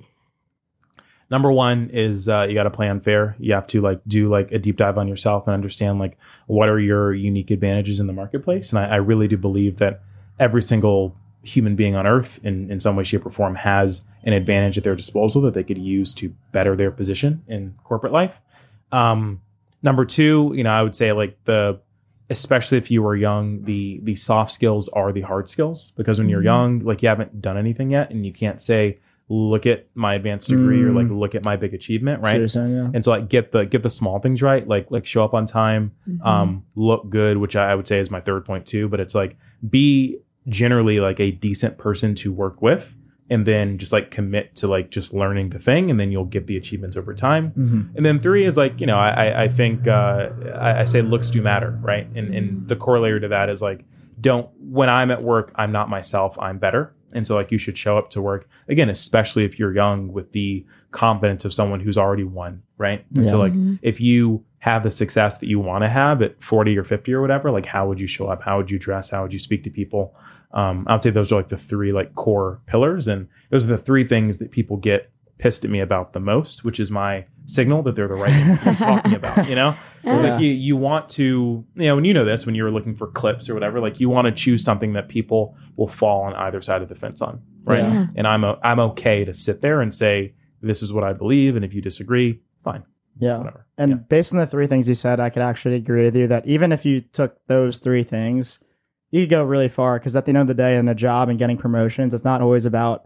number 1.30 1.52
one 1.52 1.90
is 1.92 2.28
uh, 2.30 2.46
you 2.48 2.54
got 2.54 2.64
to 2.64 2.70
plan 2.70 3.00
fair. 3.00 3.36
You 3.40 3.54
have 3.54 3.68
to 3.68 3.82
like 3.82 4.02
do 4.08 4.30
like 4.30 4.52
a 4.52 4.60
deep 4.60 4.78
dive 4.78 4.98
on 4.98 5.08
yourself 5.08 5.48
and 5.48 5.54
understand 5.54 6.00
like 6.00 6.18
what 6.48 6.70
are 6.70 6.80
your 6.80 7.14
unique 7.14 7.52
advantages 7.52 8.00
in 8.00 8.08
the 8.08 8.14
marketplace. 8.14 8.72
And 8.72 8.80
i, 8.80 8.86
I 8.86 8.96
really 8.98 9.28
do 9.28 9.38
believe 9.38 9.78
that 9.78 10.02
every 10.40 10.62
single 10.62 11.16
human 11.44 11.76
being 11.76 11.96
on 11.96 12.08
earth 12.08 12.40
in, 12.44 12.72
in 12.72 12.80
some 12.80 12.96
way 12.96 13.04
shape 13.04 13.26
or 13.26 13.30
form 13.30 13.56
has 13.56 14.02
an 14.24 14.34
advantage 14.34 14.78
at 14.78 14.84
their 14.84 14.96
disposal 14.96 15.42
that 15.44 15.54
they 15.54 15.64
could 15.64 15.78
use 15.78 16.14
to 16.16 16.34
better 16.52 16.76
their 16.76 16.90
position 16.92 17.44
in 17.48 17.76
corporate 17.84 18.12
life. 18.14 18.42
Um, 18.92 19.42
number 19.84 20.04
two 20.06 20.52
you 20.56 20.64
know 20.64 20.72
i 20.72 20.82
would 20.82 20.96
say 20.96 21.12
like 21.12 21.38
the 21.46 21.80
especially 22.32 22.80
if 22.80 22.90
you 22.90 23.06
are 23.06 23.16
young 23.16 23.64
the 23.66 24.00
the 24.02 24.16
soft 24.16 24.52
skills 24.52 24.90
are 24.90 25.12
the 25.12 25.22
hard 25.22 25.48
skills. 25.48 25.92
Because 25.96 26.18
when 26.18 26.28
you're 26.28 26.42
Mhm. 26.42 26.46
young 26.46 26.80
like 26.80 27.04
you 27.04 27.10
haven't 27.10 27.40
done 27.40 27.56
anything 27.58 27.92
yet 27.92 28.10
and 28.10 28.26
you 28.26 28.34
can't 28.34 28.60
say 28.60 28.98
look 29.28 29.66
at 29.66 29.88
my 29.96 30.14
advanced 30.14 30.50
degree 30.50 30.84
or 30.84 30.92
Mm. 30.92 30.96
like 30.96 31.08
look 31.10 31.34
at 31.36 31.44
my 31.44 31.56
big 31.56 31.74
achievement 31.74 32.22
right 32.22 32.38
you're 32.38 32.48
saying, 32.48 32.70
yeah. 32.76 32.90
and 32.94 33.04
so 33.04 33.10
like 33.12 33.28
get 33.28 33.52
the 33.52 33.66
get 33.66 33.82
the 33.82 33.90
small 33.90 34.20
things 34.20 34.42
right 34.42 34.68
like 34.68 34.92
like 34.92 35.06
show 35.06 35.24
up 35.24 35.34
on 35.34 35.48
time 35.48 35.92
Mm-hmm. 36.08 36.28
um 36.28 36.64
look 36.76 37.10
good 37.10 37.38
which 37.38 37.56
I, 37.56 37.72
I 37.72 37.76
would 37.76 37.88
say 37.88 37.98
is 38.00 38.12
my 38.12 38.22
third 38.22 38.46
point 38.46 38.66
too 38.68 38.88
but 38.88 39.00
it's 39.00 39.16
like 39.16 39.36
be 39.68 40.20
generally 40.48 41.00
like 41.00 41.20
a 41.20 41.32
decent 41.32 41.78
person 41.80 42.14
to 42.16 42.32
work 42.32 42.62
with 42.62 42.96
and 43.28 43.48
then 43.48 43.80
just 43.80 43.92
like 43.92 44.12
commit 44.12 44.56
to 44.58 44.68
like 44.68 44.92
just 44.92 45.12
learning 45.12 45.50
the 45.50 45.58
thing 45.58 45.90
and 45.90 46.00
then 46.00 46.12
you'll 46.12 46.26
get 46.26 46.46
the 46.46 46.56
achievements 46.56 46.96
over 46.96 47.12
time 47.16 47.52
Mhm. 47.58 47.96
and 47.96 48.06
then 48.06 48.20
three 48.20 48.46
is 48.46 48.56
like, 48.56 48.80
you 48.80 48.86
know, 48.86 49.00
I, 49.00 49.10
I- 49.30 49.44
I 49.46 49.48
think 49.48 49.88
uh, 49.88 50.30
I, 50.54 50.82
I 50.82 50.86
say 50.86 51.02
looks 51.02 51.32
do 51.32 51.42
matter, 51.42 51.80
right? 51.82 52.08
And, 52.14 52.36
and 52.36 52.68
the 52.68 52.76
corollary 52.76 53.20
to 53.22 53.28
that 53.30 53.50
is 53.50 53.60
like, 53.64 53.84
don't, 54.22 54.48
when 54.60 54.88
I'm 54.90 55.10
at 55.10 55.24
work, 55.24 55.52
I'm 55.56 55.72
not 55.72 55.90
myself, 55.90 56.38
I'm 56.40 56.60
better. 56.60 56.94
And 57.16 57.26
so 57.26 57.34
like 57.36 57.52
you 57.52 57.58
should 57.58 57.78
show 57.78 57.98
up 57.98 58.10
to 58.12 58.22
work 58.22 58.48
again, 58.68 58.90
especially 58.90 59.46
if 59.46 59.58
you're 59.58 59.74
young 59.74 60.12
with 60.14 60.32
the 60.34 60.66
confidence 60.92 61.46
of 61.46 61.54
someone 61.54 61.80
who's 61.80 61.98
already 61.98 62.24
won, 62.24 62.62
right? 62.78 63.04
And 63.16 63.28
so 63.28 63.36
Yeah. 63.38 63.42
like 63.44 63.54
Mhm. 63.54 63.80
if 63.82 64.00
you 64.00 64.44
have 64.60 64.84
the 64.84 64.90
success 64.90 65.38
that 65.38 65.48
you 65.48 65.60
want 65.60 65.84
to 65.84 65.90
have 65.90 66.22
at 66.22 66.42
40 66.44 66.78
or 66.78 66.84
50 66.84 67.14
or 67.14 67.22
whatever, 67.22 67.52
like 67.52 67.66
how 67.68 67.88
would 67.88 68.00
you 68.00 68.08
show 68.08 68.28
up? 68.28 68.42
How 68.44 68.58
would 68.58 68.70
you 68.72 68.80
dress? 68.80 69.10
How 69.12 69.22
would 69.24 69.34
you 69.34 69.40
speak 69.40 69.64
to 69.64 69.70
people? 69.70 70.16
Um, 70.52 70.86
I 70.88 70.94
would 70.94 71.04
say 71.04 71.10
those 71.12 71.32
are 71.32 71.36
like 71.36 71.50
the 71.50 71.58
three 71.58 71.92
like 71.92 72.16
core 72.16 72.62
pillars. 72.66 73.08
And 73.08 73.28
those 73.50 73.64
are 73.64 73.68
the 73.68 73.78
three 73.78 74.06
things 74.06 74.38
that 74.40 74.52
people 74.52 74.78
get 74.78 75.10
pissed 75.38 75.66
at 75.66 75.72
me 75.72 75.80
about 75.80 76.14
the 76.14 76.20
most, 76.20 76.64
which 76.64 76.80
is 76.80 76.90
my 76.90 77.26
signal 77.46 77.84
that 77.84 77.96
they're 77.96 78.08
the 78.08 78.14
right 78.16 78.34
things 78.34 78.58
to 78.60 78.72
be 78.72 78.76
talking 78.78 79.14
about, 79.22 79.48
you 79.50 79.56
know, 79.56 79.76
Yeah. 80.04 80.18
Like 80.18 80.42
you, 80.42 80.50
you 80.50 80.76
want 80.78 81.10
to, 81.12 81.66
you 81.76 81.86
know, 81.88 81.98
and 81.98 82.06
you 82.08 82.14
know 82.14 82.26
this 82.26 82.46
when 82.46 82.54
you're 82.56 82.72
looking 82.72 82.96
for 82.96 83.08
clips 83.08 83.50
or 83.50 83.54
whatever, 83.54 83.80
like 83.80 84.00
you 84.00 84.08
want 84.08 84.26
to 84.26 84.32
choose 84.32 84.64
something 84.64 84.94
that 84.94 85.10
people 85.10 85.56
will 85.76 85.88
fall 85.88 86.22
on 86.24 86.34
either 86.36 86.62
side 86.62 86.82
of 86.84 86.90
the 86.90 86.96
fence 86.96 87.22
on, 87.22 87.42
right? 87.64 87.80
Yeah. 87.80 87.94
Yeah. 87.94 88.08
And 88.16 88.28
I'm 88.28 88.44
o- 88.44 88.60
I'm 88.64 88.80
okay 88.80 89.26
to 89.26 89.34
sit 89.34 89.62
there 89.62 89.82
and 89.82 89.94
say 89.94 90.34
this 90.62 90.82
is 90.84 90.94
what 90.94 91.04
I 91.04 91.14
believe, 91.14 91.56
and 91.56 91.66
if 91.66 91.74
you 91.74 91.82
disagree, 91.82 92.40
fine, 92.64 92.84
Yeah. 93.20 93.38
whatever. 93.40 93.66
And 93.78 93.92
Yeah. 93.92 93.98
based 93.98 94.32
on 94.32 94.40
the 94.40 94.48
three 94.48 94.68
things 94.68 94.88
you 94.88 94.96
said, 94.96 95.20
I 95.20 95.30
could 95.30 95.42
actually 95.44 95.76
agree 95.76 96.06
with 96.06 96.16
you 96.16 96.28
that 96.28 96.46
even 96.48 96.72
if 96.72 96.86
you 96.86 97.02
took 97.02 97.38
those 97.48 97.78
three 97.80 98.04
things, 98.04 98.60
you 99.12 99.24
could 99.24 99.30
go 99.32 99.44
really 99.44 99.70
far. 99.70 99.98
Because 100.00 100.16
at 100.16 100.26
the 100.26 100.30
end 100.30 100.38
of 100.40 100.48
the 100.48 100.54
day, 100.54 100.78
in 100.78 100.88
a 100.88 100.96
job 100.96 101.30
and 101.30 101.38
getting 101.40 101.58
promotions, 101.58 102.14
it's 102.14 102.24
not 102.24 102.42
always 102.42 102.66
about 102.66 103.06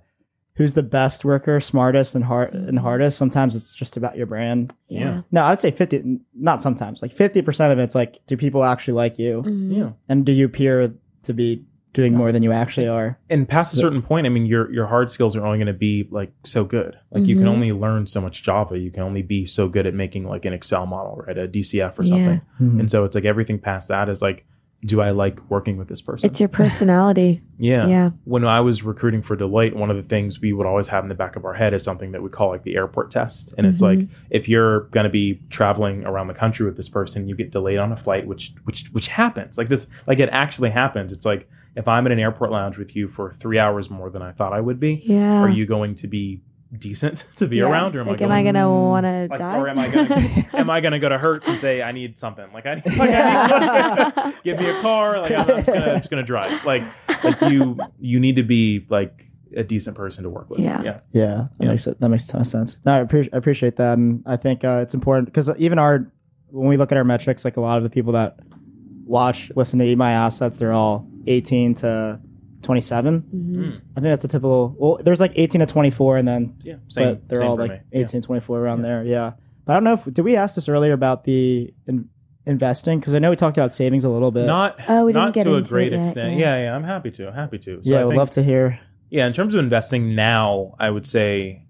who's 0.59 0.73
the 0.73 0.83
best 0.83 1.23
worker, 1.23 1.61
smartest, 1.61 2.15
and 2.15 2.25
hard 2.25 2.53
and 2.53 2.77
hardest. 2.77 3.17
Sometimes 3.17 3.55
it's 3.55 3.73
just 3.73 3.95
about 3.95 4.17
your 4.17 4.25
brand. 4.25 4.73
Yeah. 4.89 5.21
No, 5.31 5.45
I'd 5.45 5.57
say 5.57 5.71
fifty. 5.71 6.19
Not 6.35 6.61
sometimes. 6.61 7.01
Like 7.01 7.13
fifty 7.13 7.41
percent 7.41 7.71
of 7.71 7.79
it's 7.79 7.95
like, 7.95 8.19
do 8.27 8.35
people 8.35 8.65
actually 8.65 8.95
like 8.95 9.17
you, 9.17 9.41
Mhm. 9.43 9.75
yeah. 9.77 9.89
and 10.09 10.25
do 10.25 10.33
you 10.33 10.45
appear 10.45 10.93
to 11.23 11.33
be 11.33 11.63
doing 11.93 12.13
more 12.13 12.31
than 12.33 12.43
you 12.43 12.51
actually 12.51 12.87
are? 12.89 13.17
and 13.31 13.47
past 13.47 13.73
a 13.73 13.77
certain 13.77 14.01
point, 14.01 14.27
I 14.27 14.29
mean, 14.29 14.45
your 14.45 14.69
your 14.71 14.85
hard 14.87 15.09
skills 15.11 15.33
are 15.37 15.45
only 15.45 15.57
going 15.59 15.67
to 15.67 15.73
be 15.73 16.07
like 16.11 16.33
so 16.43 16.65
good. 16.65 16.97
Like 17.09 17.25
you 17.25 17.35
can 17.37 17.45
Mhm. 17.45 17.49
only 17.55 17.71
learn 17.71 18.05
so 18.05 18.19
much 18.19 18.43
Java. 18.43 18.77
You 18.77 18.91
can 18.91 19.03
only 19.03 19.21
be 19.23 19.45
so 19.45 19.69
good 19.69 19.87
at 19.87 19.93
making 19.93 20.27
like 20.27 20.43
an 20.43 20.51
Excel 20.53 20.85
model, 20.85 21.23
right? 21.25 21.37
A 21.37 21.47
DCF 21.47 21.97
or 21.97 22.05
something. 22.05 22.41
Mhm. 22.61 22.79
And 22.81 22.91
so 22.91 23.05
it's 23.05 23.15
like 23.15 23.25
everything 23.25 23.59
past 23.59 23.87
that 23.87 24.09
is 24.09 24.21
like, 24.21 24.45
do 24.85 25.01
I 25.01 25.09
like 25.11 25.39
working 25.49 25.77
with 25.77 25.89
this 25.89 26.01
person? 26.01 26.29
It's 26.29 26.39
your 26.39 26.47
personality. 26.49 27.41
yeah. 27.57 27.85
yeah. 27.87 28.09
When 28.23 28.45
I 28.45 28.61
was 28.61 28.81
recruiting 28.83 29.21
for 29.21 29.35
Deloitte, 29.35 29.73
one 29.73 29.89
of 29.89 29.97
the 29.97 30.03
things 30.03 30.39
we 30.39 30.53
would 30.53 30.65
always 30.65 30.87
have 30.87 31.03
in 31.03 31.09
the 31.09 31.15
back 31.15 31.35
of 31.35 31.43
our 31.43 31.53
head 31.53 31.73
is 31.73 31.83
something 31.83 32.13
that 32.13 32.23
we 32.23 32.29
call 32.29 32.49
like 32.49 32.63
the 32.63 32.75
airport 32.77 33.11
test. 33.11 33.53
And 33.57 33.67
it's 33.67 33.81
Mhm. 33.81 33.99
like 33.99 34.07
if 34.29 34.47
you're 34.47 34.81
going 34.91 35.03
to 35.03 35.09
be 35.09 35.41
traveling 35.49 36.05
around 36.05 36.27
the 36.27 36.33
country 36.33 36.65
with 36.65 36.77
this 36.77 36.87
person, 36.87 37.27
you 37.27 37.35
get 37.35 37.51
delayed 37.51 37.77
on 37.77 37.91
a 37.91 37.97
flight, 37.97 38.25
which 38.25 38.53
which 38.63 38.87
which 38.93 39.09
happens. 39.09 39.57
Like 39.57 39.67
this, 39.67 39.87
like 40.07 40.19
it 40.19 40.29
actually 40.31 40.69
happens. 40.69 41.11
It's 41.11 41.25
like 41.25 41.49
if 41.75 41.87
I'm 41.87 42.05
in 42.05 42.11
an 42.13 42.19
airport 42.19 42.51
lounge 42.51 42.77
with 42.77 42.95
you 42.95 43.07
for 43.07 43.31
three 43.33 43.59
hours 43.59 43.89
more 43.89 44.09
than 44.09 44.21
I 44.21 44.31
thought 44.31 44.53
I 44.53 44.61
would 44.61 44.79
be, 44.79 45.03
Yeah. 45.05 45.41
are 45.41 45.49
you 45.49 45.65
going 45.65 45.95
to 45.95 46.07
be 46.07 46.41
decent 46.77 47.25
to 47.37 47.47
be 47.47 47.57
Yeah. 47.57 47.63
around, 47.63 47.95
or 47.95 48.01
am 48.01 48.07
like, 48.07 48.21
I 48.21 48.25
am 48.25 48.29
going 48.29 48.39
I 48.47 48.51
gonna 48.51 48.65
Mm, 48.65 48.89
want 48.89 49.05
to 49.05 49.27
like, 49.29 49.39
die? 49.39 49.57
or 49.57 49.67
am 49.69 49.79
I 49.79 49.87
gonna 49.89 50.45
am 50.53 50.69
I 50.69 50.81
gonna 50.81 50.99
go 50.99 51.09
to 51.09 51.17
Hertz 51.17 51.47
and 51.47 51.59
say 51.59 51.81
I 51.81 51.91
need 51.91 52.19
something? 52.19 52.45
Like 52.53 52.65
I 52.65 52.75
need, 52.75 52.85
like, 52.97 53.09
I 53.11 54.25
need 54.27 54.35
give 54.43 54.59
me 54.59 54.69
a 54.69 54.81
car. 54.81 55.19
Like 55.21 55.31
I'm, 55.31 55.39
I'm 55.41 55.47
just 55.47 55.65
gonna 55.67 55.85
I'm 55.91 55.97
just 55.97 56.09
gonna 56.09 56.23
drive. 56.23 56.63
Like 56.65 56.83
like 57.23 57.41
you 57.51 57.77
you 57.99 58.19
need 58.19 58.35
to 58.35 58.43
be 58.43 58.85
like 58.89 59.25
a 59.55 59.63
decent 59.63 59.97
person 59.97 60.23
to 60.23 60.29
work 60.29 60.49
with. 60.49 60.59
Yeah. 60.59 60.81
yeah. 60.83 60.99
Yeah, 61.11 61.25
that 61.27 61.49
Yeah. 61.59 61.67
makes 61.69 61.87
it 61.87 61.99
that 61.99 62.09
makes 62.09 62.29
a 62.29 62.31
ton 62.33 62.41
of 62.41 62.47
sense. 62.47 62.79
No, 62.85 62.99
I, 63.01 63.03
appre- 63.03 63.29
I 63.33 63.37
appreciate 63.37 63.77
that, 63.77 63.97
and 63.97 64.21
I 64.27 64.37
think 64.37 64.63
uh, 64.63 64.79
it's 64.83 64.93
important 64.93 65.25
because 65.25 65.49
even 65.57 65.79
our 65.79 66.11
when 66.51 66.67
we 66.67 66.77
look 66.77 66.91
at 66.91 66.97
our 66.97 67.03
metrics, 67.03 67.43
like 67.45 67.57
a 67.57 67.61
lot 67.61 67.77
of 67.77 67.83
the 67.83 67.89
people 67.89 68.13
that 68.13 68.37
watch, 69.05 69.51
listen 69.55 69.79
to 69.79 69.85
Eat 69.85 69.97
My 69.97 70.11
Assets, 70.11 70.57
they're 70.57 70.71
all 70.71 71.07
18 71.27 71.73
to 71.75 72.19
27. 72.61 73.21
Mhm. 73.21 73.55
Mm, 73.55 73.75
I 73.95 74.01
think 74.01 74.03
that's 74.03 74.23
a 74.25 74.27
typical. 74.27 74.75
Well, 74.77 74.99
there's 75.03 75.19
like 75.19 75.33
18 75.35 75.59
to 75.59 75.65
24, 75.65 76.17
and 76.17 76.27
then 76.27 76.55
yeah. 76.61 76.75
Same. 76.87 77.13
but 77.15 77.27
they're 77.29 77.37
same 77.37 77.47
all 77.47 77.57
like 77.57 77.71
me. 77.71 77.79
18, 78.01 78.21
24 78.21 78.59
around 78.59 78.79
Yeah. 78.79 78.83
there. 78.83 79.03
Yeah, 79.03 79.31
but 79.65 79.73
I 79.73 79.75
don't 79.75 79.83
know 79.85 79.93
if 79.93 80.05
did 80.13 80.21
we 80.23 80.35
ask 80.35 80.55
this 80.55 80.67
earlier 80.69 80.93
about 80.93 81.23
the 81.23 81.73
in, 81.87 82.09
investing 82.45 82.99
because 82.99 83.15
I 83.15 83.19
know 83.19 83.29
we 83.29 83.35
talked 83.35 83.57
about 83.57 83.73
savings 83.73 84.03
a 84.03 84.09
little 84.09 84.31
bit. 84.31 84.45
Not 84.45 84.79
Oh, 84.89 85.05
we 85.05 85.13
didn't 85.13 85.25
not 85.25 85.33
get 85.33 85.43
to 85.45 85.55
a 85.55 85.61
great 85.61 85.93
it 85.93 85.97
yet, 85.97 86.05
extent. 86.07 86.37
yeah. 86.37 86.55
Yeah. 86.57 86.63
yeah, 86.63 86.75
I'm 86.75 86.83
happy 86.83 87.11
to. 87.11 87.31
Happy 87.31 87.57
to. 87.59 87.83
So 87.83 87.89
yeah, 87.91 87.97
I 87.97 88.01
I 88.01 88.03
would 88.05 88.11
think, 88.11 88.17
love 88.19 88.29
to 88.31 88.43
hear. 88.43 88.79
Yeah, 89.09 89.25
in 89.27 89.33
terms 89.33 89.53
of 89.53 89.59
investing 89.59 90.15
now, 90.15 90.75
I 90.79 90.89
would 90.89 91.05
say 91.07 91.63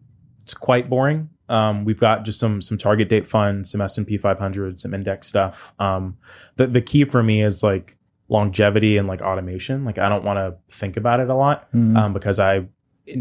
it's 0.44 0.54
quite 0.54 0.90
boring. 0.90 1.30
Um, 1.50 1.84
we've 1.86 2.00
got 2.00 2.26
just 2.26 2.40
some 2.40 2.62
some 2.62 2.78
target 2.78 3.10
date 3.10 3.28
funds, 3.28 3.72
some 3.72 3.82
S 3.82 3.98
and 3.98 4.06
P 4.06 4.18
500, 4.18 4.80
some 4.80 4.94
index 4.94 5.28
stuff. 5.28 5.74
Um, 5.80 6.18
the 6.58 6.68
the 6.68 6.82
key 6.82 7.06
for 7.06 7.24
me 7.24 7.42
is 7.42 7.64
like 7.64 7.96
longevity 8.30 8.98
and 8.98 9.08
like 9.08 9.22
automation. 9.22 9.84
Like 9.86 9.98
I 9.98 10.08
don't 10.08 10.24
want 10.24 10.38
to 10.38 10.56
think 10.76 10.96
about 10.98 11.20
it 11.20 11.30
a 11.30 11.36
lot 11.36 11.72
Mm. 11.74 11.98
um, 11.98 12.14
because 12.14 12.40
I, 12.40 12.68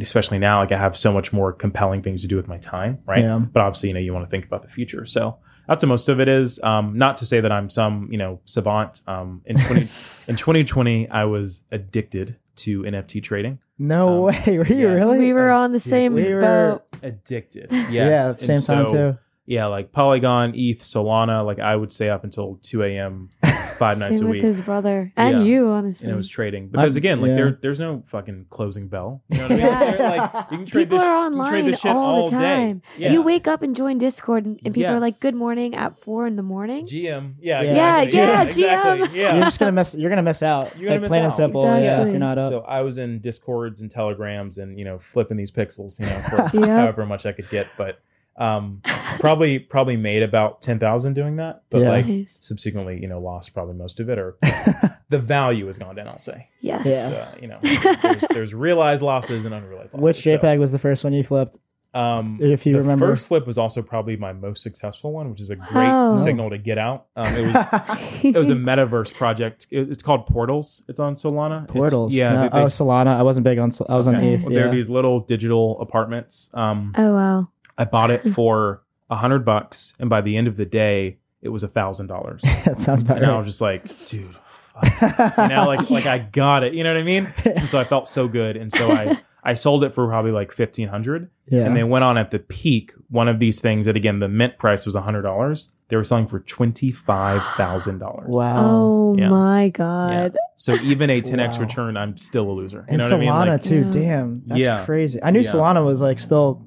especially 0.01 0.39
now, 0.39 0.59
like 0.61 0.71
I 0.73 0.79
have 0.79 0.97
so 0.97 1.13
much 1.13 1.33
more 1.33 1.53
compelling 1.53 2.03
things 2.03 2.23
to 2.23 2.29
do 2.29 2.37
with 2.37 2.47
my 2.47 2.59
time, 2.59 2.99
right? 3.07 3.23
Yeah. 3.25 3.39
But 3.39 3.63
obviously, 3.63 3.89
you 3.89 3.95
know, 3.95 4.01
you 4.01 4.13
want 4.13 4.27
to 4.27 4.31
think 4.31 4.45
about 4.45 4.63
the 4.63 4.69
future. 4.69 5.07
So 5.07 5.39
that's 5.67 5.83
what 5.83 5.89
most 5.89 6.09
of 6.09 6.21
it 6.21 6.29
is. 6.29 6.61
Um, 6.63 6.97
not 6.99 7.17
to 7.19 7.27
say 7.27 7.41
that 7.41 7.51
I'm 7.51 7.69
some, 7.71 8.09
you 8.11 8.19
know, 8.19 8.41
savant. 8.45 9.01
Um, 9.07 9.43
in 9.47 9.57
20, 9.67 9.81
in 10.29 10.37
2020, 10.37 11.09
I 11.09 11.25
was 11.25 11.63
addicted 11.73 12.37
to 12.57 12.83
NFT 12.83 13.23
trading. 13.23 13.61
No 13.79 14.09
Um, 14.29 14.35
way, 14.35 14.43
were 14.59 14.67
you 14.67 14.77
yes. 14.89 14.95
really? 14.95 15.19
We 15.21 15.33
were 15.33 15.51
on 15.51 15.73
the 15.73 15.79
same 15.81 16.13
We 16.13 16.35
were- 16.35 16.41
boat. 16.41 16.83
Addicted. 17.03 17.69
yeah, 17.73 17.87
Yes. 17.91 18.31
at 18.33 18.39
the 18.39 18.45
same 18.45 18.57
And 18.57 18.67
time 18.67 18.87
so, 18.87 18.93
too. 19.13 19.19
Yeah, 19.47 19.67
like 19.67 19.93
Polygon, 19.93 20.53
ETH, 20.55 20.81
Solana. 20.81 21.47
Like 21.47 21.61
I 21.61 21.75
would 21.75 21.93
stay 21.93 22.11
up 22.11 22.25
until 22.25 22.57
2 22.63 22.83
a.m. 22.83 23.31
five 23.79 23.99
Same 23.99 24.11
nights 24.11 24.21
a 24.21 24.25
with 24.25 24.33
week. 24.35 24.43
his 24.43 24.61
brother 24.61 25.13
and 25.17 25.39
Yeah. 25.39 25.45
you, 25.45 25.69
honestly. 25.69 26.07
and 26.07 26.15
it 26.15 26.17
was 26.17 26.29
trading 26.29 26.69
because 26.69 26.95
I'm- 26.95 26.99
again, 26.99 27.21
like 27.21 27.29
yeah. 27.31 27.35
there, 27.37 27.59
there's 27.63 27.81
no 27.81 28.03
fucking 28.07 28.47
closing 28.51 28.89
bell. 28.89 29.23
You 29.31 29.39
know 29.39 29.43
what 29.45 29.53
I 29.53 29.55
mean? 29.55 29.65
Yeah. 29.65 29.91
They're 29.97 30.19
like 30.19 30.51
you 30.51 30.57
can 30.59 30.67
trade 30.67 30.83
people 30.85 30.99
this, 30.99 31.07
are 31.07 31.25
you 31.25 31.31
trade 31.31 31.33
online 31.39 31.65
this 31.71 31.81
shit 31.81 31.93
all, 31.93 32.29
the 32.29 32.37
time. 32.37 32.83
Yeah. 32.99 33.13
You 33.13 33.23
wake 33.23 33.47
up 33.47 33.63
and 33.63 33.75
join 33.77 33.99
Discord, 33.99 34.45
and, 34.47 34.61
and 34.65 34.75
people 34.75 34.91
are 34.93 35.01
like, 35.01 35.19
"Good 35.21 35.35
morning" 35.35 35.75
at 35.75 35.99
four 35.99 36.27
in 36.27 36.37
the 36.37 36.43
morning. 36.43 36.87
GM. 36.87 37.35
Yeah. 37.41 37.63
Yeah, 37.63 38.01
exactly. 38.03 38.19
yeah, 38.19 38.43
exactly. 38.43 39.09
GM. 39.09 39.15
Yeah. 39.15 39.35
You're 39.35 39.45
just 39.45 39.59
gonna 39.59 39.73
miss. 39.73 39.95
You're 39.95 40.11
gonna 40.11 40.23
miss 40.23 40.43
out. 40.43 40.77
You're 40.77 40.89
gonna 40.89 40.95
like 40.97 41.01
miss 41.03 41.09
plain 41.09 41.23
and 41.25 41.33
out. 41.33 41.37
simple. 41.37 41.65
Yeah, 41.65 42.03
if 42.03 42.09
you're 42.09 42.19
not 42.19 42.39
up. 42.39 42.51
So 42.53 42.61
I 42.61 42.83
was 42.83 42.99
in 42.99 43.21
discords 43.21 43.81
and 43.81 43.91
telegrams 43.91 44.59
and 44.59 44.79
you 44.79 44.85
know 44.85 44.99
flipping 44.99 45.37
these 45.37 45.51
pixels, 45.51 45.99
you 46.01 46.07
know, 46.07 46.21
for 46.29 46.51
Yeah. 46.67 46.81
however 46.81 47.07
much 47.07 47.27
I 47.27 47.33
could 47.33 47.49
get. 47.51 47.67
But 47.77 48.01
um, 48.39 48.81
probably 49.19 49.59
probably 49.59 49.97
made 49.97 50.23
about 50.23 50.63
ten 50.63 50.79
thousand 50.79 51.15
doing 51.15 51.37
that. 51.37 51.63
But 51.71 51.81
Yeah. 51.83 51.89
like 51.91 52.07
Nice. 52.07 52.39
subsequently, 52.41 53.01
you 53.01 53.09
know, 53.09 53.21
lost 53.21 53.53
probably 53.53 53.75
most 53.75 54.01
of 54.01 54.09
it, 54.09 54.19
or 54.19 54.37
the 55.11 55.19
value 55.19 55.67
has 55.67 55.79
gone 55.79 55.97
down. 55.97 56.09
I'll 56.09 56.19
say. 56.19 56.49
Yes. 56.61 56.87
Yeah. 56.87 57.09
So, 57.09 57.29
you 57.41 57.49
know, 57.49 57.59
there's, 58.03 58.25
there's 58.31 58.55
realized 58.55 59.03
losses 59.03 59.45
and 59.45 59.55
unrealized 59.55 59.95
losses. 59.95 60.03
Which 60.03 60.23
So, 60.25 60.39
JPEG 60.39 60.59
was 60.59 60.73
the 60.73 60.79
first 60.79 61.03
one 61.05 61.13
you 61.13 61.25
flipped? 61.25 61.59
um, 61.95 62.39
If 62.41 62.67
you 62.67 62.75
the 62.75 62.81
remember. 62.81 63.07
first 63.09 63.27
flip 63.29 63.47
was 63.47 63.57
also 63.57 63.81
probably 63.83 64.17
my 64.17 64.33
most 64.35 64.63
successful 64.63 65.11
one, 65.11 65.31
which 65.31 65.41
is 65.41 65.49
a 65.51 65.57
great 65.57 65.89
Oh. 65.89 66.17
signal 66.19 66.51
to 66.51 66.59
get 66.59 66.77
out. 66.79 67.07
Um, 67.17 67.35
it 67.35 67.47
was 67.47 67.57
it 68.23 68.37
was 68.37 68.51
a 68.51 68.55
metaverse 68.55 69.15
project. 69.15 69.67
It- 69.71 69.91
it's 69.91 70.03
called 70.03 70.27
Portals. 70.27 70.83
It's 70.87 71.01
on 71.01 71.17
Solana. 71.17 71.65
It's- 71.65 71.73
Portals. 71.77 72.15
yeah. 72.15 72.33
No, 72.33 72.43
they- 72.43 72.49
they 72.51 72.63
oh, 72.63 72.67
Solana. 72.67 73.17
I 73.19 73.23
wasn't 73.23 73.45
big 73.45 73.59
on. 73.59 73.71
Sol- 73.73 73.87
I 73.91 73.97
was 73.97 74.07
on 74.07 74.17
Okay. 74.17 74.35
ETH. 74.35 74.43
Well, 74.43 74.51
There 74.51 74.61
Yeah. 74.65 74.69
are 74.69 74.75
these 74.75 74.89
little 74.91 75.21
digital 75.21 75.81
apartments. 75.81 76.51
Um, 76.55 76.95
oh 76.97 77.15
wow. 77.15 77.49
I 77.79 77.85
bought 77.85 78.11
it 78.11 78.23
for 78.35 78.83
a 79.09 79.17
hundred 79.17 79.45
bucks, 79.45 79.95
and 79.99 80.11
by 80.11 80.21
the 80.21 80.37
end 80.37 80.49
of 80.49 80.57
the 80.57 80.67
day, 80.67 81.19
it 81.41 81.49
was 81.49 81.63
a 81.63 81.69
thousand 81.69 82.09
dollars. 82.09 82.43
that 82.65 82.79
sounds 82.81 83.03
about 83.03 83.19
And 83.19 83.27
I 83.27 83.31
right. 83.31 83.39
was 83.39 83.47
just 83.47 83.61
like, 83.61 83.85
dude, 84.07 84.35
fuck 84.75 85.17
this. 85.17 85.39
you 85.39 85.49
know, 85.49 85.65
like 85.67 85.89
like 85.91 86.07
I 86.07 86.19
got 86.19 86.65
it. 86.65 86.75
You 86.75 86.85
know 86.85 86.93
what 86.93 87.01
I 87.01 87.05
mean? 87.05 87.33
And 87.45 87.69
so 87.69 87.79
I 87.79 87.85
felt 87.85 88.09
so 88.09 88.29
good, 88.29 88.57
and 88.57 88.73
so 88.73 88.91
I 88.93 89.19
I 89.43 89.55
sold 89.55 89.85
it 89.85 89.95
for 89.95 90.07
probably 90.09 90.33
like 90.33 90.53
fifteen 90.53 90.89
hundred, 90.89 91.31
yeah. 91.47 91.63
and 91.63 91.77
they 91.77 91.85
went 91.85 92.05
on 92.05 92.19
at 92.19 92.31
the 92.31 92.39
peak. 92.39 92.93
One 93.09 93.29
of 93.29 93.39
these 93.39 93.61
things 93.61 93.87
that 93.87 93.97
again, 93.97 94.19
the 94.19 94.29
mint 94.29 94.59
price 94.59 94.85
was 94.85 94.95
a 94.95 95.01
hundred 95.01 95.23
dollars. 95.23 95.71
They 95.89 95.97
were 95.97 96.05
selling 96.05 96.27
for 96.29 96.41
twenty 96.41 96.91
five 96.91 97.41
thousand 97.57 97.99
dollars. 98.01 98.27
wow. 98.29 98.55
Oh 98.59 99.17
Yeah. 99.17 99.31
my 99.31 99.71
god. 99.71 100.37
So 100.57 100.75
even 100.75 101.09
a 101.09 101.23
ten 101.23 101.41
x 101.41 101.57
Wow. 101.57 101.63
return, 101.63 101.97
I'm 101.97 102.17
still 102.19 102.51
a 102.51 102.53
loser. 102.53 102.79
You 102.79 102.85
and 102.89 102.99
know 102.99 103.05
what 103.05 103.13
I 103.15 103.19
mean? 103.21 103.29
Solana 103.31 103.47
Like, 103.47 103.63
too. 103.63 103.85
Yeah. 103.85 103.91
Damn, 103.91 104.43
that's 104.47 104.61
Yeah. 104.61 104.85
crazy. 104.85 105.19
I 105.23 105.31
knew 105.31 105.41
Yeah. 105.41 105.51
Solana 105.53 105.83
was 105.85 106.03
like 106.03 106.19
still. 106.19 106.63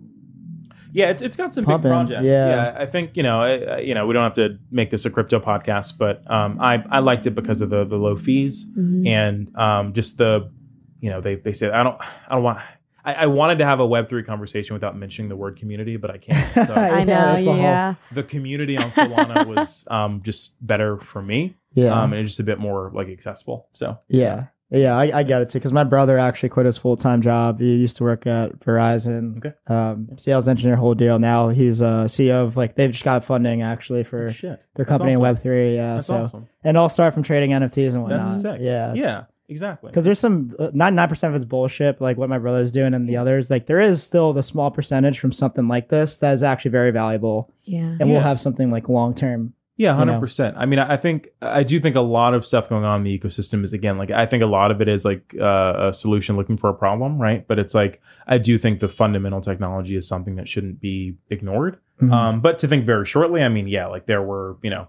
Yeah, 0.94 1.10
it's, 1.10 1.22
it's 1.22 1.36
got 1.38 1.54
some 1.54 1.66
Pumping, 1.66 1.84
big 1.84 1.92
projects. 1.92 2.24
yeah. 2.26 2.48
Yeah. 2.74 2.76
I 2.80 2.86
think 2.86 3.16
you 3.18 3.24
know, 3.24 3.42
I, 3.42 3.52
I- 3.58 3.80
you 3.80 3.94
know, 3.94 4.06
we 4.08 4.14
don't 4.14 4.24
have 4.24 4.34
to 4.36 4.58
make 4.72 4.92
this 4.92 5.06
a 5.06 5.10
crypto 5.10 5.40
podcast, 5.40 5.98
but 5.98 6.30
um, 6.30 6.60
I 6.60 6.84
I 6.90 7.00
liked 7.00 7.26
it 7.28 7.32
because 7.36 7.62
of 7.62 7.70
the 7.70 7.86
the 7.86 7.96
low 7.98 8.18
fees 8.18 8.66
Mhm. 8.78 9.08
and 9.08 9.56
um, 9.56 9.94
just 9.94 10.18
the, 10.18 10.52
you 11.00 11.10
know, 11.10 11.22
they 11.22 11.36
they 11.36 11.54
said 11.54 11.72
I 11.72 11.84
don't 11.84 11.98
I 12.28 12.36
don't 12.36 12.44
want. 12.44 12.60
I, 13.04 13.14
I 13.14 13.26
wanted 13.26 13.58
to 13.58 13.66
have 13.66 13.80
a 13.80 13.86
Web 13.88 14.10
three 14.10 14.22
conversation 14.22 14.76
without 14.76 14.96
mentioning 14.96 15.28
the 15.28 15.36
word 15.36 15.58
community, 15.58 15.98
but 15.98 16.12
I 16.12 16.18
can't. 16.20 16.54
So 16.68 16.74
I 16.76 17.00
know. 17.04 17.06
that's 17.16 17.48
a 17.48 17.52
whole- 17.54 17.60
Yeah. 17.60 17.96
the 18.12 18.22
community 18.22 18.78
on 18.78 18.92
Solana 18.92 19.48
was 19.56 19.88
um, 19.90 20.22
just 20.24 20.56
better 20.66 21.00
for 21.00 21.20
me, 21.20 21.56
Yeah. 21.74 22.00
um, 22.00 22.14
and 22.14 22.28
just 22.28 22.40
a 22.40 22.44
bit 22.44 22.60
more 22.60 22.92
like 22.94 23.08
accessible. 23.10 23.68
So 23.74 23.98
yeah. 24.08 24.48
Yeah, 24.72 24.96
I, 24.98 25.20
I 25.20 25.24
get 25.24 25.42
it 25.42 25.50
too. 25.50 25.60
Because 25.60 25.74
my 25.74 25.84
brother 25.84 26.18
actually 26.18 26.50
quit 26.50 26.66
his 26.66 26.78
full 26.78 26.96
time 26.96 27.22
job. 27.22 27.60
He 27.60 27.76
used 27.76 27.98
to 27.98 28.04
work 28.04 28.26
at 28.26 28.58
Verizon, 28.62 29.38
Okay. 29.38 29.54
um, 29.68 30.08
sales 30.18 30.48
engineer, 30.48 30.76
whole 30.78 30.96
deal. 30.96 31.20
Now 31.20 31.50
he's 31.50 31.82
a 31.82 32.06
CEO 32.08 32.46
of 32.46 32.56
like 32.58 32.76
they've 32.76 32.92
just 32.92 33.04
got 33.04 33.26
funding 33.26 33.62
actually 33.62 34.04
for 34.04 34.28
Oh, 34.28 34.32
shit, 34.32 34.62
their 34.76 34.86
That's 34.86 34.88
company 34.88 35.14
in. 35.14 35.20
Web 35.20 35.42
three. 35.42 35.76
Yeah, 35.76 35.96
That's 35.96 36.06
so 36.06 36.16
awesome. 36.22 36.48
and 36.64 36.78
all 36.78 36.88
start 36.90 37.14
from 37.14 37.24
trading 37.24 37.52
NFTs 37.52 37.94
and 37.94 38.04
whatnot. 38.04 38.24
That's 38.24 38.42
sick. 38.44 38.58
Yeah, 38.62 38.94
Yeah, 38.94 39.24
exactly. 39.50 39.90
because 39.92 40.06
there's 40.06 40.20
some 40.20 40.56
ninety 40.74 40.96
nine 40.96 41.10
percent 41.10 41.34
of 41.34 41.42
it's 41.42 41.46
bullshit, 41.46 42.00
like 42.00 42.16
what 42.18 42.30
my 42.30 42.38
brother's 42.40 42.72
doing 42.72 42.94
and 42.94 43.10
the 43.10 43.18
others. 43.18 43.50
Like 43.52 43.68
there 43.68 43.80
is 43.82 44.02
still 44.02 44.32
the 44.32 44.44
small 44.44 44.72
percentage 44.72 45.20
from 45.20 45.34
something 45.34 45.68
like 45.68 45.90
this 45.90 46.18
that 46.20 46.32
is 46.32 46.44
actually 46.44 46.72
very 46.72 46.92
valuable, 46.92 47.52
Yeah. 47.64 47.98
and 48.00 48.10
we'll 48.10 48.22
have 48.22 48.40
something 48.40 48.72
like 48.72 48.88
long 48.88 49.16
term. 49.16 49.54
Yeah, 49.82 49.92
you 49.92 49.96
hundred 49.98 50.14
know? 50.14 50.20
percent. 50.20 50.56
I 50.58 50.66
mean, 50.66 50.80
I 50.80 50.98
think 50.98 51.30
I 51.42 51.64
do 51.64 51.80
think 51.80 51.96
a 51.96 52.02
lot 52.02 52.34
of 52.34 52.46
stuff 52.46 52.70
going 52.70 52.84
on 52.86 52.98
in 53.00 53.04
the 53.04 53.18
ecosystem 53.18 53.64
is 53.64 53.74
again 53.74 53.98
like 53.98 54.12
I 54.12 54.26
think 54.26 54.44
a 54.44 54.48
lot 54.48 54.70
of 54.72 54.82
it 54.82 54.88
is 54.88 55.04
like 55.04 55.34
uh, 55.40 55.90
a 55.90 55.94
solution 55.94 56.36
looking 56.38 56.58
for 56.58 56.70
a 56.70 56.74
problem, 56.74 57.20
right? 57.22 57.48
But 57.48 57.58
it's 57.60 57.74
like 57.74 58.02
I 58.28 58.38
do 58.38 58.58
think 58.58 58.80
the 58.80 58.90
fundamental 58.90 59.42
technology 59.42 59.96
is 59.96 60.08
something 60.08 60.36
that 60.36 60.48
shouldn't 60.48 60.80
be 60.80 61.16
ignored. 61.30 61.78
Mhm. 62.02 62.12
Um, 62.14 62.42
but 62.42 62.60
to 62.60 62.68
think 62.68 62.86
very 62.86 63.06
shortly, 63.06 63.42
I 63.44 63.50
mean, 63.50 63.68
yeah, 63.68 63.88
like 63.88 64.06
there 64.06 64.22
were, 64.22 64.58
you 64.62 64.70
know, 64.70 64.88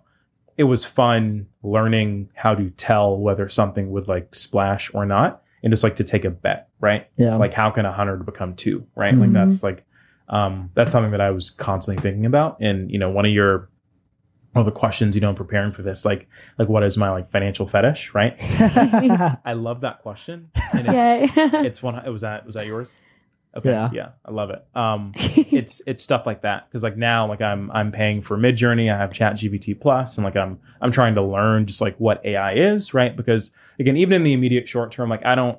it 0.56 0.64
was 0.64 0.84
fun 0.84 1.46
learning 1.62 2.28
how 2.34 2.54
to 2.54 2.70
tell 2.70 3.16
whether 3.18 3.48
something 3.48 3.90
would 3.90 4.08
like 4.08 4.34
splash 4.34 4.90
or 4.94 5.06
not, 5.06 5.42
and 5.62 5.72
just 5.72 5.82
like 5.84 5.96
to 5.96 6.04
take 6.04 6.24
a 6.26 6.30
bet, 6.30 6.68
right? 6.80 7.06
yeah, 7.16 7.36
like 7.36 7.54
how 7.54 7.70
can 7.70 7.86
a 7.86 7.92
hundred 7.92 8.26
become 8.26 8.54
two 8.54 8.86
right 8.96 9.14
like 9.16 9.30
Mhm. 9.30 9.34
that's 9.34 9.62
like 9.62 9.84
um 10.28 10.70
that's 10.74 10.92
something 10.92 11.10
that 11.10 11.20
i 11.20 11.30
was 11.30 11.50
constantly 11.50 12.00
thinking 12.00 12.24
about 12.26 12.56
and 12.60 12.90
you 12.92 12.98
know 12.98 13.10
one 13.10 13.26
of 13.26 13.32
your 13.32 13.68
one 14.52 14.60
of 14.60 14.66
the 14.66 14.78
questions 14.78 15.14
you 15.14 15.20
know 15.20 15.30
in 15.30 15.34
preparing 15.34 15.72
for 15.72 15.82
this 15.82 16.04
like 16.04 16.28
like 16.58 16.68
what 16.68 16.82
is 16.82 16.96
my 16.98 17.10
like 17.10 17.30
financial 17.30 17.66
fetish 17.66 18.14
right? 18.14 18.36
I 19.44 19.54
love 19.54 19.80
that 19.80 20.02
question. 20.02 20.50
And 20.72 20.86
it's 20.86 20.94
Yay. 20.94 21.30
it's 21.66 21.82
one 21.82 21.96
it 21.96 22.10
was 22.10 22.22
that 22.22 22.44
was 22.44 22.54
that 22.54 22.66
yours? 22.66 22.96
Okay. 23.54 23.70
Yeah. 23.70 23.90
yeah 23.92 24.08
i 24.24 24.30
love 24.30 24.50
it. 24.50 24.64
Um 24.74 25.12
it's 25.16 25.80
it's 25.86 26.02
stuff 26.02 26.26
like 26.26 26.42
that 26.42 26.68
because 26.68 26.82
like 26.82 26.96
now 26.96 27.26
like 27.26 27.40
i'm 27.42 27.70
i'm 27.72 27.92
paying 27.92 28.22
for 28.22 28.36
midjourney 28.36 28.92
i 28.92 28.96
have 28.96 29.12
chat 29.12 29.34
gpt 29.34 29.78
plus 29.78 30.16
and 30.16 30.24
like 30.24 30.36
i'm 30.36 30.58
i'm 30.80 30.90
trying 30.90 31.14
to 31.14 31.22
learn 31.22 31.66
just 31.66 31.80
like 31.80 31.96
what 31.98 32.24
ai 32.24 32.52
is 32.52 32.94
right? 32.94 33.16
Because 33.16 33.50
again 33.78 33.96
even 33.96 34.14
in 34.14 34.22
the 34.24 34.32
immediate 34.32 34.68
short 34.68 34.90
term 34.92 35.08
like 35.08 35.24
i 35.24 35.34
don't 35.34 35.58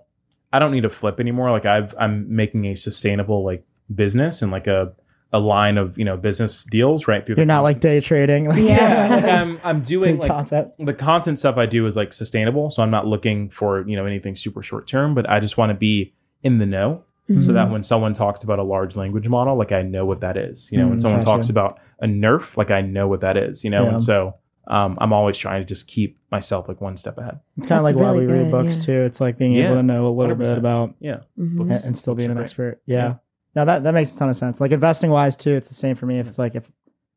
i 0.52 0.60
don't 0.60 0.72
need 0.72 0.82
to 0.82 0.90
flip 0.90 1.20
anymore. 1.20 1.52
Like 1.52 1.66
i've 1.66 1.96
i'm 1.98 2.34
making 2.34 2.66
a 2.66 2.76
sustainable 2.76 3.44
like 3.44 3.64
business 3.94 4.42
and 4.42 4.52
like 4.52 4.68
a 4.68 4.94
a 5.34 5.40
line 5.40 5.78
of 5.78 5.98
you 5.98 6.06
know 6.06 6.16
business 6.16 6.64
deals 6.64 7.08
right 7.08 7.26
through 7.26 7.36
You're 7.36 7.46
the 7.46 7.48
not 7.48 7.62
like 7.62 7.80
day 7.80 8.00
trading. 8.00 8.46
Like, 8.46 8.60
Yeah. 8.60 9.08
yeah 9.10 9.16
like 9.16 9.24
i'm 9.26 9.60
i'm 9.64 9.82
doing 9.94 10.10
doing 10.18 10.18
like 10.20 10.30
content. 10.32 10.70
the 10.80 10.94
content 10.94 11.40
stuff 11.40 11.58
I 11.58 11.66
do 11.66 11.86
is 11.88 11.96
like 11.96 12.14
sustainable. 12.14 12.70
So 12.70 12.84
I'm 12.84 12.92
not 12.92 13.08
looking 13.08 13.50
for, 13.50 13.88
you 13.88 13.96
know, 13.96 14.06
anything 14.06 14.36
super 14.36 14.62
short 14.62 14.88
term, 14.88 15.16
but 15.16 15.30
I 15.30 15.40
just 15.40 15.58
want 15.58 15.70
to 15.72 15.76
be 15.76 16.14
in 16.44 16.60
the 16.60 16.66
know 16.66 17.04
so 17.30 17.34
Mm-hmm. 17.34 17.54
that 17.54 17.72
when 17.72 17.84
someone 17.84 18.14
talks 18.14 18.44
about 18.44 18.60
a 18.60 18.64
large 18.64 18.98
language 18.98 19.28
model, 19.30 19.56
like 19.58 19.72
I 19.72 19.82
know 19.82 20.04
what 20.06 20.20
that 20.20 20.36
is. 20.36 20.70
You 20.72 20.78
know, 20.78 20.90
when 20.90 20.98
Mm, 20.98 21.02
someone 21.02 21.22
gotcha. 21.22 21.32
talks 21.38 21.50
about 21.50 21.80
a 22.00 22.06
NeRF, 22.06 22.58
like 22.58 22.70
I 22.70 22.82
know 22.82 23.08
what 23.08 23.22
that 23.22 23.38
is, 23.38 23.64
you 23.64 23.70
know? 23.70 23.84
Yeah. 23.86 23.90
And 23.92 24.04
so 24.04 24.36
um, 24.68 24.98
I'm 25.00 25.14
always 25.14 25.38
trying 25.38 25.62
to 25.62 25.66
just 25.66 25.88
keep 25.88 26.20
myself 26.32 26.68
like 26.68 26.82
one 26.82 26.98
step 26.98 27.18
ahead. 27.18 27.40
It's 27.58 27.66
kind 27.66 27.80
of 27.80 27.86
That's 27.86 27.96
like 27.96 28.04
why 28.04 28.12
really 28.12 28.28
we 28.28 28.34
read 28.34 28.52
books 28.52 28.80
yeah. 28.80 28.86
too. 28.86 29.02
It's 29.04 29.22
like 29.22 29.38
being 29.38 29.54
Yeah, 29.54 29.68
able 29.68 29.76
to 29.78 29.84
know 29.84 30.06
a 30.06 30.10
little 30.12 30.36
100%. 30.36 30.40
bit 30.40 30.58
about 30.58 30.96
Yeah. 31.00 31.20
Mhm. 31.40 31.62
And, 31.62 31.72
and 31.86 31.98
still 31.98 32.14
being 32.14 32.30
an 32.30 32.36
great. 32.36 32.44
expert. 32.44 32.82
Yeah. 32.86 33.16
Yeah. 33.56 33.62
Now 33.62 33.66
that 33.66 33.84
that 33.84 33.94
makes 33.94 34.16
a 34.16 34.18
ton 34.20 34.30
of 34.30 34.36
sense. 34.36 34.60
Like 34.62 34.72
investing 34.72 35.10
wise 35.10 35.36
too, 35.36 35.52
it's 35.52 35.68
the 35.68 35.74
same 35.74 35.96
for 35.96 36.06
me. 36.06 36.20
If 36.20 36.28
it's 36.28 36.40
like 36.40 36.56
if 36.56 36.70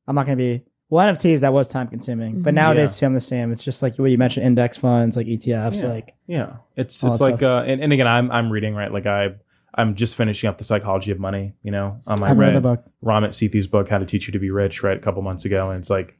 I'm 0.06 0.14
not 0.14 0.26
going 0.26 0.38
to 0.38 0.42
be 0.42 0.64
well 0.88 1.06
NFTs, 1.12 1.40
that 1.40 1.52
was 1.52 1.66
time 1.68 1.88
consuming, 1.88 2.42
but 2.42 2.52
Mhm. 2.52 2.56
nowadays 2.56 2.98
too, 2.98 3.06
I'm 3.06 3.14
the 3.14 3.20
same. 3.20 3.50
It's 3.52 3.64
just 3.64 3.82
like 3.82 3.96
what 3.96 4.10
you 4.10 4.18
mentioned, 4.18 4.46
index 4.46 4.76
funds, 4.76 5.16
like 5.16 5.26
ETFs, 5.26 5.82
Yeah. 5.82 5.88
like 5.88 6.14
Yeah, 6.26 6.52
it's 6.76 7.02
it's 7.02 7.20
like 7.20 7.42
uh, 7.42 7.64
and, 7.66 7.80
and 7.82 7.92
again, 7.92 8.06
I'm 8.06 8.30
I'm 8.30 8.50
reading 8.50 8.74
right. 8.74 8.92
Like 8.92 9.06
I 9.06 9.30
I'm 9.78 9.94
just 9.94 10.14
finishing 10.16 10.48
up 10.48 10.56
the 10.58 10.64
psychology 10.64 11.10
of 11.10 11.18
money. 11.18 11.52
You 11.62 11.70
know, 11.70 12.00
um, 12.06 12.22
I 12.22 12.28
I 12.28 12.32
read 12.32 12.54
the 12.54 12.60
book. 12.60 12.84
Ramit 13.04 13.30
Sethi's 13.30 13.66
book, 13.66 13.88
How 13.90 13.98
to 13.98 14.06
Teach 14.06 14.26
You 14.26 14.32
to 14.32 14.38
Be 14.38 14.50
Rich, 14.50 14.82
right, 14.82 14.96
a 14.96 15.00
couple 15.00 15.20
months 15.22 15.44
ago, 15.44 15.70
and 15.70 15.78
it's 15.80 15.90
like 15.90 16.16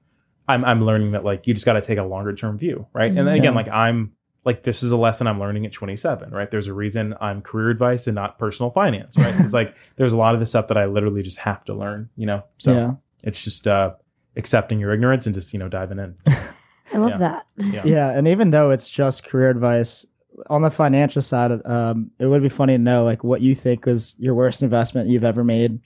I'm 0.48 0.64
I'm 0.64 0.84
learning 0.84 1.12
that 1.12 1.24
like 1.24 1.46
you 1.46 1.54
just 1.54 1.64
got 1.66 1.72
to 1.74 1.80
take 1.80 1.98
a 1.98 2.02
longer 2.04 2.34
term 2.34 2.58
view, 2.58 2.86
right? 2.92 3.08
And 3.08 3.18
then 3.18 3.28
again, 3.28 3.44
Yeah. 3.44 3.50
like 3.56 3.68
I'm 3.68 4.12
like 4.47 4.62
this 4.62 4.82
is 4.82 4.90
a 4.92 4.97
lesson 4.97 5.26
I'm 5.26 5.38
learning 5.38 5.66
at 5.66 5.72
27, 5.72 6.30
right? 6.30 6.51
There's 6.51 6.68
a 6.68 6.72
reason 6.72 7.14
I'm 7.20 7.42
career 7.42 7.68
advice 7.68 8.07
and 8.07 8.14
not 8.14 8.38
personal 8.38 8.70
finance, 8.70 9.18
right? 9.18 9.34
It's 9.40 9.53
like 9.53 9.74
there's 9.97 10.12
a 10.12 10.16
lot 10.16 10.32
of 10.34 10.40
the 10.40 10.47
stuff 10.47 10.68
that 10.68 10.78
I 10.78 10.86
literally 10.86 11.22
just 11.22 11.38
have 11.38 11.62
to 11.66 11.74
learn, 11.74 12.09
you 12.16 12.24
know. 12.26 12.42
So 12.59 12.72
yeah, 12.72 12.92
it's 13.22 13.42
just 13.44 13.66
uh 13.66 13.92
accepting 14.36 14.78
your 14.80 14.92
ignorance 14.94 15.26
and 15.26 15.34
just 15.34 15.53
you 15.53 15.59
know 15.59 15.68
diving 15.68 15.99
in. 15.99 16.14
I 16.94 16.99
love 16.99 17.11
Yeah. 17.11 17.18
that. 17.18 17.47
Yeah. 17.59 17.82
yeah. 17.84 18.11
And 18.11 18.28
even 18.28 18.51
though 18.53 18.70
it's 18.70 18.88
just 18.88 19.24
career 19.24 19.51
advice, 19.51 20.07
on 20.49 20.62
the 20.62 20.70
financial 20.70 21.20
side, 21.22 21.51
um, 21.64 22.11
it 22.20 22.26
would 22.26 22.42
be 22.42 22.49
funny 22.49 22.74
to 22.74 22.78
know 22.78 23.03
like 23.05 23.24
what 23.24 23.40
you 23.40 23.55
think 23.55 23.86
was 23.86 24.14
your 24.18 24.34
worst 24.34 24.62
investment 24.62 25.09
you've 25.09 25.24
ever 25.24 25.42
made 25.42 25.80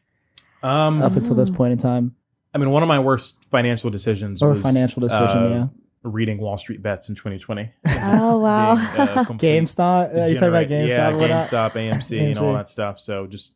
Um, 0.63 1.01
up 1.01 1.17
until 1.17 1.37
this 1.37 1.49
point 1.49 1.73
in 1.73 1.79
time, 1.79 2.15
I 2.53 2.59
mean, 2.59 2.71
one 2.71 2.83
of 2.83 2.89
my 2.89 2.99
worst 2.99 3.37
financial 3.51 3.89
decisions 3.91 4.43
or 4.43 4.51
was 4.51 4.61
financial 4.63 5.01
decision. 5.01 5.25
uh, 5.39 5.49
yeah, 5.49 5.67
reading 6.03 6.39
Wall 6.39 6.57
Street 6.59 6.83
bets 6.83 7.09
in 7.09 7.15
2020. 7.15 7.71
Oh, 8.03 8.39
wow. 8.39 8.75
Being, 8.75 9.09
uh, 9.09 9.25
GameStop. 9.25 10.17
Uh, 10.17 10.25
you 10.27 10.35
talking 10.35 10.49
about 10.49 10.69
degenerate. 10.69 10.91
GameStop? 10.91 11.29
Yeah. 11.29 11.47
GameStop, 11.49 11.73
AMC, 11.73 12.21
and 12.31 12.39
all 12.39 12.55
that 12.55 12.69
stuff. 12.69 12.99
So 12.99 13.27
just 13.27 13.53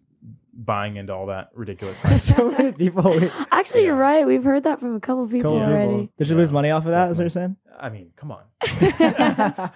buying 0.56 0.96
into 0.96 1.12
all 1.14 1.26
that 1.26 1.50
ridiculous. 1.54 2.00
so 2.22 2.50
many 2.50 2.72
people. 2.72 3.18
Actually, 3.50 3.84
you're 3.84 3.96
right. 3.96 4.26
We've 4.26 4.44
heard 4.44 4.64
that 4.64 4.80
from 4.80 4.94
a 4.96 5.00
couple 5.00 5.26
people 5.28 5.58
Couple 5.58 5.72
already. 5.72 5.92
people. 6.02 6.12
Did 6.18 6.28
you 6.28 6.36
lose 6.36 6.52
money 6.52 6.70
off 6.70 6.84
of 6.86 6.92
that? 6.92 7.10
Is 7.10 7.18
what 7.18 7.24
you're 7.24 7.30
saying? 7.30 7.56
I 7.78 7.88
mean, 7.88 8.12
come 8.14 8.30
on. 8.30 8.42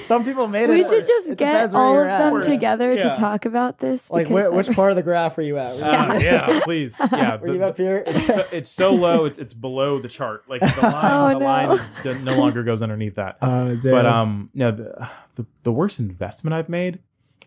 Some 0.00 0.24
people 0.24 0.48
made 0.48 0.64
it. 0.64 0.70
We 0.70 0.84
should 0.84 1.06
just 1.06 1.30
It 1.30 1.38
get 1.38 1.74
all 1.74 1.98
of 1.98 2.06
them 2.06 2.32
Worse. 2.32 2.46
together 2.46 2.94
Yeah. 2.94 3.10
to 3.12 3.18
talk 3.18 3.44
about 3.44 3.78
this. 3.78 4.10
Like, 4.10 4.26
wh- 4.26 4.52
which 4.54 4.70
part 4.70 4.90
of 4.90 4.96
the 4.96 5.02
graph 5.02 5.36
are 5.38 5.42
you 5.42 5.58
at? 5.58 5.72
Uh, 5.82 6.18
yeah, 6.18 6.60
please. 6.64 6.96
Yeah, 7.12 7.36
Were 7.36 7.48
the- 7.48 7.54
you 7.54 7.64
up 7.64 7.76
here? 7.76 8.02
it's, 8.06 8.26
so, 8.26 8.46
it's 8.52 8.70
so 8.70 8.94
low. 8.94 9.26
It's 9.26 9.38
it's 9.38 9.54
below 9.54 9.98
the 10.00 10.08
chart. 10.08 10.48
Like 10.48 10.60
the 10.62 10.66
line, 10.82 11.12
Oh, 11.12 11.28
the 11.34 11.38
no. 11.38 11.44
line 11.44 11.72
is, 12.04 12.20
no 12.22 12.36
longer 12.38 12.62
goes 12.64 12.80
underneath 12.82 13.14
that. 13.16 13.36
Oh, 13.42 13.74
damn. 13.76 13.92
But 13.92 14.06
um, 14.06 14.50
no, 14.54 14.70
the, 14.70 15.08
the 15.36 15.46
the 15.64 15.72
worst 15.72 15.98
investment 15.98 16.54
I've 16.54 16.68
made. 16.70 17.00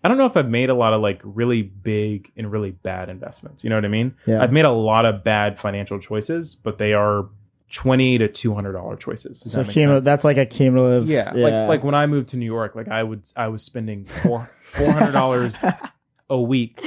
I 0.03 0.07
don't 0.07 0.17
know 0.17 0.25
if 0.25 0.37
I've 0.37 0.49
made 0.49 0.69
a 0.69 0.73
lot 0.75 0.93
of 0.93 1.01
like 1.01 1.21
really 1.23 1.61
big 1.63 2.31
and 2.37 2.51
really 2.51 2.71
bad 2.71 3.09
investments. 3.09 3.63
You 3.63 3.69
know 3.69 3.77
what 3.77 3.85
I 3.85 3.89
mean? 3.89 4.15
Yeah. 4.25 4.41
I've 4.41 4.51
made 4.51 4.65
a 4.65 4.71
lot 4.71 5.05
of 5.05 5.23
bad 5.23 5.59
financial 5.59 5.99
choices, 5.99 6.55
but 6.55 6.77
they 6.77 6.93
are 6.93 7.27
twenty 7.71 8.17
to 8.17 8.27
two 8.27 8.53
hundred 8.53 8.73
dollar 8.73 8.95
choices. 8.95 9.39
Does 9.39 9.51
so 9.53 9.63
that 9.63 9.71
cumul- 9.73 10.03
that's 10.03 10.23
like 10.23 10.37
a 10.37 10.45
cumulative. 10.45 11.09
yeah, 11.09 11.31
like 11.33 11.67
like 11.67 11.83
when 11.83 11.95
I 11.95 12.05
moved 12.05 12.29
to 12.29 12.37
New 12.37 12.45
York, 12.45 12.75
like 12.75 12.87
I 12.87 13.01
would 13.03 13.23
I 13.35 13.47
was 13.47 13.63
spending 13.63 14.05
four 14.05 14.49
four 14.61 14.91
hundred 14.91 15.11
dollars 15.13 15.63
a 16.29 16.39
week 16.39 16.79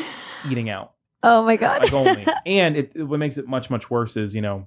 eating 0.49 0.71
out, 0.71 0.93
oh 1.23 1.43
my 1.45 1.57
god. 1.57 1.83
like 1.83 1.93
only. 1.93 2.27
and 2.47 2.77
it, 2.77 2.93
it- 2.95 3.03
what 3.05 3.19
makes 3.19 3.39
it 3.39 3.49
much 3.49 3.71
much 3.71 3.91
worse 3.91 4.17
is 4.17 4.35
you 4.35 4.41
know 4.43 4.67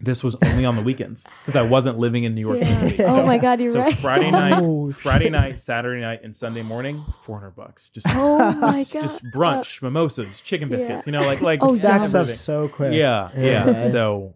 this 0.00 0.24
was 0.24 0.36
only 0.42 0.64
on 0.64 0.76
the 0.76 0.82
weekends 0.82 1.26
because 1.44 1.56
I 1.56 1.68
wasn't 1.68 1.98
living 1.98 2.24
in 2.24 2.34
New 2.34 2.40
York. 2.40 2.58
Yeah. 2.60 2.80
City. 2.88 3.04
Oh 3.04 3.26
my 3.26 3.38
god, 3.38 3.60
you're 3.60 3.72
so 3.72 3.80
right. 3.80 3.96
Friday 3.98 4.30
night, 4.30 4.58
Oh, 4.62 4.92
Friday 4.92 5.28
night, 5.30 5.58
Saturday 5.58 6.00
night, 6.00 6.20
and 6.24 6.34
Sunday 6.34 6.62
morning, 6.62 7.04
four 7.22 7.38
hundred 7.38 7.56
bucks. 7.56 7.90
Just, 7.90 8.06
Oh 8.10 8.52
my 8.60 8.80
just, 8.80 8.92
god. 8.92 9.00
just 9.02 9.24
brunch, 9.34 9.82
mimosas, 9.82 10.40
chicken 10.40 10.70
Yeah. 10.70 10.76
biscuits. 10.76 11.06
You 11.06 11.12
know, 11.12 11.22
like 11.26 11.40
like 11.40 11.60
Oh, 11.62 11.74
it's 11.74 11.82
yeah. 11.82 12.02
stacks 12.02 12.14
up 12.14 12.26
so 12.30 12.68
quick. 12.68 12.94
Yeah, 12.94 13.30
yeah. 13.36 13.66
Yeah. 13.70 13.80
So, 13.90 14.34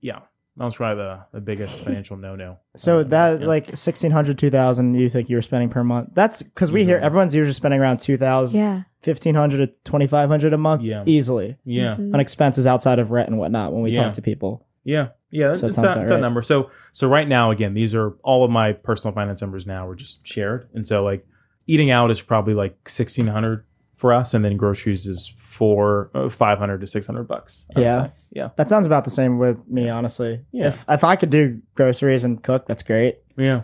yeah, 0.00 0.20
that 0.58 0.64
was 0.64 0.76
probably 0.76 1.02
the, 1.02 1.20
the 1.32 1.40
biggest 1.40 1.82
financial 1.82 2.16
no 2.16 2.36
no. 2.36 2.58
So 2.76 3.02
that 3.04 3.40
like 3.42 3.66
1600 3.66 4.36
2000 4.38 4.94
you 4.94 5.08
think 5.08 5.30
you 5.30 5.36
were 5.36 5.42
spending 5.42 5.68
per 5.70 5.82
month. 5.82 6.10
That's 6.14 6.42
cuz 6.54 6.70
we 6.70 6.84
hear 6.84 6.98
everyone's 6.98 7.34
usually 7.34 7.54
spending 7.54 7.80
around 7.80 8.00
2000 8.00 8.60
yeah. 8.60 8.82
1500 9.04 9.56
to 9.58 9.66
2500 9.84 10.52
a 10.52 10.58
month 10.58 10.82
Yeah. 10.82 11.04
easily 11.06 11.56
yeah, 11.64 11.94
Mhm. 11.96 12.12
on 12.12 12.20
expenses 12.20 12.66
outside 12.66 12.98
of 12.98 13.10
rent 13.12 13.28
and 13.28 13.38
whatnot 13.38 13.72
when 13.72 13.82
we 13.82 13.92
Yeah. 13.92 14.04
talk 14.04 14.14
to 14.14 14.22
people. 14.22 14.65
Yeah, 14.86 15.08
yeah. 15.30 15.52
So 15.52 15.66
it's 15.66 15.76
that, 15.76 15.84
about 15.84 15.98
it's 15.98 16.10
that 16.10 16.14
right. 16.14 16.20
number. 16.20 16.40
So 16.42 16.70
so 16.92 17.08
right 17.08 17.28
now, 17.28 17.50
again, 17.50 17.74
these 17.74 17.94
are 17.94 18.10
all 18.22 18.44
of 18.44 18.50
my 18.50 18.72
personal 18.72 19.12
finance 19.12 19.40
numbers 19.40 19.66
now 19.66 19.86
are 19.88 19.94
just 19.94 20.26
shared, 20.26 20.68
and 20.72 20.86
so 20.86 21.02
like 21.04 21.26
eating 21.66 21.90
out 21.90 22.10
is 22.10 22.22
probably 22.22 22.54
like 22.54 22.88
sixteen 22.88 23.26
hundred 23.26 23.64
for 23.96 24.12
us, 24.12 24.32
and 24.34 24.44
then 24.44 24.56
groceries 24.56 25.06
is 25.06 25.32
four 25.36 26.10
uh, 26.14 26.28
five 26.28 26.58
hundred 26.58 26.80
to 26.82 26.86
six 26.86 27.06
hundred 27.06 27.24
bucks. 27.24 27.66
I 27.74 27.80
Yeah. 27.80 28.08
yeah, 28.30 28.48
That 28.56 28.68
sounds 28.68 28.86
about 28.86 29.04
the 29.04 29.10
same 29.10 29.38
with 29.38 29.58
me 29.68 29.88
honestly. 29.88 30.44
Yeah. 30.52 30.68
If 30.68 30.84
if 30.88 31.02
I 31.04 31.16
could 31.16 31.30
do 31.30 31.60
groceries 31.74 32.22
and 32.24 32.42
cook, 32.42 32.66
that's 32.66 32.82
great. 32.82 33.18
yeah, 33.36 33.62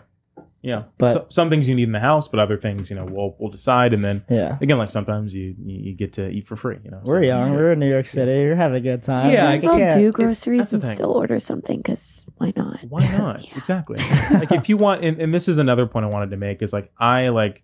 yeah. 0.63 0.83
But- 0.97 1.13
so, 1.13 1.25
some 1.29 1.49
things 1.51 1.69
you 1.69 1.75
need 1.75 1.83
in 1.83 1.91
the 1.91 1.99
house, 1.99 2.27
but 2.27 2.39
other 2.39 2.57
things, 2.57 2.89
you 2.89 2.95
know, 2.95 3.05
we'll 3.05 3.35
we'll 3.37 3.51
decide, 3.51 3.93
and 3.93 4.03
then 4.03 4.23
Yeah. 4.29 4.57
again, 4.61 4.79
like 4.79 4.89
sometimes 4.89 5.35
you 5.35 5.53
you, 5.61 5.77
you 5.91 5.95
get 5.95 6.13
to 6.13 6.27
eat 6.29 6.47
for 6.47 6.55
free. 6.55 6.77
You 6.83 6.89
know, 6.91 7.01
We're 7.03 7.21
so- 7.21 7.27
young. 7.27 7.53
We're 7.53 7.73
in 7.73 7.79
New 7.79 7.89
York 7.89 8.07
City. 8.07 8.31
we're 8.45 8.55
having 8.55 8.77
a 8.77 8.81
good 8.81 9.03
time. 9.03 9.29
Yeah, 9.31 9.41
Sometimes 9.41 9.65
I 9.65 9.71
I'll 9.71 9.77
can't- 9.77 9.95
do 9.99 10.11
groceries 10.11 10.69
the 10.71 10.77
and 10.77 10.83
thing. 10.83 10.95
still 10.95 11.11
order 11.11 11.39
something 11.39 11.77
because 11.81 12.25
why 12.37 12.53
not? 12.55 12.79
Why 12.89 13.05
not? 13.17 13.47
Yeah. 13.47 13.57
Exactly. 13.57 13.97
like 14.31 14.51
if 14.51 14.69
you 14.69 14.77
want, 14.77 15.03
and, 15.03 15.19
and 15.21 15.33
this 15.33 15.47
is 15.47 15.59
another 15.59 15.85
point 15.85 16.05
I 16.05 16.09
wanted 16.09 16.31
to 16.31 16.37
make 16.37 16.61
is 16.63 16.73
like 16.73 16.91
I 16.97 17.29
like 17.29 17.61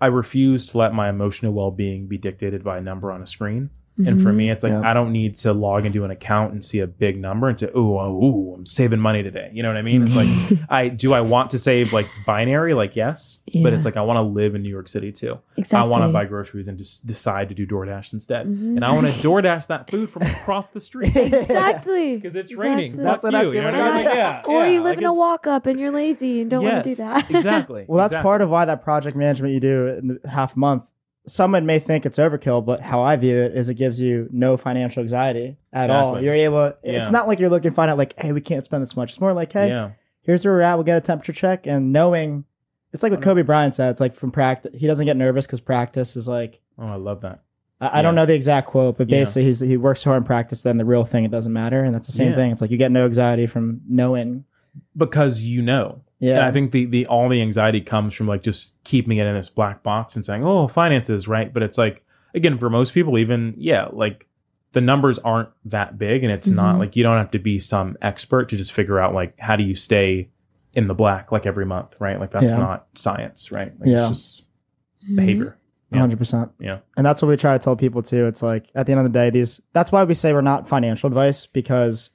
I 0.00 0.06
refuse 0.06 0.66
to 0.70 0.78
let 0.78 0.92
my 0.92 1.08
emotional 1.08 1.52
well 1.52 1.70
being 1.70 2.08
be 2.08 2.18
dictated 2.18 2.64
by 2.64 2.76
a 2.78 2.80
number 2.80 3.12
on 3.12 3.22
a 3.22 3.26
screen. 3.26 3.70
And 3.98 4.22
for 4.22 4.30
Mhm. 4.32 4.36
me, 4.36 4.50
it's 4.50 4.64
like 4.64 4.72
Yeah. 4.72 4.88
I 4.90 4.94
don't 4.94 5.12
need 5.12 5.36
to 5.36 5.52
log 5.52 5.84
into 5.84 6.02
an 6.04 6.10
account 6.10 6.54
and 6.54 6.64
see 6.64 6.80
a 6.80 6.86
big 6.86 7.20
number 7.20 7.48
and 7.48 7.58
say, 7.58 7.68
"Oh, 7.74 7.98
oh, 7.98 8.24
ooh, 8.24 8.54
I'm 8.56 8.64
saving 8.64 8.98
money 9.00 9.22
today." 9.22 9.50
You 9.52 9.62
know 9.62 9.68
what 9.68 9.76
I 9.76 9.82
mean? 9.82 10.06
It's 10.06 10.16
like 10.16 10.28
I 10.70 10.88
do. 10.88 11.12
I 11.12 11.20
want 11.20 11.50
to 11.50 11.58
save 11.58 11.92
like 11.92 12.06
binary, 12.26 12.72
like 12.72 12.96
yes, 12.96 13.40
but 13.62 13.74
it's 13.74 13.84
like 13.84 13.98
I 13.98 14.02
want 14.02 14.16
to 14.16 14.22
live 14.22 14.54
in 14.54 14.62
New 14.62 14.70
York 14.70 14.88
City 14.88 15.12
too. 15.12 15.38
exactly. 15.58 15.78
I 15.78 15.90
want 15.90 16.04
to 16.04 16.08
buy 16.08 16.24
groceries 16.24 16.68
and 16.68 16.78
just 16.78 17.06
decide 17.06 17.50
to 17.50 17.54
do 17.54 17.66
DoorDash 17.66 18.12
instead, 18.14 18.46
Mhm. 18.46 18.76
and 18.76 18.84
I 18.84 18.92
want 18.92 19.06
to 19.08 19.12
DoorDash 19.12 19.66
that 19.66 19.90
food 19.90 20.08
from 20.08 20.22
across 20.36 20.70
the 20.70 20.80
street 20.80 21.14
exactly 21.16 22.16
because 22.16 22.34
it's 22.34 22.54
raining. 22.54 22.92
That's 22.96 23.22
Fuck 23.22 23.32
what 23.32 23.34
I 23.34 23.42
you, 23.42 23.52
you 23.52 23.60
know 23.60 23.68
like 23.68 23.74
what 23.76 23.82
I 23.82 23.90
I- 23.90 23.96
mean? 23.96 24.04
Yeah, 24.16 24.42
Or 24.46 24.62
yeah, 24.62 24.68
you 24.70 24.78
live 24.82 24.96
like 24.96 24.98
in 24.98 25.04
a 25.04 25.12
walk 25.14 25.46
up 25.46 25.66
and 25.66 25.78
you're 25.78 25.90
lazy 25.92 26.40
and 26.40 26.50
don't 26.50 26.64
want 26.64 26.82
to 26.84 26.90
do 26.90 26.94
that. 26.96 27.30
exactly. 27.30 27.84
Well, 27.86 27.98
that's 27.98 28.12
exactly. 28.12 28.26
part 28.26 28.40
of 28.40 28.48
why 28.50 28.64
that 28.64 28.82
project 28.82 29.16
management 29.16 29.52
you 29.54 29.60
do 29.60 29.86
in 29.88 30.18
the 30.22 30.28
half 30.30 30.56
month. 30.56 30.84
Someone 31.26 31.66
may 31.66 31.78
think 31.78 32.04
it's 32.04 32.18
overkill, 32.18 32.64
but 32.64 32.80
how 32.80 33.00
I 33.02 33.14
view 33.16 33.36
it 33.36 33.54
is 33.54 33.68
it 33.68 33.74
gives 33.74 34.00
you 34.00 34.28
no 34.32 34.56
financial 34.56 35.02
anxiety 35.02 35.56
at 35.72 35.88
all. 35.88 36.20
You're 36.20 36.34
able. 36.34 36.72
It's 36.82 37.06
Yeah. 37.06 37.10
not 37.10 37.28
like 37.28 37.38
you're 37.38 37.48
looking 37.50 37.70
to 37.70 37.74
find 37.74 37.90
out 37.90 37.96
like, 37.98 38.14
hey, 38.18 38.32
we 38.32 38.40
can't 38.40 38.64
spend 38.64 38.82
this 38.82 38.96
much. 38.96 39.10
It's 39.12 39.20
more 39.20 39.32
like, 39.32 39.52
hey, 39.52 39.68
Yeah, 39.68 39.90
here's 40.22 40.44
where 40.44 40.54
we're 40.54 40.62
at. 40.62 40.74
We'll 40.74 40.84
get 40.84 40.98
a 40.98 41.00
temperature 41.00 41.32
check 41.32 41.66
and 41.68 41.92
knowing. 41.92 42.44
It's 42.92 43.02
like 43.04 43.12
what 43.12 43.22
Kobe 43.22 43.42
Bryant 43.42 43.74
said. 43.74 43.90
It's 43.90 44.00
like 44.00 44.14
from 44.14 44.32
practice, 44.32 44.72
he 44.76 44.86
doesn't 44.88 45.06
get 45.06 45.16
nervous 45.16 45.46
because 45.46 45.60
practice 45.60 46.16
is 46.16 46.26
like. 46.26 46.60
oh, 46.78 46.86
I 46.88 46.96
love 46.96 47.20
that. 47.20 47.40
I, 47.80 48.00
I 48.00 48.02
don't 48.02 48.14
know 48.16 48.26
the 48.26 48.34
exact 48.34 48.66
quote, 48.68 48.98
but 48.98 49.08
Yeah. 49.08 49.20
basically 49.20 49.44
he's, 49.44 49.60
he 49.60 49.76
works 49.76 50.00
so 50.02 50.10
hard 50.10 50.22
in 50.22 50.26
practice. 50.26 50.62
Then 50.62 50.76
the 50.76 50.84
real 50.84 51.04
thing, 51.04 51.24
it 51.24 51.30
doesn't 51.30 51.52
matter, 51.52 51.84
and 51.84 51.94
that's 51.94 52.06
the 52.06 52.12
same 52.12 52.30
Yeah. 52.30 52.34
thing. 52.36 52.50
It's 52.52 52.60
like 52.60 52.70
you 52.72 52.76
get 52.78 52.90
no 52.92 53.04
anxiety 53.04 53.46
from 53.46 53.80
knowing. 53.88 54.44
Because 54.96 55.42
you 55.42 55.62
know, 55.62 56.00
Yeah, 56.22 56.36
and 56.36 56.44
I 56.44 56.52
think 56.52 56.70
the 56.70 56.84
the 56.84 57.06
all 57.06 57.28
the 57.28 57.42
anxiety 57.42 57.80
comes 57.80 58.14
from 58.14 58.28
like 58.28 58.42
just 58.44 58.74
keeping 58.84 59.18
it 59.18 59.26
in 59.26 59.34
this 59.34 59.48
black 59.50 59.82
box 59.82 60.14
and 60.14 60.24
saying, 60.24 60.44
"Oh, 60.44 60.68
finances, 60.68 61.26
right?" 61.26 61.52
But 61.52 61.64
it's 61.64 61.76
like 61.76 62.04
again 62.32 62.58
for 62.58 62.70
most 62.70 62.94
people, 62.94 63.18
even 63.18 63.54
yeah, 63.56 63.88
like 63.90 64.28
the 64.72 64.80
numbers 64.80 65.18
aren't 65.18 65.48
that 65.64 65.98
big, 65.98 66.22
and 66.22 66.32
it's 66.32 66.46
not 66.46 66.76
Mhm. 66.76 66.78
like 66.78 66.94
you 66.96 67.02
don't 67.02 67.18
have 67.18 67.32
to 67.32 67.40
be 67.40 67.58
some 67.58 67.96
expert 68.00 68.48
to 68.50 68.56
just 68.56 68.72
figure 68.72 69.00
out 69.00 69.12
like 69.14 69.36
how 69.40 69.56
do 69.56 69.64
you 69.64 69.74
stay 69.74 70.30
in 70.74 70.86
the 70.86 70.94
black 70.94 71.32
like 71.32 71.44
every 71.44 71.66
month, 71.66 71.88
right? 71.98 72.20
Like 72.20 72.30
that's 72.30 72.52
Yeah. 72.52 72.56
not 72.58 72.86
science, 72.94 73.50
right? 73.50 73.72
Like, 73.80 73.88
Yeah. 73.90 74.08
it's 74.08 74.20
just 74.20 74.42
Mhm. 75.10 75.16
behavior. 75.16 75.56
Yeah. 75.90 75.98
hundred 75.98 76.18
percent. 76.18 76.50
Yeah. 76.60 76.78
and 76.96 77.04
that's 77.04 77.20
what 77.20 77.28
we 77.28 77.36
try 77.36 77.52
to 77.52 77.58
tell 77.62 77.76
people 77.76 78.00
too. 78.00 78.24
It's 78.26 78.42
like 78.42 78.70
at 78.74 78.86
the 78.86 78.92
end 78.92 79.00
of 79.00 79.12
the 79.12 79.18
day, 79.18 79.28
these. 79.28 79.60
That's 79.74 79.90
why 79.92 80.04
we 80.04 80.14
say 80.14 80.32
we're 80.32 80.40
not 80.40 80.66
financial 80.68 81.08
advice 81.08 81.44
because 81.46 82.10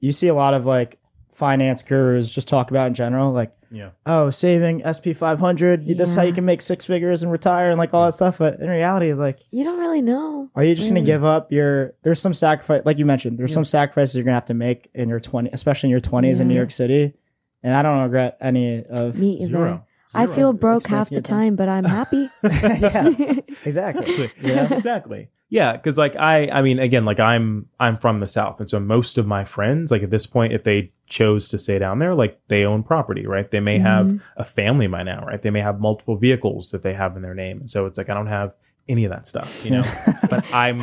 you 0.00 0.12
see 0.12 0.28
a 0.28 0.34
lot 0.34 0.52
of 0.54 0.66
like 0.66 0.98
finance 1.36 1.82
gurus 1.82 2.30
just 2.32 2.48
talk 2.48 2.70
about 2.70 2.88
in 2.88 2.94
general, 2.94 3.32
like 3.32 3.52
Yeah, 3.70 3.90
oh, 4.06 4.30
saving 4.30 4.82
SP 4.84 5.12
five 5.14 5.38
hundred. 5.38 5.86
This 5.86 6.10
is 6.10 6.16
how 6.16 6.22
you 6.22 6.32
can 6.32 6.44
make 6.44 6.62
six 6.62 6.84
figures 6.84 7.22
and 7.22 7.30
retire 7.30 7.70
and 7.70 7.78
like 7.78 7.92
all 7.94 8.04
that 8.06 8.12
stuff. 8.14 8.38
But 8.38 8.58
in 8.60 8.68
reality, 8.68 9.12
like, 9.12 9.38
You 9.50 9.64
don't 9.64 9.78
really 9.78 10.02
know. 10.02 10.50
are 10.54 10.64
you 10.64 10.74
just 10.74 10.88
really. 10.88 11.00
gonna 11.02 11.06
give 11.06 11.24
up 11.24 11.52
your? 11.52 11.94
There's 12.02 12.20
some 12.20 12.34
sacrifice, 12.34 12.82
like 12.84 12.98
you 12.98 13.04
mentioned. 13.06 13.38
There's 13.38 13.50
Yeah. 13.50 13.54
some 13.56 13.64
sacrifices 13.64 14.14
you're 14.16 14.24
gonna 14.24 14.34
have 14.34 14.46
to 14.46 14.54
make 14.54 14.90
in 14.94 15.08
your 15.08 15.20
twenty, 15.20 15.50
especially 15.52 15.88
in 15.88 15.90
your 15.92 16.00
twenties 16.00 16.40
in 16.40 16.48
New 16.48 16.54
York 16.54 16.70
City. 16.70 17.14
And 17.62 17.74
I 17.74 17.82
don't 17.82 18.02
regret 18.02 18.36
any 18.40 18.84
of. 18.84 19.18
Me 19.18 19.32
either. 19.42 19.48
zero. 19.50 19.86
I 20.14 20.24
Zero. 20.26 20.34
feel 20.36 20.52
broke 20.52 20.86
half 20.86 21.10
the 21.10 21.16
Expensive 21.16 21.24
time. 21.24 21.38
time, 21.38 21.56
but 21.56 21.68
I'm 21.68 21.84
happy. 21.84 22.28
yeah, 22.44 23.08
exactly. 23.64 24.06
exactly 24.24 24.30
Yeah. 24.40 24.72
exactly 24.72 25.28
yeah 25.48 25.72
because 25.72 25.96
like 25.96 26.16
i 26.16 26.48
i 26.48 26.60
mean 26.62 26.78
again 26.78 27.04
like 27.04 27.20
i'm 27.20 27.66
i'm 27.78 27.96
from 27.98 28.18
the 28.20 28.26
south 28.26 28.58
and 28.60 28.68
so 28.68 28.80
most 28.80 29.16
of 29.18 29.26
my 29.26 29.44
friends 29.44 29.90
like 29.92 30.02
at 30.02 30.10
this 30.10 30.26
point 30.26 30.52
if 30.52 30.64
they 30.64 30.92
chose 31.06 31.48
to 31.48 31.56
stay 31.58 31.78
down 31.78 31.98
there 32.00 32.14
like 32.14 32.40
they 32.48 32.64
own 32.64 32.82
property 32.82 33.26
right 33.26 33.50
they 33.52 33.60
may 33.60 33.78
have 33.78 34.06
Mhm. 34.06 34.20
a 34.36 34.44
family 34.44 34.88
by 34.88 35.02
now 35.04 35.24
right 35.24 35.42
they 35.42 35.50
may 35.50 35.60
have 35.60 35.78
multiple 35.80 36.16
vehicles 36.16 36.70
that 36.72 36.82
they 36.82 36.94
have 36.94 37.14
in 37.16 37.22
their 37.22 37.34
name 37.34 37.60
and 37.60 37.70
so 37.70 37.86
it's 37.86 37.96
like 37.96 38.10
i 38.10 38.14
don't 38.14 38.26
have 38.26 38.52
any 38.88 39.04
of 39.04 39.10
that 39.10 39.26
stuff, 39.26 39.64
you 39.64 39.70
know. 39.72 39.84
but 40.30 40.44
I'm, 40.52 40.78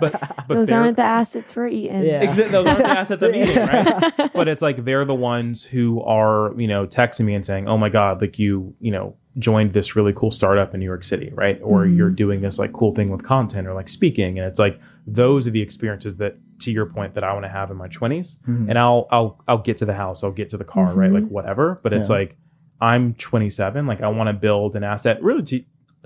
but 0.00 0.12
but 0.48 0.48
Those 0.48 0.68
they're- 0.68 0.80
aren't 0.80 0.96
the 0.96 1.02
assets 1.04 1.54
we're 1.54 1.68
eating. 1.68 2.02
Yeah. 2.02 2.24
Exa- 2.24 2.50
those 2.50 2.66
aren't 2.66 2.80
the 2.80 2.88
assets 3.00 3.22
I'm 3.22 3.34
eating, 3.34 3.56
right? 3.58 4.32
But 4.32 4.48
it's 4.48 4.60
like 4.62 4.84
they're 4.84 5.04
the 5.04 5.14
ones 5.14 5.62
who 5.64 6.02
are, 6.02 6.52
you 6.58 6.66
know, 6.66 6.86
texting 6.86 7.24
me 7.26 7.34
and 7.34 7.46
saying, 7.46 7.68
"Oh 7.68 7.78
my 7.78 7.88
god, 7.90 8.20
like 8.20 8.38
you, 8.38 8.74
you 8.80 8.90
know, 8.90 9.16
joined 9.38 9.72
this 9.72 9.94
really 9.96 10.12
cool 10.12 10.30
startup 10.30 10.74
in 10.74 10.80
New 10.80 10.86
York 10.86 11.04
City, 11.04 11.30
right? 11.34 11.60
Or 11.62 11.84
Mhm. 11.84 11.96
you're 11.96 12.10
doing 12.10 12.40
this 12.40 12.58
like 12.58 12.72
cool 12.72 12.92
thing 12.94 13.10
with 13.10 13.22
content 13.22 13.66
or 13.68 13.74
like 13.74 13.88
speaking." 13.88 14.38
And 14.38 14.48
it's 14.48 14.58
like 14.58 14.80
those 15.06 15.46
are 15.46 15.50
the 15.50 15.62
experiences 15.62 16.16
that, 16.16 16.36
to 16.60 16.72
your 16.72 16.86
point, 16.86 17.14
that 17.14 17.22
I 17.24 17.32
want 17.34 17.44
to 17.44 17.48
have 17.50 17.70
in 17.70 17.76
my 17.76 17.88
20s. 17.88 18.36
Mhm. 18.48 18.68
And 18.70 18.78
I'll, 18.78 19.06
I'll, 19.10 19.38
I'll 19.46 19.58
get 19.58 19.76
to 19.78 19.84
the 19.84 19.92
house, 19.94 20.24
I'll 20.24 20.30
get 20.32 20.48
to 20.50 20.56
the 20.56 20.64
car, 20.64 20.92
right? 20.94 21.10
Mhm. 21.10 21.14
Like 21.22 21.28
whatever. 21.28 21.78
But 21.82 21.92
it's 21.92 22.08
Yeah. 22.08 22.16
like 22.16 22.36
I'm 22.80 23.14
27, 23.14 23.86
like 23.86 24.00
I 24.02 24.08
want 24.08 24.28
to 24.28 24.32
build 24.32 24.74
an 24.76 24.82
asset. 24.82 25.22
Really, 25.22 25.42
to 25.44 25.62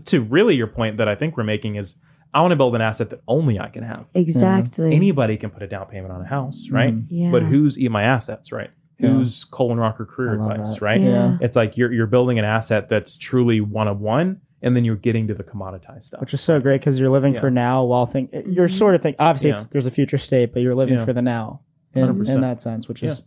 to 0.07 0.21
really 0.23 0.55
your 0.57 0.67
point 0.67 0.97
that 0.99 1.09
I 1.09 1.15
think 1.15 1.37
we're 1.37 1.45
making 1.45 1.77
is. 1.77 1.97
I 2.35 2.43
want 2.43 2.51
to 2.53 2.57
build 2.57 2.75
an 2.75 2.83
asset 2.83 3.09
that 3.09 3.23
only 3.27 3.59
I 3.59 3.69
can 3.71 3.83
have 3.85 4.05
Exactly. 4.15 4.95
anybody 4.95 5.39
can 5.39 5.49
put 5.49 5.63
a 5.63 5.67
down 5.67 5.87
payment 5.87 6.13
on 6.13 6.21
a 6.21 6.27
house, 6.27 6.69
right? 6.71 6.95
Mhm. 6.95 7.07
yeah. 7.09 7.31
But 7.31 7.43
who's 7.43 7.79
eat 7.79 7.91
my 7.91 8.03
assets, 8.03 8.53
right? 8.53 8.69
Yeah. 8.99 9.09
Who's 9.09 9.45
Colin 9.45 9.79
Rocker 9.79 10.05
career 10.05 10.35
advice, 10.35 10.75
that. 10.75 10.83
right? 10.83 11.01
Yeah. 11.01 11.39
It's 11.41 11.57
like 11.57 11.79
you're 11.79 11.91
you're 11.91 12.07
building 12.07 12.39
an 12.39 12.45
asset 12.45 12.91
that's 12.91 13.17
truly 13.17 13.63
one 13.63 13.89
of 13.89 14.01
one, 14.01 14.43
and 14.61 14.77
then 14.77 14.85
you're 14.85 14.97
getting 14.97 15.27
to 15.29 15.35
the 15.35 15.43
commoditized 15.43 16.03
stuff. 16.03 16.21
which 16.21 16.35
is 16.35 16.43
so 16.43 16.61
great 16.61 16.83
because 16.83 16.99
you're 17.01 17.09
living 17.09 17.33
Yeah. 17.33 17.41
for 17.41 17.51
now 17.51 17.83
while 17.85 18.05
think 18.05 18.31
you're 18.47 18.69
Mhm. 18.69 18.73
sort 18.79 18.95
of 18.95 19.01
think 19.01 19.17
obviously 19.19 19.49
Yeah. 19.51 19.57
it's, 19.57 19.67
there's 19.69 19.87
a 19.87 19.91
future 19.91 20.19
state 20.19 20.53
but 20.53 20.61
you're 20.61 20.75
living 20.75 20.97
Yeah. 20.99 21.05
for 21.07 21.15
the 21.15 21.23
now 21.23 21.61
in, 21.95 22.03
100%. 22.03 22.35
in 22.35 22.41
that 22.43 22.61
sense 22.61 22.89
which 22.89 23.03
is 23.03 23.23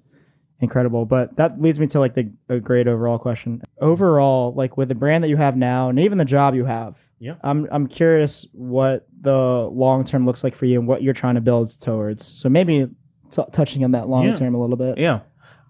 incredible 0.62 1.06
but 1.06 1.36
that 1.38 1.60
leads 1.60 1.80
me 1.80 1.88
to 1.88 2.00
like 2.00 2.14
the 2.14 2.32
a 2.50 2.60
great 2.60 2.88
overall 2.88 3.18
question 3.18 3.62
overall 3.80 4.54
like 4.54 4.78
with 4.78 4.88
the 4.90 4.96
brand 4.96 5.24
that 5.24 5.28
you 5.28 5.36
have 5.38 5.58
now 5.58 5.90
and 5.90 6.00
even 6.00 6.18
the 6.18 6.26
job 6.26 6.54
you 6.56 6.66
have 6.66 7.00
Yeah. 7.20 7.36
i'm 7.44 7.68
i'm 7.72 7.88
curious 7.88 8.46
what 8.54 9.08
the 9.22 9.68
long 9.72 10.04
term 10.04 10.26
looks 10.26 10.44
like 10.44 10.56
for 10.56 10.66
you 10.66 10.80
and 10.80 10.88
what 10.88 11.02
you're 11.02 11.14
trying 11.14 11.36
to 11.36 11.42
build 11.42 11.68
towards 11.82 12.26
so 12.26 12.48
maybe 12.48 12.88
t- 13.32 13.44
touching 13.52 13.84
on 13.84 13.92
that 13.92 14.08
long 14.08 14.26
Yeah. 14.26 14.36
term 14.36 14.56
a 14.56 14.62
little 14.62 14.78
bit 14.78 14.98
yeah. 14.98 15.22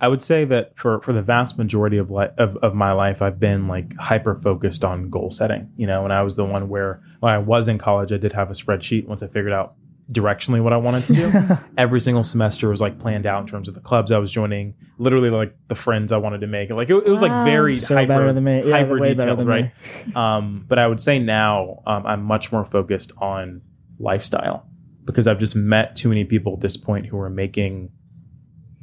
I 0.04 0.08
would 0.08 0.24
say 0.24 0.46
that 0.46 0.76
for, 0.80 1.00
for 1.02 1.14
the 1.14 1.22
vast 1.22 1.60
majority 1.60 1.98
of, 2.00 2.10
li- 2.10 2.34
of 2.40 2.58
of 2.64 2.74
my 2.74 2.92
life, 2.92 3.22
I've 3.22 3.40
been 3.40 3.68
like 3.68 3.96
hyper 3.98 4.34
focused 4.34 4.84
on 4.84 5.12
goal 5.12 5.30
setting. 5.30 5.70
You 5.78 5.86
know, 5.86 6.06
and 6.06 6.12
I 6.12 6.24
was 6.24 6.36
the 6.36 6.44
one 6.44 6.70
where 6.70 7.04
when 7.20 7.32
I 7.32 7.38
was 7.38 7.68
in 7.68 7.78
college, 7.78 8.12
I 8.12 8.18
did 8.18 8.34
have 8.34 8.50
a 8.50 8.54
spreadsheet. 8.56 9.06
Once 9.06 9.22
I 9.22 9.28
figured 9.28 9.54
out 9.54 9.76
directionally 10.10 10.62
what 10.64 10.72
I 10.74 10.78
wanted 10.78 11.06
to 11.08 11.14
do, 11.14 11.58
every 11.78 12.00
single 12.00 12.24
semester 12.24 12.70
was 12.70 12.80
like 12.80 13.00
planned 13.00 13.26
out 13.26 13.42
in 13.42 13.48
terms 13.48 13.68
of 13.68 13.76
the 13.76 13.82
clubs 13.82 14.12
I 14.12 14.18
was 14.18 14.32
joining, 14.32 14.76
literally 14.98 15.30
like 15.30 15.56
the 15.68 15.76
friends 15.76 16.12
I 16.12 16.18
wanted 16.18 16.42
to 16.42 16.48
make. 16.48 16.70
Like 16.70 16.90
it, 16.90 16.96
it 17.06 17.10
was 17.10 17.22
like 17.22 17.46
very 17.46 17.76
so 17.76 17.96
hyper, 17.96 18.08
better 18.08 18.34
than 18.34 18.44
me 18.44 18.64
yeah 18.66 18.78
hyper 18.78 19.00
detailed, 19.00 19.40
than 19.40 19.48
right? 19.48 19.72
me 20.08 20.14
Um, 20.14 20.66
but 20.68 20.80
I 20.80 20.88
would 20.88 21.02
say 21.02 21.20
now 21.20 21.82
um, 21.86 22.06
I'm 22.06 22.24
much 22.24 22.52
more 22.52 22.66
focused 22.66 23.12
on 23.18 23.62
lifestyle 24.00 24.66
because 25.06 25.28
I've 25.28 25.40
just 25.40 25.56
met 25.56 25.96
too 25.96 26.10
many 26.10 26.24
people 26.26 26.54
at 26.54 26.62
this 26.62 26.78
point 26.78 27.06
who 27.08 27.20
are 27.20 27.30
making 27.30 27.92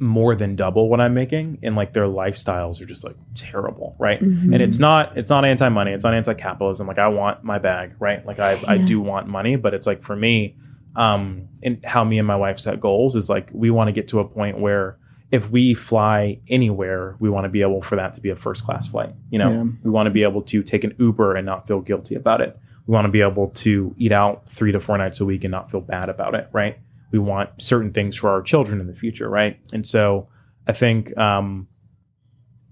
more 0.01 0.33
than 0.33 0.55
double 0.55 0.87
what 0.87 1.01
I'm 1.01 1.13
making, 1.13 1.59
and 1.61 1.75
like 1.75 1.91
their 1.93 2.05
lifestyles 2.05 2.81
are 2.81 2.85
just 2.85 3.03
like 3.03 3.17
terrible, 3.35 3.95
right? 3.99 4.19
Mhm. 4.21 4.53
And 4.53 4.61
it's 4.61 4.79
not 4.79 5.17
it's 5.17 5.29
not 5.29 5.43
anti 5.43 5.67
money, 5.69 5.91
it's 5.91 6.05
not 6.05 6.13
anti 6.13 6.33
capitalism. 6.33 6.87
Like 6.87 6.99
I 6.99 7.09
want 7.09 7.43
my 7.43 7.59
bag, 7.59 7.93
right? 7.99 8.25
Like 8.25 8.39
I 8.39 8.59
I 8.65 8.77
do 8.77 9.01
want 9.01 9.27
money, 9.27 9.57
but 9.57 9.73
it's 9.73 9.85
like 9.85 10.01
for 10.03 10.15
me, 10.15 10.55
um, 10.95 11.47
and 11.63 11.83
how 11.85 12.03
me 12.03 12.17
and 12.17 12.27
my 12.27 12.35
wife 12.35 12.59
set 12.59 12.79
goals 12.79 13.15
is 13.15 13.29
like 13.29 13.49
we 13.51 13.69
want 13.69 13.87
to 13.87 13.91
get 13.91 14.07
to 14.09 14.19
a 14.19 14.25
point 14.27 14.59
where 14.59 14.97
if 15.31 15.49
we 15.51 15.73
fly 15.75 16.39
anywhere, 16.47 17.15
we 17.19 17.29
want 17.29 17.45
to 17.45 17.49
be 17.49 17.61
able 17.61 17.81
for 17.83 17.95
that 17.95 18.15
to 18.15 18.21
be 18.21 18.29
a 18.31 18.35
first 18.35 18.63
class 18.65 18.87
flight. 18.87 19.13
You 19.29 19.37
know, 19.39 19.51
Yeah. 19.51 19.63
we 19.83 19.91
want 19.91 20.07
to 20.07 20.11
be 20.11 20.23
able 20.23 20.41
to 20.43 20.63
take 20.63 20.83
an 20.83 20.95
Uber 20.97 21.35
and 21.35 21.45
not 21.45 21.67
feel 21.67 21.81
guilty 21.81 22.15
about 22.15 22.41
it. 22.41 22.57
We 22.87 22.93
want 22.93 23.05
to 23.05 23.11
be 23.11 23.21
able 23.21 23.49
to 23.49 23.93
eat 23.99 24.11
out 24.11 24.49
three 24.49 24.71
to 24.71 24.79
four 24.79 24.97
nights 24.97 25.19
a 25.19 25.25
week 25.25 25.43
and 25.43 25.51
not 25.51 25.69
feel 25.69 25.81
bad 25.81 26.09
about 26.09 26.33
it, 26.33 26.49
right? 26.51 26.79
We 27.11 27.19
want 27.19 27.61
certain 27.61 27.91
things 27.93 28.15
for 28.15 28.31
our 28.31 28.41
children 28.41 28.81
in 28.81 28.87
the 28.87 28.95
future, 28.95 29.29
right? 29.29 29.59
And 29.71 29.85
so 29.85 30.27
I 30.67 30.73
think 30.73 31.15
um, 31.15 31.67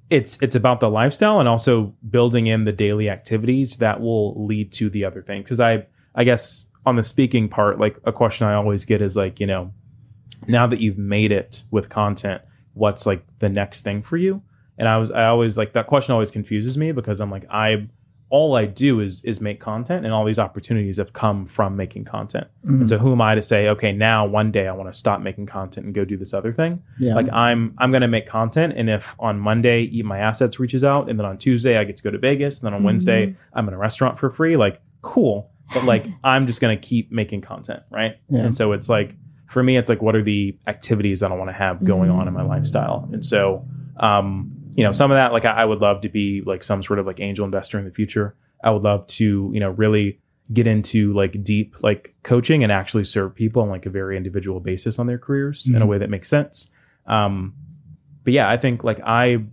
it's 0.09 0.37
it's 0.41 0.55
about 0.55 0.79
the 0.79 0.89
lifestyle 0.89 1.39
and 1.39 1.49
also 1.49 1.93
building 2.09 2.47
in 2.47 2.63
the 2.63 2.71
daily 2.71 3.09
activities 3.09 3.77
that 3.77 3.99
will 4.01 4.45
lead 4.47 4.71
to 4.73 4.89
the 4.89 5.05
other 5.05 5.21
thing. 5.21 5.41
Because 5.43 5.59
I 5.59 5.85
I 6.15 6.23
guess 6.23 6.65
on 6.87 6.95
the 6.95 7.03
speaking 7.03 7.49
part, 7.49 7.79
like 7.79 7.97
a 8.05 8.11
question 8.13 8.47
I 8.47 8.53
always 8.53 8.85
get 8.85 9.01
is 9.01 9.15
like, 9.15 9.39
you 9.41 9.47
know, 9.47 9.71
now 10.47 10.65
that 10.67 10.79
you've 10.79 10.97
made 10.97 11.31
it 11.31 11.63
with 11.69 11.89
content, 11.89 12.41
what's 12.73 13.05
like 13.05 13.23
the 13.39 13.49
next 13.49 13.81
thing 13.81 14.01
for 14.01 14.17
you? 14.17 14.41
And 14.77 14.87
I 14.87 14.97
was 14.97 15.11
I 15.11 15.25
always 15.25 15.57
like 15.57 15.73
that 15.73 15.87
question 15.87 16.13
always 16.13 16.31
confuses 16.31 16.77
me 16.77 16.91
because 16.93 17.19
I'm 17.19 17.31
like 17.31 17.45
I 17.49 17.87
all 18.29 18.55
I 18.55 18.65
do 18.65 18.99
is 18.99 19.21
is 19.25 19.41
make 19.41 19.59
content 19.59 20.05
and 20.05 20.13
all 20.13 20.23
these 20.25 20.37
opportunities 20.39 20.97
have 20.97 21.11
come 21.13 21.45
from 21.45 21.75
making 21.75 22.05
content. 22.05 22.47
Mhm. 22.65 22.79
And 22.81 22.89
so 22.89 22.97
who 22.97 23.11
am 23.11 23.21
I 23.21 23.35
to 23.35 23.41
say, 23.41 23.67
okay, 23.69 23.91
now 23.91 24.25
one 24.25 24.51
day 24.51 24.67
I 24.67 24.73
want 24.73 24.91
to 24.93 24.97
stop 24.97 25.19
making 25.21 25.45
content 25.47 25.85
and 25.87 25.95
go 25.95 26.05
do 26.05 26.15
this 26.17 26.33
other 26.33 26.53
thing? 26.53 26.81
yeah 26.99 27.15
Like 27.15 27.29
I'm 27.33 27.73
I'm 27.79 27.91
gonna 27.91 28.07
make 28.07 28.27
content 28.27 28.73
and 28.77 28.89
if 28.89 29.15
on 29.19 29.39
Monday 29.39 29.81
Eat 29.83 30.05
My 30.05 30.19
Assets 30.19 30.59
reaches 30.59 30.83
out 30.83 31.09
and 31.09 31.19
then 31.19 31.25
on 31.25 31.37
Tuesday 31.37 31.77
I 31.77 31.83
get 31.83 31.97
to 31.97 32.03
go 32.03 32.11
to 32.11 32.17
Vegas 32.19 32.59
and 32.59 32.65
then 32.67 32.73
on 32.73 32.81
Mhm. 32.81 32.85
Wednesday 32.85 33.35
I'm 33.53 33.67
in 33.67 33.73
a 33.73 33.77
restaurant 33.77 34.17
for 34.19 34.29
free, 34.29 34.55
like 34.55 34.79
cool. 35.01 35.49
But 35.73 35.83
like 35.83 36.05
I'm 36.23 36.47
just 36.47 36.61
gonna 36.61 36.77
keep 36.77 37.11
making 37.11 37.41
content, 37.41 37.83
right? 37.89 38.15
Yeah. 38.29 38.41
And 38.41 38.55
so 38.55 38.71
it's 38.71 38.87
like 38.89 39.15
for 39.47 39.63
me, 39.63 39.77
it's 39.77 39.89
like 39.89 40.01
what 40.01 40.15
are 40.15 40.21
the 40.23 40.57
activities 40.67 41.19
that 41.21 41.31
I 41.31 41.35
want 41.35 41.49
to 41.49 41.53
have 41.53 41.83
going 41.83 42.09
Mhm. 42.09 42.15
on 42.17 42.27
in 42.27 42.33
my 42.33 42.43
lifestyle? 42.43 43.07
And 43.11 43.25
so 43.25 43.65
um, 43.99 44.51
you 44.75 44.83
know, 44.83 44.91
some 44.91 45.09
of 45.11 45.15
that, 45.15 45.33
like 45.33 45.43
I, 45.45 45.51
I 45.63 45.65
would 45.65 45.79
love 45.81 46.01
to 46.01 46.09
be 46.09 46.41
like 46.41 46.63
some 46.63 46.83
sort 46.83 46.99
of 46.99 47.05
like 47.07 47.19
angel 47.19 47.45
investor 47.45 47.79
in 47.79 47.85
the 47.85 47.91
future. 47.91 48.35
I 48.63 48.69
would 48.71 48.83
love 48.83 49.07
to, 49.07 49.49
you 49.53 49.59
know, 49.59 49.71
really 49.71 50.19
get 50.53 50.67
into 50.67 51.13
like 51.13 51.43
deep 51.43 51.75
like 51.83 52.15
coaching 52.23 52.63
and 52.63 52.71
actually 52.71 53.03
serve 53.03 53.33
people 53.35 53.61
on 53.61 53.69
like 53.69 53.85
a 53.85 53.89
very 53.89 54.15
individual 54.15 54.59
basis 54.59 54.97
on 54.99 55.07
their 55.07 55.17
careers 55.17 55.67
in 55.67 55.81
a 55.81 55.85
Mhm. 55.85 55.89
way 55.89 55.97
that 55.97 56.09
makes 56.09 56.29
sense. 56.29 56.69
Um, 57.07 57.53
but 58.23 58.33
yeah, 58.33 58.47
I 58.49 58.55
think 58.57 58.83
like 58.83 59.01
I 59.03 59.43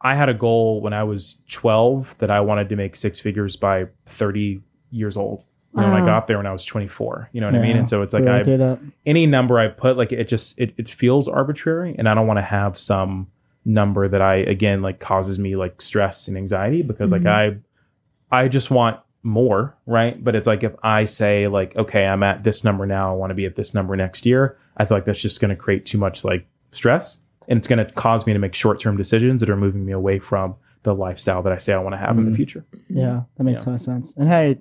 I 0.00 0.14
had 0.16 0.28
a 0.28 0.34
goal 0.34 0.82
when 0.82 0.92
I 0.92 1.04
was 1.04 1.42
12 1.48 2.16
that 2.18 2.30
I 2.30 2.40
wanted 2.40 2.68
to 2.70 2.76
make 2.76 2.94
six 2.96 3.18
figures 3.20 3.56
by 3.56 3.86
30 4.06 4.60
years 4.94 5.16
old. 5.16 5.44
And 5.76 5.90
when 5.92 6.00
I 6.02 6.06
got 6.06 6.28
there 6.28 6.36
when 6.36 6.46
I 6.46 6.52
was 6.52 6.64
24, 6.64 7.30
you 7.32 7.40
know 7.40 7.48
what 7.48 7.56
I 7.56 7.58
mean? 7.60 7.76
And 7.76 7.88
so 7.88 8.02
it's 8.02 8.14
like 8.14 8.26
I 8.28 8.78
any 9.04 9.26
number 9.26 9.58
I 9.58 9.66
put, 9.66 9.96
like 9.96 10.12
it 10.12 10.28
just 10.28 10.56
it, 10.56 10.72
it 10.76 10.88
feels 10.88 11.26
arbitrary, 11.26 11.96
and 11.98 12.08
I 12.08 12.14
don't 12.14 12.28
want 12.28 12.38
to 12.38 12.42
have 12.42 12.78
some 12.78 13.26
number 13.64 14.06
that 14.06 14.22
I 14.22 14.36
again 14.36 14.82
like 14.82 15.00
causes 15.00 15.36
me 15.38 15.56
like 15.56 15.82
stress 15.82 16.28
and 16.28 16.36
anxiety 16.36 16.82
because 16.82 17.10
Mhm. 17.10 17.12
like 17.24 17.26
I 17.26 17.56
I 18.44 18.46
just 18.48 18.70
want 18.70 19.00
more, 19.24 19.74
right? 19.86 20.22
But 20.22 20.36
it's 20.36 20.46
like 20.46 20.62
if 20.62 20.74
I 20.84 21.06
say 21.06 21.48
like 21.48 21.74
okay, 21.74 22.06
I'm 22.06 22.22
at 22.22 22.44
this 22.44 22.62
number 22.62 22.86
now, 22.86 23.10
I 23.10 23.16
want 23.16 23.30
to 23.30 23.34
be 23.34 23.46
at 23.46 23.56
this 23.56 23.74
number 23.74 23.96
next 23.96 24.24
year, 24.24 24.56
I 24.76 24.84
feel 24.84 24.96
like 24.96 25.06
that's 25.06 25.20
just 25.20 25.40
going 25.40 25.48
to 25.50 25.56
create 25.56 25.84
too 25.84 25.98
much 25.98 26.24
like 26.24 26.46
stress, 26.70 27.18
and 27.48 27.56
it's 27.56 27.66
going 27.66 27.84
to 27.84 27.90
cause 27.94 28.26
me 28.26 28.32
to 28.32 28.38
make 28.38 28.54
short 28.54 28.78
term 28.78 28.96
decisions 28.96 29.40
that 29.40 29.50
are 29.50 29.56
moving 29.56 29.84
me 29.84 29.90
away 29.92 30.20
from 30.20 30.54
the 30.84 30.94
lifestyle 30.94 31.42
that 31.42 31.52
I 31.52 31.58
say 31.58 31.72
I 31.72 31.78
want 31.78 31.94
to 31.94 31.98
have 31.98 32.16
in 32.16 32.26
the 32.26 32.30
Mhm. 32.30 32.36
future. 32.36 32.64
Yeah, 32.88 33.22
that 33.36 33.42
makes 33.42 33.56
Yeah. 33.58 33.62
a 33.62 33.64
ton 33.64 33.74
of 33.74 33.80
sense. 33.80 34.14
And 34.16 34.28
hey, 34.28 34.58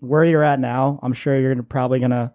where 0.00 0.24
you're 0.24 0.42
at 0.44 0.60
now, 0.60 0.98
I'm 1.02 1.12
sure 1.12 1.38
you're 1.38 1.52
gonna, 1.54 1.62
probably 1.64 2.00
gonna. 2.00 2.32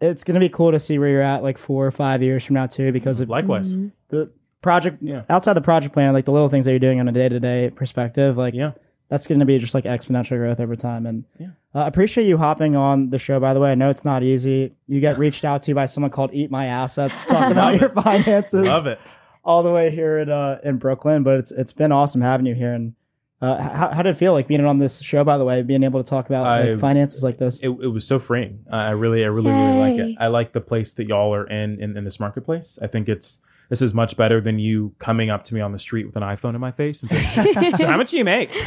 It's 0.00 0.22
gonna 0.22 0.38
be 0.40 0.48
cool 0.48 0.70
to 0.72 0.78
see 0.80 0.98
where 0.98 1.08
you're 1.08 1.22
at 1.22 1.42
like 1.42 1.58
four 1.58 1.84
or 1.86 1.90
five 1.90 2.22
years 2.22 2.44
from 2.44 2.54
now 2.54 2.66
too, 2.66 2.92
because 2.92 3.20
of 3.20 3.28
Likewise, 3.28 3.74
Mhm. 3.76 3.90
the 4.10 4.30
project 4.62 4.98
Yeah. 5.02 5.22
outside 5.28 5.54
the 5.54 5.60
project 5.60 5.92
plan, 5.92 6.12
like 6.14 6.24
the 6.24 6.30
little 6.32 6.48
things 6.48 6.66
that 6.66 6.70
you're 6.72 6.78
doing 6.78 7.00
on 7.00 7.08
a 7.08 7.12
day 7.12 7.28
to 7.28 7.40
day 7.40 7.70
perspective, 7.74 8.36
like 8.36 8.54
yeah, 8.54 8.72
that's 9.08 9.26
going 9.26 9.40
to 9.40 9.46
be 9.46 9.58
just 9.58 9.74
like 9.74 9.84
exponential 9.84 10.36
growth 10.36 10.60
over 10.60 10.76
time. 10.76 11.04
And 11.06 11.24
Yeah. 11.38 11.48
uh, 11.74 11.80
I 11.80 11.86
appreciate 11.88 12.26
you 12.28 12.36
hopping 12.38 12.76
on 12.76 13.10
the 13.10 13.18
show. 13.18 13.40
By 13.40 13.54
the 13.54 13.60
way, 13.60 13.72
I 13.72 13.74
know 13.74 13.88
it's 13.90 14.04
not 14.04 14.22
easy. 14.22 14.74
You 14.86 15.00
get 15.00 15.18
reached 15.18 15.44
out 15.44 15.62
to 15.62 15.74
by 15.74 15.86
someone 15.86 16.10
called 16.10 16.30
Eat 16.32 16.50
My 16.50 16.66
Assets 16.66 17.20
to 17.22 17.26
talk 17.26 17.50
about 17.52 17.80
your 17.80 17.88
it. 17.90 17.94
finances 17.94 18.66
love 18.66 18.86
it. 18.86 19.00
all 19.44 19.62
the 19.64 19.72
way 19.72 19.90
here 19.90 20.18
in 20.18 20.30
uh, 20.30 20.58
in 20.62 20.76
Brooklyn. 20.76 21.24
But 21.24 21.38
it's 21.38 21.50
it's 21.50 21.72
been 21.72 21.90
awesome 21.90 22.20
having 22.20 22.46
you 22.46 22.54
here. 22.54 22.72
And 22.72 22.94
uh, 23.40 23.56
how, 23.62 23.88
how 23.92 24.02
did 24.02 24.10
it 24.10 24.16
feel 24.18 24.32
like 24.32 24.48
being 24.48 24.64
on 24.64 24.78
this 24.78 25.00
show? 25.00 25.22
By 25.24 25.38
the 25.38 25.44
way, 25.44 25.62
being 25.62 25.82
able 25.84 26.02
to 26.02 26.08
talk 26.08 26.26
about 26.26 26.46
I- 26.46 26.70
like, 26.72 26.80
finances 26.80 27.22
like 27.22 27.38
this. 27.38 27.58
it, 27.60 27.68
it 27.68 27.88
was 27.88 28.06
so 28.06 28.18
freeing. 28.18 28.64
I 28.70 28.86
I 28.86 28.90
really, 28.90 29.24
I 29.24 29.28
really, 29.28 29.50
really 29.52 29.78
like 29.78 29.98
it. 29.98 30.16
I 30.18 30.26
like 30.28 30.52
the 30.52 30.60
place 30.60 30.92
that 30.94 31.06
y'all 31.06 31.34
are 31.34 31.46
in, 31.46 31.80
in 31.80 31.96
in 31.96 32.04
this 32.04 32.18
marketplace. 32.18 32.78
I 32.82 32.86
think 32.86 33.08
it's 33.08 33.38
this 33.70 33.82
is 33.82 33.92
much 33.92 34.16
better 34.16 34.40
than 34.40 34.58
you 34.58 34.94
coming 34.98 35.28
up 35.28 35.44
to 35.44 35.54
me 35.54 35.60
on 35.60 35.72
the 35.72 35.78
street 35.78 36.06
with 36.06 36.16
an 36.16 36.22
iPhone 36.22 36.54
in 36.54 36.60
my 36.60 36.72
face 36.72 37.02
and 37.02 37.10
saying, 37.10 37.74
"So 37.76 37.86
how 37.86 37.96
much 37.98 38.10
do 38.10 38.16
you 38.16 38.24
make? 38.24 38.50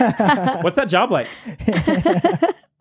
What's 0.62 0.76
that 0.76 0.90
job 0.90 1.10
like? 1.12 1.28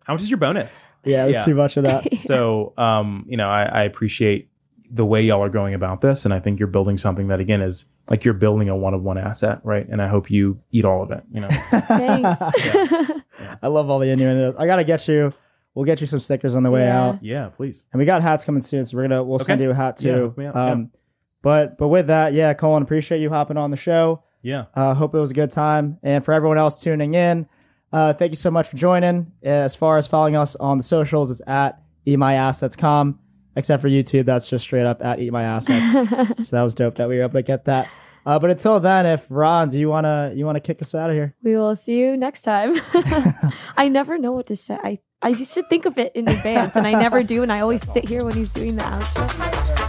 How 0.03 0.13
much 0.13 0.21
is 0.23 0.29
your 0.29 0.37
bonus?" 0.37 0.87
yeah, 1.03 1.25
it's 1.25 1.33
Yeah. 1.35 1.45
too 1.45 1.55
much 1.55 1.77
of 1.77 1.83
that. 1.83 2.05
So, 2.19 2.73
um, 2.77 3.25
you 3.27 3.37
know, 3.37 3.49
I, 3.49 3.63
I 3.63 3.81
appreciate 3.83 4.49
the 4.93 5.05
way 5.05 5.21
y'all 5.21 5.41
are 5.41 5.49
going 5.49 5.73
about 5.73 6.01
this, 6.01 6.25
and 6.25 6.33
I 6.33 6.39
think 6.39 6.59
you're 6.59 6.67
building 6.67 6.97
something 6.97 7.29
that 7.29 7.39
again 7.39 7.61
is 7.61 7.85
like 8.09 8.25
you're 8.25 8.33
building 8.33 8.67
a 8.69 8.75
one 8.75 8.93
of 8.93 9.01
one 9.01 9.17
asset, 9.17 9.59
right? 9.63 9.87
And 9.87 10.01
I 10.01 10.07
hope 10.07 10.29
you 10.29 10.59
eat 10.71 10.83
all 10.85 11.01
of 11.03 11.11
it. 11.11 11.23
You 11.31 11.41
know, 11.41 11.47
Thanks. 11.69 12.41
I 13.63 13.67
love 13.67 13.89
all 13.89 13.99
the 13.99 14.09
innuendos. 14.09 14.55
I 14.57 14.65
gotta 14.65 14.83
get 14.83 15.07
you. 15.07 15.33
We'll 15.73 15.85
get 15.85 16.01
you 16.01 16.07
some 16.07 16.19
stickers 16.19 16.53
on 16.55 16.63
the 16.63 16.71
way 16.71 16.81
Yeah. 16.81 17.01
out. 17.03 17.23
yeah, 17.23 17.47
please. 17.49 17.85
And 17.93 17.99
we 17.99 18.05
got 18.05 18.21
hats 18.21 18.43
coming 18.43 18.61
soon, 18.61 18.83
so 18.83 18.97
we're 18.97 19.03
gonna 19.03 19.23
we'll 19.23 19.39
send 19.39 19.61
you 19.61 19.71
a 19.71 19.73
hat 19.73 19.95
too. 19.97 20.13
hook 20.13 20.37
me 20.37 20.45
up, 20.47 20.55
yeah. 20.55 20.65
um, 20.71 20.91
but 21.41 21.77
but 21.77 21.87
with 21.87 22.07
that, 22.07 22.33
yeah, 22.33 22.53
Colin, 22.53 22.83
appreciate 22.83 23.21
you 23.21 23.29
hopping 23.29 23.55
on 23.57 23.71
the 23.71 23.77
show. 23.77 24.23
Yeah, 24.41 24.65
Uh, 24.75 24.93
hope 24.93 25.15
it 25.15 25.19
was 25.19 25.31
a 25.31 25.35
good 25.35 25.51
time, 25.51 25.97
and 26.03 26.25
for 26.25 26.33
everyone 26.33 26.57
else 26.57 26.81
tuning 26.81 27.13
in, 27.13 27.47
Uh, 27.93 28.11
thank 28.13 28.31
you 28.31 28.35
so 28.37 28.49
much 28.51 28.67
for 28.67 28.75
joining. 28.77 29.31
As 29.43 29.75
far 29.75 29.97
as 29.97 30.07
following 30.07 30.35
us 30.35 30.55
on 30.57 30.77
the 30.77 30.83
socials, 30.83 31.29
it's 31.31 31.41
at 31.47 31.79
eatmyassets.com. 32.07 33.19
Except 33.55 33.81
for 33.81 33.89
YouTube, 33.89 34.25
that's 34.25 34.49
just 34.49 34.63
straight 34.63 34.85
up 34.85 35.03
at 35.03 35.19
eat 35.19 35.31
my 35.31 35.43
assets. 35.43 35.91
so 36.47 36.55
that 36.55 36.63
was 36.63 36.73
dope 36.75 36.95
that 36.95 37.09
we 37.09 37.17
were 37.17 37.23
able 37.23 37.33
to 37.33 37.43
get 37.43 37.65
that. 37.65 37.89
Uh, 38.25 38.37
but 38.39 38.49
until 38.49 38.79
then, 38.79 39.05
if 39.05 39.25
Ron, 39.29 39.67
do 39.69 39.79
you 39.79 39.89
wanna 39.89 40.31
you 40.35 40.45
wanna 40.45 40.59
kick 40.59 40.81
us 40.81 40.93
out 40.93 41.09
of 41.09 41.15
here? 41.15 41.35
we 41.43 41.55
will 41.55 41.75
see 41.75 41.97
you 41.97 42.15
next 42.15 42.43
time. 42.43 42.79
I 43.77 43.89
never 43.89 44.17
know 44.17 44.31
what 44.31 44.47
to 44.47 44.55
say. 44.55 44.77
I, 44.81 44.99
I 45.21 45.33
just 45.33 45.53
should 45.53 45.69
think 45.69 45.85
of 45.85 45.97
it 45.97 46.15
in 46.15 46.27
advance, 46.27 46.75
and 46.75 46.85
I 46.85 46.93
never 46.93 47.23
do. 47.23 47.41
And 47.43 47.51
I 47.51 47.61
always 47.61 47.87
sit 47.91 48.07
here 48.07 48.23
when 48.23 48.35
he's 48.35 48.49
doing 48.49 48.75
the 48.75 48.83
outro. 48.83 49.80